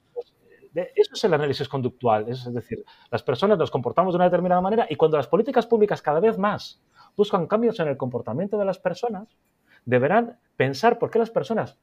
eso 0.74 1.14
es 1.14 1.24
el 1.24 1.34
análisis 1.34 1.68
conductual. 1.68 2.28
Es 2.28 2.52
decir, 2.52 2.84
las 3.10 3.22
personas 3.22 3.58
nos 3.58 3.70
comportamos 3.70 4.14
de 4.14 4.16
una 4.16 4.24
determinada 4.24 4.60
manera 4.60 4.86
y 4.88 4.96
cuando 4.96 5.16
las 5.16 5.26
políticas 5.26 5.66
públicas 5.66 6.00
cada 6.00 6.20
vez 6.20 6.38
más 6.38 6.80
buscan 7.16 7.46
cambios 7.46 7.78
en 7.80 7.88
el 7.88 7.96
comportamiento 7.96 8.58
de 8.58 8.64
las 8.64 8.78
personas, 8.78 9.36
deberán 9.84 10.38
pensar 10.56 10.98
por 10.98 11.10
qué 11.10 11.18
las 11.18 11.30
personas 11.30 11.78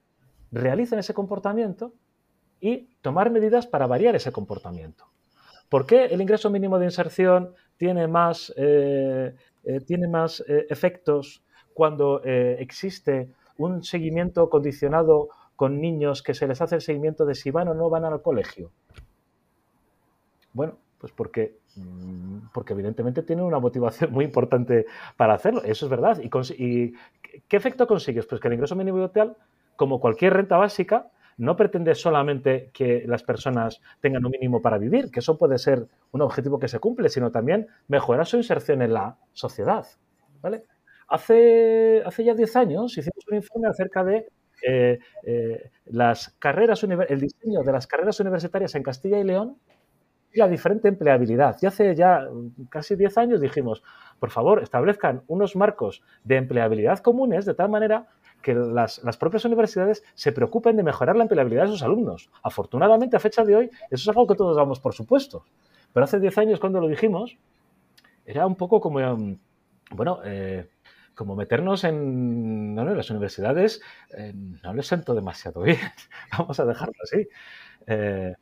realizan 0.52 1.00
ese 1.00 1.14
comportamiento 1.14 1.94
y 2.60 2.90
tomar 3.02 3.30
medidas 3.30 3.68
para 3.68 3.88
variar 3.88 4.16
ese 4.16 4.32
comportamiento. 4.32 5.06
¿Por 5.70 5.86
qué 5.86 6.06
el 6.06 6.22
ingreso 6.22 6.50
mínimo 6.50 6.80
de 6.80 6.86
inserción 6.86 7.54
tiene 7.78 8.08
más, 8.08 8.52
eh, 8.58 9.36
eh, 9.64 9.80
tiene 9.82 10.08
más 10.08 10.44
eh, 10.48 10.66
efectos 10.70 11.44
cuando 11.74 12.22
existe 12.24 13.32
un 13.58 13.84
seguimiento 13.84 14.50
condicionado 14.50 15.30
con 15.60 15.82
niños 15.82 16.24
que 16.24 16.34
se 16.34 16.48
les 16.48 16.62
hace 16.62 16.76
el 16.76 16.82
seguimiento 16.82 17.26
de 17.26 17.36
si 17.36 17.52
van 17.52 17.68
o 17.68 17.74
no 17.74 17.90
van 17.90 18.06
al 18.06 18.22
colegio? 18.22 18.72
Bueno, 20.54 20.78
pues 20.98 21.12
porque, 21.12 21.58
mm, 21.76 22.48
porque 22.54 22.72
evidentemente 22.72 23.24
tienen 23.24 23.44
una 23.44 23.60
motivación 23.60 24.10
muy 24.14 24.24
importante 24.24 24.86
para 25.18 25.34
hacerlo. 25.34 25.62
Eso 25.66 25.86
es 25.86 25.90
verdad. 25.90 26.18
¿Y, 26.24 26.94
qué 27.50 27.58
efecto 27.58 27.88
consigues? 27.88 28.26
Pues 28.26 28.40
que 28.40 28.48
el 28.48 28.54
ingreso 28.54 28.74
mínimo 28.78 29.06
vital, 29.06 29.36
como 29.76 30.00
cualquier 30.00 30.36
renta 30.36 30.56
básica, 30.56 31.12
no 31.36 31.58
pretende 31.58 31.94
solamente 31.94 32.72
que 32.72 33.04
las 33.06 33.24
personas 33.24 33.82
tengan 34.00 34.24
un 34.24 34.32
mínimo 34.32 34.62
para 34.62 34.78
vivir, 34.78 35.12
que 35.12 35.20
eso 35.20 35.38
puede 35.38 35.58
ser 35.58 35.90
un 36.14 36.22
objetivo 36.22 36.58
que 36.58 36.70
se 36.70 36.80
cumple, 36.80 37.10
sino 37.10 37.32
también 37.32 37.68
mejorar 37.90 38.26
su 38.26 38.38
inserción 38.38 38.82
en 38.82 38.94
la 38.94 39.18
sociedad. 39.34 39.86
¿vale? 40.42 40.64
Hace, 41.10 42.02
hace 42.06 42.24
ya 42.24 42.34
10 42.34 42.56
años 42.56 42.98
hicimos 42.98 43.26
un 43.30 43.36
informe 43.36 43.68
acerca 43.68 44.06
de 44.06 44.30
eh, 44.68 45.00
eh, 45.24 45.72
las 45.86 46.30
carreras 46.40 46.84
el 46.84 47.20
diseño 47.20 47.62
de 47.64 47.72
las 47.72 47.88
carreras 47.88 48.20
universitarias 48.20 48.76
en 48.76 48.84
Castilla 48.84 49.20
y 49.20 49.24
León 49.24 49.58
y 50.32 50.40
la 50.40 50.48
diferente 50.48 50.88
empleabilidad. 50.88 51.58
Y 51.62 51.66
hace 51.66 51.96
ya 51.96 52.28
casi 52.70 52.96
10 52.96 53.18
años 53.18 53.42
dijimos, 53.42 53.84
por 54.20 54.30
favor, 54.30 54.62
establezcan 54.62 55.24
unos 55.28 55.56
marcos 55.56 56.04
de 56.24 56.38
empleabilidad 56.38 57.00
comunes 57.00 57.46
de 57.46 57.54
tal 57.54 57.70
manera 57.70 58.08
que 58.42 58.54
las, 58.54 59.00
propias 59.20 59.46
universidades 59.46 60.04
se 60.14 60.32
preocupen 60.32 60.78
de 60.78 60.84
mejorar 60.84 61.16
la 61.16 61.24
empleabilidad 61.24 61.64
de 61.64 61.70
sus 61.70 61.84
alumnos. 61.84 62.30
Afortunadamente, 62.44 63.18
a 63.18 63.20
fecha 63.20 63.44
de 63.44 63.56
hoy, 63.56 63.70
eso 63.90 64.04
es 64.04 64.08
algo 64.08 64.28
que 64.28 64.36
todos 64.36 64.56
damos 64.56 64.80
por 64.80 64.94
supuesto. 64.94 65.44
Pero 65.94 66.04
hace 66.04 66.20
10 66.20 66.38
años, 66.38 66.60
cuando 66.60 66.80
lo 66.80 66.88
dijimos, 66.88 67.38
era 68.26 68.46
un 68.46 68.56
poco 68.56 68.80
como, 68.80 69.00
bueno, 69.92 70.20
eh, 70.24 70.70
como 71.20 71.36
meternos 71.36 71.84
en, 71.84 72.78
las 72.78 73.10
universidades, 73.10 73.82
eh, 74.18 74.32
no 74.34 74.74
les 74.74 74.88
siento 74.88 75.14
demasiado 75.14 75.62
bien, 75.62 75.78
vamos 76.38 76.58
a 76.62 76.66
dejarlo 76.66 76.94
así. 77.04 77.28
Eh, 77.88 78.36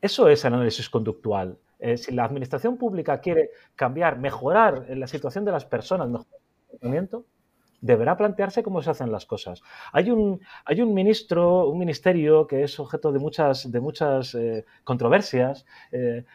eso 0.00 0.26
es 0.30 0.42
análisis 0.46 0.88
conductual. 0.88 1.58
Eh, 1.78 1.98
si 1.98 2.12
la 2.12 2.24
administración 2.24 2.78
pública 2.78 3.20
quiere 3.20 3.50
cambiar, 3.74 4.18
mejorar 4.18 4.86
la 4.88 5.06
situación 5.06 5.44
de 5.44 5.52
las 5.52 5.66
personas, 5.66 6.08
mejorar 6.08 6.40
el 6.80 7.08
deberá 7.82 8.16
plantearse 8.16 8.62
cómo 8.62 8.80
se 8.80 8.88
hacen 8.88 9.12
las 9.12 9.26
cosas. 9.26 9.60
Hay 9.92 10.10
un, 10.10 10.40
hay 10.64 10.80
un 10.80 10.94
ministro, 10.94 11.68
un 11.68 11.78
ministerio 11.78 12.46
que 12.46 12.62
es 12.62 12.80
objeto 12.80 13.12
de 13.12 13.18
muchas, 13.18 13.70
de 13.70 13.80
muchas 13.80 14.36
controversias 14.82 15.66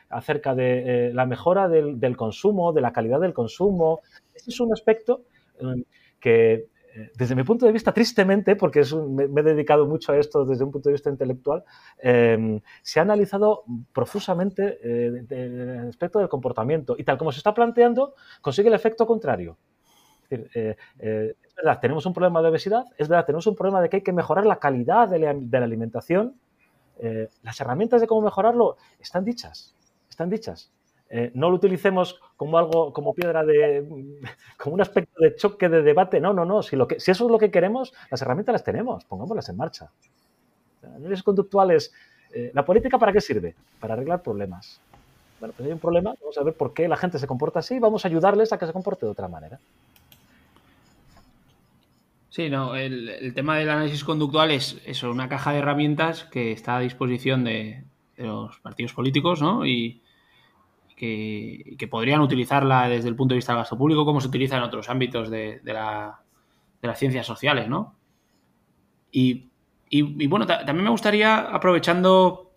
acerca 0.10 0.54
de 0.54 1.12
la 1.16 1.26
mejora 1.26 1.68
del, 1.68 2.00
del, 2.00 2.16
consumo, 2.16 2.74
de 2.74 2.82
la 2.82 2.94
calidad 2.94 3.20
del 3.20 3.34
consumo, 3.34 4.02
este 4.42 4.52
es 4.52 4.60
un 4.60 4.74
aspecto 4.74 5.24
em, 5.60 5.84
que, 6.20 6.54
eh, 6.96 7.12
desde 7.16 7.36
mi 7.36 7.44
punto 7.44 7.66
de 7.66 7.72
vista, 7.72 7.94
tristemente, 7.94 8.56
porque 8.56 8.84
me, 9.08 9.42
he 9.42 9.44
dedicado 9.44 9.86
mucho 9.86 10.12
a 10.12 10.18
esto 10.18 10.46
desde 10.46 10.64
un 10.64 10.72
punto 10.72 10.90
de 10.90 10.94
vista 10.94 11.10
intelectual, 11.10 11.64
em, 12.00 12.60
se 12.82 13.00
ha 13.00 13.04
analizado 13.04 13.64
profusamente 13.94 14.80
eh, 14.84 15.26
el 15.30 15.88
aspecto 15.90 16.20
del 16.20 16.28
comportamiento 16.28 16.96
y 16.98 17.04
tal 17.04 17.18
como 17.18 17.32
se 17.32 17.38
está 17.38 17.54
planteando, 17.54 18.16
consigue 18.42 18.70
el 18.70 18.76
efecto 18.76 19.06
contrario. 19.06 19.58
Es, 20.24 20.30
decir, 20.30 20.78
eh, 21.00 21.36
es 21.44 21.56
verdad, 21.56 21.80
tenemos 21.80 22.06
un 22.06 22.14
problema 22.14 22.42
de 22.42 22.48
obesidad, 22.48 22.86
es 22.98 23.08
verdad, 23.08 23.26
tenemos 23.26 23.46
un 23.48 23.56
problema 23.56 23.82
de 23.82 23.90
que 23.90 23.98
hay 23.98 24.04
que 24.04 24.14
mejorar 24.14 24.46
la 24.46 24.58
calidad 24.58 25.08
de 25.10 25.20
la 25.20 25.64
alimentación. 25.64 26.36
las 27.42 27.60
herramientas 27.60 28.00
de 28.02 28.08
cómo 28.08 28.22
mejorarlo 28.22 28.78
están 29.00 29.26
dichas, 29.26 29.76
están 30.10 30.30
dichas. 30.30 30.72
Eh, 31.14 31.30
no 31.34 31.50
lo 31.50 31.58
utilicemos 31.58 32.22
como 32.38 32.58
algo, 32.58 32.94
como 32.94 33.14
piedra 33.14 33.44
de, 33.44 33.86
como 34.58 34.76
un 34.76 34.82
aspecto 34.82 35.22
de 35.22 35.36
choque, 35.36 35.68
de 35.68 35.82
debate. 35.82 36.22
No, 36.22 36.34
no, 36.34 36.46
no. 36.46 36.64
Si, 36.64 36.78
lo 36.78 36.88
que, 36.88 37.02
si 37.02 37.12
eso 37.12 37.26
es 37.26 37.32
lo 37.32 37.38
que 37.38 37.52
queremos, 37.52 37.94
las 38.10 38.22
herramientas 38.22 38.54
las 38.54 38.64
tenemos, 38.64 39.04
pongámoslas 39.04 39.50
en 39.50 39.58
marcha. 39.58 39.92
Análisis 40.82 41.22
conductuales. 41.22 41.94
Eh, 42.34 42.52
¿La 42.54 42.64
política 42.64 42.98
para 42.98 43.12
qué 43.12 43.20
sirve? 43.20 43.56
Para 43.82 43.94
arreglar 43.96 44.24
problemas. 44.24 44.80
Bueno, 45.42 45.54
pues 45.58 45.68
hay 45.68 45.74
un 45.74 45.80
problema, 45.80 46.14
vamos 46.22 46.38
a 46.38 46.44
ver 46.44 46.54
por 46.54 46.74
qué 46.74 46.88
la 46.88 46.96
gente 46.96 47.20
se 47.20 47.28
comporta 47.28 47.60
así 47.60 47.80
vamos 47.80 48.06
a 48.06 48.08
ayudarles 48.08 48.54
a 48.54 48.60
que 48.60 48.68
se 48.68 48.74
comporte 48.74 49.06
de 49.06 49.12
otra 49.12 49.28
manera. 49.28 49.60
Sí, 52.30 52.50
no, 52.50 52.76
el, 52.76 53.34
tema 53.36 53.58
del 53.58 53.70
análisis 53.70 54.06
conductual 54.06 54.52
es 54.52 54.80
eso, 54.86 55.12
una 55.12 55.28
caja 55.28 55.52
de 55.52 55.60
herramientas 55.60 56.24
que 56.26 56.54
está 56.54 56.78
a 56.78 56.80
disposición 56.80 57.44
de, 57.44 57.84
de 58.16 58.24
los 58.24 58.60
partidos 58.60 58.94
políticos, 58.94 59.42
¿no? 59.42 59.66
Y, 59.66 60.02
que, 61.02 61.88
podrían 61.90 62.22
utilizarla 62.22 62.88
desde 62.88 63.10
el 63.10 63.16
punto 63.16 63.34
de 63.34 63.38
vista 63.38 63.54
del 63.54 63.62
gasto 63.62 63.76
público, 63.76 64.06
como 64.06 64.22
se 64.22 64.28
utiliza 64.28 64.58
en 64.58 64.64
otros 64.64 64.88
ámbitos 64.88 65.32
de, 65.32 65.60
las 65.64 67.00
ciencias 67.00 67.26
sociales, 67.26 67.68
¿no? 67.68 67.96
Y, 69.12 69.50
bueno, 70.28 70.46
también 70.46 70.84
me 70.84 70.92
gustaría, 70.92 71.40
aprovechando, 71.40 72.52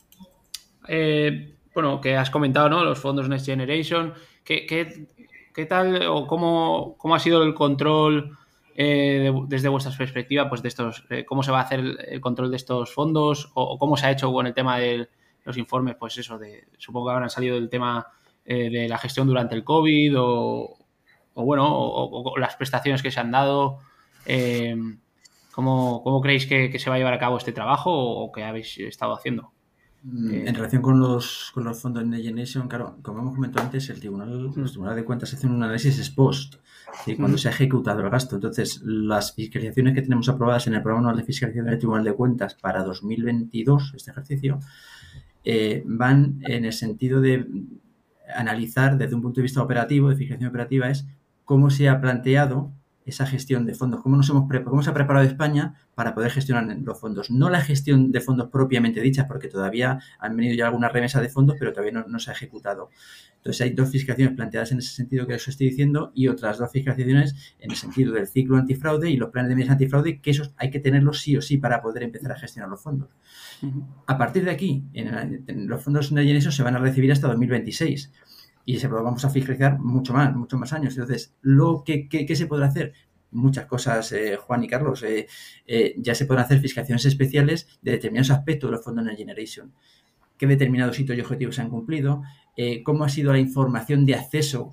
eh, 0.89 1.57
bueno, 1.73 2.03
que 2.03 2.17
has 2.17 2.29
comentado, 2.29 2.69
¿no? 2.69 2.85
Los 2.85 2.99
fondos 2.99 3.31
Next 3.31 3.47
Generation, 3.47 4.13
¿qué, 4.45 5.67
tal 5.67 6.07
o 6.07 6.27
cómo, 6.27 7.15
ha 7.15 7.19
sido 7.19 7.43
el 7.45 7.55
control 7.55 8.37
eh, 8.77 9.33
desde 9.47 9.69
vuestra 9.71 9.97
perspectiva, 9.97 10.51
pues 10.51 10.61
de 10.61 10.69
estos, 10.69 11.07
eh, 11.09 11.25
cómo 11.25 11.43
se 11.43 11.51
va 11.51 11.61
a 11.61 11.63
hacer 11.63 11.81
el, 11.81 12.21
control 12.21 12.51
de 12.51 12.57
estos 12.59 12.93
fondos 12.93 13.51
o, 13.55 13.79
cómo 13.79 13.97
se 13.97 14.07
ha 14.07 14.11
hecho 14.11 14.31
con 14.31 14.47
el 14.47 14.53
tema 14.53 14.79
de 14.79 15.09
los 15.45 15.57
informes, 15.57 15.97
pues 15.99 16.19
eso, 16.19 16.39
de, 16.39 16.69
supongo 16.77 17.07
que 17.07 17.13
habrán 17.15 17.31
salido 17.31 17.55
del 17.55 17.71
tema 17.71 18.07
eh, 18.47 18.69
de 18.69 18.89
la 18.89 18.99
gestión 18.99 19.27
durante 19.27 19.55
el 19.55 19.65
COVID 19.65 20.15
o, 20.19 20.77
bueno, 21.35 21.67
o, 21.67 22.37
las 22.39 22.57
prestaciones 22.57 23.03
que 23.03 23.11
se 23.11 23.19
han 23.19 23.31
dado. 23.31 23.79
Eh, 24.27 24.77
¿cómo, 25.51 26.21
creéis 26.23 26.47
que, 26.47 26.79
se 26.79 26.91
va 26.91 26.97
a 26.97 26.99
llevar 26.99 27.15
a 27.15 27.19
cabo 27.19 27.39
este 27.39 27.53
trabajo 27.53 27.91
o 27.91 28.31
qué 28.33 28.45
habéis 28.45 28.79
estado 28.81 29.15
haciendo? 29.15 29.53
Mm, 30.03 30.31
eh, 30.31 30.45
en 30.47 30.55
relación 30.55 30.83
con 30.83 31.01
los, 31.01 31.53
con 31.55 31.65
los 31.65 31.81
fondos 31.81 32.09
de 32.11 32.23
Generation, 32.23 32.69
claro, 32.69 32.99
como 33.01 33.21
hemos 33.21 33.35
comentado 33.35 33.65
antes, 33.65 33.89
el 33.89 33.99
Tribunal, 33.99 34.29
mm. 34.29 34.61
los 34.61 34.73
Tribunales 34.73 34.97
de 34.97 35.05
Cuentas 35.07 35.33
hacen 35.33 35.51
un 35.51 35.63
análisis 35.63 35.99
ex 35.99 36.11
post, 36.11 36.57
cuando 37.17 37.37
mm. 37.37 37.39
se 37.39 37.49
ha 37.49 37.51
ejecutado 37.51 38.01
el 38.01 38.11
gasto. 38.11 38.35
Entonces, 38.35 38.83
las 38.85 39.33
fiscalizaciones 39.33 39.95
que 39.95 40.03
tenemos 40.03 40.29
aprobadas 40.29 40.67
en 40.67 40.75
el 40.75 40.83
programa 40.83 41.09
anual 41.09 41.17
de 41.17 41.25
fiscalización 41.25 41.65
del 41.65 41.79
Tribunal 41.79 42.05
de 42.05 42.13
Cuentas 42.13 42.57
para 42.57 42.85
2022, 42.85 43.95
este 43.97 44.11
ejercicio, 44.11 44.61
van 45.87 46.41
en 46.43 46.67
el 46.67 46.73
sentido 46.75 47.23
de 47.23 47.47
analizar 48.35 48.97
desde 48.97 49.15
un 49.15 49.23
punto 49.23 49.41
de 49.41 49.45
vista 49.45 49.63
operativo, 49.63 50.09
de 50.09 50.17
fijación 50.17 50.49
operativa, 50.49 50.89
es 50.89 51.07
cómo 51.45 51.71
se 51.71 51.89
ha 51.89 52.01
planteado 52.01 52.73
esa 53.05 53.27
gestión 53.27 53.67
de 53.67 53.75
fondos, 53.75 54.03
cómo, 54.03 54.17
nos 54.17 54.29
hemos 54.31 54.49
cómo 54.65 54.83
se 54.83 54.91
ha 54.91 54.95
preparado 54.95 55.27
España 55.27 55.75
para 55.95 56.15
poder 56.15 56.31
gestionar 56.31 56.65
los 56.83 56.99
fondos. 56.99 57.31
No 57.31 57.51
la 57.51 57.61
gestión 57.61 58.11
de 58.13 58.21
fondos 58.21 58.49
propiamente 58.49 59.01
dicha, 59.01 59.27
porque 59.27 59.49
todavía 59.49 60.01
han 60.19 60.37
venido 60.37 60.55
ya 60.55 60.67
algunas 60.67 60.93
remesas 60.93 61.23
de 61.23 61.29
fondos, 61.29 61.57
pero 61.59 61.73
todavía 61.73 62.05
no, 62.07 62.19
se 62.19 62.31
ha 62.31 62.35
ejecutado. 62.35 62.91
Entonces 63.37 63.61
hay 63.61 63.71
dos 63.71 63.91
fiscalizaciones 63.91 64.37
planteadas 64.37 64.73
en 64.73 64.79
ese 64.79 64.95
sentido 64.95 65.27
que 65.27 65.35
os 65.35 65.47
estoy 65.47 65.69
diciendo 65.69 66.13
y 66.15 66.29
otras 66.29 66.59
dos 66.59 66.73
fiscalizaciones 66.73 67.55
en 67.59 67.71
el 67.71 67.77
sentido 67.77 68.15
del 68.15 68.27
ciclo 68.27 68.57
antifraude 68.57 69.11
y 69.11 69.17
los 69.17 69.31
planes 69.31 69.51
de 69.51 69.57
medidas 69.57 69.73
antifraude, 69.73 70.21
que 70.21 70.31
esos 70.31 70.55
hay 70.57 70.71
que 70.71 70.81
tenerlos 70.81 71.21
sí 71.21 71.37
o 71.37 71.43
sí 71.43 71.59
para 71.59 71.83
poder 71.83 72.05
empezar 72.05 72.33
a 72.33 72.37
gestionar 72.37 72.71
los 72.71 72.83
fondos. 72.83 73.11
A 74.07 74.19
partir 74.19 74.45
de 74.45 74.51
aquí, 74.51 74.85
en, 74.95 75.69
los 75.69 75.83
fondos 75.83 76.13
de 76.13 76.25
Genesis 76.25 76.55
se 76.55 76.63
van 76.63 76.77
a 76.77 76.79
recibir 76.79 77.13
hasta 77.13 77.29
2026 77.29 78.13
y 78.65 78.79
se 78.79 78.89
lo 78.89 79.03
vamos 79.03 79.25
a 79.25 79.31
fiscalizar 79.31 79.79
mucho 79.79 80.13
más, 80.13 80.35
muchos 80.35 80.59
más 80.59 80.73
años. 80.73 80.95
Entonces, 80.95 81.35
lo 81.43 81.85
que, 81.85 82.09
se 82.35 82.47
podrá 82.47 82.67
hacer, 82.67 82.93
muchas 83.31 83.67
cosas, 83.67 84.11
eh, 84.13 84.37
Juan 84.37 84.65
y 84.65 84.69
Carlos, 84.69 85.03
eh, 85.03 85.27
eh, 85.67 85.95
ya 85.99 86.15
se 86.15 86.27
pueden 86.27 86.45
hacer 86.45 86.61
fiscalizaciones 86.61 87.05
especiales 87.05 87.79
de 87.83 87.93
determinados 87.93 88.31
aspectos 88.31 88.71
de 88.71 88.77
los 88.77 88.85
fondos 88.85 89.05
de 89.05 89.17
Generation. 89.17 89.73
¿Qué 90.39 90.47
determinados 90.47 90.99
hitos 90.99 91.17
y 91.17 91.21
objetivos 91.21 91.55
se 91.55 91.63
han 91.63 91.71
cumplido? 91.71 92.23
¿Cómo 92.85 93.05
ha 93.05 93.09
sido 93.09 93.33
la 93.33 93.39
información 93.39 94.05
de 94.05 94.15
acceso 94.15 94.73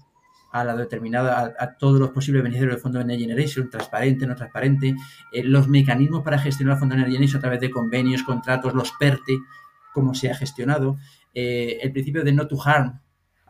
a 0.52 0.64
la 0.64 0.76
determinada, 0.76 1.54
a, 1.58 1.78
todos 1.78 2.00
los 2.00 2.10
posibles 2.10 2.44
beneficiarios 2.44 2.76
del 2.76 2.82
Fondo 2.82 2.98
de 2.98 3.06
Energy 3.06 3.24
Generation, 3.24 3.70
transparente, 3.70 4.28
no 4.28 4.36
transparente, 4.36 4.96
los 5.44 5.68
mecanismos 5.68 6.24
para 6.24 6.40
gestionar 6.40 6.74
el 6.76 6.80
Fondo 6.80 6.96
de 6.96 7.02
Energy 7.02 7.14
Generation 7.14 7.38
a 7.38 7.42
través 7.42 7.60
de 7.60 7.70
convenios, 7.70 8.24
contratos, 8.24 8.74
los 8.74 8.92
PERTE, 8.94 9.38
cómo 9.94 10.14
se 10.14 10.30
ha 10.30 10.36
gestionado, 10.36 10.98
eh, 11.34 11.80
el 11.82 11.92
principio 11.92 12.24
de 12.24 12.34
no 12.34 12.48
to 12.48 12.58
harm 12.62 13.01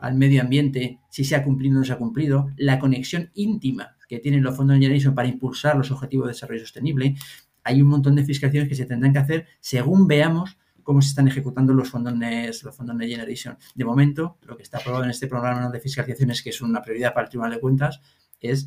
al 0.02 0.16
medio 0.16 0.42
ambiente, 0.42 0.98
si 1.08 1.24
se 1.24 1.36
ha 1.36 1.44
cumplido 1.44 1.76
o 1.76 1.78
no 1.78 1.84
se 1.84 1.92
ha 1.92 1.96
cumplido, 1.96 2.50
la 2.56 2.80
conexión 2.80 3.30
íntima 3.34 3.96
que 4.08 4.18
tienen 4.18 4.42
los 4.42 4.56
fondos 4.56 4.74
de 4.74 4.82
Generation 4.82 5.14
para 5.14 5.28
impulsar 5.28 5.76
los 5.76 5.92
objetivos 5.92 6.26
de 6.26 6.32
desarrollo 6.32 6.60
sostenible. 6.60 7.14
Hay 7.62 7.80
un 7.80 7.88
montón 7.88 8.16
de 8.16 8.24
fiscalizaciones 8.24 8.68
que 8.68 8.74
se 8.74 8.84
tendrán 8.84 9.12
que 9.12 9.20
hacer 9.20 9.46
según 9.60 10.08
veamos 10.08 10.58
cómo 10.82 11.00
se 11.00 11.10
están 11.10 11.28
ejecutando 11.28 11.72
los 11.72 11.88
fondos 11.88 12.14
los 12.14 12.76
fondos 12.76 12.98
de 12.98 13.08
Generation. 13.08 13.56
De 13.76 13.84
momento, 13.84 14.38
lo 14.42 14.56
que 14.56 14.64
está 14.64 14.78
aprobado 14.78 15.04
en 15.04 15.10
este 15.10 15.28
programa 15.28 15.70
de 15.70 15.78
fiscalizaciones, 15.78 16.42
que 16.42 16.50
es 16.50 16.60
una 16.60 16.82
prioridad 16.82 17.14
para 17.14 17.26
el 17.26 17.30
Tribunal 17.30 17.54
de 17.54 17.60
Cuentas, 17.60 18.00
es 18.40 18.66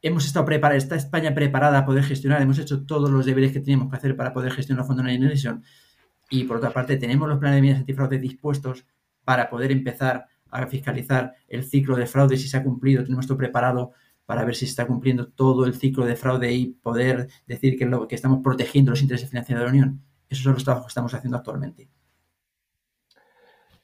hemos 0.00 0.24
estado 0.24 0.46
preparados, 0.46 0.82
está 0.82 0.96
España 0.96 1.34
preparada 1.34 1.80
a 1.80 1.84
poder 1.84 2.02
gestionar, 2.02 2.40
hemos 2.40 2.58
hecho 2.58 2.86
todos 2.86 3.10
los 3.10 3.26
deberes 3.26 3.52
que 3.52 3.60
teníamos 3.60 3.90
que 3.90 3.96
hacer 3.96 4.16
para 4.16 4.32
poder 4.32 4.52
gestionar 4.52 4.78
los 4.78 4.86
fondos 4.86 5.04
de 5.04 5.12
Generation 5.12 5.62
y 6.30 6.44
por 6.44 6.56
otra 6.56 6.70
parte 6.70 6.96
tenemos 6.96 7.28
los 7.28 7.38
planes 7.38 7.56
de 7.56 7.60
medidas 7.60 7.80
antifraude 7.80 8.18
dispuestos 8.18 8.86
para 9.24 9.50
poder 9.50 9.70
empezar 9.70 10.26
a 10.62 10.68
fiscalizar 10.68 11.34
el 11.48 11.64
ciclo 11.64 11.96
de 11.96 12.06
fraude 12.06 12.36
si 12.36 12.48
se 12.48 12.56
ha 12.56 12.64
cumplido, 12.64 13.02
tenemos 13.02 13.24
esto 13.24 13.36
preparado 13.36 13.92
para 14.26 14.44
ver 14.44 14.54
si 14.54 14.66
se 14.66 14.70
está 14.70 14.86
cumpliendo 14.86 15.28
todo 15.28 15.64
el 15.64 15.74
ciclo 15.74 16.04
de 16.04 16.16
fraude 16.16 16.52
y 16.52 16.66
poder 16.66 17.28
decir 17.46 17.78
que, 17.78 17.86
lo, 17.86 18.08
estamos 18.10 18.40
protegiendo 18.42 18.90
los 18.90 19.02
intereses 19.02 19.30
financieros 19.30 19.60
de 19.60 19.66
la 19.66 19.72
Unión. 19.72 20.02
Esos 20.28 20.44
son 20.44 20.54
los 20.54 20.64
trabajos 20.64 20.86
que 20.86 20.90
estamos 20.90 21.14
haciendo 21.14 21.36
actualmente. 21.36 21.88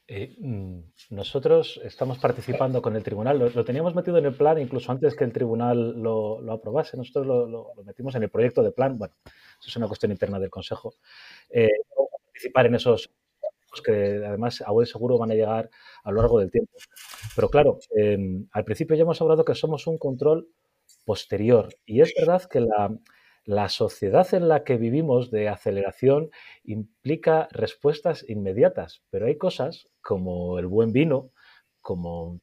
Eh, 0.05 0.35
mm, 0.37 0.79
nosotros 1.11 1.79
estamos 1.81 2.19
participando 2.19 2.81
con 2.81 2.93
el 2.97 3.03
tribunal, 3.03 3.39
lo, 3.39 3.63
teníamos 3.63 3.95
metido 3.95 4.17
en 4.17 4.25
el 4.25 4.35
plan 4.35 4.59
incluso 4.59 4.91
antes 4.91 5.15
que 5.15 5.23
el 5.23 5.31
tribunal 5.31 6.01
lo, 6.01 6.51
aprobase, 6.51 6.97
nosotros 6.97 7.25
lo, 7.25 7.71
metimos 7.85 8.13
en 8.15 8.23
el 8.23 8.29
proyecto 8.29 8.61
de 8.61 8.73
plan, 8.73 8.97
bueno, 8.97 9.15
eso 9.23 9.69
es 9.69 9.75
una 9.77 9.87
cuestión 9.87 10.11
interna 10.11 10.39
del 10.39 10.49
Consejo, 10.49 10.95
eh, 11.49 11.69
participar 12.25 12.65
en 12.65 12.75
esos 12.75 13.09
que 13.81 14.23
además 14.25 14.61
a 14.65 14.71
buen 14.71 14.85
seguro 14.87 15.17
van 15.17 15.31
a 15.31 15.35
llegar 15.35 15.69
a 16.03 16.11
lo 16.11 16.21
largo 16.21 16.39
del 16.39 16.51
tiempo. 16.51 16.73
Pero 17.35 17.49
claro, 17.49 17.79
em, 17.95 18.47
al 18.51 18.65
principio 18.65 18.95
ya 18.95 19.03
hemos 19.03 19.21
hablado 19.21 19.45
que 19.45 19.55
somos 19.55 19.87
un 19.87 19.97
control 19.97 20.47
posterior 21.05 21.69
y 21.85 22.01
es 22.01 22.13
verdad 22.17 22.43
que 22.49 22.61
la, 22.61 22.95
la 23.45 23.69
sociedad 23.69 24.31
en 24.33 24.47
la 24.47 24.63
que 24.63 24.77
vivimos 24.77 25.31
de 25.31 25.49
aceleración 25.49 26.29
implica 26.63 27.47
respuestas 27.51 28.25
inmediatas, 28.29 29.03
pero 29.09 29.25
hay 29.27 29.37
cosas 29.37 29.87
como 30.01 30.59
el 30.59 30.67
buen 30.67 30.91
vino, 30.93 31.31
como 31.81 32.39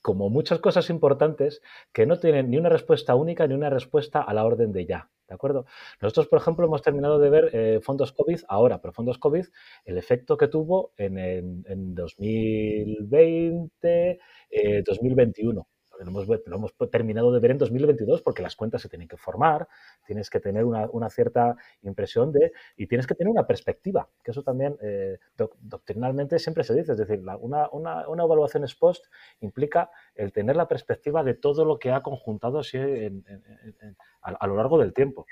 como 0.00 0.30
muchas 0.30 0.60
cosas 0.60 0.90
importantes 0.90 1.60
que 1.92 2.06
no 2.06 2.18
tienen 2.18 2.50
ni 2.50 2.56
una 2.56 2.68
respuesta 2.68 3.14
única 3.14 3.46
ni 3.46 3.54
una 3.54 3.68
respuesta 3.68 4.22
a 4.22 4.32
la 4.32 4.44
orden 4.44 4.72
de 4.72 4.86
ya. 4.86 5.10
¿De 5.28 5.34
acuerdo? 5.34 5.66
Nosotros, 6.00 6.28
por 6.28 6.40
ejemplo, 6.40 6.66
hemos 6.66 6.82
terminado 6.82 7.18
de 7.18 7.30
ver 7.30 7.50
eh, 7.52 7.80
fondos 7.82 8.12
COVID 8.12 8.40
ahora, 8.48 8.80
pero 8.80 8.92
fondos 8.92 9.18
COVID, 9.18 9.46
el 9.84 9.98
efecto 9.98 10.36
que 10.36 10.48
tuvo 10.48 10.92
en, 10.96 11.18
en, 11.18 11.94
2020, 11.94 14.18
2021 14.84 15.66
lo 16.04 16.56
hemos, 16.56 16.74
terminado 16.90 17.32
de 17.32 17.40
ver 17.40 17.52
en 17.52 17.58
2022 17.58 18.22
porque 18.22 18.42
las 18.42 18.56
cuentas 18.56 18.82
se 18.82 18.88
tienen 18.88 19.08
que 19.08 19.16
formar, 19.16 19.68
tienes 20.06 20.30
que 20.30 20.40
tener 20.40 20.64
una, 20.64 21.10
cierta 21.10 21.56
impresión 21.82 22.32
de, 22.32 22.52
y 22.76 22.86
tienes 22.86 23.06
que 23.06 23.14
tener 23.14 23.30
una 23.30 23.46
perspectiva, 23.46 24.08
que 24.22 24.30
eso 24.30 24.42
también 24.42 24.76
eh, 24.82 25.18
doctrinalmente 25.60 26.38
siempre 26.38 26.64
se 26.64 26.74
dice, 26.74 26.92
es 26.92 26.98
decir, 26.98 27.20
una, 27.40 27.68
una, 27.70 28.08
una, 28.08 28.24
evaluación 28.24 28.64
ex 28.64 28.74
post 28.74 29.06
implica 29.40 29.90
el 30.14 30.32
tener 30.32 30.56
la 30.56 30.68
perspectiva 30.68 31.22
de 31.24 31.34
todo 31.34 31.64
lo 31.64 31.78
que 31.78 31.90
ha 31.90 32.02
conjuntado 32.02 32.58
así 32.58 32.78
a, 34.22 34.46
lo 34.46 34.56
largo 34.56 34.78
del 34.78 34.92
tiempo. 34.92 35.26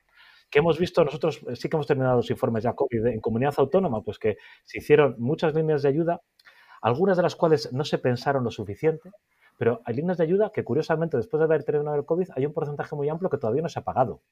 ¿Qué 0.51 0.61
hemos 0.61 0.79
visto 0.79 1.05
nosotros? 1.05 1.41
Sí 1.55 1.69
que 1.69 1.77
hemos 1.77 1.87
terminado 1.87 2.17
los 2.17 2.31
informes 2.31 2.63
ya 2.63 2.75
COVID 2.75 3.07
en 3.07 3.21
comunidad 3.21 3.55
autónoma, 3.57 4.03
pues 4.03 4.19
que 4.19 4.37
se 4.65 4.79
hicieron 4.79 5.17
muchas 5.19 5.55
líneas 5.55 5.83
de 5.83 5.89
ayuda, 5.89 6.23
algunas 6.81 7.17
de 7.17 7.23
las 7.25 7.35
cuales 7.35 7.73
no 7.73 7.85
se 7.85 7.99
pensaron 7.99 8.45
lo 8.45 8.51
suficiente, 8.51 9.11
pero 9.57 9.81
hay 9.85 9.95
líneas 9.95 10.19
de 10.19 10.25
ayuda 10.25 10.51
que, 10.53 10.65
curiosamente, 10.65 11.17
después 11.17 11.39
de 11.39 11.45
haber 11.45 11.65
terminado 11.65 11.97
el 11.97 12.05
COVID, 12.05 12.29
hay 12.35 12.47
un 12.47 12.53
porcentaje 12.53 12.95
muy 12.95 13.09
amplio 13.09 13.31
que 13.31 13.39
todavía 13.39 13.63
no 13.63 13.69
se 13.69 13.79
ha 13.79 13.85
pagado. 13.85 14.23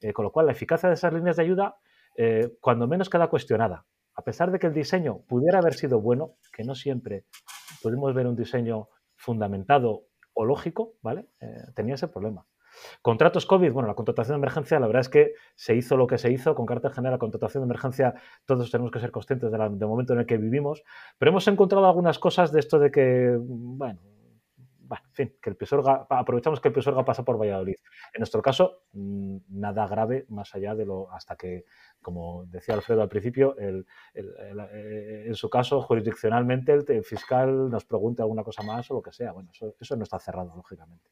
Eh, 0.00 0.12
con 0.12 0.24
lo 0.24 0.32
cual, 0.32 0.46
la 0.46 0.52
eficacia 0.52 0.88
de 0.88 0.94
esas 0.94 1.12
líneas 1.12 1.36
de 1.36 1.42
ayuda, 1.42 1.76
eh, 2.16 2.56
cuando 2.60 2.86
menos 2.88 3.10
queda 3.10 3.28
cuestionada. 3.28 3.86
A 4.14 4.22
pesar 4.22 4.50
de 4.50 4.58
que 4.58 4.66
el 4.66 4.74
diseño 4.74 5.20
pudiera 5.28 5.58
haber 5.58 5.74
sido 5.74 6.00
bueno, 6.00 6.34
que 6.52 6.64
no 6.64 6.74
siempre 6.74 7.24
pudimos 7.82 8.12
ver 8.14 8.26
un 8.26 8.36
diseño 8.36 8.88
fundamentado 9.16 10.04
o 10.34 10.44
lógico, 10.44 10.94
¿vale? 11.02 11.28
Eh, 11.40 11.64
tenía 11.74 11.94
ese 11.94 12.08
problema. 12.08 12.46
Contratos 13.02 13.46
COVID, 13.46 13.72
bueno, 13.72 13.88
la 13.88 13.94
contratación 13.94 14.36
de 14.36 14.38
emergencia, 14.38 14.80
la 14.80 14.86
verdad 14.86 15.00
es 15.00 15.08
que 15.08 15.32
se 15.54 15.74
hizo 15.74 15.96
lo 15.96 16.06
que 16.06 16.18
se 16.18 16.30
hizo, 16.30 16.54
con 16.54 16.66
carácter 16.66 16.92
general, 16.92 17.14
la 17.14 17.18
contratación 17.18 17.62
de 17.62 17.66
emergencia, 17.66 18.14
todos 18.46 18.70
tenemos 18.70 18.90
que 18.90 19.00
ser 19.00 19.10
conscientes 19.10 19.50
del 19.50 19.88
momento 19.88 20.12
en 20.12 20.20
el 20.20 20.26
que 20.26 20.38
vivimos, 20.38 20.82
pero 21.18 21.30
hemos 21.30 21.46
encontrado 21.48 21.86
algunas 21.86 22.18
cosas 22.18 22.52
de 22.52 22.60
esto 22.60 22.78
de 22.78 22.90
que, 22.90 23.36
bueno, 23.38 24.00
en 24.98 25.12
fin, 25.12 25.36
que 25.40 25.50
el 25.50 25.56
Pisuerga, 25.56 26.06
aprovechamos 26.08 26.60
que 26.60 26.68
el 26.68 26.74
Pisuerga 26.74 27.04
pasa 27.04 27.24
por 27.24 27.38
Valladolid. 27.40 27.76
En 28.12 28.20
nuestro 28.20 28.42
caso, 28.42 28.82
mm, 28.92 29.36
nada 29.48 29.86
grave 29.86 30.26
más 30.28 30.54
allá 30.54 30.74
de 30.74 30.84
lo, 30.84 31.10
hasta 31.12 31.36
que, 31.36 31.64
como 32.00 32.44
decía 32.46 32.74
Alfredo 32.74 33.02
al 33.02 33.08
principio, 33.08 33.56
el, 33.58 33.86
eh, 34.14 35.24
en 35.26 35.34
su 35.34 35.48
caso, 35.48 35.80
jurisdiccionalmente, 35.82 36.72
el, 36.72 37.04
fiscal 37.04 37.70
nos 37.70 37.84
pregunte 37.84 38.22
alguna 38.22 38.42
cosa 38.42 38.62
más 38.62 38.90
o 38.90 38.94
lo 38.94 39.02
que 39.02 39.12
sea. 39.12 39.32
Bueno, 39.32 39.50
eso, 39.52 39.96
no 39.96 40.02
está 40.02 40.18
cerrado, 40.18 40.54
lógicamente. 40.56 41.10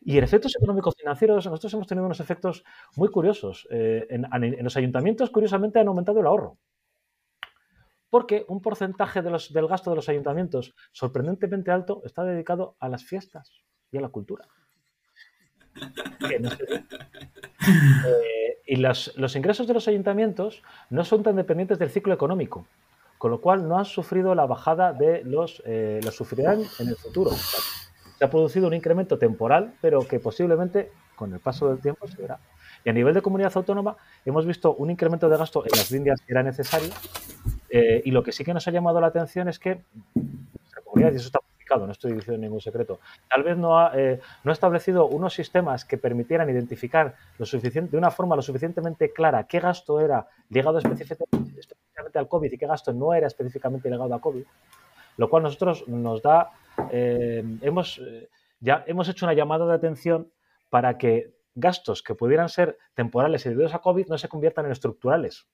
Y 0.00 0.18
en 0.18 0.24
efectos 0.24 0.54
económicos 0.56 0.94
financieros, 0.96 1.46
nosotros 1.46 1.72
hemos 1.74 1.86
tenido 1.86 2.06
unos 2.06 2.20
efectos 2.20 2.64
muy 2.96 3.08
curiosos. 3.08 3.66
Eh, 3.70 4.06
en, 4.10 4.64
los 4.64 4.76
ayuntamientos, 4.76 5.30
curiosamente, 5.30 5.78
han 5.78 5.88
aumentado 5.88 6.20
el 6.20 6.26
ahorro 6.26 6.58
porque 8.12 8.44
un 8.48 8.60
porcentaje 8.60 9.22
del 9.22 9.66
gasto 9.68 9.88
de 9.88 9.96
los 9.96 10.06
ayuntamientos 10.10 10.74
sorprendentemente 10.92 11.70
alto 11.70 12.02
está 12.04 12.22
dedicado 12.24 12.76
a 12.78 12.90
las 12.90 13.04
fiestas 13.04 13.50
y 13.90 13.96
a 13.96 14.02
la 14.02 14.10
cultura. 14.10 14.44
Eh, 18.04 18.58
y 18.66 18.76
los 18.76 19.36
ingresos 19.36 19.66
de 19.66 19.72
los 19.72 19.88
ayuntamientos 19.88 20.62
no 20.90 21.04
son 21.04 21.22
tan 21.22 21.36
dependientes 21.36 21.78
del 21.78 21.88
ciclo 21.88 22.12
económico, 22.12 22.66
con 23.16 23.30
lo 23.30 23.40
cual 23.40 23.66
no 23.66 23.78
han 23.78 23.84
sufrido 23.86 24.34
la 24.34 24.44
bajada 24.44 24.92
de 24.92 25.22
los, 25.24 25.62
eh, 25.64 26.00
los 26.04 26.14
sufrirán 26.14 26.60
en 26.80 26.88
el 26.88 26.96
futuro. 26.96 27.30
Se 27.30 28.24
ha 28.24 28.28
producido 28.28 28.66
un 28.66 28.74
incremento 28.74 29.16
temporal, 29.16 29.74
pero 29.80 30.06
que 30.06 30.18
posiblemente 30.20 30.90
con 31.16 31.32
el 31.32 31.40
paso 31.40 31.68
del 31.68 31.78
tiempo 31.78 32.06
se 32.08 32.20
verá. 32.20 32.38
Y 32.84 32.90
a 32.90 32.92
nivel 32.92 33.14
de 33.14 33.22
comunidad 33.22 33.52
autónoma 33.54 33.96
hemos 34.24 34.44
visto 34.44 34.74
un 34.74 34.90
incremento 34.90 35.28
de 35.28 35.38
gasto 35.38 35.64
en 35.64 35.70
las 35.78 35.90
líneas 35.90 36.20
que 36.20 36.32
era 36.32 36.42
necesario 36.42 36.90
eh, 37.74 38.02
y 38.04 38.10
lo 38.10 38.22
que 38.22 38.32
sí 38.32 38.44
que 38.44 38.52
nos 38.52 38.68
ha 38.68 38.70
llamado 38.70 39.00
la 39.00 39.06
atención 39.06 39.48
es 39.48 39.58
que 39.58 39.80
nuestra 40.14 40.82
comunidad, 40.84 41.10
y 41.14 41.16
eso 41.16 41.28
está 41.28 41.38
publicado, 41.38 41.86
no 41.86 41.92
estoy 41.92 42.12
diciendo 42.12 42.38
ningún 42.38 42.60
secreto, 42.60 43.00
tal 43.30 43.44
vez 43.44 43.56
no 43.56 43.78
ha, 43.78 43.98
eh, 43.98 44.20
no 44.44 44.52
establecido 44.52 45.06
unos 45.06 45.32
sistemas 45.32 45.86
que 45.86 45.96
permitieran 45.96 46.50
identificar 46.50 47.14
de 47.38 47.96
una 47.96 48.10
forma 48.10 48.36
lo 48.36 48.42
suficientemente 48.42 49.10
clara 49.10 49.44
qué 49.44 49.58
gasto 49.58 50.02
era 50.02 50.26
ligado 50.50 50.80
específicamente, 50.80 52.18
al 52.18 52.28
COVID 52.28 52.52
y 52.52 52.58
qué 52.58 52.66
gasto 52.66 52.92
no 52.92 53.14
era 53.14 53.26
específicamente 53.26 53.88
ligado 53.88 54.14
a 54.14 54.20
COVID, 54.20 54.44
lo 55.16 55.30
cual 55.30 55.44
nosotros 55.44 55.88
nos 55.88 56.20
da, 56.20 56.50
eh, 56.90 57.42
hemos, 57.62 58.02
ya 58.60 58.84
hemos 58.86 59.08
hecho 59.08 59.24
una 59.24 59.32
llamada 59.32 59.64
de 59.64 59.72
atención 59.72 60.30
para 60.68 60.98
que 60.98 61.32
gastos 61.54 62.02
que 62.02 62.14
pudieran 62.14 62.50
ser 62.50 62.76
temporales 62.92 63.46
y 63.46 63.48
debidos 63.48 63.72
a 63.72 63.78
COVID 63.78 64.08
no 64.08 64.18
se 64.18 64.28
conviertan 64.28 64.66
en 64.66 64.72
estructurales. 64.72 65.46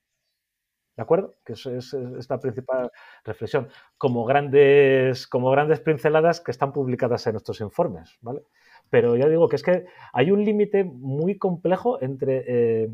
¿De 0.98 1.02
acuerdo? 1.02 1.36
Que 1.44 1.52
eso 1.52 1.72
es, 1.72 1.94
esta 1.94 2.40
principal 2.40 2.90
reflexión. 3.22 3.68
Como 3.98 4.24
grandes, 4.24 5.28
como 5.28 5.48
grandes 5.52 5.78
pinceladas 5.78 6.40
que 6.40 6.50
están 6.50 6.72
publicadas 6.72 7.24
en 7.28 7.34
nuestros 7.34 7.60
informes, 7.60 8.18
¿vale? 8.20 8.42
Pero 8.90 9.14
ya 9.14 9.28
digo 9.28 9.48
que 9.48 9.54
es 9.54 9.62
que 9.62 9.86
hay 10.12 10.32
un 10.32 10.44
límite 10.44 10.82
muy 10.82 11.38
complejo 11.38 12.02
entre 12.02 12.42
eh, 12.48 12.90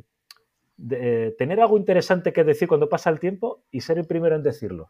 eh, 0.90 1.34
tener 1.38 1.62
algo 1.62 1.78
interesante 1.78 2.34
que 2.34 2.44
decir 2.44 2.68
cuando 2.68 2.90
pasa 2.90 3.08
el 3.08 3.18
tiempo 3.18 3.62
y 3.70 3.80
ser 3.80 3.96
el 3.96 4.06
primero 4.06 4.36
en 4.36 4.42
decirlo. 4.42 4.88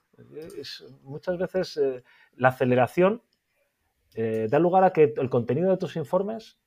muchas 1.04 1.38
veces 1.38 1.76
eh, 1.76 2.02
la 2.34 2.48
aceleración 2.48 3.22
da 4.16 4.58
lugar 4.58 4.82
a 4.82 4.92
que 4.92 5.14
el 5.16 5.30
contenido 5.30 5.70
de 5.70 5.76
tus 5.76 5.94
informes 5.94 6.58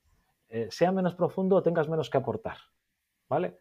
sea 0.70 0.94
menos 0.94 1.16
profundo 1.16 1.58
o 1.58 1.64
tengas 1.64 1.90
menos 1.90 2.10
que 2.10 2.18
aportar. 2.18 2.58
¿Vale? 3.30 3.58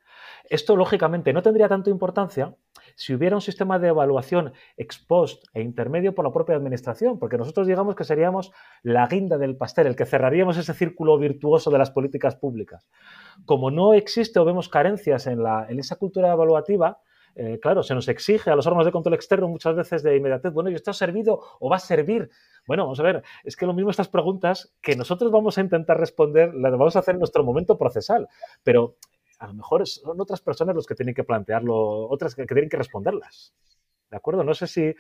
Esto, 0.48 0.76
lógicamente, 0.76 1.32
no 1.32 1.42
tendría 1.42 1.68
tanta 1.68 1.90
importancia 1.90 2.54
si 2.94 3.14
hubiera 3.14 3.34
un 3.34 3.42
sistema 3.42 3.78
de 3.78 3.88
evaluación 3.88 4.52
ex 4.76 4.98
post 4.98 5.44
e 5.52 5.60
intermedio 5.60 6.14
por 6.14 6.24
la 6.24 6.32
propia 6.32 6.56
administración, 6.56 7.18
porque 7.18 7.36
nosotros 7.36 7.66
digamos 7.66 7.96
que 7.96 8.04
seríamos 8.04 8.52
la 8.82 9.06
guinda 9.08 9.38
del 9.38 9.56
pastel, 9.56 9.88
el 9.88 9.96
que 9.96 10.06
cerraríamos 10.06 10.56
ese 10.56 10.72
círculo 10.72 11.18
virtuoso 11.18 11.70
de 11.70 11.78
las 11.78 11.90
políticas 11.90 12.36
públicas. 12.36 12.88
Como 13.44 13.70
no 13.70 13.92
existe 13.92 14.38
o 14.38 14.44
vemos 14.44 14.68
carencias 14.68 15.26
en, 15.26 15.42
la, 15.42 15.66
en 15.68 15.80
esa 15.80 15.96
cultura 15.96 16.32
evaluativa, 16.32 17.00
eh, 17.34 17.58
claro, 17.60 17.82
se 17.82 17.94
nos 17.94 18.08
exige 18.08 18.50
a 18.50 18.56
los 18.56 18.66
órganos 18.66 18.86
de 18.86 18.92
control 18.92 19.14
externo 19.14 19.48
muchas 19.48 19.76
veces 19.76 20.02
de 20.02 20.16
inmediatez, 20.16 20.54
bueno, 20.54 20.70
¿y 20.70 20.74
esto 20.74 20.90
ha 20.90 20.94
servido 20.94 21.42
o 21.60 21.68
va 21.68 21.76
a 21.76 21.80
servir? 21.80 22.30
Bueno, 22.66 22.84
vamos 22.84 22.98
a 22.98 23.02
ver, 23.02 23.22
es 23.44 23.56
que 23.56 23.66
lo 23.66 23.74
mismo 23.74 23.90
estas 23.90 24.08
preguntas 24.08 24.74
que 24.80 24.96
nosotros 24.96 25.30
vamos 25.30 25.58
a 25.58 25.60
intentar 25.60 25.98
responder, 26.00 26.54
las 26.54 26.72
vamos 26.72 26.96
a 26.96 27.00
hacer 27.00 27.14
en 27.14 27.18
nuestro 27.18 27.44
momento 27.44 27.76
procesal, 27.76 28.26
pero 28.64 28.96
a 29.38 29.46
lo 29.46 29.54
mejor 29.54 29.86
son 29.86 30.20
otras 30.20 30.40
personas 30.40 30.74
los 30.74 30.86
que 30.86 30.94
tienen 30.94 31.14
que 31.14 31.24
plantearlo, 31.24 32.08
otras 32.08 32.34
que, 32.34 32.46
tienen 32.46 32.68
que 32.68 32.76
responderlas. 32.76 33.54
¿De 34.10 34.16
acuerdo? 34.16 34.44
No 34.44 34.54
sé 34.54 34.66
si, 34.66 34.94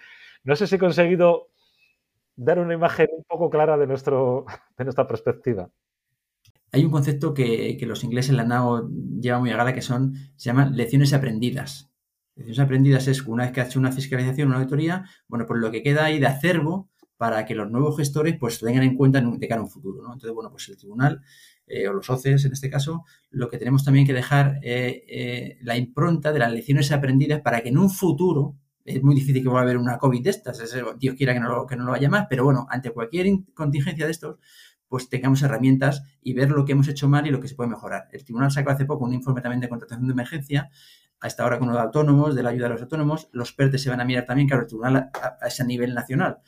no 0.44 0.56
sé 0.56 0.66
si 0.66 0.74
he 0.74 0.78
conseguido 0.78 1.48
dar 2.34 2.58
una 2.58 2.74
imagen 2.74 3.08
un 3.16 3.24
poco 3.24 3.48
clara 3.48 3.76
de, 3.78 3.86
nuestro, 3.86 4.44
de 4.76 4.84
nuestra 4.84 5.06
perspectiva. 5.06 5.70
Hay 6.72 6.84
un 6.84 6.90
concepto 6.90 7.32
que, 7.32 7.78
los 7.82 8.04
ingleses, 8.04 8.34
la 8.34 8.44
NAO, 8.44 8.90
lleva 9.20 9.38
muy 9.38 9.50
a 9.50 9.56
gala 9.56 9.72
que 9.72 9.82
son, 9.82 10.14
se 10.36 10.50
llaman 10.50 10.76
lecciones 10.76 11.12
aprendidas. 11.14 11.90
Lecciones 12.34 12.60
aprendidas 12.60 13.08
es 13.08 13.22
una 13.22 13.44
vez 13.44 13.52
que 13.52 13.60
ha 13.60 13.64
hecho 13.64 13.78
una 13.78 13.92
fiscalización, 13.92 14.48
una 14.48 14.58
auditoría, 14.58 15.04
bueno, 15.28 15.46
pues 15.46 15.60
lo 15.60 15.70
que 15.70 15.82
queda 15.82 16.04
ahí 16.04 16.18
de 16.18 16.26
acervo 16.26 16.90
para 17.16 17.46
que 17.46 17.54
los 17.54 17.70
nuevos 17.70 17.96
gestores 17.96 18.36
pues 18.38 18.60
tengan 18.60 18.82
en 18.82 18.96
cuenta 18.96 19.20
de 19.20 19.48
cara 19.48 19.60
a 19.60 19.64
un 19.64 19.70
futuro. 19.70 20.02
¿no? 20.02 20.12
Entonces, 20.12 20.34
bueno, 20.34 20.50
pues 20.50 20.68
el 20.68 20.76
tribunal 20.76 21.22
eh, 21.66 21.88
o 21.88 21.92
los 21.92 22.08
OCEs 22.08 22.44
en 22.44 22.52
este 22.52 22.70
caso, 22.70 23.04
lo 23.30 23.48
que 23.48 23.58
tenemos 23.58 23.84
también 23.84 24.06
que 24.06 24.12
dejar 24.12 24.60
eh, 24.62 25.04
eh, 25.08 25.58
la 25.62 25.76
impronta 25.76 26.32
de 26.32 26.38
las 26.38 26.52
lecciones 26.52 26.92
aprendidas 26.92 27.40
para 27.40 27.62
que 27.62 27.70
en 27.70 27.78
un 27.78 27.90
futuro, 27.90 28.56
es 28.84 29.02
muy 29.02 29.16
difícil 29.16 29.42
que 29.42 29.48
vuelva 29.48 29.60
a 29.60 29.62
haber 29.64 29.78
una 29.78 29.98
COVID 29.98 30.22
de 30.22 30.30
estas, 30.30 30.62
Dios 30.98 31.14
quiera 31.16 31.34
que 31.34 31.40
no, 31.40 31.48
lo, 31.48 31.66
que 31.66 31.76
no 31.76 31.84
lo 31.84 31.92
haya 31.92 32.08
más, 32.08 32.26
pero 32.30 32.44
bueno, 32.44 32.66
ante 32.70 32.90
cualquier 32.90 33.26
contingencia 33.52 34.04
de 34.04 34.12
estos, 34.12 34.38
pues 34.88 35.08
tengamos 35.08 35.42
herramientas 35.42 36.04
y 36.22 36.34
ver 36.34 36.50
lo 36.50 36.64
que 36.64 36.72
hemos 36.72 36.86
hecho 36.86 37.08
mal 37.08 37.26
y 37.26 37.30
lo 37.30 37.40
que 37.40 37.48
se 37.48 37.56
puede 37.56 37.68
mejorar. 37.68 38.08
El 38.12 38.24
tribunal 38.24 38.52
sacó 38.52 38.70
hace 38.70 38.84
poco 38.84 39.04
un 39.04 39.14
informe 39.14 39.40
también 39.40 39.60
de 39.60 39.68
contratación 39.68 40.06
de 40.06 40.12
emergencia, 40.12 40.70
a 41.20 41.26
esta 41.26 41.44
hora 41.44 41.58
con 41.58 41.68
los 41.68 41.78
autónomos, 41.78 42.34
de 42.34 42.42
la 42.42 42.50
ayuda 42.50 42.66
a 42.66 42.70
los 42.70 42.82
autónomos, 42.82 43.28
los 43.32 43.52
PERTES 43.52 43.82
se 43.82 43.90
van 43.90 44.00
a 44.00 44.04
mirar 44.04 44.26
también, 44.26 44.48
claro, 44.48 44.62
el 44.62 44.68
tribunal 44.68 44.96
a, 44.96 45.46
ese 45.46 45.64
nivel 45.64 45.94
nacional. 45.94 46.38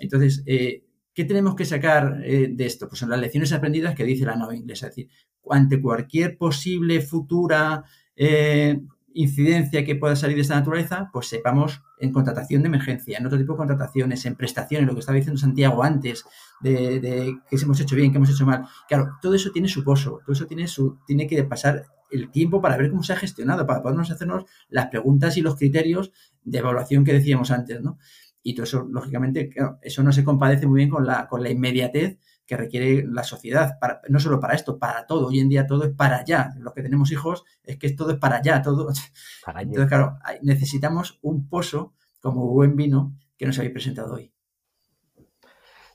Entonces, 0.00 0.42
eh, 0.46 0.87
¿qué 1.18 1.24
tenemos 1.24 1.56
que 1.56 1.64
sacar 1.64 2.20
eh, 2.22 2.46
de 2.48 2.64
esto? 2.64 2.86
Pues 2.86 3.00
son 3.00 3.10
las 3.10 3.18
lecciones 3.18 3.52
aprendidas 3.52 3.96
que 3.96 4.04
dice 4.04 4.24
la 4.24 4.36
nueva 4.36 4.54
inglesa, 4.54 4.86
es 4.86 4.94
decir, 4.94 5.10
ante 5.50 5.82
cualquier 5.82 6.38
posible 6.38 7.00
futura 7.00 7.82
eh, 8.14 8.80
incidencia 9.14 9.84
que 9.84 9.96
pueda 9.96 10.14
salir 10.14 10.36
de 10.36 10.42
esta 10.42 10.54
naturaleza, 10.54 11.10
pues 11.12 11.26
sepamos 11.26 11.82
en 11.98 12.12
contratación 12.12 12.62
de 12.62 12.68
emergencia, 12.68 13.18
en 13.18 13.26
otro 13.26 13.36
tipo 13.36 13.54
de 13.54 13.56
contrataciones, 13.56 14.26
en 14.26 14.36
prestaciones, 14.36 14.86
lo 14.86 14.94
que 14.94 15.00
estaba 15.00 15.16
diciendo 15.16 15.40
Santiago 15.40 15.82
antes, 15.82 16.24
de, 16.60 17.00
de 17.00 17.36
que 17.50 17.56
hemos 17.56 17.80
hecho 17.80 17.96
bien, 17.96 18.12
que 18.12 18.18
hemos 18.18 18.30
hecho 18.30 18.46
mal. 18.46 18.66
Claro, 18.86 19.16
todo 19.20 19.34
eso 19.34 19.50
tiene 19.50 19.66
su 19.66 19.82
pozo, 19.82 20.20
todo 20.24 20.34
eso 20.34 20.46
tiene, 20.46 20.68
su, 20.68 21.00
tiene 21.04 21.26
que 21.26 21.42
pasar 21.42 21.84
el 22.12 22.30
tiempo 22.30 22.62
para 22.62 22.76
ver 22.76 22.90
cómo 22.90 23.02
se 23.02 23.12
ha 23.12 23.16
gestionado, 23.16 23.66
para 23.66 23.82
podernos 23.82 24.12
hacernos 24.12 24.44
las 24.68 24.86
preguntas 24.86 25.36
y 25.36 25.40
los 25.40 25.56
criterios 25.56 26.12
de 26.44 26.58
evaluación 26.58 27.04
que 27.04 27.12
decíamos 27.12 27.50
antes, 27.50 27.82
¿no? 27.82 27.98
Y 28.42 28.54
todo 28.54 28.64
eso, 28.64 28.86
lógicamente, 28.90 29.50
eso 29.82 30.02
no 30.02 30.12
se 30.12 30.24
compadece 30.24 30.66
muy 30.66 30.78
bien 30.78 30.90
con 30.90 31.06
la, 31.06 31.26
con 31.26 31.42
la 31.42 31.50
inmediatez 31.50 32.18
que 32.46 32.56
requiere 32.56 33.04
la 33.06 33.24
sociedad, 33.24 33.78
para, 33.78 34.00
no 34.08 34.18
solo 34.18 34.40
para 34.40 34.54
esto, 34.54 34.78
para 34.78 35.06
todo. 35.06 35.26
Hoy 35.26 35.40
en 35.40 35.50
día 35.50 35.66
todo 35.66 35.84
es 35.84 35.94
para 35.94 36.16
allá. 36.16 36.54
Los 36.58 36.72
que 36.72 36.82
tenemos 36.82 37.12
hijos 37.12 37.44
es 37.62 37.76
que 37.76 37.90
todo 37.90 38.12
es 38.12 38.18
para 38.18 38.36
allá, 38.36 38.62
todo. 38.62 38.88
Entonces, 39.58 39.86
claro, 39.86 40.18
necesitamos 40.42 41.18
un 41.20 41.48
pozo 41.48 41.92
como 42.20 42.46
buen 42.48 42.74
vino 42.74 43.14
que 43.36 43.46
nos 43.46 43.58
habéis 43.58 43.74
presentado 43.74 44.14
hoy. 44.14 44.32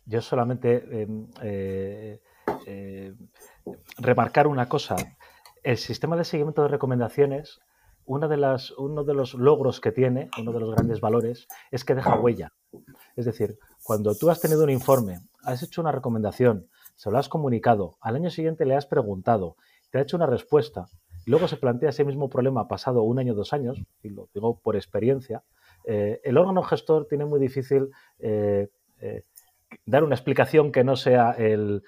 Yo 0.06 0.22
solamente 0.22 1.02
em, 1.02 1.28
eh, 1.42 2.22
eh, 2.68 3.16
remarcar 3.98 4.48
una 4.48 4.68
cosa. 4.68 4.96
El 5.64 5.78
sistema 5.78 6.16
de 6.16 6.26
seguimiento 6.26 6.62
de 6.62 6.68
recomendaciones, 6.68 7.62
una 8.06 8.28
de 8.28 8.38
las, 8.38 8.72
uno 8.72 9.04
de 9.04 9.14
los 9.14 9.34
logros 9.34 9.80
que 9.80 9.92
tiene, 9.92 10.30
uno 10.40 10.52
de 10.52 10.60
los 10.60 10.72
grandes 10.72 11.02
valores, 11.02 11.48
es 11.72 11.84
que 11.84 11.96
deja 11.96 12.20
huella. 12.20 12.54
Es 13.16 13.26
decir, 13.26 13.58
cuando 13.84 14.16
tú 14.16 14.30
has 14.30 14.42
tenido 14.42 14.64
un 14.64 14.70
informe, 14.70 15.20
has 15.44 15.64
hecho 15.64 15.82
una 15.82 15.92
recomendación, 15.92 16.68
se 16.96 17.12
lo 17.12 17.18
has 17.18 17.30
comunicado, 17.30 17.98
al 18.02 18.16
año 18.16 18.30
siguiente 18.30 18.66
le 18.66 18.76
has 18.76 18.86
preguntado, 18.86 19.56
te 19.92 19.98
ha 19.98 20.02
hecho 20.02 20.18
una 20.18 20.26
respuesta, 20.26 20.88
luego 21.26 21.48
se 21.48 21.58
plantea 21.58 21.90
ese 21.90 22.06
mismo 22.06 22.30
problema 22.30 22.68
pasado 22.68 23.04
un 23.04 23.20
año, 23.20 23.34
dos 23.34 23.54
años, 23.54 23.82
y 24.02 24.10
lo 24.10 24.30
digo 24.34 24.60
por 24.60 24.76
experiencia, 24.76 25.44
eh, 25.86 26.22
el 26.24 26.38
órgano 26.38 26.64
gestor 26.64 27.08
tiene 27.08 27.26
muy 27.26 27.40
difícil 27.40 27.90
eh, 28.20 28.70
eh, 29.00 29.24
dar 29.86 30.04
una 30.04 30.16
explicación 30.16 30.72
que 30.72 30.84
no 30.84 30.96
sea 30.96 31.32
el 31.32 31.84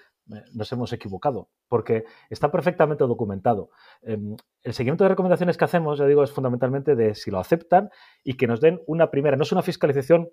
nos 0.54 0.72
hemos 0.72 0.92
equivocado, 0.94 1.50
porque 1.68 2.06
está 2.30 2.52
perfectamente 2.52 3.04
documentado. 3.04 3.70
Em, 4.02 4.36
el 4.64 4.74
seguimiento 4.74 5.04
de 5.04 5.10
recomendaciones 5.10 5.58
que 5.58 5.66
hacemos, 5.66 6.00
ya 6.00 6.06
digo, 6.06 6.24
es 6.24 6.32
fundamentalmente 6.32 6.96
de 6.96 7.16
si 7.16 7.32
lo 7.32 7.40
aceptan 7.40 7.90
y 8.24 8.36
que 8.36 8.48
nos 8.48 8.62
den 8.62 8.82
una 8.88 9.12
primera, 9.12 9.38
no 9.38 9.44
es 9.44 9.52
una 9.52 9.62
fiscalización 9.62 10.30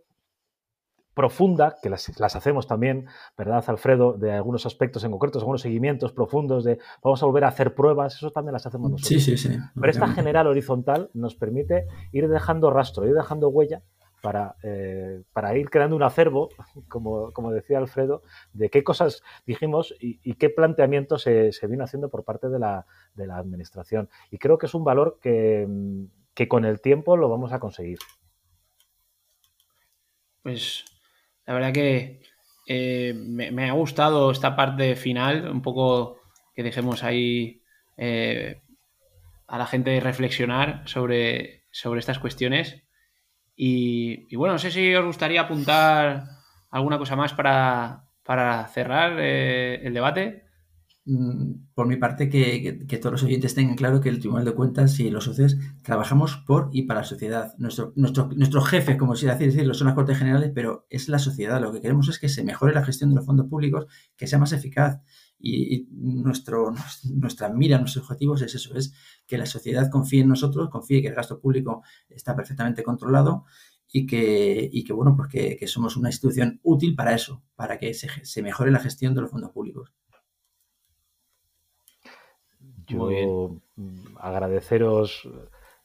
profunda, 1.14 1.76
que 1.82 1.90
las, 1.90 2.08
hacemos 2.36 2.66
también, 2.66 3.06
¿verdad, 3.36 3.62
Alfredo? 3.66 4.14
De 4.14 4.32
algunos 4.32 4.64
aspectos 4.64 5.04
en 5.04 5.10
concretos, 5.10 5.42
algunos 5.42 5.60
seguimientos 5.60 6.12
profundos 6.12 6.64
de 6.64 6.78
vamos 7.02 7.22
a 7.22 7.26
volver 7.26 7.44
a 7.44 7.48
hacer 7.48 7.74
pruebas, 7.74 8.16
eso 8.16 8.30
también 8.30 8.54
las 8.54 8.66
hacemos 8.66 8.90
nosotros. 8.90 9.22
Sí, 9.22 9.36
sí, 9.36 9.36
sí. 9.36 9.58
Pero 9.74 9.90
esta 9.90 10.08
general 10.08 10.46
horizontal 10.46 11.10
nos 11.12 11.34
permite 11.34 11.86
ir 12.12 12.28
dejando 12.28 12.70
rastro, 12.70 13.06
ir 13.06 13.14
dejando 13.14 13.48
huella 13.50 13.82
para, 14.22 14.56
eh, 14.62 15.22
para 15.32 15.56
ir 15.58 15.68
creando 15.68 15.96
un 15.96 16.02
acervo, 16.02 16.48
como, 16.88 17.32
como, 17.32 17.50
decía 17.50 17.78
Alfredo, 17.78 18.22
de 18.54 18.70
qué 18.70 18.82
cosas 18.82 19.22
dijimos 19.44 19.94
y, 20.00 20.34
qué 20.34 20.48
planteamiento 20.48 21.18
se, 21.18 21.52
se, 21.52 21.66
vino 21.66 21.84
haciendo 21.84 22.08
por 22.08 22.24
parte 22.24 22.48
de 22.48 22.58
la, 22.58 22.86
de 23.14 23.26
la 23.26 23.36
Administración. 23.36 24.08
Y 24.30 24.38
creo 24.38 24.56
que 24.56 24.66
es 24.66 24.74
un 24.74 24.84
valor 24.84 25.18
que, 25.20 25.68
que 26.34 26.48
con 26.48 26.64
el 26.64 26.80
tiempo 26.80 27.16
lo 27.16 27.28
vamos 27.28 27.52
a 27.52 27.60
conseguir. 27.60 27.98
Pues 30.42 30.84
la 31.46 31.54
verdad 31.54 31.72
que 31.72 32.22
eh, 32.66 33.14
me, 33.14 33.68
ha 33.68 33.72
gustado 33.72 34.30
esta 34.30 34.56
parte 34.56 34.96
final, 34.96 35.48
un 35.48 35.62
poco 35.62 36.20
que 36.54 36.62
dejemos 36.62 37.02
ahí 37.02 37.62
eh, 37.96 38.62
a 39.46 39.58
la 39.58 39.66
gente 39.66 39.98
reflexionar 40.00 40.82
sobre, 40.86 41.64
sobre 41.70 42.00
estas 42.00 42.18
cuestiones. 42.18 42.82
Y, 43.54 44.34
bueno, 44.36 44.54
no 44.54 44.58
sé 44.58 44.70
si 44.70 44.94
os 44.94 45.04
gustaría 45.04 45.42
apuntar 45.42 46.24
alguna 46.70 46.98
cosa 46.98 47.16
más 47.16 47.34
para, 47.34 48.68
cerrar 48.72 49.18
eh, 49.18 49.80
el 49.86 49.94
debate. 49.94 50.44
Mm, 51.04 51.72
por 51.74 51.88
mi 51.88 51.96
parte, 51.96 52.28
que, 52.28 52.98
todos 52.98 53.12
los 53.12 53.22
oyentes 53.24 53.54
tengan 53.54 53.76
claro 53.76 54.00
que 54.00 54.08
el 54.08 54.20
Tribunal 54.20 54.44
de 54.44 54.54
Cuentas 54.54 54.98
y 55.00 55.10
los 55.10 55.24
socios 55.24 55.56
trabajamos 55.82 56.36
por 56.46 56.70
y 56.72 56.82
para 56.82 57.00
la 57.00 57.06
sociedad. 57.06 57.54
Nuestro, 57.58 57.92
nuestro, 57.96 58.28
nuestros 58.36 58.68
jefes, 58.68 58.96
como 58.96 59.16
si 59.16 59.26
decirlo, 59.26 59.74
son 59.74 59.88
las 59.88 59.94
Cortes 59.94 60.18
Generales, 60.18 60.52
pero 60.54 60.86
es 60.90 61.08
la 61.08 61.18
sociedad. 61.18 61.60
Lo 61.60 61.72
que 61.72 61.80
queremos 61.80 62.08
es 62.08 62.18
que 62.18 62.28
se 62.28 62.44
mejore 62.44 62.74
la 62.74 62.84
gestión 62.84 63.10
de 63.10 63.16
los 63.16 63.26
fondos 63.26 63.46
públicos, 63.48 63.86
que 64.16 64.26
sea 64.26 64.38
más 64.38 64.52
eficaz. 64.52 65.00
Y, 65.44 65.88
nuestro, 65.90 66.72
nuestra 67.04 67.48
mira, 67.48 67.78
nuestros 67.78 68.04
objetivos 68.04 68.42
es 68.42 68.54
eso, 68.54 68.74
es 68.76 68.94
que 69.26 69.38
la 69.38 69.46
sociedad 69.46 69.90
confíe 69.90 70.20
en 70.20 70.28
nosotros, 70.28 70.70
confíe 70.70 71.02
que 71.02 71.08
el 71.08 71.14
gasto 71.14 71.40
público 71.40 71.82
está 72.08 72.36
perfectamente 72.36 72.84
controlado 72.84 73.44
y 73.90 74.06
que, 74.06 74.70
y 74.72 74.84
que 74.84 74.92
bueno, 74.92 75.16
porque 75.16 75.56
que 75.56 75.66
somos 75.66 75.96
una 75.96 76.10
institución 76.10 76.60
útil 76.62 76.94
para 76.94 77.14
eso, 77.14 77.42
para 77.56 77.78
que 77.78 77.92
se, 77.92 78.08
se 78.24 78.42
mejore 78.42 78.70
la 78.70 78.78
gestión 78.78 79.14
de 79.14 79.22
los 79.22 79.30
fondos 79.30 79.50
públicos. 79.50 79.92
Yo 82.86 83.60
agradeceros 84.16 85.28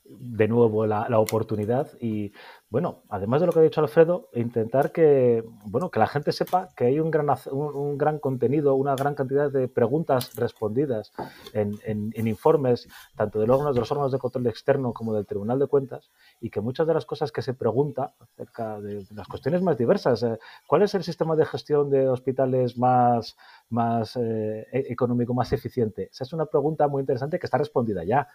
de 0.10 0.48
nuevo 0.48 0.86
la, 0.86 1.20
oportunidad 1.20 1.92
y 2.00 2.32
bueno, 2.70 3.04
además 3.08 3.40
de 3.40 3.48
lo 3.48 3.54
que 3.54 3.60
ha 3.60 3.64
dicho 3.64 3.80
Alfredo, 3.80 4.28
intentar 4.34 4.92
que 4.92 5.42
bueno 5.66 5.90
que 5.90 6.00
la 6.00 6.08
gente 6.08 6.34
sepa 6.34 6.68
que 6.76 6.86
hay 6.86 7.00
un 7.00 7.10
gran 7.10 7.28
un, 7.52 7.98
gran 7.98 8.20
contenido, 8.20 8.76
una 8.76 8.94
gran 8.94 9.16
cantidad 9.16 9.50
de 9.50 9.70
preguntas 9.70 10.36
respondidas 10.36 11.14
en, 11.54 11.78
informes 12.16 12.90
tanto 13.16 13.40
de 13.40 13.48
los 13.48 13.56
órganos 13.56 13.74
de 13.76 13.80
los 13.80 13.92
órganos 13.92 14.12
de 14.12 14.20
control 14.20 14.48
externo 14.48 14.92
como 14.92 15.14
del 15.14 15.26
Tribunal 15.26 15.60
de 15.60 15.68
Cuentas 15.68 16.12
y 16.42 16.50
que 16.50 16.60
muchas 16.60 16.86
de 16.86 16.94
las 16.94 17.06
cosas 17.06 17.32
que 17.32 17.42
se 17.42 17.54
pregunta 17.54 18.14
acerca 18.20 18.82
de 18.82 19.06
las 19.16 19.28
cuestiones 19.30 19.62
más 19.62 19.78
diversas, 19.78 20.24
eh, 20.24 20.38
¿cuál 20.68 20.82
es 20.82 20.94
el 20.94 21.04
sistema 21.04 21.38
de 21.38 21.46
gestión 21.46 21.90
de 21.90 22.10
hospitales 22.10 22.78
más 22.78 23.38
más 23.70 24.18
eh, 24.18 24.68
e-, 24.74 24.92
económico, 24.92 25.34
más 25.34 25.54
eficiente? 25.54 26.10
Esa 26.12 26.26
es 26.26 26.34
una 26.34 26.46
pregunta 26.46 26.90
muy 26.90 27.00
interesante 27.00 27.40
que 27.40 27.48
está 27.48 27.58
respondida 27.58 28.04
ya 28.04 28.28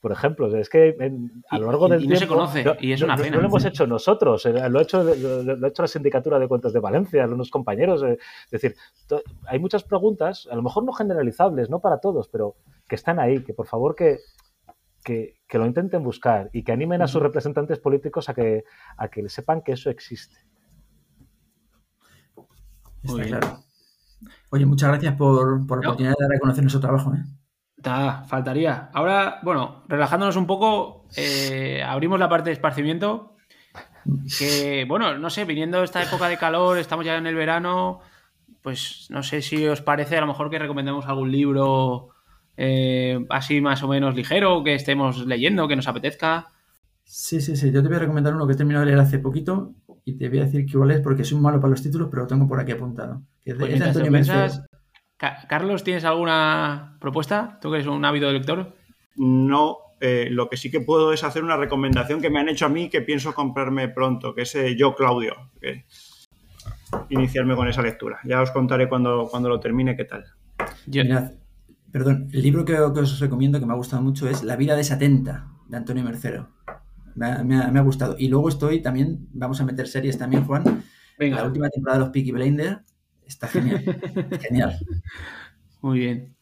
por 0.00 0.12
ejemplo. 0.12 0.54
Es 0.56 0.68
que 0.68 0.96
a 1.50 1.58
lo 1.58 1.66
largo 1.66 1.88
del 1.88 2.04
y 2.04 2.08
no 2.08 2.16
se 2.16 2.26
conoce, 2.26 2.64
y 2.80 2.92
es 2.92 3.02
una 3.02 3.16
pena. 3.16 3.36
No, 3.36 3.42
lo 3.42 3.48
hemos 3.48 3.64
hecho 3.64 3.86
nosotros, 3.86 4.46
eh, 4.46 4.68
lo 4.68 4.78
ha 4.78 4.82
hecho, 4.82 5.02
lo, 5.02 5.66
hecho 5.66 5.82
la 5.82 5.88
Sindicatura 5.88 6.38
de 6.38 6.48
Cuentas 6.48 6.72
de 6.72 6.80
Valencia, 6.80 7.24
algunos 7.24 7.50
compañeros. 7.50 8.02
Eh, 8.02 8.18
es 8.44 8.50
decir, 8.50 8.76
hay 9.46 9.58
muchas 9.58 9.84
preguntas, 9.84 10.48
a 10.50 10.56
lo 10.56 10.62
mejor 10.62 10.84
no 10.84 10.92
generalizables, 10.92 11.70
no 11.70 11.80
para 11.80 11.98
todos, 11.98 12.28
pero 12.28 12.56
que 12.88 12.94
están 12.94 13.18
ahí, 13.18 13.42
que 13.42 13.54
por 13.54 13.66
favor 13.66 13.94
que, 13.94 14.18
que, 15.02 15.58
lo 15.58 15.66
intenten 15.66 16.02
buscar 16.02 16.50
y 16.52 16.62
que 16.62 16.72
animen 16.72 17.02
a 17.02 17.08
sus 17.08 17.22
representantes 17.22 17.78
políticos 17.78 18.28
a 18.28 18.34
que, 18.34 18.64
a 18.96 19.08
que 19.08 19.28
sepan 19.28 19.62
que 19.62 19.72
eso 19.72 19.90
existe. 19.90 20.36
Está 23.02 23.22
claro. 23.24 23.62
Oye, 24.50 24.66
muchas 24.66 24.88
gracias 24.90 25.14
por, 25.16 25.66
por 25.66 25.82
la 25.82 25.90
oportunidad 25.90 26.14
de 26.18 26.28
reconocer 26.28 26.62
nuestro 26.62 26.80
trabajo. 26.80 27.14
¿eh? 27.14 27.24
Faltaría. 27.82 28.90
Ahora, 28.92 29.38
bueno, 29.42 29.84
relajándonos 29.88 30.36
un 30.36 30.46
poco, 30.46 31.06
eh, 31.16 31.82
abrimos 31.86 32.18
la 32.18 32.28
parte 32.28 32.50
de 32.50 32.54
esparcimiento. 32.54 33.36
Que, 34.38 34.84
bueno, 34.86 35.18
no 35.18 35.30
sé, 35.30 35.44
viniendo 35.44 35.82
esta 35.82 36.02
época 36.02 36.28
de 36.28 36.36
calor, 36.36 36.78
estamos 36.78 37.04
ya 37.04 37.16
en 37.16 37.26
el 37.26 37.34
verano, 37.34 38.00
pues 38.62 39.08
no 39.10 39.22
sé 39.22 39.42
si 39.42 39.66
os 39.66 39.82
parece 39.82 40.16
a 40.16 40.20
lo 40.20 40.28
mejor 40.28 40.48
que 40.48 40.60
recomendemos 40.60 41.06
algún 41.06 41.32
libro 41.32 42.10
eh, 42.56 43.24
así 43.30 43.60
más 43.60 43.82
o 43.82 43.88
menos 43.88 44.14
ligero, 44.14 44.62
que 44.62 44.74
estemos 44.74 45.26
leyendo, 45.26 45.66
que 45.66 45.76
nos 45.76 45.88
apetezca. 45.88 46.52
Sí, 47.04 47.40
sí, 47.40 47.56
sí. 47.56 47.70
Yo 47.70 47.82
te 47.82 47.88
voy 47.88 47.96
a 47.96 48.00
recomendar 48.00 48.34
uno 48.34 48.46
que 48.46 48.54
he 48.54 48.56
terminado 48.56 48.84
de 48.84 48.92
leer 48.92 49.00
hace 49.00 49.18
poquito 49.18 49.74
y 50.04 50.16
te 50.16 50.28
voy 50.28 50.38
a 50.38 50.44
decir 50.44 50.64
que 50.66 50.72
igual 50.72 50.92
es 50.92 51.00
porque 51.00 51.24
soy 51.24 51.38
malo 51.38 51.60
para 51.60 51.72
los 51.72 51.82
títulos, 51.82 52.08
pero 52.10 52.22
lo 52.22 52.28
tengo 52.28 52.48
por 52.48 52.60
aquí 52.60 52.72
apuntado. 52.72 53.22
Pues 53.44 54.60
Carlos, 55.18 55.82
¿tienes 55.82 56.04
alguna 56.04 56.96
propuesta? 57.00 57.58
¿Tú 57.60 57.70
que 57.70 57.76
eres 57.76 57.86
un 57.86 58.04
ávido 58.04 58.30
lector? 58.30 58.74
No, 59.16 59.78
eh, 60.00 60.28
lo 60.30 60.48
que 60.50 60.58
sí 60.58 60.70
que 60.70 60.80
puedo 60.80 61.12
es 61.12 61.24
hacer 61.24 61.42
una 61.42 61.56
recomendación 61.56 62.20
que 62.20 62.28
me 62.28 62.38
han 62.38 62.50
hecho 62.50 62.66
a 62.66 62.68
mí 62.68 62.90
que 62.90 63.00
pienso 63.00 63.34
comprarme 63.34 63.88
pronto, 63.88 64.34
que 64.34 64.42
es 64.42 64.54
eh, 64.54 64.76
Yo 64.76 64.94
Claudio. 64.94 65.34
iniciarme 67.08 67.56
con 67.56 67.66
esa 67.66 67.80
lectura. 67.80 68.18
Ya 68.24 68.42
os 68.42 68.50
contaré 68.50 68.88
cuando, 68.88 69.28
cuando 69.30 69.48
lo 69.48 69.58
termine 69.58 69.96
qué 69.96 70.04
tal. 70.04 70.24
perdón, 71.90 72.28
el 72.32 72.42
libro 72.42 72.66
que, 72.66 72.74
os 72.74 73.18
recomiendo 73.18 73.58
que 73.58 73.64
me 73.64 73.72
ha 73.72 73.76
gustado 73.76 74.02
mucho 74.02 74.28
es 74.28 74.42
La 74.42 74.56
vida 74.56 74.76
desatenta 74.76 75.48
de 75.66 75.78
Antonio 75.78 76.04
Mercero. 76.04 76.50
Me 77.14 77.56
ha, 77.56 77.80
gustado. 77.80 78.16
Y 78.18 78.28
luego 78.28 78.50
estoy 78.50 78.82
también, 78.82 79.28
vamos 79.32 79.62
a 79.62 79.64
meter 79.64 79.88
series 79.88 80.18
también, 80.18 80.44
Juan. 80.44 80.84
La 81.16 81.44
última 81.44 81.70
temporada 81.70 82.00
de 82.00 82.04
los 82.04 82.12
Peaky 82.12 82.32
Blinders 82.32 82.95
está 83.26 83.48
genial. 83.48 83.84
genial. 84.40 84.78
Muy 85.82 85.98
bien. 86.00 86.36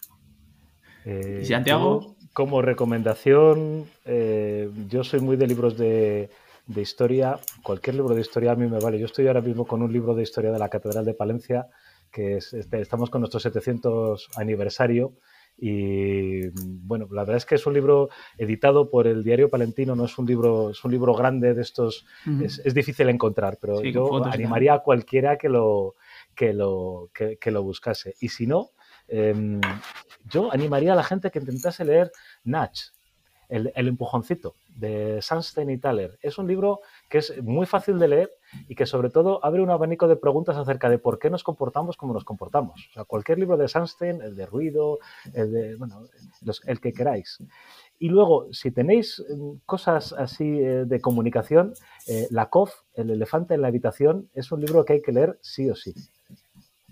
Eh, 1.05 1.40
¿Y 1.43 1.47
Santiago? 1.47 2.15
como 2.35 2.61
recomendación, 2.62 3.86
eh, 4.05 4.69
yo 4.89 5.05
soy 5.05 5.20
muy 5.20 5.36
de 5.36 5.47
libros 5.47 5.78
de, 5.78 6.31
historia. 6.77 7.39
Cualquier 7.62 7.94
libro 7.94 8.15
de 8.15 8.20
historia 8.20 8.52
a 8.52 8.56
mí 8.56 8.66
me 8.66 8.81
vale. 8.81 8.98
Yo 8.98 9.06
estoy 9.06 9.28
ahora 9.28 9.40
mismo 9.40 9.65
con 9.65 9.82
un 9.82 9.93
libro 9.93 10.15
de 10.15 10.24
historia 10.24 10.51
de 10.51 10.59
la 10.59 10.69
Catedral 10.69 11.05
de 11.05 11.15
Palencia, 11.15 11.69
que 12.11 12.39
este, 12.39 12.81
estamos 12.81 13.09
con 13.09 13.20
nuestro 13.20 13.39
700 13.39 14.31
aniversario 14.36 15.12
y 15.56 16.48
bueno, 16.59 17.06
la 17.12 17.23
verdad 17.23 17.36
es 17.36 17.47
que 17.47 17.55
es 17.55 17.66
un 17.66 17.74
libro 17.74 18.09
editado 18.36 18.90
por 18.90 19.06
el 19.06 19.23
Diario 19.23 19.48
Palentino, 19.48 19.94
no 19.94 20.06
es 20.06 20.19
un 20.19 20.27
libro, 20.27 20.70
es 20.70 20.85
un 20.85 20.90
libro 20.90 21.15
grande 21.15 21.55
de 21.55 21.62
estos, 21.62 22.05
es, 22.43 22.74
difícil 22.74 23.09
encontrar, 23.09 23.59
pero 23.61 23.81
yo 23.82 24.24
animaría 24.24 24.74
a 24.74 24.78
cualquiera 24.81 25.39
que 25.39 25.48
lo, 25.48 25.94
que 26.35 26.52
lo, 26.52 27.11
que, 27.12 27.51
lo 27.51 27.62
buscase. 27.62 28.15
Y 28.20 28.28
si 28.28 28.47
no, 28.47 28.70
em, 29.09 29.61
yo 30.24 30.52
animaría 30.52 30.93
a 30.93 30.97
la 30.97 31.05
gente 31.05 31.31
que 31.31 31.39
intentase 31.39 31.85
leer 31.85 32.11
Natch, 32.44 32.90
el, 33.48 33.73
el, 33.74 33.89
empujoncito 33.89 34.55
de 34.74 35.20
Sunstein 35.23 35.70
y 35.70 35.78
Thaler. 35.78 36.19
Es 36.23 36.39
un 36.39 36.47
libro 36.47 36.81
que 37.09 37.19
es 37.19 37.43
muy 37.43 37.66
fácil 37.66 37.98
de 37.98 38.09
leer 38.09 38.31
y 38.69 38.74
que 38.74 38.86
sobre 38.86 39.11
todo 39.11 39.44
abre 39.44 39.62
un 39.62 39.70
abanico 39.70 40.09
de 40.09 40.16
preguntas 40.16 40.56
acerca 40.56 40.89
de 40.89 40.98
por 40.98 41.19
qué 41.19 41.31
nos 41.31 41.44
comportamos 41.44 41.97
como 41.97 42.15
nos 42.15 42.24
comportamos. 42.24 42.89
O 42.97 43.05
cualquier 43.05 43.39
libro 43.39 43.56
de 43.56 43.69
Sunstein, 43.69 44.23
el 44.23 44.35
de 44.35 44.47
ruido, 44.47 44.98
el 45.32 45.52
de, 45.52 45.77
bueno, 45.77 46.02
el 46.66 46.81
que 46.81 46.93
queráis. 46.93 47.39
Y 47.98 48.09
luego, 48.09 48.52
si 48.52 48.70
tenéis 48.70 49.23
mm, 49.28 49.59
cosas 49.66 50.12
así 50.12 50.44
eh, 50.44 50.85
de 50.85 51.01
comunicación, 51.01 51.74
eh, 52.06 52.27
La 52.31 52.51
COF, 52.51 52.73
El 52.94 53.11
elefante 53.11 53.55
en 53.55 53.62
la 53.62 53.69
habitación, 53.69 54.28
es 54.35 54.51
un 54.52 54.61
libro 54.61 54.85
que 54.85 54.94
hay 54.94 55.02
que 55.02 55.12
leer 55.12 55.39
sí 55.40 55.70
o 55.70 55.77
sí. 55.77 55.94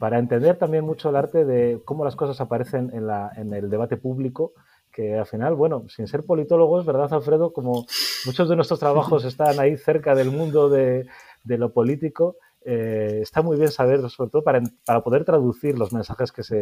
Para 0.03 0.19
entender 0.19 0.57
también 0.57 0.85
mucho 0.85 1.11
el 1.11 1.15
arte 1.15 1.45
de 1.45 1.81
cómo 1.85 2.05
las 2.05 2.17
cosas 2.17 2.41
aparecen 2.41 2.91
en, 2.93 3.07
la, 3.07 3.31
en 3.37 3.55
el 3.55 3.71
debate 3.71 3.97
público 3.97 4.53
que 4.91 5.17
al 5.17 5.27
final, 5.27 5.55
bueno, 5.55 5.85
sin 5.89 6.09
ser 6.09 6.25
politólogos, 6.25 6.85
¿verdad, 6.85 7.15
Alfredo? 7.15 7.53
Como 7.53 7.87
muchos 8.27 8.49
de 8.49 8.57
nuestros 8.57 8.81
trabajos 8.81 9.25
están 9.25 9.61
ahí 9.61 9.77
cerca 9.77 10.17
del 10.17 10.33
mundo 10.33 10.69
de, 10.69 11.07
lo 11.45 11.73
político, 11.73 12.35
eh, 12.65 13.21
está 13.23 13.43
muy 13.43 13.57
bien 13.57 13.71
saber, 13.71 14.01
sobre 14.11 14.31
todo 14.31 14.43
para, 14.43 14.61
poder 15.05 15.25
traducir 15.25 15.79
los 15.79 15.93
mensajes 15.93 16.33
que, 16.33 16.43
se, 16.43 16.61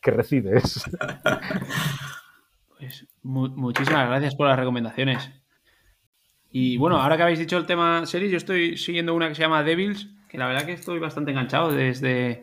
que, 0.00 0.10
recibes. 0.10 0.84
Pues 2.78 3.06
muchísimas 3.22 4.08
gracias 4.08 4.34
por 4.36 4.48
las 4.48 4.58
recomendaciones. 4.58 5.30
Y 6.50 6.78
bueno, 6.78 6.96
ahora 6.96 7.18
que 7.18 7.24
habéis 7.24 7.40
dicho 7.40 7.58
el 7.58 7.66
tema 7.66 8.06
series, 8.06 8.30
yo 8.30 8.38
estoy 8.38 8.78
siguiendo 8.78 9.14
una 9.14 9.28
que 9.28 9.34
se 9.34 9.42
llama 9.42 9.62
Devils, 9.62 10.08
que 10.32 10.38
la 10.38 10.46
verdad 10.46 10.64
que 10.64 10.72
estoy 10.72 10.98
bastante 10.98 11.30
enganchado 11.30 11.70
desde 11.72 12.42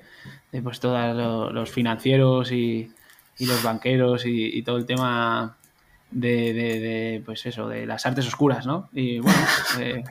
pues 0.63 0.79
todos 0.79 1.51
los 1.51 1.71
financieros 1.71 2.51
y, 2.51 2.91
y 3.39 3.45
los 3.47 3.63
banqueros 3.63 4.27
y, 4.27 4.61
todo 4.61 4.77
el 4.77 4.85
tema 4.85 5.57
de, 6.11 7.23
pues 7.25 7.47
eso, 7.47 7.67
de 7.67 7.87
las 7.87 8.05
artes 8.05 8.27
oscuras, 8.27 8.67
¿no? 8.67 8.89
Y 8.93 9.19
bueno, 9.19 9.39
eh, 9.79 10.03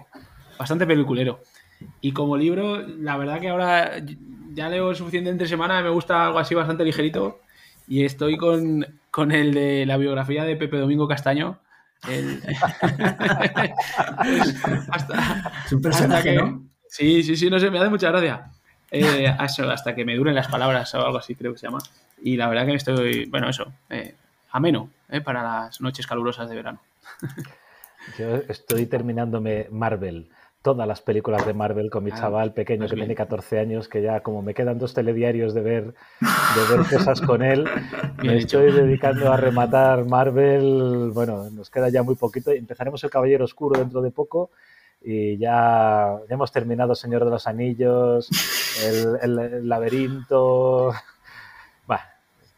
bastante 0.58 0.86
peliculero. 0.86 1.40
Y 2.00 2.10
como 2.10 2.36
libro, 2.36 2.80
la 2.80 3.16
verdad 3.16 3.40
que 3.40 3.48
ahora 3.48 3.92
ya 4.54 4.68
leo 4.68 4.92
suficiente 4.96 5.30
entre 5.30 5.46
semana, 5.46 5.80
me 5.80 5.90
gusta 5.90 6.26
algo 6.26 6.40
así 6.40 6.56
bastante 6.56 6.84
ligerito 6.84 7.38
y 7.86 8.04
estoy 8.04 8.36
con, 8.36 8.84
con 9.12 9.30
el 9.30 9.54
de 9.54 9.86
la 9.86 9.98
biografía 9.98 10.42
de 10.42 10.56
Pepe 10.56 10.78
Domingo 10.78 11.06
Castaño. 11.06 11.60
es 15.64 15.72
un 15.72 15.80
personaje, 15.80 16.34
¿no? 16.34 16.68
Sí, 16.88 17.22
sí, 17.22 17.36
sí, 17.36 17.50
no 17.50 17.58
sé, 17.58 17.70
me 17.70 17.78
hace 17.78 17.88
mucha 17.88 18.10
gracia. 18.10 18.50
Eh, 18.90 19.28
hasta 19.38 19.94
que 19.94 20.04
me 20.04 20.16
duren 20.16 20.34
las 20.34 20.48
palabras 20.48 20.94
o 20.94 21.04
algo 21.04 21.18
así, 21.18 21.34
creo 21.34 21.52
que 21.52 21.58
se 21.58 21.66
llama. 21.66 21.78
Y 22.22 22.36
la 22.36 22.48
verdad 22.48 22.66
que 22.66 22.74
estoy, 22.74 23.26
bueno, 23.26 23.48
eso, 23.48 23.72
eh, 23.90 24.14
ameno 24.50 24.90
eh, 25.08 25.20
para 25.20 25.42
las 25.42 25.80
noches 25.80 26.06
calurosas 26.06 26.48
de 26.48 26.56
verano. 26.56 26.80
Yo 28.18 28.36
estoy 28.48 28.86
terminándome 28.86 29.68
Marvel, 29.70 30.28
todas 30.62 30.88
las 30.88 31.02
películas 31.02 31.46
de 31.46 31.52
Marvel 31.52 31.90
con 31.90 32.04
mi 32.04 32.10
chaval 32.10 32.54
pequeño 32.54 32.88
que 32.88 32.96
tiene 32.96 33.14
14 33.14 33.58
años, 33.58 33.86
que 33.86 34.00
ya 34.00 34.20
como 34.20 34.40
me 34.40 34.54
quedan 34.54 34.78
dos 34.78 34.94
telediarios 34.94 35.52
de 35.52 35.60
ver, 35.60 35.84
de 36.20 36.76
ver 36.76 36.86
cosas 36.88 37.20
con 37.20 37.42
él, 37.42 37.68
me 38.22 38.38
estoy 38.38 38.72
dedicando 38.72 39.30
a 39.30 39.36
rematar 39.36 40.06
Marvel. 40.06 41.10
Bueno, 41.12 41.50
nos 41.50 41.68
queda 41.70 41.90
ya 41.90 42.02
muy 42.02 42.14
poquito. 42.14 42.50
Empezaremos 42.50 43.04
el 43.04 43.10
Caballero 43.10 43.44
Oscuro 43.44 43.78
dentro 43.78 44.00
de 44.00 44.10
poco 44.10 44.50
y 45.00 45.38
ya, 45.38 46.16
hemos 46.28 46.52
terminado 46.52 46.94
Señor 46.94 47.24
de 47.24 47.30
los 47.30 47.46
Anillos, 47.46 48.28
el, 48.84 49.18
el 49.22 49.68
laberinto 49.68 50.92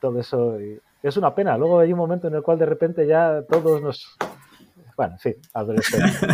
todo 0.01 0.19
eso. 0.19 0.57
es 1.03 1.17
una 1.17 1.35
pena. 1.35 1.57
Luego 1.57 1.79
hay 1.81 1.93
un 1.93 1.99
momento 1.99 2.27
en 2.29 2.35
el 2.35 2.43
cual 2.43 2.59
de 2.59 2.67
repente 2.67 3.07
ya 3.07 3.43
todos 3.49 3.81
nos. 3.83 4.17
Bueno, 4.97 5.15
en 5.15 5.19
fin, 5.19 5.35
adolescentes. 5.55 6.21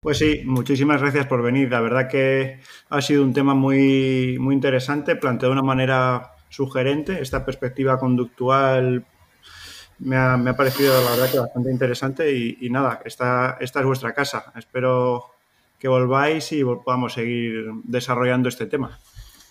Pues 0.00 0.18
sí, 0.18 0.42
muchísimas 0.44 1.00
gracias 1.00 1.28
por 1.28 1.42
venir. 1.42 1.70
La 1.70 1.80
verdad 1.80 2.08
que 2.08 2.58
ha 2.90 3.00
sido 3.00 3.22
un 3.22 3.32
tema 3.32 3.54
muy, 3.54 4.36
muy 4.40 4.52
interesante, 4.52 5.14
planteado 5.14 5.54
de 5.54 5.60
una 5.60 5.64
manera 5.64 6.32
sugerente. 6.48 7.22
Esta 7.22 7.44
perspectiva 7.44 8.00
conductual 8.00 9.04
me 10.02 10.16
ha, 10.16 10.36
me 10.36 10.50
ha 10.50 10.56
parecido, 10.56 11.02
la 11.02 11.10
verdad, 11.10 11.30
que 11.30 11.38
bastante 11.38 11.70
interesante. 11.70 12.56
Y, 12.60 12.68
nada, 12.70 13.00
esta, 13.04 13.56
esta 13.60 13.80
es 13.80 13.86
vuestra 13.86 14.12
casa. 14.12 14.52
Espero 14.56 15.26
que 15.78 15.88
volváis 15.88 16.52
y 16.52 16.62
podamos 16.64 17.14
seguir 17.14 17.66
desarrollando 17.84 18.48
este 18.48 18.66
tema. 18.66 18.98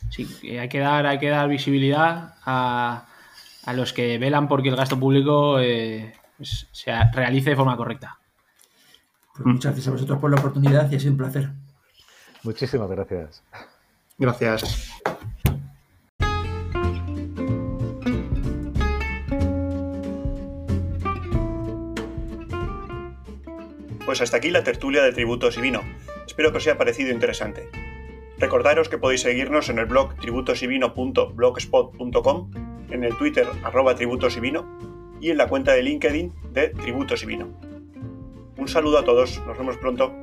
Sí, 0.10 0.28
hay 0.58 0.70
que 0.70 0.80
dar, 0.80 1.06
hay 1.06 1.20
que 1.20 1.30
dar 1.30 1.48
visibilidad 1.48 2.36
a, 2.46 3.06
los 3.74 3.94
que 3.94 4.18
velan 4.18 4.48
porque 4.48 4.70
el 4.70 4.76
gasto 4.76 5.00
público 5.00 5.60
eh, 5.60 6.14
pues, 6.38 6.68
se 6.72 6.92
realice 7.14 7.52
de 7.52 7.56
forma 7.56 7.78
correcta. 7.78 8.18
Pues 9.34 9.46
muchas 9.46 9.72
gracias 9.72 9.88
a 9.88 9.92
vosotros 9.92 10.20
por 10.20 10.32
la 10.32 10.38
oportunidad 10.38 10.92
y 10.92 10.96
ha 10.96 11.00
sido 11.00 11.12
un 11.12 11.18
placer. 11.18 11.50
Muchísimas 12.44 12.90
gracias. 12.90 13.44
Gracias. 14.18 15.02
Pues 24.12 24.20
hasta 24.20 24.36
aquí 24.36 24.50
la 24.50 24.66
tertulia 24.66 25.04
de 25.04 25.14
tributos 25.14 25.58
y 25.58 25.62
vino. 25.62 25.80
Espero 26.28 26.52
que 26.52 26.58
os 26.58 26.68
haya 26.68 26.78
parecido 26.78 27.14
interesante. 27.14 27.70
Recordaros 28.38 28.90
que 28.90 28.98
podéis 28.98 29.22
seguirnos 29.22 29.70
en 29.70 29.80
el 29.80 29.86
blog 29.86 30.18
tributosivino.blogspot.com, 30.18 32.52
en 32.90 33.06
el 33.06 33.16
Twitter 33.16 33.48
arroba 33.64 33.96
tributosivino 33.96 34.68
y 35.22 35.30
en 35.30 35.38
la 35.38 35.48
cuenta 35.48 35.72
de 35.72 35.84
LinkedIn 35.84 36.34
de 36.52 36.68
Tributos 36.72 37.24
y 37.24 37.26
Vino. 37.26 37.58
Un 38.58 38.68
saludo 38.68 38.98
a 38.98 39.06
todos, 39.06 39.42
nos 39.48 39.58
vemos 39.58 39.78
pronto. 39.78 40.14